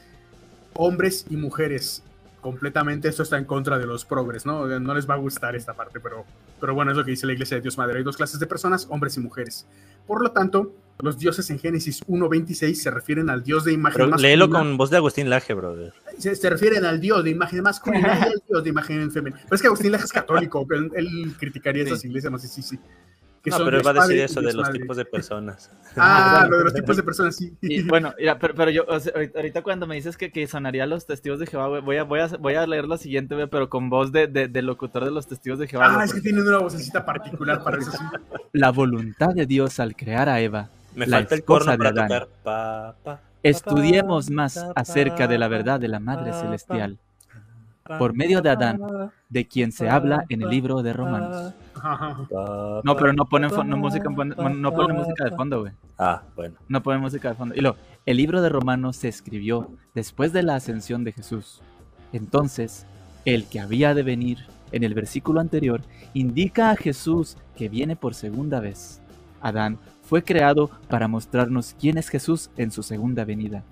hombres 0.73 1.27
y 1.29 1.37
mujeres. 1.37 2.01
Completamente 2.41 3.07
esto 3.07 3.21
está 3.21 3.37
en 3.37 3.45
contra 3.45 3.77
de 3.77 3.85
los 3.85 4.03
progres, 4.03 4.47
¿no? 4.47 4.65
No 4.79 4.95
les 4.95 5.07
va 5.07 5.13
a 5.13 5.17
gustar 5.17 5.55
esta 5.55 5.75
parte, 5.75 5.99
pero, 5.99 6.25
pero 6.61 6.75
bueno, 6.75 6.91
es 6.91 6.97
lo 6.97 7.03
que 7.03 7.11
dice 7.11 7.25
la 7.25 7.33
iglesia 7.33 7.57
de 7.57 7.61
Dios 7.61 7.77
Madre. 7.77 7.97
Hay 7.97 8.03
dos 8.03 8.15
clases 8.15 8.39
de 8.39 8.47
personas, 8.47 8.87
hombres 8.89 9.17
y 9.17 9.19
mujeres. 9.19 9.67
Por 10.07 10.21
lo 10.21 10.31
tanto, 10.31 10.73
los 10.99 11.17
dioses 11.17 11.49
en 11.49 11.59
Génesis 11.59 12.05
1.26 12.07 12.75
se 12.75 12.91
refieren 12.91 13.29
al 13.29 13.43
dios 13.43 13.65
de 13.65 13.73
imagen 13.73 13.95
pero 13.97 14.09
masculina. 14.09 14.29
léelo 14.29 14.49
con 14.49 14.77
voz 14.77 14.91
de 14.91 14.97
Agustín 14.97 15.29
Laje, 15.29 15.53
brother. 15.53 15.93
Se, 16.19 16.35
se 16.35 16.49
refieren 16.49 16.85
al 16.85 17.01
dios 17.01 17.23
de 17.23 17.31
imagen 17.31 17.63
masculina 17.63 18.19
y 18.19 18.33
al 18.33 18.43
dios 18.47 18.63
de 18.63 18.69
imagen 18.69 19.11
femenina. 19.11 19.41
Pero 19.43 19.55
es 19.55 19.61
que 19.61 19.67
Agustín 19.67 19.91
Laje 19.91 20.05
es 20.05 20.13
católico, 20.13 20.65
él, 20.69 20.91
él 20.95 21.35
criticaría 21.39 21.83
esas 21.83 22.05
iglesias, 22.05 22.31
no 22.31 22.37
sé, 22.37 22.47
sí, 22.47 22.61
sí. 22.61 22.79
Que 23.43 23.49
No, 23.49 23.57
son 23.57 23.65
pero 23.65 23.77
él 23.77 23.87
va 23.87 23.89
a 23.89 24.07
decir 24.07 24.19
eso 24.19 24.39
de 24.39 24.53
los 24.53 24.67
Madre. 24.67 24.79
tipos 24.79 24.97
de 24.97 25.05
personas. 25.05 25.71
Ah, 25.97 26.47
lo 26.49 26.57
de 26.59 26.63
los 26.65 26.73
tipos 26.73 26.95
de 26.95 27.03
personas, 27.03 27.35
sí. 27.35 27.53
Y 27.61 27.81
bueno, 27.83 28.13
mira, 28.17 28.37
pero, 28.39 28.53
pero 28.55 28.71
yo, 28.71 28.85
o 28.87 28.99
sea, 28.99 29.11
ahorita, 29.35 29.61
cuando 29.61 29.87
me 29.87 29.95
dices 29.95 30.15
que, 30.15 30.31
que 30.31 30.47
sonaría 30.47 30.85
los 30.85 31.05
testigos 31.05 31.39
de 31.39 31.47
Jehová, 31.47 31.79
voy 31.81 31.97
a, 31.97 32.03
voy 32.03 32.19
a, 32.21 32.27
voy 32.27 32.53
a 32.55 32.65
leer 32.65 32.85
lo 32.85 32.97
siguiente, 32.97 33.35
pero 33.47 33.69
con 33.69 33.89
voz 33.89 34.11
de, 34.11 34.27
de, 34.27 34.47
de 34.47 34.61
locutor 34.61 35.03
de 35.03 35.11
los 35.11 35.27
testigos 35.27 35.59
de 35.59 35.67
Jehová. 35.67 35.99
Ah, 35.99 36.03
es 36.05 36.13
que 36.13 36.21
tienen 36.21 36.47
una 36.47 36.59
vocecita 36.59 37.03
particular 37.05 37.61
para 37.63 37.79
eso, 37.79 37.91
sí. 37.91 37.97
La 38.53 38.71
voluntad 38.71 39.29
de 39.33 39.45
Dios 39.45 39.79
al 39.79 39.95
crear 39.95 40.29
a 40.29 40.39
Eva. 40.39 40.69
Me 40.95 41.07
la 41.07 41.17
falta 41.17 41.35
el 41.35 41.39
esposa 41.39 41.65
corno 41.65 41.71
de 41.71 41.77
para 41.77 41.89
Adán. 41.89 42.07
tocar. 42.07 42.27
Pa, 42.43 42.95
pa, 43.03 43.15
pa, 43.15 43.21
Estudiemos 43.43 44.29
más 44.29 44.55
pa, 44.59 44.71
acerca 44.75 45.27
de 45.27 45.37
la 45.37 45.47
verdad 45.49 45.79
de 45.79 45.87
la 45.89 45.99
Madre 45.99 46.31
pa, 46.31 46.39
Celestial, 46.41 46.95
pa, 46.95 47.01
por 47.83 48.15
medio 48.15 48.41
de 48.41 48.49
Adán, 48.49 48.79
de 49.29 49.47
quien 49.47 49.71
se 49.71 49.89
habla 49.89 50.25
en 50.29 50.41
el 50.41 50.49
libro 50.49 50.81
de 50.81 50.93
Romanos. 50.93 51.53
No, 52.83 52.95
pero 52.95 53.11
no 53.11 53.25
ponen, 53.25 53.49
no 53.65 53.77
música, 53.77 54.07
no 54.07 54.71
ponen 54.71 54.95
música 54.95 55.23
de 55.23 55.31
fondo, 55.31 55.61
güey. 55.61 55.73
Ah, 55.97 56.21
bueno. 56.35 56.55
No 56.67 56.83
ponen 56.83 57.01
música 57.01 57.29
de 57.29 57.35
fondo. 57.35 57.55
Y 57.55 57.61
luego, 57.61 57.77
el 58.05 58.17
libro 58.17 58.41
de 58.41 58.49
Romanos 58.49 58.97
se 58.97 59.07
escribió 59.07 59.71
después 59.95 60.31
de 60.31 60.43
la 60.43 60.55
ascensión 60.55 61.03
de 61.03 61.11
Jesús. 61.11 61.61
Entonces, 62.13 62.85
el 63.25 63.45
que 63.45 63.59
había 63.59 63.95
de 63.95 64.03
venir 64.03 64.45
en 64.71 64.83
el 64.83 64.93
versículo 64.93 65.39
anterior 65.39 65.81
indica 66.13 66.69
a 66.69 66.75
Jesús 66.75 67.37
que 67.55 67.67
viene 67.67 67.95
por 67.95 68.13
segunda 68.13 68.59
vez. 68.59 69.01
Adán 69.41 69.79
fue 70.03 70.23
creado 70.23 70.69
para 70.87 71.07
mostrarnos 71.07 71.75
quién 71.79 71.97
es 71.97 72.09
Jesús 72.09 72.51
en 72.57 72.69
su 72.69 72.83
segunda 72.83 73.25
venida. 73.25 73.63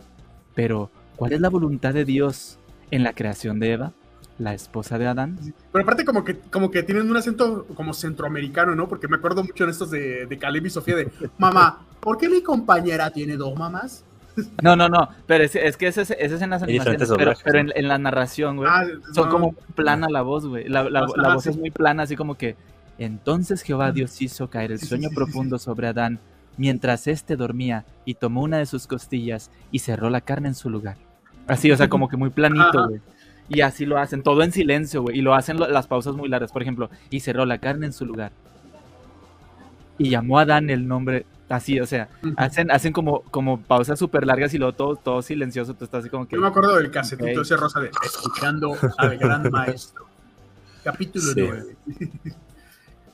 Pero, 0.55 0.89
¿cuál 1.15 1.33
es 1.33 1.41
la 1.41 1.49
voluntad 1.49 1.93
de 1.93 2.05
Dios 2.05 2.59
en 2.91 3.03
la 3.03 3.13
creación 3.13 3.59
de 3.59 3.73
Eva, 3.73 3.93
la 4.39 4.53
esposa 4.53 4.97
de 4.97 5.05
Adán? 5.07 5.37
Pero 5.71 5.83
aparte 5.83 6.03
como 6.05 6.23
que, 6.23 6.37
como 6.39 6.71
que 6.71 6.81
tienen 6.81 7.09
un 7.09 7.15
acento 7.17 7.65
como 7.75 7.93
centroamericano, 7.93 8.73
¿no? 8.73 8.87
Porque 8.87 9.07
me 9.07 9.17
acuerdo 9.17 9.43
mucho 9.43 9.63
en 9.65 9.69
estos 9.69 9.91
de, 9.91 10.25
de 10.25 10.37
Caleb 10.37 10.65
y 10.65 10.69
Sofía 10.71 10.95
de, 10.95 11.11
mamá, 11.37 11.79
¿por 11.99 12.17
qué 12.17 12.27
mi 12.29 12.41
compañera 12.41 13.11
tiene 13.11 13.37
dos 13.37 13.55
mamás? 13.57 14.03
No, 14.63 14.75
no, 14.77 14.87
no, 14.87 15.09
pero 15.27 15.43
es, 15.43 15.53
es 15.55 15.75
que 15.75 15.87
ese, 15.87 16.01
es- 16.03 16.11
ese 16.11 16.35
es 16.35 16.41
en 16.41 16.49
las 16.51 16.63
animaciones, 16.63 17.09
pero, 17.17 17.33
pero 17.43 17.59
en, 17.59 17.71
en 17.75 17.87
la 17.89 17.97
narración, 17.97 18.55
güey, 18.57 18.69
Ah, 18.71 18.85
son 19.13 19.25
no. 19.25 19.31
como 19.31 19.51
plana 19.75 20.07
la 20.09 20.21
voz, 20.21 20.45
güey, 20.47 20.69
la, 20.69 20.89
la- 20.89 21.01
Ajá, 21.01 21.13
la 21.17 21.33
voz 21.33 21.45
es 21.47 21.57
muy 21.57 21.71
plana, 21.71 22.03
así 22.03 22.15
como 22.15 22.35
que, 22.35 22.55
entonces 22.97 23.61
Jehová 23.61 23.91
Dios 23.91 24.21
hizo 24.21 24.49
caer 24.49 24.71
el 24.71 24.79
sueño 24.79 25.09
profundo 25.13 25.57
sobre 25.59 25.87
Adán, 25.87 26.19
mientras 26.55 27.07
éste 27.07 27.35
dormía, 27.35 27.85
y 28.05 28.13
tomó 28.13 28.41
una 28.43 28.57
de 28.57 28.65
sus 28.65 28.87
costillas, 28.87 29.51
y 29.71 29.79
cerró 29.79 30.09
la 30.09 30.21
carne 30.21 30.49
en 30.49 30.55
su 30.55 30.69
lugar. 30.69 30.95
Así, 31.47 31.71
o 31.71 31.75
sea, 31.77 31.89
como 31.89 32.07
que 32.07 32.15
muy 32.17 32.29
planito, 32.29 32.79
Ajá. 32.79 32.87
güey. 32.87 33.01
Y 33.49 33.61
así 33.61 33.85
lo 33.85 33.97
hacen, 33.97 34.21
todo 34.23 34.43
en 34.43 34.51
silencio, 34.51 35.01
güey, 35.01 35.17
y 35.17 35.21
lo 35.21 35.33
hacen 35.33 35.57
lo- 35.59 35.67
las 35.67 35.87
pausas 35.87 36.15
muy 36.15 36.29
largas, 36.29 36.51
por 36.51 36.61
ejemplo, 36.61 36.89
y 37.09 37.19
cerró 37.19 37.45
la 37.45 37.57
carne 37.57 37.87
en 37.87 37.93
su 37.93 38.05
lugar. 38.05 38.31
Y 39.97 40.09
llamó 40.11 40.39
a 40.39 40.43
Adán 40.43 40.69
el 40.69 40.87
nombre, 40.87 41.25
así, 41.49 41.79
o 41.79 41.85
sea, 41.87 42.09
hacen, 42.37 42.69
hacen 42.71 42.93
como, 42.93 43.21
como 43.23 43.59
pausas 43.59 43.97
súper 43.99 44.25
largas 44.25 44.53
y 44.53 44.57
luego 44.59 44.73
todo, 44.73 44.95
todo 44.95 45.21
silencioso, 45.21 45.73
tú 45.73 45.83
estás 45.85 46.01
así 46.01 46.09
como 46.09 46.27
que... 46.27 46.35
Yo 46.35 46.41
me 46.41 46.47
acuerdo 46.47 46.75
del 46.77 46.91
casetito 46.91 47.41
ese 47.41 47.57
rosa 47.57 47.79
de 47.81 47.89
Escuchando 48.05 48.75
al 48.97 49.17
Gran 49.17 49.43
Maestro. 49.51 50.05
Capítulo 50.83 51.25
Sí. 51.33 51.41
9. 51.41 51.75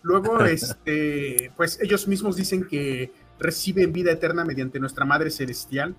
Luego, 0.04 0.40
este, 0.46 1.52
pues 1.58 1.80
ellos 1.82 2.08
mismos 2.08 2.36
dicen 2.36 2.68
que 2.68 3.12
reciben 3.40 3.92
vida 3.92 4.12
eterna 4.12 4.46
mediante 4.46 4.80
nuestra 4.80 5.04
Madre 5.06 5.32
Celestial 5.32 5.96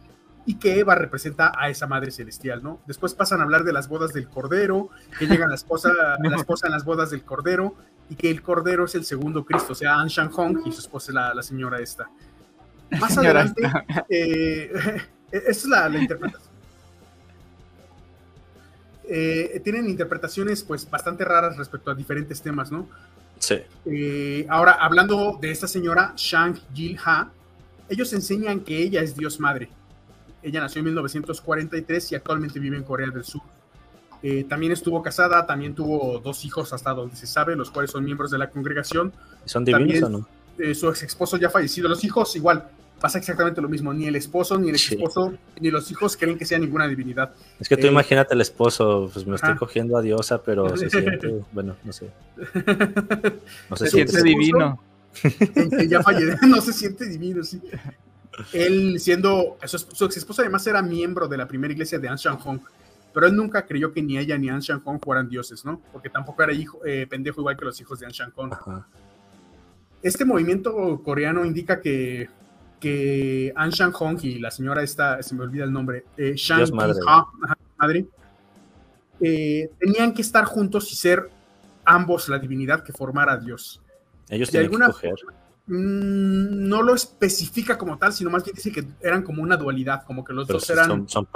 y 0.47 0.55
que 0.55 0.79
Eva 0.79 0.95
representa 0.95 1.53
a 1.57 1.69
esa 1.69 1.89
Madre 1.89 2.13
Celestial, 2.13 2.63
¿no? 2.63 2.81
Después 2.87 3.15
pasan 3.15 3.41
a 3.41 3.43
hablar 3.43 3.65
de 3.65 3.73
las 3.73 3.89
bodas 3.89 4.13
del 4.13 4.29
Cordero, 4.29 4.91
que 5.19 5.27
llega 5.27 5.49
la 5.49 5.57
esposa, 5.57 5.93
la 6.23 6.37
esposa 6.37 6.69
en 6.69 6.73
las 6.73 6.85
bodas 6.85 7.11
del 7.11 7.25
Cordero 7.25 7.75
y 8.09 8.15
que 8.15 8.31
el 8.31 8.43
Cordero 8.43 8.85
es 8.85 8.95
el 8.95 9.05
segundo 9.05 9.45
Cristo, 9.45 9.73
o 9.73 9.75
sea, 9.75 9.97
An 10.01 10.07
Shang 10.07 10.31
Hong 10.31 10.63
y 10.65 10.73
su 10.73 10.81
esposa 10.81 11.11
es 11.11 11.15
la, 11.15 11.35
la 11.35 11.43
señora 11.43 11.81
esta. 11.81 12.09
Más 12.91 13.13
Señora 13.13 13.41
adelante, 13.41 13.63
eh, 14.09 14.71
esta 15.33 15.51
es 15.51 15.67
la, 15.67 15.89
la 15.89 15.99
interpretación. 15.99 16.57
Eh, 19.09 19.61
tienen 19.63 19.89
interpretaciones 19.89 20.63
pues 20.63 20.89
bastante 20.89 21.25
raras 21.25 21.57
respecto 21.57 21.91
a 21.91 21.95
diferentes 21.95 22.41
temas, 22.41 22.71
¿no? 22.71 22.89
Sí. 23.39 23.57
Eh, 23.85 24.47
ahora, 24.49 24.73
hablando 24.73 25.39
de 25.41 25.51
esta 25.51 25.67
señora, 25.67 26.13
Shang 26.17 26.61
Jil 26.73 26.99
Ha, 27.05 27.31
ellos 27.89 28.13
enseñan 28.13 28.61
que 28.61 28.79
ella 28.79 29.03
es 29.03 29.17
Dios 29.17 29.39
Madre. 29.41 29.71
Ella 30.47 30.61
nació 30.61 30.79
en 30.79 30.85
1943 30.87 32.13
y 32.13 32.15
actualmente 32.15 32.61
vive 32.61 32.77
en 32.77 32.85
Corea 32.85 33.09
del 33.09 33.25
Sur. 33.25 33.43
Eh, 34.23 34.45
también 34.49 34.71
estuvo 34.73 35.03
casada, 35.03 35.45
también 35.45 35.75
tuvo 35.75 36.21
dos 36.21 36.45
hijos 36.45 36.73
hasta 36.73 36.93
donde 36.95 37.17
se 37.17 37.27
sabe, 37.27 37.57
los 37.57 37.71
cuales 37.71 37.91
son 37.91 38.05
miembros 38.05 38.31
de 38.31 38.39
la 38.39 38.49
congregación. 38.51 39.13
¿Son 39.45 39.65
divinos 39.65 40.01
También- 40.01 40.05
o 40.05 40.09
no? 40.21 40.29
Eh, 40.59 40.75
su 40.75 40.89
ex 40.89 41.03
esposo 41.03 41.37
ya 41.37 41.51
fallecido. 41.51 41.89
Los 41.89 42.03
hijos 42.05 42.35
igual, 42.37 42.69
pasa 43.01 43.19
exactamente 43.19 43.61
lo 43.61 43.69
mismo. 43.69 43.93
Ni 43.93 44.07
el 44.07 44.15
esposo, 44.17 44.57
ni 44.57 44.69
el 44.71 44.77
ex 44.77 44.85
Sí. 44.87 44.95
esposo, 44.95 45.35
ni 45.61 45.71
los 45.71 45.91
hijos 45.91 46.17
creen 46.17 46.39
que 46.39 46.47
sea 46.47 46.59
ninguna 46.59 46.87
divinidad. 46.89 47.33
Es 47.61 47.69
que 47.69 47.77
tú 47.77 47.89
Eh, 47.89 47.91
imagínate 47.91 48.35
el 48.35 48.41
esposo, 48.41 49.11
pues 49.13 49.27
me 49.27 49.35
estoy 49.37 49.57
cogiendo 49.57 49.99
a 49.99 50.03
diosa, 50.03 50.41
pero 50.43 50.65
se 50.77 50.89
siente, 50.89 51.43
bueno, 51.53 51.77
no 51.85 51.93
sé. 51.93 52.09
No 53.69 53.77
Se 53.77 53.85
se, 53.87 53.91
siente 53.91 54.23
divino. 54.23 54.81
en 55.23 55.71
que 55.71 55.89
ya 55.89 56.03
falleció, 56.03 56.37
no 56.49 56.61
se 56.61 56.73
siente 56.73 57.05
divino, 57.07 57.43
sí. 57.43 57.61
Él 58.53 58.99
siendo, 59.01 59.57
su, 59.65 59.79
su 59.79 60.05
ex 60.05 60.17
esposa 60.17 60.43
además 60.43 60.67
era 60.67 60.83
miembro 60.83 61.29
de 61.29 61.37
la 61.37 61.47
primera 61.49 61.73
iglesia 61.73 61.99
de 61.99 62.09
An 62.09 62.17
Shan 62.17 62.39
Hong, 62.39 62.61
pero 63.13 63.27
él 63.27 63.35
nunca 63.35 63.65
creyó 63.65 63.93
que 63.93 64.03
ni 64.03 64.19
ella 64.19 64.37
ni 64.37 64.49
An 64.49 64.61
Shan 64.61 64.81
Hong 64.81 64.99
fueran 65.01 65.29
dioses, 65.29 65.65
¿no? 65.65 65.81
Porque 65.93 66.11
tampoco 66.11 66.43
era 66.43 66.53
hijo, 66.53 66.85
eh, 66.85 67.07
pendejo 67.09 67.41
igual 67.41 67.57
que 67.57 67.65
los 67.65 67.81
hijos 67.81 67.99
de 68.01 68.07
An 68.07 68.13
Shan 68.13 68.31
Hong. 68.37 68.53
Ajá. 68.53 68.87
Este 70.03 70.25
movimiento 70.25 71.01
coreano 71.03 71.45
indica 71.45 71.81
que, 71.81 72.29
que 72.79 73.53
An 73.57 73.71
Shan 73.71 73.93
Hong 73.93 74.19
y 74.23 74.39
la 74.39 74.51
señora 74.51 74.83
esta, 74.83 75.23
se 75.23 75.35
me 75.35 75.43
olvida 75.43 75.65
el 75.65 75.73
nombre, 75.73 76.05
eh, 76.17 76.35
Shang 76.37 76.71
madre. 76.75 77.01
Ajá, 77.07 77.27
madre, 77.79 78.07
eh, 79.21 79.71
tenían 79.79 80.13
que 80.13 80.23
estar 80.23 80.45
juntos 80.45 80.93
y 80.93 80.97
ser 80.97 81.31
ambos 81.85 82.29
la 82.29 82.39
divinidad 82.39 82.85
que 82.85 82.93
formara 82.93 83.33
a 83.33 83.37
Dios. 83.39 83.81
Ellos 84.29 84.49
De 84.49 84.53
tienen 84.53 84.71
que 84.71 84.75
alguna 84.75 84.93
coger. 84.93 85.15
Mm, 85.15 85.46
no 85.69 86.83
lo 86.83 86.95
especifica 86.95 87.77
como 87.77 87.99
tal, 87.99 88.13
sino 88.13 88.31
más 88.31 88.45
bien 88.45 88.55
dice 88.55 88.71
que 88.71 88.87
eran 89.01 89.23
como 89.23 89.43
una 89.43 89.57
dualidad, 89.57 90.05
como 90.05 90.25
que 90.25 90.33
los 90.33 90.47
Pero 90.47 90.61
dos 90.61 90.71
eran. 90.71 90.87
son, 90.87 91.09
son 91.09 91.27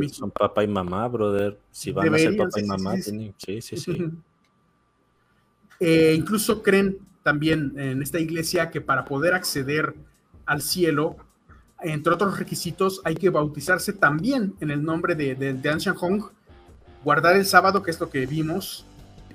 mismo. 0.00 0.18
son 0.18 0.30
papá 0.32 0.64
y 0.64 0.68
mamá, 0.68 1.06
brother. 1.06 1.58
Si 1.70 1.92
van 1.92 2.12
a 2.14 2.18
ser 2.18 2.36
papá 2.36 2.50
sí, 2.52 2.60
y 2.60 2.64
mamá, 2.64 2.96
sí, 2.96 3.02
sí. 3.02 3.10
tienen- 3.10 3.34
sí, 3.38 3.62
sí, 3.62 3.76
sí. 3.76 4.10
Eh, 5.78 6.14
incluso 6.16 6.62
creen 6.62 6.98
también 7.22 7.74
en 7.76 8.02
esta 8.02 8.18
iglesia 8.18 8.70
que 8.70 8.80
para 8.80 9.04
poder 9.04 9.34
acceder 9.34 9.94
al 10.46 10.62
cielo, 10.62 11.16
entre 11.80 12.12
otros 12.14 12.38
requisitos, 12.38 13.00
hay 13.04 13.14
que 13.14 13.30
bautizarse 13.30 13.92
también 13.92 14.54
en 14.60 14.70
el 14.70 14.82
nombre 14.82 15.14
de, 15.14 15.34
de, 15.34 15.52
de 15.54 15.68
An 15.68 15.78
Shan 15.78 15.94
Hong, 15.96 16.22
guardar 17.04 17.36
el 17.36 17.44
sábado, 17.44 17.82
que 17.82 17.90
es 17.90 18.00
lo 18.00 18.08
que 18.10 18.26
vimos, 18.26 18.86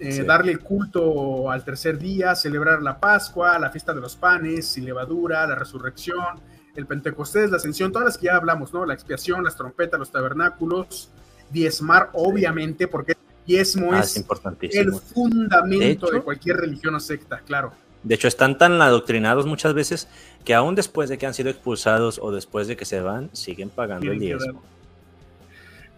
eh, 0.01 0.11
Sí. 0.11 0.23
darle 0.23 0.51
el 0.51 0.59
culto 0.59 1.51
al 1.51 1.63
tercer 1.63 1.97
día, 1.97 2.35
celebrar 2.35 2.81
la 2.81 2.99
Pascua, 2.99 3.57
la 3.59 3.69
fiesta 3.69 3.93
de 3.93 4.01
los 4.01 4.15
panes 4.15 4.65
sin 4.67 4.83
levadura, 4.85 5.45
la 5.45 5.55
resurrección, 5.55 6.39
el 6.75 6.85
Pentecostés, 6.87 7.51
la 7.51 7.57
ascensión, 7.57 7.91
todas 7.91 8.05
las 8.05 8.17
que 8.17 8.25
ya 8.25 8.35
hablamos, 8.35 8.73
¿no? 8.73 8.85
La 8.85 8.93
expiación, 8.93 9.43
las 9.43 9.55
trompetas, 9.55 9.99
los 9.99 10.11
tabernáculos, 10.11 11.11
diezmar, 11.51 12.09
obviamente, 12.13 12.87
porque 12.87 13.13
diezmo 13.45 13.93
Ah, 13.93 13.99
es 13.99 14.23
el 14.71 14.93
fundamento 14.93 16.09
De 16.11 16.21
cualquier 16.21 16.57
religión 16.57 16.95
o 16.95 16.99
secta, 16.99 17.39
claro. 17.45 17.73
De 18.03 18.15
hecho, 18.15 18.27
están 18.27 18.57
tan 18.57 18.81
adoctrinados 18.81 19.45
muchas 19.45 19.73
veces 19.75 20.07
que 20.43 20.55
aún 20.55 20.73
después 20.73 21.09
de 21.09 21.19
que 21.19 21.27
han 21.27 21.35
sido 21.35 21.49
expulsados 21.51 22.19
o 22.21 22.31
después 22.31 22.67
de 22.67 22.75
que 22.75 22.85
se 22.85 22.99
van, 23.01 23.29
siguen 23.33 23.69
pagando 23.69 24.11
el 24.11 24.19
diezmo. 24.19 24.63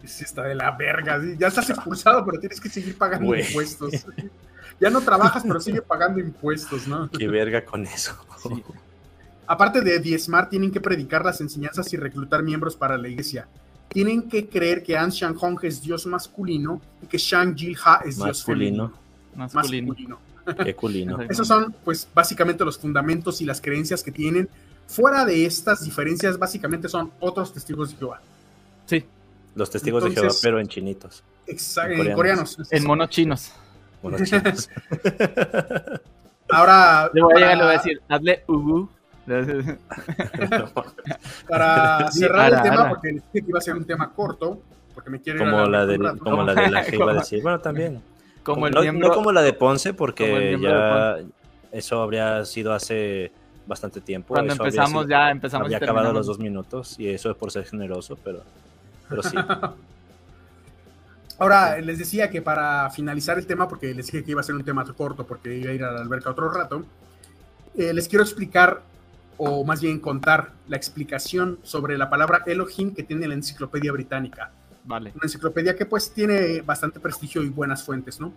Sí, 0.06 0.24
está 0.24 0.44
de 0.44 0.56
la 0.56 0.72
verga. 0.72 1.22
sí. 1.22 1.36
Ya 1.38 1.48
estás 1.48 1.70
expulsado, 1.70 2.26
pero 2.26 2.40
tienes 2.40 2.60
que 2.60 2.70
seguir 2.70 2.98
pagando 2.98 3.36
impuestos. 3.36 4.06
Ya 4.80 4.90
no 4.90 5.02
trabajas, 5.02 5.44
pero 5.44 5.60
sigue 5.60 5.82
pagando 5.82 6.20
impuestos, 6.20 6.88
¿no? 6.88 7.10
Qué 7.10 7.28
verga 7.28 7.64
con 7.64 7.86
eso. 7.86 8.14
Sí. 8.42 8.64
Aparte 9.46 9.82
de 9.82 10.00
diezmar, 10.00 10.50
tienen 10.50 10.72
que 10.72 10.82
predicar 10.82 11.24
las 11.24 11.40
enseñanzas 11.42 11.92
y 11.94 11.98
reclutar 11.98 12.44
miembros 12.44 12.76
para 12.76 12.98
la 12.98 13.08
iglesia. 13.08 13.48
Tienen 13.90 14.28
que 14.28 14.48
creer 14.48 14.82
que 14.82 14.98
An 14.98 15.12
Shang 15.12 15.36
Hong 15.36 15.58
es 15.62 15.82
dios 15.82 16.06
masculino 16.06 16.82
y 17.02 17.06
que 17.06 17.18
Shang 17.18 17.56
Jil 17.56 17.78
Ha 17.86 18.02
es 18.06 18.18
dios 18.18 18.44
femenino. 18.44 18.92
Masculino. 19.36 19.54
Masculino. 19.54 19.88
Masculino. 19.88 20.34
Qué 20.64 20.76
culino. 20.76 21.22
Esos 21.30 21.48
son, 21.48 21.74
pues, 21.84 22.08
básicamente 22.14 22.66
los 22.66 22.78
fundamentos 22.78 23.42
y 23.42 23.46
las 23.46 23.62
creencias 23.62 24.04
que 24.04 24.12
tienen. 24.12 24.50
Fuera 24.88 25.26
de 25.26 25.46
estas 25.46 25.84
diferencias, 25.84 26.38
básicamente 26.38 26.90
son 26.90 27.12
otros 27.20 27.54
testigos 27.54 27.92
de 27.92 27.98
Jehová. 27.98 28.22
Sí, 28.86 29.06
Los 29.56 29.70
testigos 29.70 30.04
de 30.04 30.12
Jehová, 30.12 30.30
pero 30.42 30.60
en 30.60 30.68
chinitos. 30.68 31.24
Exa- 31.48 31.92
En 31.92 32.14
coreanos. 32.14 32.58
en 32.72 32.86
monos 32.86 33.10
chinos. 33.10 33.52
Bueno, 34.02 34.18
chinos. 34.24 34.70
Ahora, 36.50 37.10
Le 37.14 37.22
voy 37.22 37.34
a 37.36 37.38
le 37.40 37.46
voy 37.46 37.54
a 37.56 37.58
para- 37.58 37.72
decir, 37.74 38.02
hazle 38.10 38.44
ugu. 38.48 38.90
para 41.48 42.12
cerrar 42.12 42.54
el 42.54 42.62
tema, 42.62 42.82
ara. 42.82 42.90
porque 42.90 43.12
les 43.14 43.24
dije 43.32 43.46
que 43.46 43.50
iba 43.50 43.58
a 43.60 43.62
ser 43.62 43.76
un 43.76 43.86
tema 43.86 44.12
corto, 44.12 44.60
porque 44.94 45.10
me 45.10 45.18
a 45.18 45.38
como, 45.38 45.66
la 45.66 45.86
de 45.86 45.98
como 46.20 46.44
la 46.44 46.54
de 46.54 46.70
la 46.70 46.84
que 46.86 46.96
iba 46.96 47.12
a 47.12 47.16
decir. 47.16 47.42
Bueno, 47.42 47.60
también. 47.60 48.02
Como 48.44 48.68
el 48.68 48.74
no, 48.74 48.82
miembro. 48.82 49.08
no 49.08 49.14
como 49.14 49.32
la 49.32 49.42
de 49.42 49.54
Ponce, 49.54 49.94
porque 49.94 50.58
ya 50.62 51.18
eso 51.72 52.02
habría 52.02 52.44
sido 52.46 52.74
hace 52.74 53.32
bastante 53.66 54.02
tiempo. 54.02 54.34
cuando 54.34 54.54
eso 54.54 54.64
empezamos, 54.64 55.04
sido- 55.04 55.10
ya 55.10 55.32
empezamos 55.32 55.66
había 55.68 55.78
acabado 55.78 56.12
los 56.12 56.28
dos 56.28 56.40
minutos 56.40 57.00
y 57.00 57.08
eso 57.08 57.32
es 57.32 57.38
por 57.38 57.50
ser 57.52 57.64
generoso, 57.66 58.18
pero, 58.24 58.42
pero 59.14 59.24
sí. 59.24 59.38
Ahora, 61.40 61.80
les 61.82 62.00
decía 62.00 62.30
que 62.30 62.42
para 62.42 62.90
finalizar 62.90 63.38
el 63.38 63.46
tema, 63.46 63.68
porque 63.68 63.94
les 63.94 64.06
dije 64.06 64.24
que 64.24 64.32
iba 64.32 64.42
a 64.42 64.44
ser 64.44 64.56
un 64.56 64.64
tema 64.64 64.86
corto, 64.94 65.26
porque 65.26 65.58
iba 65.58 65.72
a 65.72 65.74
ir 65.74 65.84
a 65.84 65.92
la 65.92 66.02
alberca 66.02 66.30
otro 66.30 66.50
rato, 66.50 66.86
eh, 67.76 67.94
les 67.94 68.08
quiero 68.08 68.24
explicar, 68.24 68.82
o 69.38 69.64
más 69.66 69.82
bien 69.82 70.00
contar, 70.00 70.52
la 70.68 70.78
explicación 70.78 71.60
sobre 71.64 71.98
la 71.98 72.10
palabra 72.10 72.44
Elohim 72.46 72.94
que 72.94 73.04
tiene 73.04 73.28
la 73.28 73.34
enciclopedia 73.34 73.92
británica. 73.92 74.52
Vale. 74.86 75.12
Una 75.16 75.24
enciclopedia 75.24 75.76
que 75.76 75.86
pues 75.86 76.12
tiene 76.14 76.62
bastante 76.62 77.00
prestigio 77.00 77.42
y 77.42 77.50
buenas 77.50 77.84
fuentes, 77.84 78.20
¿no? 78.20 78.34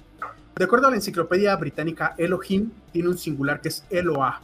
De 0.57 0.65
acuerdo 0.65 0.87
a 0.87 0.91
la 0.91 0.97
enciclopedia 0.97 1.55
británica, 1.57 2.15
Elohim 2.17 2.71
tiene 2.93 3.09
un 3.09 3.19
singular 3.19 3.61
que 3.61 3.69
es 3.69 3.85
Eloah. 3.91 4.41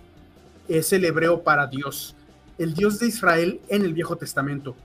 Es 0.69 0.93
el 0.93 1.05
hebreo 1.05 1.43
para 1.43 1.67
Dios, 1.67 2.15
el 2.59 2.75
Dios 2.75 2.99
de 2.99 3.07
Israel 3.07 3.61
en 3.69 3.85
el 3.85 3.95
Viejo 3.95 4.17
Testamento. 4.17 4.77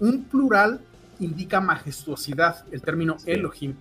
Un 0.00 0.24
plural 0.24 0.80
indica 1.20 1.60
majestuosidad, 1.60 2.64
el 2.70 2.82
término. 2.82 3.16
Elohim. 3.26 3.74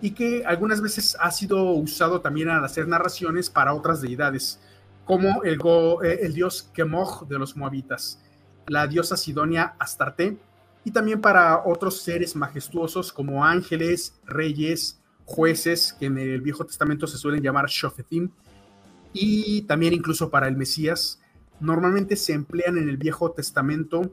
y 0.00 0.10
que 0.10 0.44
algunas 0.44 0.82
veces 0.82 1.16
ha 1.20 1.30
sido 1.30 1.70
usado 1.70 2.20
también 2.20 2.48
al 2.48 2.64
hacer 2.64 2.86
narraciones 2.88 3.48
para 3.48 3.72
otras 3.72 4.00
deidades, 4.02 4.60
como 5.04 5.42
el, 5.44 5.58
eh, 6.02 6.18
el 6.22 6.34
dios 6.34 6.68
Kemoch 6.74 7.26
de 7.28 7.38
los 7.38 7.56
moabitas, 7.56 8.20
la 8.66 8.86
diosa 8.86 9.16
Sidonia 9.16 9.76
Astarte, 9.78 10.36
y 10.84 10.90
también 10.90 11.20
para 11.20 11.62
otros 11.64 12.02
seres 12.02 12.36
majestuosos 12.36 13.12
como 13.12 13.44
ángeles, 13.44 14.14
reyes, 14.26 15.00
jueces, 15.24 15.94
que 15.98 16.06
en 16.06 16.18
el 16.18 16.40
Viejo 16.40 16.66
Testamento 16.66 17.06
se 17.06 17.16
suelen 17.16 17.42
llamar 17.42 17.66
Shofetim, 17.68 18.30
y 19.12 19.62
también 19.62 19.94
incluso 19.94 20.28
para 20.28 20.48
el 20.48 20.56
Mesías. 20.56 21.20
Normalmente 21.60 22.16
se 22.16 22.32
emplean 22.32 22.76
en 22.76 22.88
el 22.88 22.96
Viejo 22.96 23.30
Testamento 23.30 24.12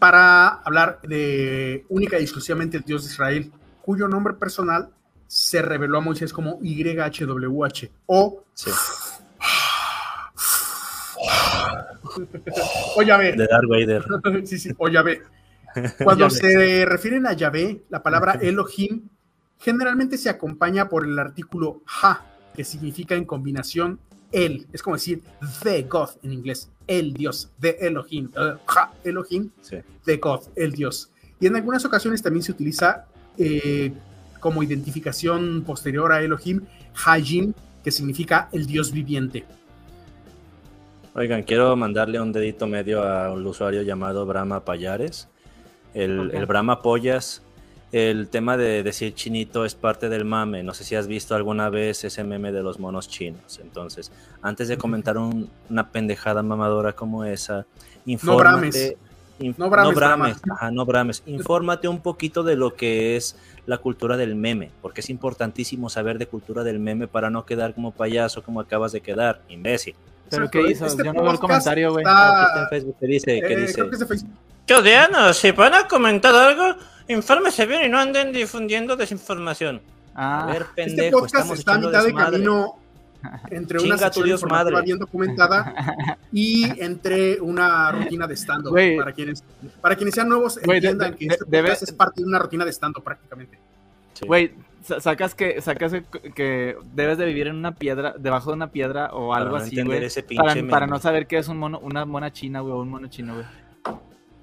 para 0.00 0.48
hablar 0.48 1.00
de 1.02 1.84
única 1.88 2.18
y 2.18 2.22
exclusivamente 2.22 2.78
el 2.78 2.82
Dios 2.82 3.04
de 3.04 3.12
Israel, 3.12 3.52
cuyo 3.82 4.08
nombre 4.08 4.34
personal 4.34 4.88
se 5.28 5.62
reveló 5.62 5.98
a 5.98 6.00
Moisés 6.00 6.32
como 6.32 6.58
YHWH 6.60 7.90
o 8.06 8.42
sí. 8.54 8.70
o 12.96 13.02
Yahvé. 13.02 13.32
De 13.32 13.46
Darth 13.46 13.68
Vader. 13.68 14.04
sí, 14.46 14.58
sí, 14.58 14.70
o 14.76 14.88
Yahvé. 14.88 15.22
Cuando 16.02 16.28
se 16.30 16.84
refieren 16.84 17.26
a 17.26 17.34
Yahvé, 17.34 17.82
la 17.90 18.02
palabra 18.02 18.38
Elohim 18.40 19.02
generalmente 19.58 20.18
se 20.18 20.30
acompaña 20.30 20.88
por 20.88 21.04
el 21.04 21.16
artículo 21.18 21.82
ha, 22.02 22.24
que 22.54 22.64
significa 22.64 23.14
en 23.14 23.24
combinación 23.24 24.00
el, 24.32 24.66
es 24.72 24.82
como 24.82 24.96
decir 24.96 25.22
the 25.62 25.82
God 25.82 26.10
en 26.22 26.32
inglés, 26.32 26.70
el 26.86 27.12
Dios, 27.12 27.50
de 27.58 27.76
Elohim, 27.80 28.30
uh, 28.36 28.58
ha, 28.66 28.92
Elohim, 29.04 29.50
the 30.04 30.16
God, 30.16 30.40
el 30.56 30.72
Dios. 30.72 31.10
Y 31.40 31.46
en 31.46 31.56
algunas 31.56 31.84
ocasiones 31.84 32.22
también 32.22 32.42
se 32.42 32.52
utiliza 32.52 33.06
eh, 33.38 33.92
como 34.40 34.62
identificación 34.62 35.62
posterior 35.66 36.12
a 36.12 36.22
Elohim, 36.22 36.62
Hajim, 37.04 37.52
que 37.82 37.90
significa 37.90 38.48
el 38.52 38.66
Dios 38.66 38.92
viviente. 38.92 39.44
Oigan, 41.14 41.42
quiero 41.42 41.74
mandarle 41.76 42.20
un 42.20 42.32
dedito 42.32 42.66
medio 42.66 43.02
a 43.02 43.32
un 43.32 43.44
usuario 43.46 43.82
llamado 43.82 44.26
Brahma 44.26 44.64
Payares. 44.64 45.28
El, 45.92 46.30
el 46.32 46.46
Brahma 46.46 46.82
Pollas 46.82 47.42
el 47.92 48.28
tema 48.28 48.56
de 48.56 48.82
decir 48.82 49.14
chinito 49.14 49.64
es 49.64 49.74
parte 49.74 50.08
del 50.08 50.24
mame. 50.24 50.62
No 50.62 50.74
sé 50.74 50.84
si 50.84 50.94
has 50.94 51.06
visto 51.06 51.34
alguna 51.34 51.70
vez 51.70 52.04
ese 52.04 52.22
meme 52.24 52.52
de 52.52 52.62
los 52.62 52.78
monos 52.78 53.08
chinos. 53.08 53.60
Entonces, 53.62 54.12
antes 54.42 54.68
de 54.68 54.78
comentar 54.78 55.16
una 55.18 55.90
pendejada 55.90 56.42
mamadora 56.42 56.92
como 56.92 57.24
esa, 57.24 57.66
infórmate. 58.06 58.96
No 59.56 59.70
brames. 59.70 59.88
no 59.88 59.94
brames, 59.94 60.36
no 60.72 60.84
brames. 60.84 61.22
Infórmate 61.24 61.88
un 61.88 62.00
poquito 62.00 62.42
de 62.42 62.56
lo 62.56 62.74
que 62.74 63.16
es 63.16 63.36
la 63.66 63.78
cultura 63.78 64.18
del 64.18 64.34
meme, 64.34 64.70
porque 64.82 65.00
es 65.00 65.08
importantísimo 65.08 65.88
saber 65.88 66.18
de 66.18 66.26
cultura 66.26 66.62
del 66.62 66.78
meme 66.78 67.08
para 67.08 67.30
no 67.30 67.46
quedar 67.46 67.74
como 67.74 67.92
payaso 67.92 68.42
como 68.42 68.60
acabas 68.60 68.92
de 68.92 69.00
quedar, 69.00 69.40
imbécil. 69.48 69.94
¿Pero 70.28 70.50
qué 70.50 70.62
hizo? 70.70 70.86
Yo 70.96 71.12
no 71.12 71.22
veo 71.22 71.32
el 71.32 71.38
comentario, 71.38 71.92
güey. 71.92 72.04
Está... 72.04 72.62
en 72.62 72.68
Facebook, 72.68 72.96
¿qué 73.00 73.06
dice? 73.06 73.40
¿Qué 73.40 73.52
eh, 73.52 73.56
dice? 73.56 73.82
Creo 74.66 75.34
si 75.34 75.50
van 75.50 75.74
a 75.74 75.88
comentar 75.88 76.34
algo, 76.34 76.76
Infórmese 77.10 77.66
bien 77.66 77.84
y 77.84 77.88
no 77.88 77.98
anden 77.98 78.32
difundiendo 78.32 78.94
desinformación. 78.94 79.80
Ah. 80.14 80.44
A 80.44 80.46
ver, 80.46 80.62
este 80.62 80.74
pendejo, 80.74 81.02
este 81.02 81.10
podcast 81.10 81.34
estamos 81.34 81.58
está 81.58 81.74
a 81.74 81.78
mitad 81.78 82.04
de 82.04 82.14
camino 82.14 82.76
entre 83.50 83.80
una 83.80 83.98
sección 83.98 84.28
informativa 84.28 84.80
bien 84.80 84.98
documentada 84.98 85.74
y 86.32 86.64
entre 86.82 87.40
una 87.40 87.90
rutina 87.90 88.28
de 88.28 88.36
stand-up. 88.36 88.76
Para 88.96 89.12
quienes, 89.12 89.42
para 89.80 89.96
quienes 89.96 90.14
sean 90.14 90.28
nuevos, 90.28 90.58
entiendan 90.62 91.14
que 91.14 91.26
este 91.26 91.44
podcast 91.44 91.82
es 91.82 91.92
parte 91.92 92.20
de 92.20 92.28
una 92.28 92.38
rutina 92.38 92.64
de 92.64 92.72
stand-up 92.72 93.02
prácticamente. 93.02 93.58
Güey, 94.24 94.52
sacas 95.00 95.34
que 95.34 95.60
sacas 95.60 95.92
que 96.34 96.76
debes 96.94 97.18
de 97.18 97.24
vivir 97.24 97.48
en 97.48 97.56
una 97.56 97.74
piedra, 97.74 98.14
debajo 98.18 98.50
de 98.50 98.56
una 98.56 98.70
piedra 98.70 99.12
o 99.12 99.34
algo 99.34 99.56
así, 99.56 99.82
güey. 99.82 100.08
Para, 100.36 100.68
para, 100.68 100.86
no 100.86 101.00
saber 101.00 101.26
qué 101.26 101.38
es 101.38 101.48
un 101.48 101.58
mono, 101.58 101.80
una 101.80 102.04
mona 102.04 102.32
china, 102.32 102.60
güey, 102.60 102.72
o 102.72 102.80
un 102.80 102.88
mono 102.88 103.08
chino, 103.08 103.34
güey. 103.34 103.46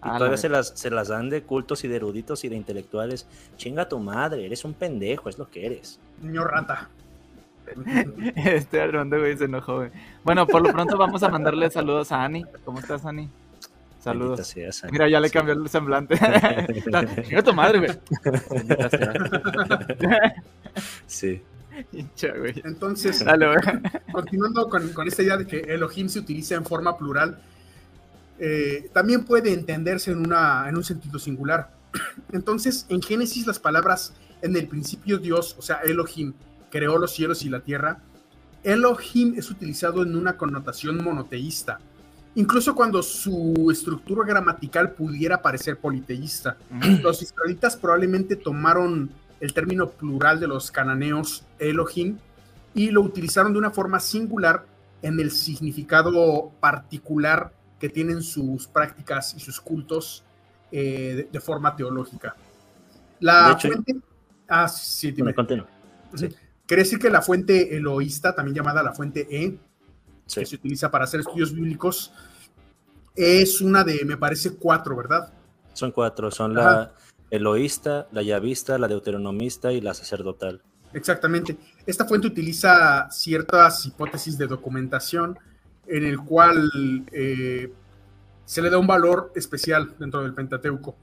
Y 0.07 0.17
todavía 0.17 0.37
se 0.37 0.49
las, 0.49 0.69
se 0.75 0.89
las 0.89 1.09
dan 1.09 1.29
de 1.29 1.43
cultos 1.43 1.83
y 1.83 1.87
de 1.87 1.97
eruditos 1.97 2.43
y 2.43 2.49
de 2.49 2.55
intelectuales. 2.55 3.27
Chinga 3.57 3.87
tu 3.89 3.99
madre, 3.99 4.45
eres 4.45 4.63
un 4.65 4.73
pendejo, 4.73 5.29
es 5.29 5.37
lo 5.37 5.49
que 5.49 5.65
eres. 5.65 5.99
Niño 6.21 6.43
rata. 6.43 6.89
Este 8.35 8.81
Armando, 8.81 9.19
güey, 9.19 9.37
se 9.37 9.45
enojó, 9.45 9.77
güey. 9.77 9.91
Bueno, 10.23 10.47
por 10.47 10.61
lo 10.61 10.71
pronto 10.71 10.97
vamos 10.97 11.21
a 11.23 11.29
mandarle 11.29 11.69
saludos 11.69 12.11
a 12.11 12.23
Ani. 12.23 12.45
¿Cómo 12.63 12.79
estás, 12.79 13.05
Ani? 13.05 13.29
Saludos. 13.99 14.55
Mira, 14.89 15.09
ya 15.09 15.19
le 15.19 15.29
cambió 15.29 15.53
el 15.53 15.67
semblante. 15.67 16.17
Chinga 17.27 17.43
tu 17.43 17.53
madre, 17.53 17.79
güey. 17.79 17.91
sí. 21.07 21.41
Hincha, 21.91 22.33
güey. 22.37 22.61
Entonces, 22.63 23.23
continuando 24.11 24.69
con, 24.69 24.89
con 24.93 25.07
esta 25.07 25.23
idea 25.23 25.37
de 25.37 25.45
que 25.45 25.59
Elohim 25.59 26.09
se 26.09 26.19
utiliza 26.19 26.55
en 26.55 26.65
forma 26.65 26.97
plural, 26.97 27.37
eh, 28.39 28.89
también 28.93 29.25
puede 29.25 29.53
entenderse 29.53 30.11
en, 30.11 30.19
una, 30.19 30.67
en 30.69 30.77
un 30.77 30.83
sentido 30.83 31.19
singular. 31.19 31.71
Entonces, 32.31 32.85
en 32.89 33.01
Génesis 33.01 33.47
las 33.47 33.59
palabras 33.59 34.13
en 34.41 34.55
el 34.55 34.67
principio 34.67 35.17
Dios, 35.17 35.55
o 35.57 35.61
sea, 35.61 35.77
Elohim, 35.83 36.33
creó 36.69 36.97
los 36.97 37.11
cielos 37.13 37.43
y 37.43 37.49
la 37.49 37.61
tierra, 37.61 37.99
Elohim 38.63 39.33
es 39.37 39.49
utilizado 39.49 40.03
en 40.03 40.15
una 40.15 40.37
connotación 40.37 41.03
monoteísta, 41.03 41.79
incluso 42.35 42.75
cuando 42.75 43.01
su 43.01 43.69
estructura 43.71 44.25
gramatical 44.25 44.91
pudiera 44.91 45.41
parecer 45.41 45.77
politeísta. 45.77 46.57
Los 47.01 47.21
israelitas 47.21 47.77
probablemente 47.77 48.35
tomaron 48.35 49.09
el 49.39 49.53
término 49.53 49.89
plural 49.89 50.39
de 50.39 50.47
los 50.47 50.71
cananeos 50.71 51.45
Elohim 51.59 52.17
y 52.73 52.89
lo 52.91 53.01
utilizaron 53.01 53.53
de 53.53 53.59
una 53.59 53.71
forma 53.71 53.99
singular 53.99 54.65
en 55.01 55.19
el 55.19 55.31
significado 55.31 56.51
particular 56.59 57.53
que 57.79 57.89
tienen 57.89 58.21
sus 58.21 58.67
prácticas 58.67 59.33
y 59.35 59.39
sus 59.39 59.61
cultos 59.61 60.23
eh, 60.71 61.27
de, 61.31 61.39
forma 61.39 61.75
teológica. 61.75 62.35
La 63.19 63.57
fuente. 63.57 63.95
Ah, 64.47 64.67
sí, 64.67 65.11
dime. 65.11 65.33
Quiere 65.33 66.83
decir 66.83 66.99
que 66.99 67.09
la 67.09 67.21
fuente 67.21 67.75
eloísta, 67.75 68.35
también 68.35 68.55
llamada 68.55 68.83
la 68.83 68.93
fuente 68.93 69.27
E, 69.29 69.57
que 70.33 70.45
se 70.45 70.55
utiliza 70.55 70.91
para 70.91 71.05
hacer 71.05 71.21
estudios 71.21 71.53
bíblicos, 71.53 72.11
es 73.15 73.61
una 73.61 73.83
de, 73.83 74.03
me 74.05 74.17
parece, 74.17 74.55
cuatro, 74.55 74.95
¿verdad? 74.95 75.33
Son 75.73 75.91
cuatro, 75.91 76.29
son 76.31 76.53
la 76.53 76.93
eloísta, 77.31 78.07
la 78.11 78.21
yavista, 78.21 78.77
la 78.77 78.87
deuteronomista 78.87 79.71
y 79.71 79.81
la 79.81 79.93
sacerdotal. 79.93 80.61
Exactamente. 80.93 81.57
Esta 81.85 82.05
fuente 82.05 82.27
utiliza 82.27 83.09
ciertas 83.11 83.85
hipótesis 83.85 84.37
de 84.37 84.47
documentación 84.47 85.37
en 85.87 86.05
el 86.05 86.19
cual 86.19 86.69
eh, 87.11 87.71
se 88.45 88.61
le 88.61 88.69
da 88.69 88.77
un 88.77 88.87
valor 88.87 89.31
especial 89.35 89.93
dentro 89.99 90.21
del 90.21 90.33
Pentateuco. 90.33 90.95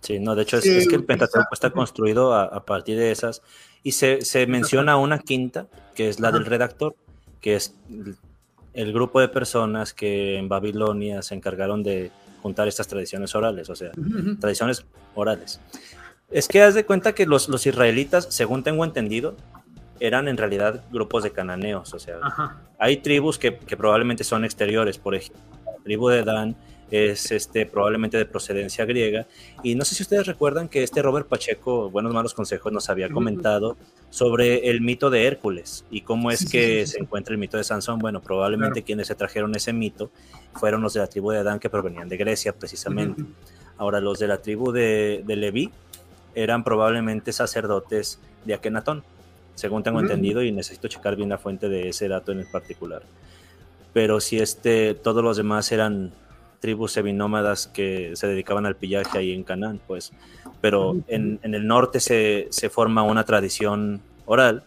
Sí, 0.00 0.18
no, 0.18 0.34
de 0.34 0.42
hecho 0.42 0.56
es, 0.56 0.88
que 0.88 0.96
el 0.96 1.04
Pentateuco 1.04 1.48
está 1.52 1.70
construido 1.70 2.34
a, 2.34 2.64
partir 2.64 2.96
de 2.98 3.10
esas 3.10 3.42
y 3.82 3.92
se, 3.92 4.46
menciona 4.46 4.96
una 4.96 5.18
quinta, 5.18 5.66
que 5.94 6.08
es 6.08 6.20
la 6.20 6.32
del 6.32 6.46
redactor, 6.46 6.96
que 7.40 7.54
es 7.56 7.74
el 8.72 8.92
grupo 8.92 9.20
de 9.20 9.28
personas 9.28 9.92
que 9.92 10.38
en 10.38 10.48
Babilonia 10.48 11.22
se 11.22 11.34
encargaron 11.34 11.82
de 11.82 12.10
juntar 12.40 12.66
estas 12.66 12.88
tradiciones 12.88 13.34
orales, 13.34 13.68
o 13.68 13.76
sea, 13.76 13.92
tradiciones 14.40 14.86
orales. 15.14 15.60
Es 16.30 16.48
que 16.48 16.62
haz 16.62 16.74
de 16.74 16.86
cuenta 16.86 17.14
que 17.14 17.26
los, 17.26 17.48
los 17.48 17.66
israelitas, 17.66 18.26
según 18.30 18.62
tengo 18.62 18.84
entendido, 18.84 19.36
eran 20.00 20.28
en 20.28 20.36
realidad 20.36 20.82
grupos 20.90 21.22
de 21.22 21.30
cananeos, 21.30 21.92
o 21.94 21.98
sea, 21.98 22.18
hay 22.78 22.96
tribus 22.96 23.38
que, 23.38 23.52
probablemente 23.52 24.24
son 24.24 24.44
exteriores, 24.44 24.98
por 24.98 25.14
ejemplo, 25.14 25.40
la 25.64 25.82
tribu 25.84 26.08
de 26.08 26.22
Dan 26.24 26.56
es 26.90 27.30
este, 27.30 27.66
probablemente 27.66 28.16
de 28.16 28.24
procedencia 28.24 28.84
griega, 28.84 29.26
y 29.62 29.74
no 29.74 29.84
sé 29.84 29.94
si 29.94 30.02
ustedes 30.02 30.26
recuerdan 30.26 30.68
que 30.68 30.82
este 30.82 31.02
Robert 31.02 31.28
Pacheco, 31.28 31.90
Buenos 31.90 32.12
Malos 32.12 32.34
Consejos, 32.34 32.72
nos 32.72 32.88
había 32.88 33.08
comentado 33.10 33.76
sobre 34.08 34.70
el 34.70 34.80
mito 34.80 35.10
de 35.10 35.26
Hércules 35.26 35.84
y 35.90 36.00
cómo 36.00 36.30
es 36.30 36.50
que 36.50 36.86
se 36.86 36.98
encuentra 36.98 37.32
el 37.32 37.38
mito 37.38 37.58
de 37.58 37.64
Sansón, 37.64 37.98
bueno, 37.98 38.20
probablemente 38.20 38.82
quienes 38.82 39.06
se 39.06 39.14
trajeron 39.14 39.54
ese 39.54 39.72
mito 39.72 40.10
fueron 40.54 40.82
los 40.82 40.94
de 40.94 41.00
la 41.00 41.06
tribu 41.06 41.30
de 41.30 41.44
Dan 41.44 41.60
que 41.60 41.70
provenían 41.70 42.08
de 42.08 42.16
Grecia 42.16 42.52
precisamente. 42.52 43.22
Ahora, 43.78 44.00
los 44.00 44.18
de 44.18 44.26
la 44.26 44.38
tribu 44.38 44.72
de, 44.72 45.22
de 45.24 45.36
Leví 45.36 45.70
eran 46.34 46.64
probablemente 46.64 47.32
sacerdotes 47.32 48.18
de 48.44 48.54
Akenatón 48.54 49.04
según 49.60 49.82
tengo 49.82 50.00
entendido, 50.00 50.42
y 50.42 50.52
necesito 50.52 50.88
checar 50.88 51.16
bien 51.16 51.28
la 51.28 51.36
fuente 51.36 51.68
de 51.68 51.90
ese 51.90 52.08
dato 52.08 52.32
en 52.32 52.40
el 52.40 52.46
particular. 52.46 53.02
Pero 53.92 54.20
si 54.20 54.38
este, 54.38 54.94
todos 54.94 55.22
los 55.22 55.36
demás 55.36 55.70
eran 55.70 56.12
tribus 56.60 56.92
seminómadas 56.92 57.66
que 57.66 58.12
se 58.14 58.26
dedicaban 58.26 58.64
al 58.64 58.76
pillaje 58.76 59.18
ahí 59.18 59.32
en 59.32 59.44
Canaán, 59.44 59.80
pues. 59.86 60.12
Pero 60.62 60.96
en, 61.08 61.38
en 61.42 61.54
el 61.54 61.66
norte 61.66 62.00
se, 62.00 62.48
se, 62.50 62.70
forma 62.70 63.02
una 63.02 63.24
tradición 63.24 64.00
oral 64.24 64.64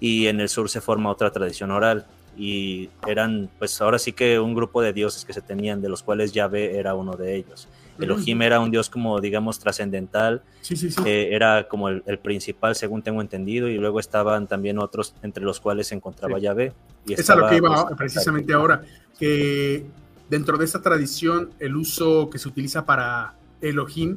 y 0.00 0.26
en 0.26 0.40
el 0.40 0.48
sur 0.48 0.68
se 0.68 0.80
forma 0.80 1.10
otra 1.10 1.30
tradición 1.30 1.70
oral. 1.70 2.06
Y 2.36 2.88
eran, 3.06 3.48
pues 3.58 3.80
ahora 3.80 3.98
sí 3.98 4.12
que 4.12 4.40
un 4.40 4.54
grupo 4.54 4.82
de 4.82 4.92
dioses 4.92 5.24
que 5.24 5.32
se 5.32 5.42
tenían, 5.42 5.82
de 5.82 5.88
los 5.88 6.02
cuales 6.02 6.32
Yahvé 6.32 6.78
era 6.78 6.94
uno 6.94 7.14
de 7.14 7.36
ellos. 7.36 7.68
Elohim 7.98 8.42
era 8.42 8.60
un 8.60 8.70
dios 8.70 8.88
como, 8.88 9.20
digamos, 9.20 9.58
trascendental, 9.58 10.42
Sí, 10.60 10.76
sí, 10.76 10.90
sí. 10.90 11.02
era 11.04 11.68
como 11.68 11.88
el, 11.88 12.02
el 12.06 12.18
principal, 12.18 12.74
según 12.74 13.02
tengo 13.02 13.20
entendido, 13.20 13.68
y 13.68 13.76
luego 13.76 14.00
estaban 14.00 14.46
también 14.46 14.78
otros 14.78 15.14
entre 15.22 15.44
los 15.44 15.60
cuales 15.60 15.88
se 15.88 15.94
encontraba. 15.94 16.38
Yahvé. 16.38 16.72
Y 17.06 17.14
es 17.14 17.30
a 17.30 17.36
lo 17.36 17.48
que 17.48 17.56
iba 17.56 17.86
pues, 17.86 17.96
precisamente 17.96 18.52
ahora, 18.52 18.82
que 19.18 19.84
dentro 20.28 20.56
de 20.56 20.64
esta 20.64 20.80
tradición 20.80 21.50
el 21.58 21.76
uso 21.76 22.30
que 22.30 22.38
se 22.38 22.48
utiliza 22.48 22.84
para 22.84 23.34
Elohim 23.60 24.16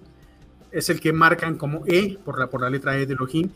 es 0.72 0.90
el 0.90 1.00
que 1.00 1.14
marcan 1.14 1.58
como 1.58 1.84
E, 1.88 2.18
por 2.24 2.40
la, 2.40 2.48
por 2.48 2.62
la 2.62 2.70
letra 2.70 2.98
E 2.98 3.06
de 3.06 3.14
Elohim, 3.14 3.50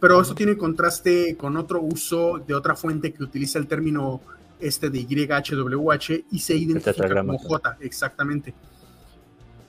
pero 0.00 0.20
esto 0.20 0.34
tiene 0.34 0.56
contraste 0.56 1.36
con 1.36 1.56
otro 1.56 1.80
uso 1.80 2.42
de 2.46 2.54
otra 2.54 2.74
fuente 2.74 3.12
que 3.12 3.22
utiliza 3.22 3.58
el 3.58 3.66
término 3.66 4.20
este 4.60 4.90
de 4.90 5.04
YHWH 5.04 6.24
y 6.30 6.38
se 6.38 6.56
identifica 6.56 7.22
como 7.22 7.38
J, 7.38 7.76
exactamente. 7.80 8.54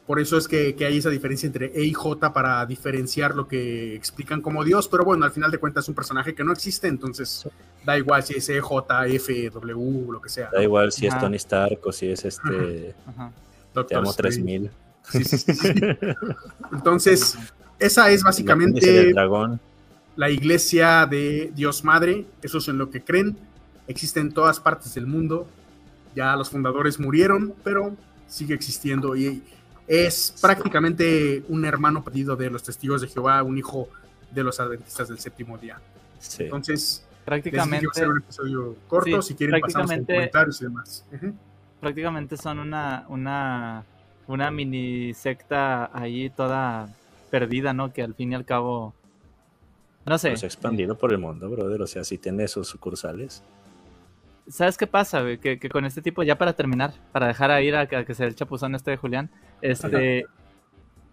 Por 0.07 0.21
eso 0.21 0.38
es 0.38 0.47
que, 0.47 0.73
que 0.73 0.85
hay 0.85 0.97
esa 0.97 1.09
diferencia 1.09 1.45
entre 1.47 1.65
E 1.75 1.84
y 1.84 1.91
J 1.93 2.31
para 2.31 2.65
diferenciar 2.65 3.35
lo 3.35 3.45
que 3.45 3.93
explican 3.93 4.41
como 4.41 4.63
Dios, 4.63 4.88
pero 4.88 5.03
bueno, 5.03 5.25
al 5.25 5.31
final 5.31 5.51
de 5.51 5.57
cuentas 5.57 5.84
es 5.84 5.89
un 5.89 5.95
personaje 5.95 6.34
que 6.34 6.45
no 6.45 6.53
existe, 6.53 6.88
entonces 6.88 7.45
da 7.85 7.97
igual 7.97 8.23
si 8.23 8.35
es 8.35 8.47
E, 8.47 8.61
J, 8.61 9.07
F, 9.07 9.49
W, 9.49 10.07
lo 10.09 10.21
que 10.21 10.29
sea. 10.29 10.49
Da 10.49 10.63
igual 10.63 10.93
si 10.93 11.07
es. 11.07 11.19
Tony 11.19 11.35
Stark 11.35 11.79
o 11.84 11.91
si 11.91 12.09
es 12.09 12.23
este. 12.23 12.95
Ajá. 13.05 13.31
Te 13.31 13.73
Doctor 13.73 13.97
amo 13.97 14.11
Strange. 14.11 14.39
3000. 14.39 14.71
Sí, 15.11 15.23
sí, 15.25 15.38
sí, 15.38 15.53
sí. 15.53 15.73
Entonces, 16.71 17.38
esa 17.77 18.09
es 18.09 18.23
básicamente 18.23 18.91
del 18.91 19.13
dragón. 19.13 19.59
la 20.15 20.29
iglesia 20.29 21.05
de 21.05 21.51
Dios 21.53 21.84
Madre, 21.84 22.25
eso 22.41 22.57
es 22.59 22.67
en 22.69 22.77
lo 22.77 22.89
que 22.89 23.03
creen, 23.03 23.38
existe 23.88 24.19
en 24.21 24.31
todas 24.31 24.59
partes 24.59 24.93
del 24.95 25.05
mundo, 25.05 25.47
ya 26.15 26.35
los 26.35 26.49
fundadores 26.49 26.99
murieron, 26.99 27.53
pero 27.63 27.95
sigue 28.27 28.53
existiendo 28.53 29.15
y 29.15 29.43
es 29.88 30.35
prácticamente 30.41 31.43
un 31.49 31.64
hermano 31.65 32.03
perdido 32.03 32.35
de 32.35 32.49
los 32.49 32.61
testigos 32.64 33.01
de 33.01 33.07
Jehová, 33.07 33.41
un 33.43 33.57
hijo 33.57 33.88
de 34.31 34.43
los 34.43 34.59
adventistas 34.59 35.07
del 35.07 35.19
séptimo 35.19 35.57
día. 35.57 35.80
Sí. 36.19 36.43
Entonces, 36.43 37.03
Prácticamente, 37.26 37.88
ser 37.93 38.07
un 38.09 38.19
episodio 38.19 38.76
corto, 38.88 39.22
Sí, 39.22 39.30
si 39.30 39.35
quieren 39.35 39.59
pasamos 39.59 39.73
con 39.89 40.05
prácticamente- 40.05 40.14
comentarios 40.14 40.61
y 40.61 40.64
demás. 40.65 41.05
Ujú. 41.14 41.34
prácticamente 41.81 42.38
son 42.38 42.59
una, 42.59 43.05
una, 43.09 43.84
una 44.27 44.49
mini 44.51 45.14
secta 45.14 45.89
ahí 45.93 46.30
toda 46.30 46.88
perdida, 47.30 47.73
¿no? 47.73 47.91
Que 47.93 48.01
al 48.01 48.14
fin 48.15 48.31
y 48.31 48.35
al 48.35 48.45
cabo, 48.45 48.93
no 50.05 50.18
sé. 50.18 50.30
Pues 50.30 50.43
expandido 50.43 50.97
por 50.97 51.11
el 51.11 51.18
mundo, 51.19 51.49
brother. 51.49 51.81
O 51.81 51.88
sea, 51.88 52.03
si 52.05 52.18
tiene 52.18 52.45
esos 52.45 52.68
sucursales. 52.68 53.43
¿Sabes 54.49 54.78
qué 54.78 54.88
pasa, 54.88 55.22
güey? 55.22 55.38
Que, 55.40 55.60
que 55.60 55.69
con 55.69 55.84
este 55.86 56.02
tipo, 56.02 56.24
ya 56.24 56.38
para 56.38 56.53
terminar, 56.53 56.94
para 57.11 57.28
dejar 57.28 57.52
a 57.52 57.61
ir 57.61 57.76
a, 57.76 57.88
que 57.88 57.98
a 57.98 58.06
que 58.06 58.14
sea 58.14 58.28
el 58.28 58.36
chapuzón 58.36 58.76
este 58.76 58.91
de 58.91 58.98
Julián, 58.98 59.30
este, 59.61 60.26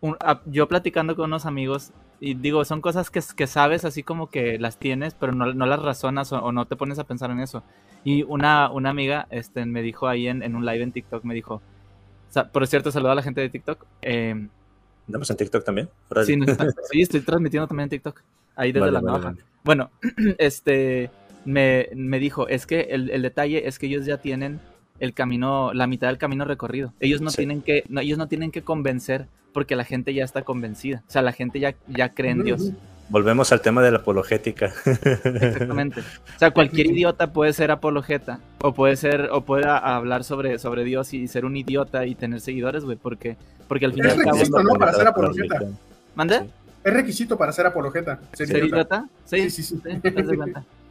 un- 0.01 0.16
a- 0.20 0.40
yo 0.47 0.69
platicando 0.69 1.16
con 1.16 1.27
unos 1.27 1.47
amigos, 1.47 1.93
y 2.20 2.35
digo, 2.35 2.65
son 2.65 2.81
cosas 2.81 3.11
que, 3.11 3.20
que 3.36 3.47
sabes 3.47 3.85
así 3.85 4.02
como 4.02 4.31
que 4.31 4.59
las 4.59 4.78
tienes, 4.78 5.15
pero 5.15 5.32
no, 5.32 5.52
no 5.52 5.66
las 5.66 5.82
razonas 5.82 6.32
o, 6.32 6.39
o 6.39 6.52
no 6.52 6.66
te 6.66 6.77
pones 6.77 6.98
a 6.98 7.05
pensar 7.05 7.31
en 7.31 7.40
eso. 7.40 7.62
Y 8.05 8.23
una, 8.23 8.70
una 8.70 8.90
amiga 8.90 9.27
este, 9.31 9.65
me 9.66 9.82
dijo 9.82 10.06
ahí 10.06 10.28
en, 10.28 10.43
en 10.43 10.55
un 10.55 10.65
live 10.65 10.82
en 10.85 10.93
TikTok, 10.93 11.24
me 11.24 11.35
dijo, 11.35 11.61
por 12.52 12.66
cierto, 12.66 12.90
saluda 12.93 13.12
a 13.12 13.16
la 13.16 13.23
gente 13.23 13.40
de 13.40 13.48
TikTok. 13.48 13.85
eh, 14.02 14.47
¿Andamos 15.06 15.28
en 15.31 15.36
TikTok 15.36 15.65
también? 15.65 15.89
Sí, 16.24 16.39
está- 16.47 16.66
sí, 16.90 17.02
estoy 17.02 17.20
transmitiendo 17.20 17.66
también 17.66 17.85
en 17.85 17.90
TikTok, 17.90 18.20
ahí 18.56 18.73
desde 18.73 18.81
Vale, 18.90 18.93
la 18.93 19.01
vale, 19.01 19.06
navaja. 19.12 19.35
vale. 19.35 19.44
Bueno, 19.65 19.90
este 20.39 21.11
me, 21.44 21.88
me 21.94 22.18
dijo, 22.18 22.48
es 22.48 22.66
que 22.66 22.80
el, 22.90 23.10
el 23.10 23.22
detalle 23.22 23.66
es 23.68 23.78
que 23.78 23.86
ellos 23.86 24.06
ya 24.06 24.18
tienen 24.18 24.60
el 25.00 25.12
camino, 25.12 25.72
la 25.74 25.86
mitad 25.86 26.08
del 26.08 26.18
camino 26.18 26.44
recorrido. 26.44 26.92
Ellos 27.00 27.20
no 27.20 27.30
Sí. 27.30 27.38
tienen 27.38 27.62
que, 27.62 27.84
no, 27.88 28.00
ellos 28.00 28.18
no 28.18 28.28
tienen 28.28 28.50
que 28.50 28.62
convencer 28.62 29.26
porque 29.52 29.76
la 29.76 29.84
gente 29.84 30.14
ya 30.14 30.24
está 30.24 30.42
convencida. 30.42 31.02
O 31.06 31.10
sea, 31.10 31.22
la 31.22 31.32
gente 31.32 31.60
ya, 31.60 31.74
ya 31.88 32.08
cree 32.10 32.30
en 32.32 32.42
Dios. 32.44 32.70
Volvemos 33.08 33.52
al 33.52 33.60
tema 33.60 33.82
de 33.82 33.90
la 33.90 33.98
apologética. 33.98 34.72
Exactamente. 34.86 36.00
O 36.00 36.38
sea, 36.38 36.50
cualquier 36.52 36.86
idiota 36.90 37.32
puede 37.32 37.52
ser 37.52 37.70
apologeta 37.70 38.40
o 38.62 38.72
puede 38.72 38.96
ser 38.96 39.28
o 39.32 39.42
puede 39.42 39.66
hablar 39.66 40.24
sobre, 40.24 40.58
sobre 40.58 40.84
Dios 40.84 41.12
y 41.12 41.28
ser 41.28 41.44
un 41.44 41.56
idiota 41.56 42.06
y 42.06 42.14
tener 42.14 42.40
seguidores, 42.40 42.84
güey, 42.84 42.96
porque 42.96 43.36
porque 43.68 43.86
al 43.86 43.92
fin 43.92 44.04
y 44.04 44.06
Es 44.08 44.12
al 44.14 44.18
cabo 44.22 44.32
requisito, 44.36 44.62
¿no? 44.62 44.74
Para 44.74 44.92
ser 44.92 45.06
apologeta. 45.06 45.60
¿Mande? 46.14 46.38
Sí. 46.40 46.46
Es 46.84 46.92
requisito 46.92 47.36
para 47.38 47.52
ser 47.52 47.66
apologeta. 47.66 48.20
ser 48.32 48.46
¿Ser 48.46 48.56
idiota. 48.64 48.76
idiota? 48.76 49.08
Sí, 49.24 49.50
Sí, 49.50 49.62
sí, 49.62 49.62
sí. 49.62 49.80
sí. 49.82 50.10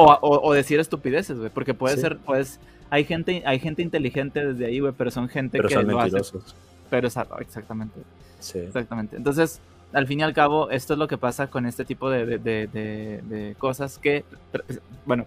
O, 0.00 0.12
o, 0.20 0.48
o 0.48 0.52
decir 0.52 0.78
estupideces, 0.78 1.38
güey, 1.38 1.50
porque 1.50 1.74
puede 1.74 1.96
Sí. 1.96 2.02
ser, 2.02 2.18
pues, 2.18 2.60
hay 2.90 3.04
gente, 3.04 3.42
hay 3.44 3.58
gente 3.58 3.82
inteligente 3.82 4.44
desde 4.46 4.66
ahí, 4.66 4.78
güey, 4.80 4.92
pero 4.96 5.10
son 5.10 5.28
gente 5.28 5.58
Pero 5.58 5.68
que 5.68 5.74
son 5.74 5.88
lo 5.88 6.00
hace. 6.00 6.16
Pero 6.88 7.08
esa- 7.08 7.26
exactamente, 7.40 8.00
Sí. 8.38 8.58
exactamente. 8.60 9.16
Entonces, 9.16 9.60
al 9.92 10.06
fin 10.06 10.20
y 10.20 10.22
al 10.22 10.34
cabo, 10.34 10.70
esto 10.70 10.92
es 10.92 10.98
lo 10.98 11.08
que 11.08 11.18
pasa 11.18 11.48
con 11.48 11.66
este 11.66 11.84
tipo 11.84 12.10
de, 12.10 12.24
de, 12.26 12.38
de- 12.38 12.66
de- 12.68 13.22
de 13.28 13.54
cosas 13.56 13.98
que, 13.98 14.24
bueno, 15.04 15.26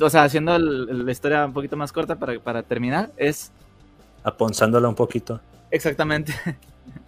o 0.00 0.10
sea, 0.10 0.24
haciendo 0.24 0.54
el- 0.56 1.06
la 1.06 1.10
historia 1.12 1.46
un 1.46 1.52
poquito 1.54 1.76
más 1.76 1.90
corta 1.92 2.16
para, 2.16 2.38
para 2.40 2.62
terminar, 2.62 3.10
es 3.16 3.52
Aponzándola 4.22 4.88
un 4.88 4.94
poquito. 4.94 5.40
exactamente. 5.70 6.32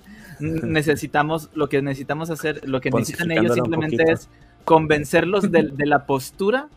necesitamos, 0.40 1.51
lo 1.55 1.68
que 1.68 1.81
necesitamos 1.82 2.31
hacer, 2.31 2.66
lo 2.68 2.81
que 2.81 2.90
necesitan 2.90 3.31
ellos 3.32 3.55
simplemente 3.55 4.02
es 4.12 4.28
convencerlos 4.64 5.51
de, 5.51 5.62
de 5.73 5.86
la 5.86 6.06
postura 6.06 6.68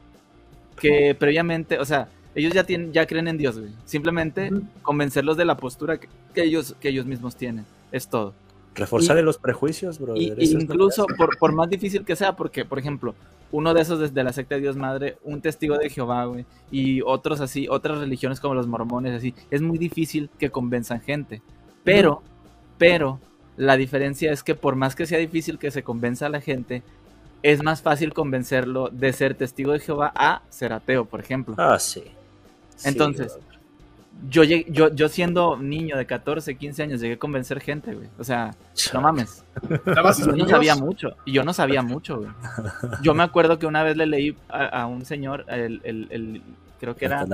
que 0.79 1.15
previamente, 1.15 1.79
o 1.79 1.85
sea, 1.85 2.09
ellos 2.35 2.53
ya 2.53 2.63
tienen, 2.63 2.93
ya 2.93 3.05
creen 3.05 3.27
en 3.27 3.37
Dios, 3.37 3.59
güey. 3.59 3.71
Simplemente 3.85 4.51
convencerlos 4.81 5.37
de 5.37 5.45
la 5.45 5.57
postura 5.57 5.99
que, 5.99 6.07
que 6.33 6.43
ellos, 6.43 6.75
que 6.79 6.89
ellos 6.89 7.05
mismos 7.05 7.35
tienen. 7.35 7.65
Es 7.91 8.07
todo. 8.07 8.33
Reforzarle 8.75 9.23
los 9.23 9.37
prejuicios, 9.37 9.99
bro. 9.99 10.15
Incluso 10.15 11.05
por, 11.17 11.37
por 11.37 11.53
más 11.53 11.69
difícil 11.69 12.05
que 12.05 12.15
sea, 12.15 12.35
porque, 12.35 12.65
por 12.65 12.79
ejemplo, 12.79 13.15
uno 13.51 13.73
de 13.73 13.81
esos 13.81 13.99
desde 13.99 14.23
la 14.23 14.31
secta 14.31 14.55
de 14.55 14.61
Dios 14.61 14.75
Madre, 14.75 15.17
un 15.23 15.41
testigo 15.41 15.77
de 15.77 15.89
Jehová, 15.89 16.25
güey, 16.25 16.45
y 16.71 17.01
otros 17.01 17.41
así, 17.41 17.67
otras 17.69 17.97
religiones 17.97 18.39
como 18.39 18.53
los 18.53 18.67
mormones, 18.67 19.15
así, 19.15 19.33
es 19.49 19.61
muy 19.61 19.77
difícil 19.77 20.29
que 20.37 20.51
convenzan 20.51 21.01
gente. 21.01 21.41
Pero, 21.83 22.21
pero, 22.77 23.19
la 23.57 23.75
diferencia 23.75 24.31
es 24.31 24.43
que 24.43 24.55
por 24.55 24.75
más 24.75 24.95
que 24.95 25.05
sea 25.05 25.17
difícil 25.17 25.57
que 25.57 25.71
se 25.71 25.83
convenza 25.83 26.27
a 26.27 26.29
la 26.29 26.41
gente, 26.41 26.83
es 27.43 27.63
más 27.63 27.81
fácil 27.81 28.13
convencerlo 28.13 28.89
de 28.91 29.13
ser 29.13 29.35
testigo 29.35 29.71
de 29.73 29.79
Jehová 29.79 30.11
a 30.15 30.41
ser 30.49 30.73
ateo, 30.73 31.05
por 31.05 31.19
ejemplo. 31.19 31.55
Ah, 31.57 31.77
sí. 31.79 32.03
Sí, 32.75 32.87
Entonces. 32.89 33.37
Yo, 34.29 34.43
llegué- 34.43 34.65
yo, 34.69 34.93
yo 34.93 35.07
siendo 35.07 35.55
niño 35.55 35.95
de 35.95 36.05
14, 36.05 36.55
15 36.57 36.83
años, 36.83 36.99
llegué 36.99 37.13
a 37.13 37.19
convencer 37.19 37.61
gente, 37.61 37.93
güey. 37.93 38.09
O 38.19 38.23
sea, 38.25 38.53
no 38.93 38.99
mames. 39.01 39.45
Yo 40.25 40.35
no 40.35 40.49
sabía 40.49 40.75
mucho. 40.75 41.15
Y 41.25 41.31
yo 41.31 41.43
no 41.45 41.53
sabía 41.53 41.81
mucho, 41.81 42.17
güey. 42.17 42.29
Yo 43.01 43.13
me 43.13 43.23
acuerdo 43.23 43.59
que 43.59 43.65
una 43.65 43.81
vez 43.83 43.95
le 43.95 44.05
leí 44.07 44.35
a, 44.49 44.65
a 44.81 44.85
un 44.87 45.05
señor, 45.05 45.45
el, 45.47 45.79
el- 45.85 46.07
el- 46.11 46.41
creo 46.81 46.97
que 46.97 47.05
era, 47.05 47.25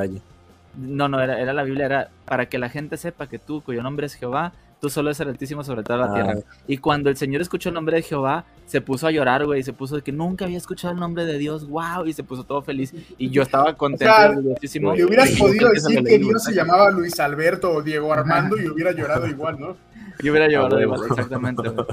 no, 0.78 1.08
no, 1.08 1.20
era, 1.22 1.40
era 1.40 1.54
la 1.54 1.64
Biblia, 1.64 1.86
era 1.88 2.10
para 2.26 2.48
que 2.48 2.60
la 2.60 2.70
gente 2.70 2.98
sepa 2.98 3.26
que 3.28 3.40
tú, 3.40 3.62
cuyo 3.62 3.82
nombre 3.82 4.06
es 4.06 4.14
Jehová, 4.14 4.52
tú 4.86 4.90
solo 4.92 5.10
es 5.10 5.20
el 5.20 5.30
Altísimo 5.30 5.64
sobre 5.64 5.82
toda 5.82 5.98
la 5.98 6.06
Ah, 6.06 6.14
tierra. 6.14 6.36
Y 6.68 6.78
cuando 6.78 7.10
el 7.10 7.18
señor 7.18 7.42
escuchó 7.42 7.70
el 7.70 7.76
nombre 7.76 7.96
de 7.98 8.04
Jehová, 8.04 8.46
se 8.68 8.82
puso 8.82 9.08
a 9.08 9.12
llorar, 9.12 9.44
güey, 9.46 9.62
y 9.62 9.64
se 9.64 9.74
puso 9.74 9.96
de 9.96 10.02
que 10.04 10.12
nunca 10.12 10.46
había 10.46 10.58
escuchado 10.58 10.94
el 10.94 11.00
nombre 11.00 11.26
de 11.26 11.38
Dios, 11.40 11.68
wow, 11.68 12.06
y 12.06 12.14
se 12.14 12.24
puso 12.24 12.44
todo 12.44 12.62
feliz. 12.62 12.94
Y 13.18 13.30
yo 13.32 13.42
estaba 13.42 13.76
contento, 13.76 14.14
sea, 14.14 14.30
orgullosísimo. 14.30 14.94
Le 14.96 15.06
hubieras 15.06 15.32
Y 15.32 15.38
podido 15.40 15.70
decir 15.72 16.04
que 16.04 16.20
Dios 16.20 16.44
se 16.44 16.54
llamaba 16.54 16.92
Luis 16.92 17.20
Alberto 17.20 17.72
o 17.72 17.82
Diego 17.82 18.14
Armando 18.14 18.58
y 18.62 18.68
hubiera 18.68 18.92
llorado 18.92 19.26
igual, 19.28 19.60
¿no? 19.60 19.76
Yo 20.24 20.32
hubiera 20.32 20.48
llorado 20.48 20.78
Ah, 20.78 20.82
igual, 20.84 21.02
exactamente, 21.10 21.68
güey. 21.68 21.86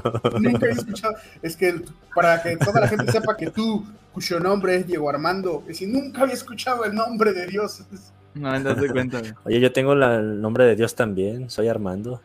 Nunca 0.43 0.67
había 0.67 0.77
escuchado. 0.79 1.15
Es 1.41 1.57
que 1.57 1.69
el- 1.71 1.85
para 2.15 2.43
que 2.43 2.57
toda 2.59 2.81
la 2.81 2.89
gente 2.89 3.11
sepa 3.11 3.37
que 3.37 3.51
tú, 3.51 3.85
cuyo 4.13 4.39
nombre 4.39 4.77
es 4.77 4.87
Diego 4.87 5.09
Armando, 5.09 5.61
es 5.63 5.69
decir, 5.69 5.89
nunca 5.89 6.23
había 6.23 6.35
escuchado 6.35 6.85
el 6.85 6.95
nombre 6.95 7.33
de 7.33 7.47
Dios. 7.47 7.83
No 8.35 8.51
me 8.51 8.61
das 8.63 8.81
de 8.81 8.89
cuenta, 8.91 9.19
güey. 9.19 9.33
Oye, 9.45 9.61
yo 9.61 9.73
tengo 9.73 9.95
la- 9.95 10.17
el 10.21 10.41
nombre 10.41 10.65
de 10.65 10.75
Dios 10.77 10.95
también. 10.95 11.51
Soy 11.51 11.69
Armando. 11.69 12.21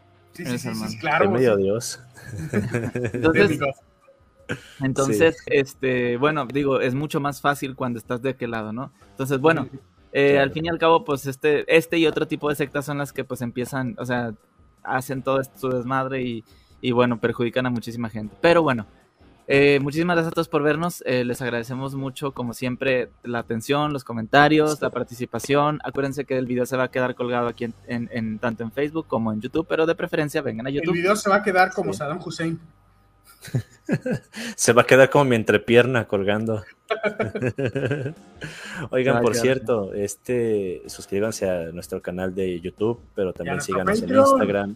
Sí, 0.46 0.58
sí, 0.58 0.98
claro. 1.00 1.26
Soy 1.26 1.34
medio. 1.34 1.58
Dios. 1.58 2.00
Entonces, 4.82 5.38
este, 5.48 6.18
bueno, 6.18 6.46
digo, 6.46 6.80
es 6.80 6.94
mucho 6.96 7.20
más 7.20 7.42
fácil 7.42 7.76
cuando 7.76 8.00
estás 8.00 8.22
de 8.22 8.30
aquel 8.30 8.52
lado, 8.52 8.72
¿no? 8.72 8.92
Entonces, 9.12 9.40
bueno, 9.40 9.68
eh, 10.14 10.32
Claro. 10.32 10.44
al 10.44 10.52
fin 10.52 10.66
y 10.66 10.70
al 10.70 10.78
cabo, 10.78 11.04
pues 11.04 11.26
este, 11.26 11.66
este 11.76 11.98
y 11.98 12.08
otro 12.08 12.28
tipo 12.28 12.50
de 12.50 12.56
sectas 12.56 12.86
son 12.86 12.98
las 12.98 13.12
que 13.12 13.24
pues 13.24 13.42
empiezan, 13.42 13.96
o 14.00 14.06
sea, 14.06 14.34
hacen 14.84 15.22
todo 15.22 15.42
esto 15.42 15.60
su 15.60 15.70
desmadre 15.70 16.22
y, 16.22 16.44
y 16.82 16.92
bueno, 16.92 17.20
perjudican 17.20 17.66
a 17.66 17.70
muchísima 17.70 18.10
gente. 18.10 18.36
Pero 18.42 18.64
bueno, 18.64 18.86
eh, 19.48 19.80
muchísimas 19.82 20.16
gracias 20.16 20.32
a 20.32 20.36
todos 20.36 20.50
por 20.50 20.62
vernos. 20.64 21.02
eh, 21.06 21.24
les 21.24 21.42
agradecemos 21.42 21.96
mucho, 21.96 22.32
como 22.34 22.54
siempre, 22.54 23.10
la 23.24 23.40
atención, 23.40 23.94
los 23.94 24.04
comentarios, 24.04 24.82
la 24.82 24.90
participación. 24.90 25.80
Acuérdense 25.84 26.26
que 26.26 26.38
el 26.38 26.46
video 26.46 26.66
se 26.66 26.76
va 26.78 26.84
a 26.84 26.92
quedar 26.92 27.16
colgado 27.16 27.48
aquí 27.48 27.64
en, 27.66 27.74
en- 27.88 28.10
en- 28.12 28.40
tanto 28.40 28.64
en 28.64 28.72
Facebook 28.72 29.08
como 29.08 29.32
en 29.32 29.40
YouTube, 29.42 29.66
pero 29.70 29.86
de 29.86 29.96
preferencia 29.96 30.42
vengan 30.42 30.66
a 30.68 30.70
El 30.70 30.76
YouTube. 30.76 30.94
video 30.94 31.16
se 31.16 31.30
va 31.30 31.38
a 31.38 31.44
quedar 31.44 31.72
como 31.74 31.94
Sí. 31.94 32.00
Saddam 32.00 32.20
Hussein. 32.24 32.60
Se 34.58 34.74
va 34.74 34.82
a 34.82 34.86
quedar 34.86 35.10
como 35.10 35.24
mi 35.26 35.36
entrepierna 35.38 36.06
colgando. 36.08 36.64
Oigan, 38.90 39.22
por 39.22 39.36
cierto, 39.36 39.94
este 39.94 40.82
suscríbanse 40.88 41.50
a 41.50 41.72
nuestro 41.72 42.02
canal 42.02 42.34
de 42.36 42.60
YouTube, 42.60 43.00
pero 43.16 43.34
también 43.34 43.62
síganos 43.62 44.02
en. 44.02 44.10
Instagram. 44.16 44.76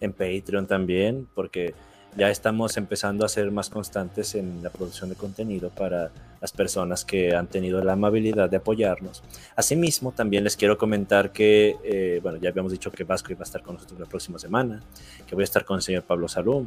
en 0.00 0.12
Patreon 0.12 0.66
también, 0.66 1.28
porque 1.34 1.74
ya 2.16 2.28
estamos 2.30 2.76
empezando 2.76 3.24
a 3.24 3.28
ser 3.28 3.50
más 3.50 3.70
constantes 3.70 4.34
en 4.34 4.62
la 4.62 4.70
producción 4.70 5.08
de 5.10 5.14
contenido 5.16 5.70
para 5.70 6.10
las 6.40 6.52
personas 6.52 7.04
que 7.04 7.34
han 7.36 7.46
tenido 7.46 7.82
la 7.84 7.92
amabilidad 7.92 8.50
de 8.50 8.56
apoyarnos. 8.56 9.22
Asimismo, 9.56 10.12
también 10.12 10.42
les 10.44 10.56
quiero 10.56 10.76
comentar 10.76 11.32
que, 11.32 11.76
eh, 11.84 12.20
bueno, 12.22 12.38
ya 12.38 12.48
habíamos 12.50 12.72
dicho 12.72 12.90
que 12.90 13.04
Vasco 13.04 13.30
iba 13.32 13.40
a 13.40 13.44
estar 13.44 13.62
con 13.62 13.74
nosotros 13.74 14.00
la 14.00 14.06
próxima 14.06 14.38
semana, 14.38 14.80
que 15.26 15.34
voy 15.34 15.42
a 15.42 15.44
estar 15.44 15.64
con 15.64 15.76
el 15.76 15.82
señor 15.82 16.02
Pablo 16.02 16.28
Salum. 16.28 16.66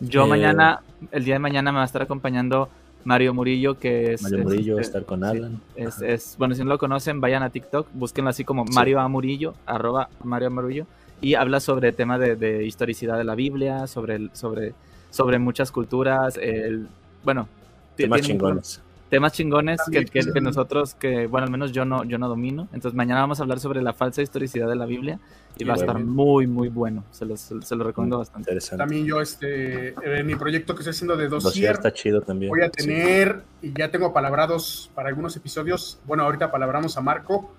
Yo 0.00 0.24
Eh, 0.24 0.28
mañana, 0.28 0.80
el 1.12 1.24
día 1.24 1.34
de 1.34 1.38
mañana 1.38 1.70
me 1.72 1.76
va 1.76 1.82
a 1.82 1.86
estar 1.86 2.02
acompañando 2.02 2.68
Mario 3.04 3.34
Murillo, 3.34 3.78
que 3.78 4.14
es... 4.14 4.22
Mario 4.22 4.38
es- 4.38 4.44
Murillo 4.44 4.74
va 4.74 4.78
a 4.80 4.82
es- 4.82 4.88
estar 4.88 5.04
con 5.04 5.24
Alan. 5.24 5.60
Es, 5.76 6.34
bueno, 6.38 6.54
si 6.54 6.62
no 6.62 6.68
lo 6.70 6.78
conocen, 6.78 7.20
vayan 7.20 7.42
a 7.42 7.50
TikTok, 7.50 7.88
búsquenlo 7.94 8.30
así 8.30 8.44
como 8.44 8.66
Sí. 8.66 8.72
Mario 8.74 9.00
A. 9.00 9.08
Murillo, 9.08 9.54
arroba 9.66 10.08
Mario 10.24 10.48
A. 10.48 10.50
Murillo, 10.50 10.86
y 11.22 11.34
habla 11.34 11.60
sobre 11.60 11.92
temas 11.92 12.20
de, 12.20 12.36
de 12.36 12.66
historicidad 12.66 13.16
de 13.16 13.24
la 13.24 13.34
Biblia, 13.34 13.86
sobre, 13.86 14.16
el- 14.16 14.30
sobre, 14.34 14.74
sobre 15.10 15.38
muchas 15.38 15.72
culturas, 15.72 16.36
el, 16.36 16.88
bueno, 17.24 17.48
Temas 17.96 18.20
chingones. 18.22 18.80
temas 19.08 19.32
chingones 19.32 19.80
que, 19.90 20.04
que- 20.06 20.22
sí. 20.22 20.32
que 20.32 20.40
nosotros, 20.40 20.94
que 20.94 21.26
bueno, 21.26 21.44
al 21.46 21.50
menos 21.52 21.70
yo 21.72 21.84
no, 21.84 22.02
yo 22.04 22.18
no 22.18 22.28
domino. 22.28 22.68
Entonces 22.72 22.94
mañana 22.96 23.20
vamos 23.20 23.38
a 23.38 23.42
hablar 23.42 23.60
sobre 23.60 23.82
la 23.82 23.92
falsa 23.92 24.22
historicidad 24.22 24.68
de 24.68 24.74
la 24.76 24.86
Biblia 24.86 25.18
y 25.58 25.62
Y 25.62 25.66
va 25.66 25.74
a 25.74 25.76
bueno. 25.76 25.92
estar 25.92 26.04
muy, 26.04 26.46
muy 26.46 26.68
bueno. 26.68 27.04
Se 27.12 27.26
los, 27.26 27.38
se, 27.40 27.60
se 27.60 27.76
lo 27.76 27.84
recomiendo 27.84 28.16
bastante. 28.18 28.50
Interesante. 28.50 28.82
También 28.82 29.04
yo, 29.04 29.20
este, 29.20 29.94
en 30.18 30.26
mi 30.26 30.34
proyecto 30.34 30.74
que 30.74 30.80
estoy 30.80 30.92
haciendo 30.92 31.16
de 31.16 31.28
dossier, 31.28 31.72
está 31.72 31.92
chido 31.92 32.22
también. 32.22 32.48
voy 32.48 32.62
a 32.62 32.70
Sí. 32.74 32.86
tener, 32.86 33.42
y 33.60 33.72
ya 33.78 33.90
tengo 33.90 34.12
palabrados 34.14 34.90
para 34.94 35.10
algunos 35.10 35.36
episodios. 35.36 35.98
Bueno, 36.06 36.24
ahorita 36.24 36.50
palabramos 36.50 36.96
a 36.96 37.02
Marco, 37.02 37.52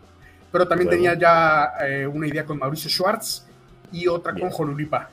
pero 0.52 0.68
también 0.68 0.88
Huevo. 0.90 1.04
tenía 1.04 1.14
ya 1.20 1.74
eh, 1.88 2.08
una 2.08 2.26
idea 2.28 2.44
con 2.46 2.58
Mauricio 2.58 2.90
Schwartz 2.90 3.46
y 3.94 4.08
otra 4.08 4.34
Bien. 4.34 4.48
con 4.50 4.58
Jolulipa. 4.58 5.10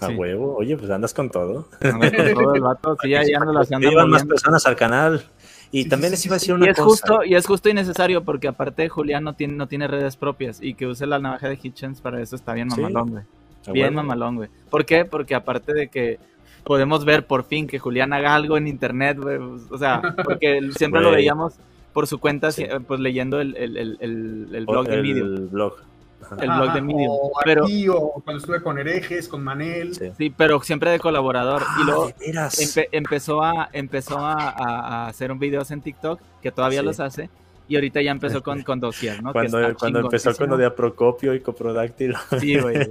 A 0.00 0.06
Sí. 0.06 0.14
huevo. 0.14 0.56
Oye, 0.56 0.76
pues 0.76 0.90
andas 0.90 1.12
con 1.12 1.28
todo. 1.30 1.66
Anda 1.80 2.10
con 2.12 2.32
todo 2.34 2.54
el 2.54 2.60
vato, 2.62 2.96
sí, 3.02 3.14
ahí 3.14 3.34
anda 3.34 3.52
las 3.52 3.70
iban 3.70 4.08
más 4.08 4.24
personas 4.24 4.64
al 4.66 4.76
canal. 4.76 5.24
Y 5.72 5.84
Sí, 5.84 5.88
también 5.88 6.10
sí, 6.10 6.16
les 6.16 6.26
iba 6.26 6.34
a 6.34 6.36
decir 6.36 6.46
sí. 6.46 6.52
una 6.52 6.66
Y 6.66 6.70
es, 6.70 6.76
cosa. 6.76 6.88
justo, 6.88 7.24
y 7.24 7.34
es 7.34 7.46
justo 7.46 7.68
y 7.68 7.74
necesario 7.74 8.24
porque 8.24 8.48
aparte 8.48 8.88
Julián 8.88 9.22
no 9.24 9.34
tiene, 9.34 9.54
no 9.54 9.66
tiene 9.68 9.86
redes 9.88 10.16
propias 10.16 10.60
y 10.62 10.74
que 10.74 10.86
use 10.86 11.06
la 11.06 11.18
navaja 11.18 11.48
de 11.48 11.58
Hitchens 11.62 12.00
para 12.00 12.20
eso 12.20 12.34
está 12.34 12.54
bien 12.54 12.68
mamalón, 12.68 13.10
güey. 13.10 13.24
Bien 13.72 13.86
huevo. 13.88 13.96
mamalón, 13.96 14.36
güey. 14.36 14.48
¿Por 14.70 14.84
qué? 14.84 15.04
Porque 15.04 15.34
aparte 15.34 15.74
de 15.74 15.88
que 15.88 16.18
podemos 16.64 17.04
ver 17.04 17.26
por 17.26 17.44
fin 17.44 17.66
que 17.66 17.78
Julián 17.78 18.12
haga 18.12 18.34
algo 18.34 18.56
en 18.56 18.66
internet, 18.68 19.18
güey. 19.20 19.38
O 19.70 19.78
sea, 19.78 20.00
porque 20.24 20.60
siempre 20.76 21.02
lo 21.02 21.10
veíamos 21.12 21.54
por 21.92 22.06
su 22.06 22.18
cuenta, 22.18 22.50
Sí. 22.52 22.64
si- 22.64 22.78
pues 22.80 22.98
leyendo 23.00 23.40
el, 23.40 23.54
el, 23.56 23.76
el, 23.76 23.98
el, 24.00 24.48
el 24.54 24.64
O- 24.66 24.72
blog 24.72 24.88
de 24.88 24.94
el 24.94 25.02
Medium. 25.02 25.50
blog. 25.50 25.74
El 26.40 26.50
blog 26.50 26.72
de 26.74 26.80
Medium. 26.80 27.08
O 27.10 27.32
Pero, 27.44 27.64
aquí, 27.64 27.88
o 27.88 28.10
cuando 28.24 28.38
estuve 28.38 28.62
con 28.62 28.78
Herejes, 28.78 29.28
con 29.28 29.42
Manel. 29.42 29.94
Sí. 29.94 30.10
sí, 30.16 30.30
pero 30.30 30.60
siempre 30.62 30.90
de 30.90 30.98
colaborador. 31.00 31.62
y 31.80 31.84
luego 31.84 32.04
Ah, 32.04 32.14
de 32.18 32.26
veras. 32.26 32.58
empe- 32.60 32.88
empezó 32.92 33.42
a, 33.42 33.68
empezó 33.72 34.18
a, 34.18 34.34
a- 34.50 35.08
hacer 35.08 35.32
un 35.32 35.38
videos 35.38 35.70
en 35.70 35.80
TikTok, 35.82 36.20
que 36.42 36.50
todavía 36.52 36.80
Sí. 36.80 36.86
los 36.86 37.00
hace. 37.00 37.30
Y 37.68 37.76
ahorita 37.76 38.02
ya 38.02 38.10
empezó 38.10 38.42
con, 38.42 38.62
con 38.64 38.80
Dossier, 38.80 39.22
¿no? 39.22 39.28
Que 39.30 39.32
Cuando, 39.34 39.60
está 39.60 39.74
cuando 39.74 40.00
empezó 40.00 40.34
con 40.34 40.50
lo 40.50 40.56
de 40.56 40.66
Aprocopio 40.66 41.34
y 41.34 41.40
Coprodáctilo. 41.40 42.18
Sí, 42.40 42.58
güey. 42.58 42.90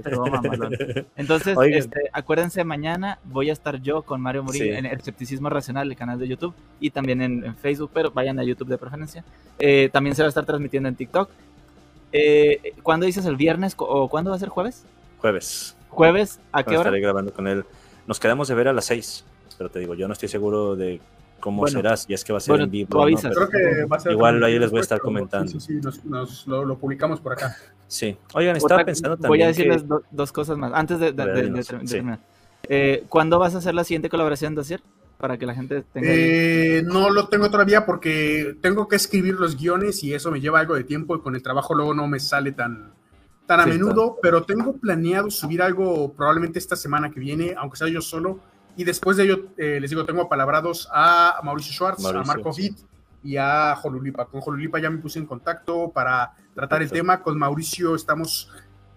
Entonces, 1.16 1.56
Oigan. 1.56 1.78
este, 1.78 2.00
acuérdense, 2.12 2.64
mañana 2.64 3.18
voy 3.24 3.50
a 3.50 3.52
estar 3.52 3.80
yo 3.82 4.02
con 4.02 4.20
Mario 4.20 4.42
Murillo 4.42 4.64
Sí. 4.64 4.70
en 4.70 4.86
Escepticismo 4.86 5.50
Racional, 5.50 5.90
el 5.90 5.96
canal 5.96 6.18
de 6.18 6.28
YouTube, 6.28 6.54
y 6.80 6.90
también 6.90 7.20
en, 7.22 7.44
en 7.44 7.56
Facebook, 7.56 7.90
pero 7.92 8.10
vayan 8.10 8.38
a 8.38 8.44
YouTube 8.44 8.68
de 8.68 8.78
preferencia. 8.78 9.24
Eh, 9.58 9.90
también 9.92 10.16
se 10.16 10.22
va 10.22 10.26
a 10.26 10.30
estar 10.30 10.46
transmitiendo 10.46 10.88
en 10.88 10.94
TikTok. 10.96 11.28
Eh, 12.12 12.74
¿Cuándo 12.82 13.06
dices 13.06 13.24
el 13.26 13.36
viernes 13.36 13.74
o 13.78 14.08
cuándo 14.08 14.30
va 14.30 14.36
a 14.36 14.40
ser 14.40 14.48
jueves? 14.48 14.84
Jueves. 15.18 15.76
¿Jueves? 15.88 16.40
¿A 16.52 16.62
qué 16.62 16.70
hora? 16.70 16.80
estaré 16.80 17.00
grabando 17.00 17.32
con 17.32 17.46
él. 17.48 17.64
Nos 18.06 18.18
quedamos 18.20 18.48
de 18.48 18.54
ver 18.54 18.68
a 18.68 18.72
las 18.72 18.84
6. 18.86 19.24
Pero 19.58 19.70
te 19.70 19.78
digo, 19.78 19.94
yo 19.94 20.06
no 20.06 20.12
estoy 20.14 20.28
seguro 20.28 20.74
de 20.76 21.00
cómo 21.40 21.58
Bueno. 21.62 21.78
será, 21.78 21.96
si 21.96 22.12
es 22.14 22.24
que 22.24 22.32
va 22.32 22.38
a 22.38 22.40
ser 22.40 22.52
Bueno, 22.52 22.64
en 22.64 22.70
vivo. 22.70 23.06
¿no? 23.06 23.16
Creo 23.16 23.48
que 23.48 23.84
va 23.84 23.96
a 23.96 24.00
ser. 24.00 24.12
Igual 24.12 24.42
ahí 24.42 24.58
les 24.58 24.70
voy 24.70 24.78
a 24.78 24.82
estar 24.82 25.00
comentando. 25.00 25.50
Sí, 25.52 25.60
sí, 25.60 25.66
sí, 25.74 25.80
nos, 25.82 26.04
nos- 26.04 26.46
lo, 26.46 26.64
lo 26.64 26.78
publicamos 26.78 27.20
por 27.20 27.32
acá. 27.32 27.56
Sí. 27.86 28.16
Oigan, 28.34 28.56
estaba 28.56 28.76
Otra- 28.76 28.84
pensando 28.86 29.16
también. 29.16 29.28
voy 29.28 29.42
a 29.42 29.46
decirles 29.48 29.82
que- 29.82 29.88
do- 29.88 30.02
dos 30.10 30.32
cosas 30.32 30.56
más, 30.56 30.72
antes 30.74 30.98
de, 31.00 31.12
de- 31.12 31.24
de- 31.24 31.32
de- 31.32 31.42
dinos, 31.42 31.68
de- 31.68 31.78
de 31.78 31.86
sí. 31.86 31.92
terminar. 31.94 32.20
Eh, 32.68 33.04
¿Cuándo 33.08 33.38
vas 33.38 33.54
a 33.54 33.58
hacer 33.58 33.74
la 33.74 33.84
siguiente 33.84 34.08
colaboración, 34.08 34.54
Dossier? 34.54 34.80
Para 35.20 35.36
que 35.36 35.44
la 35.44 35.54
gente 35.54 35.82
tenga... 35.92 36.08
Eh, 36.10 36.82
no 36.84 37.10
lo 37.10 37.28
tengo 37.28 37.50
todavía 37.50 37.84
porque 37.84 38.56
tengo 38.62 38.88
que 38.88 38.96
escribir 38.96 39.34
los 39.34 39.56
guiones 39.56 40.02
y 40.02 40.14
eso 40.14 40.30
me 40.30 40.40
lleva 40.40 40.60
algo 40.60 40.74
de 40.74 40.84
tiempo 40.84 41.14
y 41.14 41.20
con 41.20 41.34
el 41.34 41.42
trabajo 41.42 41.74
luego 41.74 41.92
no 41.92 42.08
me 42.08 42.18
sale 42.18 42.52
tan, 42.52 42.94
tan 43.46 43.60
a 43.60 43.64
Sí, 43.64 43.70
menudo, 43.70 44.16
pero 44.22 44.44
tengo 44.44 44.78
planeado 44.78 45.30
subir 45.30 45.60
algo 45.60 46.14
probablemente 46.14 46.58
esta 46.58 46.74
semana 46.74 47.10
que 47.10 47.20
viene, 47.20 47.54
aunque 47.58 47.76
sea 47.76 47.88
yo 47.88 48.00
solo. 48.00 48.40
Y 48.76 48.84
después 48.84 49.18
de 49.18 49.24
ello, 49.24 49.48
eh, 49.58 49.78
les 49.78 49.90
digo, 49.90 50.06
tengo 50.06 50.26
palabrados 50.26 50.88
a 50.90 51.38
Mauricio 51.44 51.74
Schwartz, 51.74 52.02
a 52.06 52.24
Marco 52.24 52.52
sí. 52.54 52.62
Fit 52.62 52.78
y 53.22 53.36
a 53.36 53.76
Jolulipa. 53.76 54.24
Con 54.24 54.40
Jolulipa 54.40 54.78
ya 54.78 54.88
me 54.88 54.98
puse 54.98 55.18
en 55.18 55.26
contacto 55.26 55.90
para 55.90 56.32
tratar 56.54 56.80
el 56.80 56.90
tema. 56.90 57.22
Con 57.22 57.38
Mauricio 57.38 57.94
estamos 57.94 58.50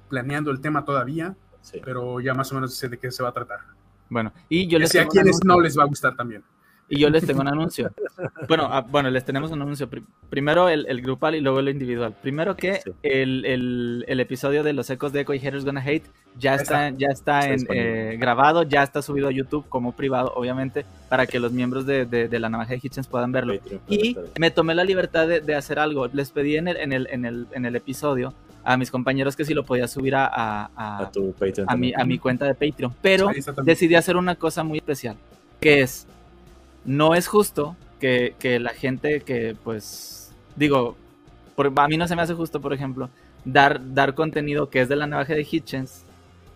planeando 0.07 0.51
el 0.51 0.61
tema 0.61 0.85
todavía, 0.85 1.35
sí. 1.59 1.81
pero 1.83 2.21
ya 2.21 2.33
más 2.33 2.49
o 2.53 2.55
menos 2.55 2.75
sé 2.75 2.87
de 2.87 2.97
qué 2.97 3.11
se 3.11 3.23
va 3.23 3.29
a 3.29 3.33
tratar. 3.33 3.72
Bueno, 4.13 4.31
y 4.47 4.67
yo 4.67 4.79
les 4.79 4.89
sé 4.91 4.99
a 4.99 5.01
tengo 5.01 5.09
un 5.09 5.13
quienes 5.13 5.35
anuncio. 5.41 5.47
no 5.57 5.61
les 5.61 5.77
va 5.77 5.83
a 5.83 5.87
gustar 5.87 6.15
también. 6.15 6.43
Y 6.89 6.99
yo 6.99 7.09
les 7.09 7.25
tengo 7.25 7.41
un 7.41 7.47
anuncio. 7.47 7.89
Bueno, 8.47 8.67
ah, 8.69 8.81
bueno, 8.81 9.09
les 9.09 9.25
tenemos 9.25 9.51
un 9.51 9.61
anuncio. 9.61 9.89
Pri- 9.89 10.03
Primero 10.29 10.69
el, 10.69 10.85
el 10.87 11.01
grupal 11.01 11.33
y 11.33 11.39
luego 11.41 11.59
el 11.59 11.69
individual. 11.69 12.13
Primero 12.21 12.55
que 12.55 12.75
Sí. 12.75 12.91
el, 13.01 13.45
el- 13.45 14.05
el 14.07 14.19
episodio 14.19 14.63
de 14.63 14.73
los 14.73 14.89
ecos 14.89 15.11
de 15.13 15.21
Echo 15.21 15.33
y 15.33 15.39
Haters 15.39 15.65
Gonna 15.65 15.81
Hate 15.81 16.03
ya 16.37 16.55
está. 16.55 16.89
está, 16.89 16.97
ya 16.99 17.07
está, 17.07 17.49
Está 17.49 17.73
en, 17.73 17.77
eh, 18.13 18.17
grabado, 18.17 18.61
ya 18.63 18.83
está 18.83 19.01
subido 19.01 19.29
a 19.29 19.31
YouTube 19.31 19.65
como 19.69 19.93
privado, 19.93 20.33
obviamente, 20.35 20.85
para 21.09 21.25
que 21.25 21.39
los 21.39 21.51
miembros 21.51 21.85
de, 21.87 22.05
de- 22.05 22.27
de 22.27 22.39
la 22.39 22.49
navaja 22.49 22.71
de 22.73 22.79
Hitchens 22.83 23.07
puedan 23.07 23.31
verlo. 23.31 23.55
Y 23.87 24.15
me 24.39 24.51
tomé 24.51 24.75
la 24.75 24.83
libertad 24.83 25.27
de, 25.27 25.39
de 25.39 25.55
hacer 25.55 25.79
algo. 25.79 26.07
Les 26.07 26.29
pedí 26.31 26.57
en 26.57 26.67
el, 26.67 26.77
en, 26.77 26.91
el, 26.93 27.07
en, 27.11 27.25
el, 27.25 27.47
en 27.53 27.65
el 27.65 27.75
episodio 27.75 28.33
a 28.63 28.77
mis 28.77 28.89
compañeros 28.91 29.35
que 29.35 29.45
si 29.45 29.53
lo 29.53 29.65
podía 29.65 29.87
subir 29.87 30.15
a, 30.15 30.25
a, 30.25 30.69
a- 30.75 30.97
a 31.03 31.11
tu 31.11 31.33
Patreon. 31.33 31.69
a 31.69 31.75
mi, 31.75 31.93
a 31.93 32.03
mi 32.05 32.17
cuenta 32.19 32.45
de 32.45 32.53
Patreon. 32.55 32.93
Pero 33.01 33.29
decidí 33.63 33.95
hacer 33.95 34.15
una 34.17 34.35
cosa 34.35 34.63
muy 34.63 34.77
especial, 34.77 35.17
que 35.59 35.81
es, 35.81 36.07
no 36.85 37.13
es 37.15 37.27
justo 37.27 37.75
que, 37.99 38.35
que 38.39 38.59
la 38.59 38.71
gente 38.71 39.21
que, 39.21 39.55
pues, 39.63 40.31
digo, 40.55 40.95
por- 41.55 41.71
a 41.75 41.87
mí 41.87 41.97
no 41.97 42.07
se 42.07 42.15
me 42.15 42.21
hace 42.21 42.33
justo, 42.33 42.61
por 42.61 42.73
ejemplo, 42.73 43.09
dar, 43.45 43.81
dar 43.93 44.13
contenido 44.15 44.69
que 44.69 44.81
es 44.81 44.89
de 44.89 44.95
la 44.95 45.07
navaja 45.07 45.33
de 45.33 45.47
Hitchens, 45.49 46.03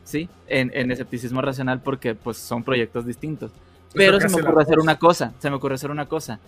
¿sí? 0.03 0.29
En, 0.47 0.71
en 0.73 0.91
escepticismo 0.91 1.41
racional 1.41 1.81
porque, 1.81 2.15
pues, 2.15 2.38
son 2.38 2.63
proyectos 2.63 3.05
distintos. 3.05 3.51
Pero 3.93 4.19
se 4.19 4.29
me 4.29 4.41
ocurre 4.41 4.61
hacer 4.63 4.79
una 4.79 4.97
cosa, 4.99 5.34
se 5.39 5.49
me 5.49 5.55
ocurre 5.55 5.75
hacer 5.75 5.91
una 5.91 6.05
cosa. 6.05 6.39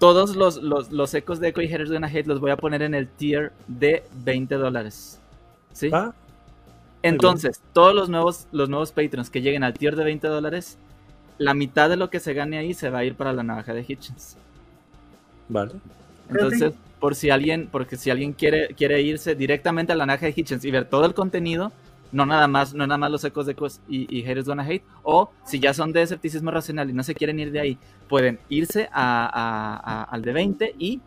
Todos 0.00 0.34
los, 0.34 0.56
los, 0.62 0.90
los 0.90 1.14
ecos 1.14 1.38
de 1.40 1.48
Echo 1.48 1.62
y 1.62 1.68
Haters 1.68 1.92
Gonna 1.92 2.08
Hate 2.08 2.26
los 2.26 2.40
voy 2.40 2.50
a 2.50 2.56
poner 2.56 2.82
en 2.82 2.94
el 2.94 3.06
tier 3.08 3.52
de 3.68 4.02
20 4.24 4.56
dólares. 4.56 5.20
¿Sí? 5.72 5.90
Ah, 5.92 6.12
Entonces, 7.02 7.62
todos 7.72 7.94
los 7.94 8.08
nuevos, 8.08 8.48
los 8.50 8.68
nuevos 8.68 8.92
Patreons 8.92 9.30
que 9.30 9.42
lleguen 9.42 9.62
al 9.62 9.74
tier 9.74 9.96
de 9.96 10.04
20 10.04 10.26
dólares, 10.26 10.78
la 11.38 11.54
mitad 11.54 11.88
de 11.90 11.96
lo 11.96 12.10
que 12.10 12.20
se 12.20 12.34
gane 12.34 12.58
ahí 12.58 12.74
se 12.74 12.90
va 12.90 13.00
a 13.00 13.04
ir 13.04 13.14
para 13.14 13.32
la 13.32 13.42
navaja 13.44 13.74
de 13.74 13.84
Hitchens. 13.86 14.38
vale. 15.48 15.74
Entonces, 16.28 16.74
por 16.98 17.14
si 17.14 17.30
alguien, 17.30 17.68
porque 17.70 17.96
si 17.96 18.10
alguien 18.10 18.32
quiere, 18.34 18.74
quiere 18.74 19.02
irse 19.02 19.34
directamente 19.34 19.92
a 19.92 19.96
la 19.96 20.06
navaja 20.06 20.26
de 20.26 20.34
Hitchens 20.36 20.64
y 20.64 20.70
ver 20.70 20.86
todo 20.88 21.06
el 21.06 21.14
contenido, 21.14 21.72
no 22.12 22.26
nada 22.26 22.48
más, 22.48 22.74
no 22.74 22.86
nada 22.86 22.98
más 22.98 23.10
los 23.10 23.24
ecos 23.24 23.46
de 23.46 23.52
ecos 23.52 23.80
y, 23.88 24.06
y 24.14 24.22
Haters 24.22 24.46
Gonna 24.46 24.62
Hate, 24.64 24.82
o 25.02 25.30
si 25.44 25.58
ya 25.60 25.72
son 25.74 25.92
de 25.92 26.02
escepticismo 26.02 26.50
racional 26.50 26.90
y 26.90 26.92
no 26.92 27.02
se 27.02 27.14
quieren 27.14 27.38
ir 27.40 27.52
de 27.52 27.60
ahí, 27.60 27.78
pueden 28.08 28.38
irse 28.48 28.88
a, 28.92 29.26
a- 29.26 29.76
a- 29.76 30.04
al 30.04 30.22
de 30.22 30.32
20 30.32 30.74
y 30.78 31.00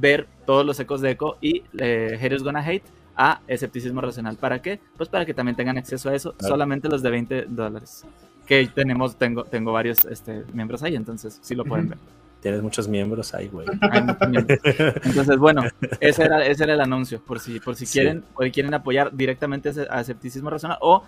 ver 0.00 0.26
todos 0.46 0.66
los 0.66 0.78
ecos 0.80 1.00
de 1.00 1.10
eco 1.12 1.36
y 1.40 1.62
eh, 1.78 2.16
Haters 2.20 2.42
Gonna 2.42 2.60
Hate 2.60 2.84
a 3.16 3.40
escepticismo 3.48 4.00
racional. 4.00 4.36
¿Para 4.36 4.60
qué? 4.62 4.78
Pues 4.96 5.08
para 5.08 5.24
que 5.26 5.34
también 5.34 5.56
tengan 5.56 5.78
acceso 5.78 6.08
a 6.10 6.14
eso, 6.14 6.32
Claro. 6.34 6.54
solamente 6.54 6.88
los 6.88 7.02
de 7.02 7.10
20 7.10 7.42
dólares. 7.48 8.04
Que 8.46 8.66
tenemos, 8.66 9.16
tengo, 9.16 9.44
tengo 9.44 9.72
varios 9.72 10.04
este, 10.06 10.44
miembros 10.52 10.82
ahí, 10.82 10.94
entonces 10.96 11.38
sí 11.42 11.54
lo 11.54 11.64
pueden 11.64 11.88
ver. 11.90 11.98
Tienes 12.40 12.62
muchos 12.62 12.86
miembros 12.88 13.34
ahí, 13.34 13.48
güey. 13.48 13.66
Hay 13.90 14.02
muchos 14.02 14.28
miembros. 14.28 14.58
Entonces, 15.04 15.36
bueno, 15.38 15.62
ese 16.00 16.24
era, 16.24 16.46
ese 16.46 16.64
era 16.64 16.74
el 16.74 16.80
anuncio, 16.80 17.20
por 17.20 17.40
si, 17.40 17.58
por 17.60 17.74
si 17.74 17.86
Sí. 17.86 17.98
quieren, 17.98 18.24
o 18.34 18.38
quieren 18.52 18.74
apoyar 18.74 19.14
directamente 19.14 19.72
a 19.90 20.00
escepticismo 20.00 20.50
racional, 20.50 20.78
o 20.80 21.02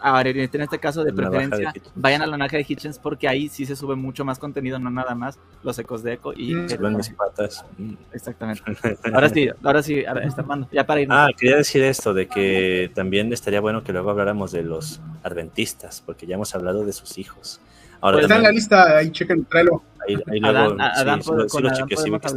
a 0.00 0.20
en 0.20 0.60
este 0.60 0.78
caso 0.78 1.02
de 1.02 1.14
preferencia, 1.14 1.72
vayan 1.94 2.20
a 2.20 2.26
la 2.26 2.36
navaja 2.36 2.58
de 2.58 2.66
Hitchens 2.68 2.98
porque 2.98 3.26
ahí 3.26 3.48
sí 3.48 3.64
se 3.64 3.74
sube 3.74 3.96
mucho 3.96 4.22
más 4.22 4.38
contenido, 4.38 4.78
no 4.78 4.90
nada 4.90 5.14
más 5.14 5.38
los 5.62 5.78
ecos 5.78 6.02
de 6.02 6.14
eco 6.14 6.34
y 6.34 6.54
Mm. 6.54 6.68
Suben 6.68 6.96
mis 6.96 7.08
patas. 7.10 7.64
Mm. 7.78 7.94
exactamente. 8.12 8.62
Ahora 9.14 9.30
sí, 9.30 9.48
ahora 9.62 9.82
sí, 9.82 10.04
ahora 10.04 10.24
está 10.26 10.44
ya 10.70 10.84
para 10.84 11.00
irnos. 11.00 11.16
Ah, 11.18 11.28
quería 11.36 11.56
decir 11.56 11.82
esto, 11.82 12.12
de 12.12 12.26
que 12.28 12.90
también 12.94 13.32
estaría 13.32 13.60
bueno 13.60 13.82
que 13.82 13.92
luego 13.92 14.10
habláramos 14.10 14.52
de 14.52 14.62
los 14.62 15.00
adventistas, 15.22 16.02
porque 16.04 16.26
ya 16.26 16.34
hemos 16.34 16.54
hablado 16.54 16.84
de 16.84 16.92
sus 16.92 17.16
hijos. 17.16 17.60
Ahora 18.04 18.16
Pues 18.16 18.24
Está 18.24 18.36
en 18.36 18.42
la 18.42 18.50
lista, 18.52 18.96
ahí 18.98 19.10
chequen, 19.10 19.46
tráelo. 19.46 19.82
ahí, 20.06 20.14
ahí 20.30 20.40
Adán, 20.44 20.66
luego, 20.68 20.82
a- 20.82 20.86
Adán, 21.00 21.22
sí, 21.22 21.30
pod- 21.30 21.40
sí, 21.40 21.46
sí 21.48 21.50
con 21.54 21.66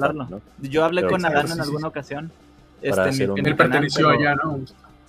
Adán 0.04 0.42
sí. 0.62 0.70
Yo 0.70 0.86
hablé 0.86 1.02
Pero 1.02 1.12
con 1.12 1.26
Adán 1.26 1.46
sí, 1.48 1.52
en 1.52 1.56
sí, 1.58 1.62
alguna 1.62 1.80
sí. 1.82 1.86
ocasión. 1.88 2.32
Para 2.80 2.90
Este, 2.90 3.02
hacer 3.10 3.24
en 3.24 3.32
un- 3.32 3.46
Él 3.48 3.56
perteneció 3.58 4.08
pero- 4.08 4.20
allá, 4.20 4.36
¿no? 4.36 4.60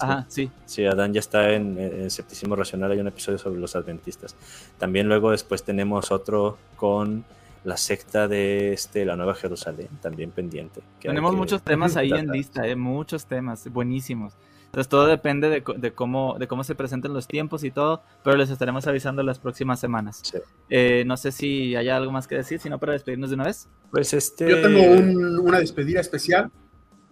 Ajá, 0.00 0.24
sí. 0.28 0.50
Sí, 0.66 0.84
Adán 0.84 1.12
ya 1.12 1.20
está 1.20 1.52
en, 1.52 1.78
en 1.78 2.02
Escepticismo 2.06 2.56
Racional, 2.56 2.90
hay 2.90 2.98
un 2.98 3.06
episodio 3.06 3.38
sobre 3.38 3.60
los 3.60 3.76
adventistas. 3.76 4.34
También 4.78 5.06
luego 5.06 5.30
después 5.30 5.62
tenemos 5.62 6.10
otro 6.10 6.58
con 6.74 7.24
la 7.62 7.76
secta 7.76 8.26
de 8.26 8.72
este, 8.72 9.04
la 9.04 9.14
Nueva 9.14 9.34
Jerusalén, 9.36 9.88
también 10.02 10.32
pendiente. 10.32 10.80
que 10.98 11.06
Tenemos 11.08 11.30
que 11.32 11.36
muchos 11.36 11.62
temas 11.62 11.96
ahí 11.96 12.10
en 12.12 12.30
lista, 12.32 12.66
eh, 12.66 12.74
muchos 12.74 13.26
temas 13.26 13.68
buenísimos. 13.72 14.34
Entonces 14.68 14.88
todo 14.88 15.06
depende 15.06 15.48
de, 15.48 15.92
cómo, 15.94 16.36
de 16.38 16.46
cómo 16.46 16.62
se 16.62 16.74
presenten 16.74 17.14
los 17.14 17.26
tiempos 17.26 17.64
y 17.64 17.70
todo, 17.70 18.02
pero 18.22 18.36
les 18.36 18.50
estaremos 18.50 18.86
avisando 18.86 19.22
las 19.22 19.38
próximas 19.38 19.80
semanas. 19.80 20.20
Sí. 20.22 20.38
Eh, 20.68 21.04
no 21.06 21.16
sé 21.16 21.32
si 21.32 21.74
hay 21.74 21.88
algo 21.88 22.12
más 22.12 22.28
que 22.28 22.34
decir, 22.36 22.60
sino 22.60 22.78
para 22.78 22.92
despedirnos 22.92 23.30
de 23.30 23.34
una 23.36 23.44
vez. 23.44 23.66
Pues 23.90 24.12
este. 24.12 24.48
Yo 24.48 24.60
tengo 24.60 24.82
un- 24.82 25.38
una 25.40 25.58
despedida 25.60 26.00
especial. 26.00 26.50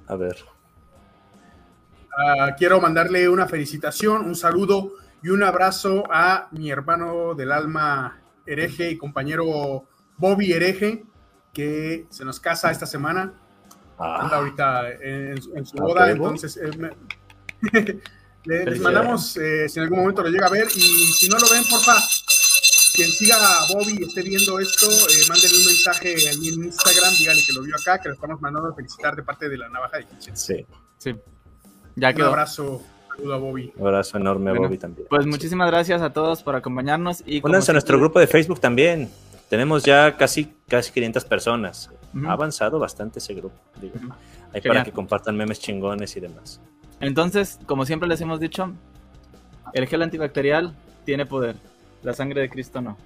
A 0.07 0.17
ver. 0.17 0.37
Ah, 2.19 2.55
quiero 2.57 2.81
mandarle 2.81 3.29
una 3.29 3.47
felicitación, 3.47 4.25
un 4.27 4.35
saludo 4.37 4.93
y 5.23 5.29
un 5.31 5.43
abrazo 5.43 6.05
a 6.11 6.49
mi 6.53 6.71
hermano 6.71 7.35
del 7.35 7.53
alma 7.53 8.19
hereje 8.47 8.91
y 8.91 8.97
compañero 8.99 9.85
Bobby 10.19 10.53
hereje, 10.53 11.05
que 11.53 12.07
se 12.11 12.25
nos 12.25 12.39
casa 12.41 12.71
esta 12.71 12.87
semana. 12.87 13.33
Anda 13.99 14.29
Ah, 14.31 14.37
ahorita 14.37 14.93
en, 14.93 15.41
su- 15.43 15.55
en 15.57 15.65
su 15.67 15.77
Ah, 15.79 15.83
boda, 15.83 16.11
entonces 16.11 16.57
eh, 16.59 16.71
me- 16.79 16.91
les 18.45 18.81
mandamos, 18.81 19.37
eh, 19.39 19.69
si 19.69 19.79
en 19.79 19.85
algún 19.85 20.01
momento 20.01 20.23
lo 20.23 20.29
llega 20.31 20.47
a 20.47 20.51
ver, 20.51 20.67
y 20.75 20.81
si 20.81 21.29
no 21.29 21.39
lo 21.39 21.49
ven, 21.51 21.63
porfa, 21.69 21.95
quien 22.95 23.09
siga 23.11 23.37
a 23.37 23.67
Bobby 23.73 23.97
y 24.01 24.05
esté 24.05 24.23
viendo 24.23 24.59
esto, 24.61 24.87
eh, 24.89 25.25
mándenle 25.29 25.59
un 25.59 25.67
mensaje 25.67 26.15
ahí 26.29 26.49
en 26.49 26.65
Instagram, 26.65 27.15
dígale 27.19 27.43
que 27.47 27.53
lo 27.53 27.63
vio 27.63 27.75
acá, 27.77 27.99
que 28.01 28.09
lo 28.09 28.15
estamos 28.15 28.41
mandando 28.41 28.71
a 28.71 28.75
felicitar 28.75 29.15
de 29.17 29.23
parte 29.23 29.49
de 29.49 29.59
la 29.59 29.69
Navaja 29.69 29.99
de 29.99 30.05
Kitchen. 30.07 30.37
sí. 30.37 30.67
Sí. 30.99 31.15
Ya 31.95 32.09
Un 32.11 32.15
quedó. 32.15 32.29
abrazo, 32.29 32.83
saludo 33.17 33.35
a 33.35 33.39
Bobby. 33.39 33.73
Un 33.77 33.87
abrazo 33.87 34.17
enorme 34.19 34.51
a 34.51 34.53
Bueno, 34.53 34.69
Bobby 34.69 34.79
también. 34.79 35.07
Pues 35.09 35.27
muchísimas 35.27 35.71
gracias 35.71 36.01
a 36.03 36.11
todos 36.13 36.43
por 36.43 36.57
acompañarnos. 36.57 37.23
y 37.27 37.41
Únanse 37.45 37.71
a 37.71 37.75
nuestro 37.75 37.99
grupo 37.99 38.19
de 38.21 38.27
Facebook 38.27 38.61
también. 38.61 39.11
Tenemos 39.51 39.83
ya 39.85 40.17
casi, 40.17 40.53
casi 40.69 40.91
500 40.93 41.25
personas. 41.25 41.91
Ujú. 42.15 42.27
Ha 42.29 42.33
avanzado 42.33 42.79
bastante 42.79 43.19
ese 43.19 43.35
grupo. 43.35 43.55
digo. 43.81 43.95
Ujú. 43.97 44.13
Ahí 44.53 44.61
Genial. 44.63 44.63
para 44.75 44.85
que 44.85 44.93
compartan 44.93 45.37
memes 45.37 45.59
chingones 45.61 46.17
y 46.17 46.21
demás. 46.21 46.61
Entonces, 47.01 47.59
como 47.67 47.85
siempre 47.85 48.09
les 48.09 48.21
hemos 48.21 48.41
dicho, 48.41 48.73
el 49.73 49.87
gel 49.87 50.03
antibacterial 50.03 50.75
tiene 51.05 51.27
poder. 51.27 51.57
La 52.03 52.13
sangre 52.15 52.41
de 52.41 52.49
Cristo 52.49 52.81
no. 52.81 52.97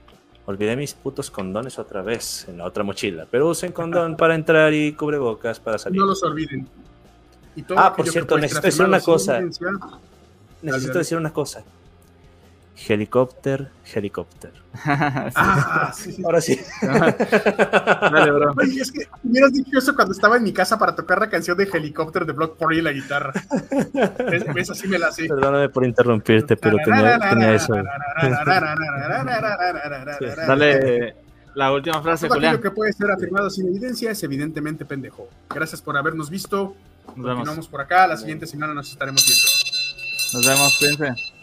Olvidé 0.46 0.76
mis 0.76 0.94
putos 0.94 1.30
condones 1.30 1.78
otra 1.78 2.02
vez 2.02 2.46
en 2.48 2.58
la 2.58 2.64
otra 2.64 2.82
mochila. 2.82 3.26
Pero 3.30 3.48
usen 3.48 3.72
condón 3.72 4.16
para 4.16 4.34
entrar 4.34 4.72
y 4.72 4.92
cubrebocas 4.92 5.60
para 5.60 5.78
salir. 5.78 6.00
No 6.00 6.06
los 6.06 6.22
olviden. 6.22 6.66
Y 7.56 7.62
todo 7.62 7.78
Ah, 7.78 7.94
por 7.94 8.08
cierto, 8.08 8.36
necesito 8.36 8.62
ser 8.62 8.70
decir 8.70 8.86
una 8.86 9.00
cosa. 9.00 9.40
Necesito 10.62 10.98
decir 10.98 11.18
una 11.18 11.32
cosa. 11.32 11.64
Helicóptero, 12.88 13.68
helicóptero. 13.94 14.54
Ah, 15.34 15.92
sí, 15.94 16.12
sí. 16.12 16.22
Ahora 16.24 16.40
sí. 16.40 16.60
Dale, 16.80 18.30
bro. 18.30 18.54
Oye, 18.56 18.80
es 18.80 18.92
que 18.92 19.08
hubieras 19.24 19.52
dicho 19.52 19.78
eso 19.78 19.94
cuando 19.94 20.12
estaba 20.12 20.36
en 20.36 20.44
mi 20.44 20.52
casa 20.52 20.78
para 20.78 20.94
tocar 20.94 21.18
la 21.20 21.28
canción 21.28 21.56
de 21.56 21.64
helicóptero 21.64 22.24
de 22.24 22.32
Block 22.32 22.56
Party 22.56 22.78
y 22.78 22.82
la 22.82 22.92
guitarra. 22.92 23.32
¿Ves? 24.30 24.44
¿Ves? 24.54 24.70
Así 24.70 24.88
me 24.88 24.98
la 24.98 25.10
sé. 25.10 25.26
Perdóname 25.28 25.68
por 25.68 25.84
interrumpirte, 25.84 26.56
pero 26.56 26.76
tenía, 26.84 27.18
tenía 27.18 27.54
eso. 27.54 27.74
Dale 30.46 31.14
la 31.54 31.72
última 31.72 32.00
frase, 32.00 32.28
Todo 32.28 32.38
aquello 32.38 32.60
que 32.60 32.70
puede 32.70 32.92
ser 32.92 33.10
afirmado 33.10 33.50
sin 33.50 33.66
evidencia 33.68 34.12
es 34.12 34.22
evidentemente 34.22 34.84
pendejo. 34.84 35.28
Gracias 35.52 35.82
por 35.82 35.96
habernos 35.96 36.30
visto. 36.30 36.76
Nos 37.08 37.16
vemos. 37.16 37.38
Continuamos 37.38 37.68
por 37.68 37.80
acá. 37.80 38.06
La 38.06 38.16
siguiente 38.16 38.46
semana 38.46 38.72
nos 38.72 38.90
estaremos 38.90 39.26
viendo. 39.26 39.46
Nos 40.32 40.46
vemos, 40.46 40.78
cuídense. 40.78 41.39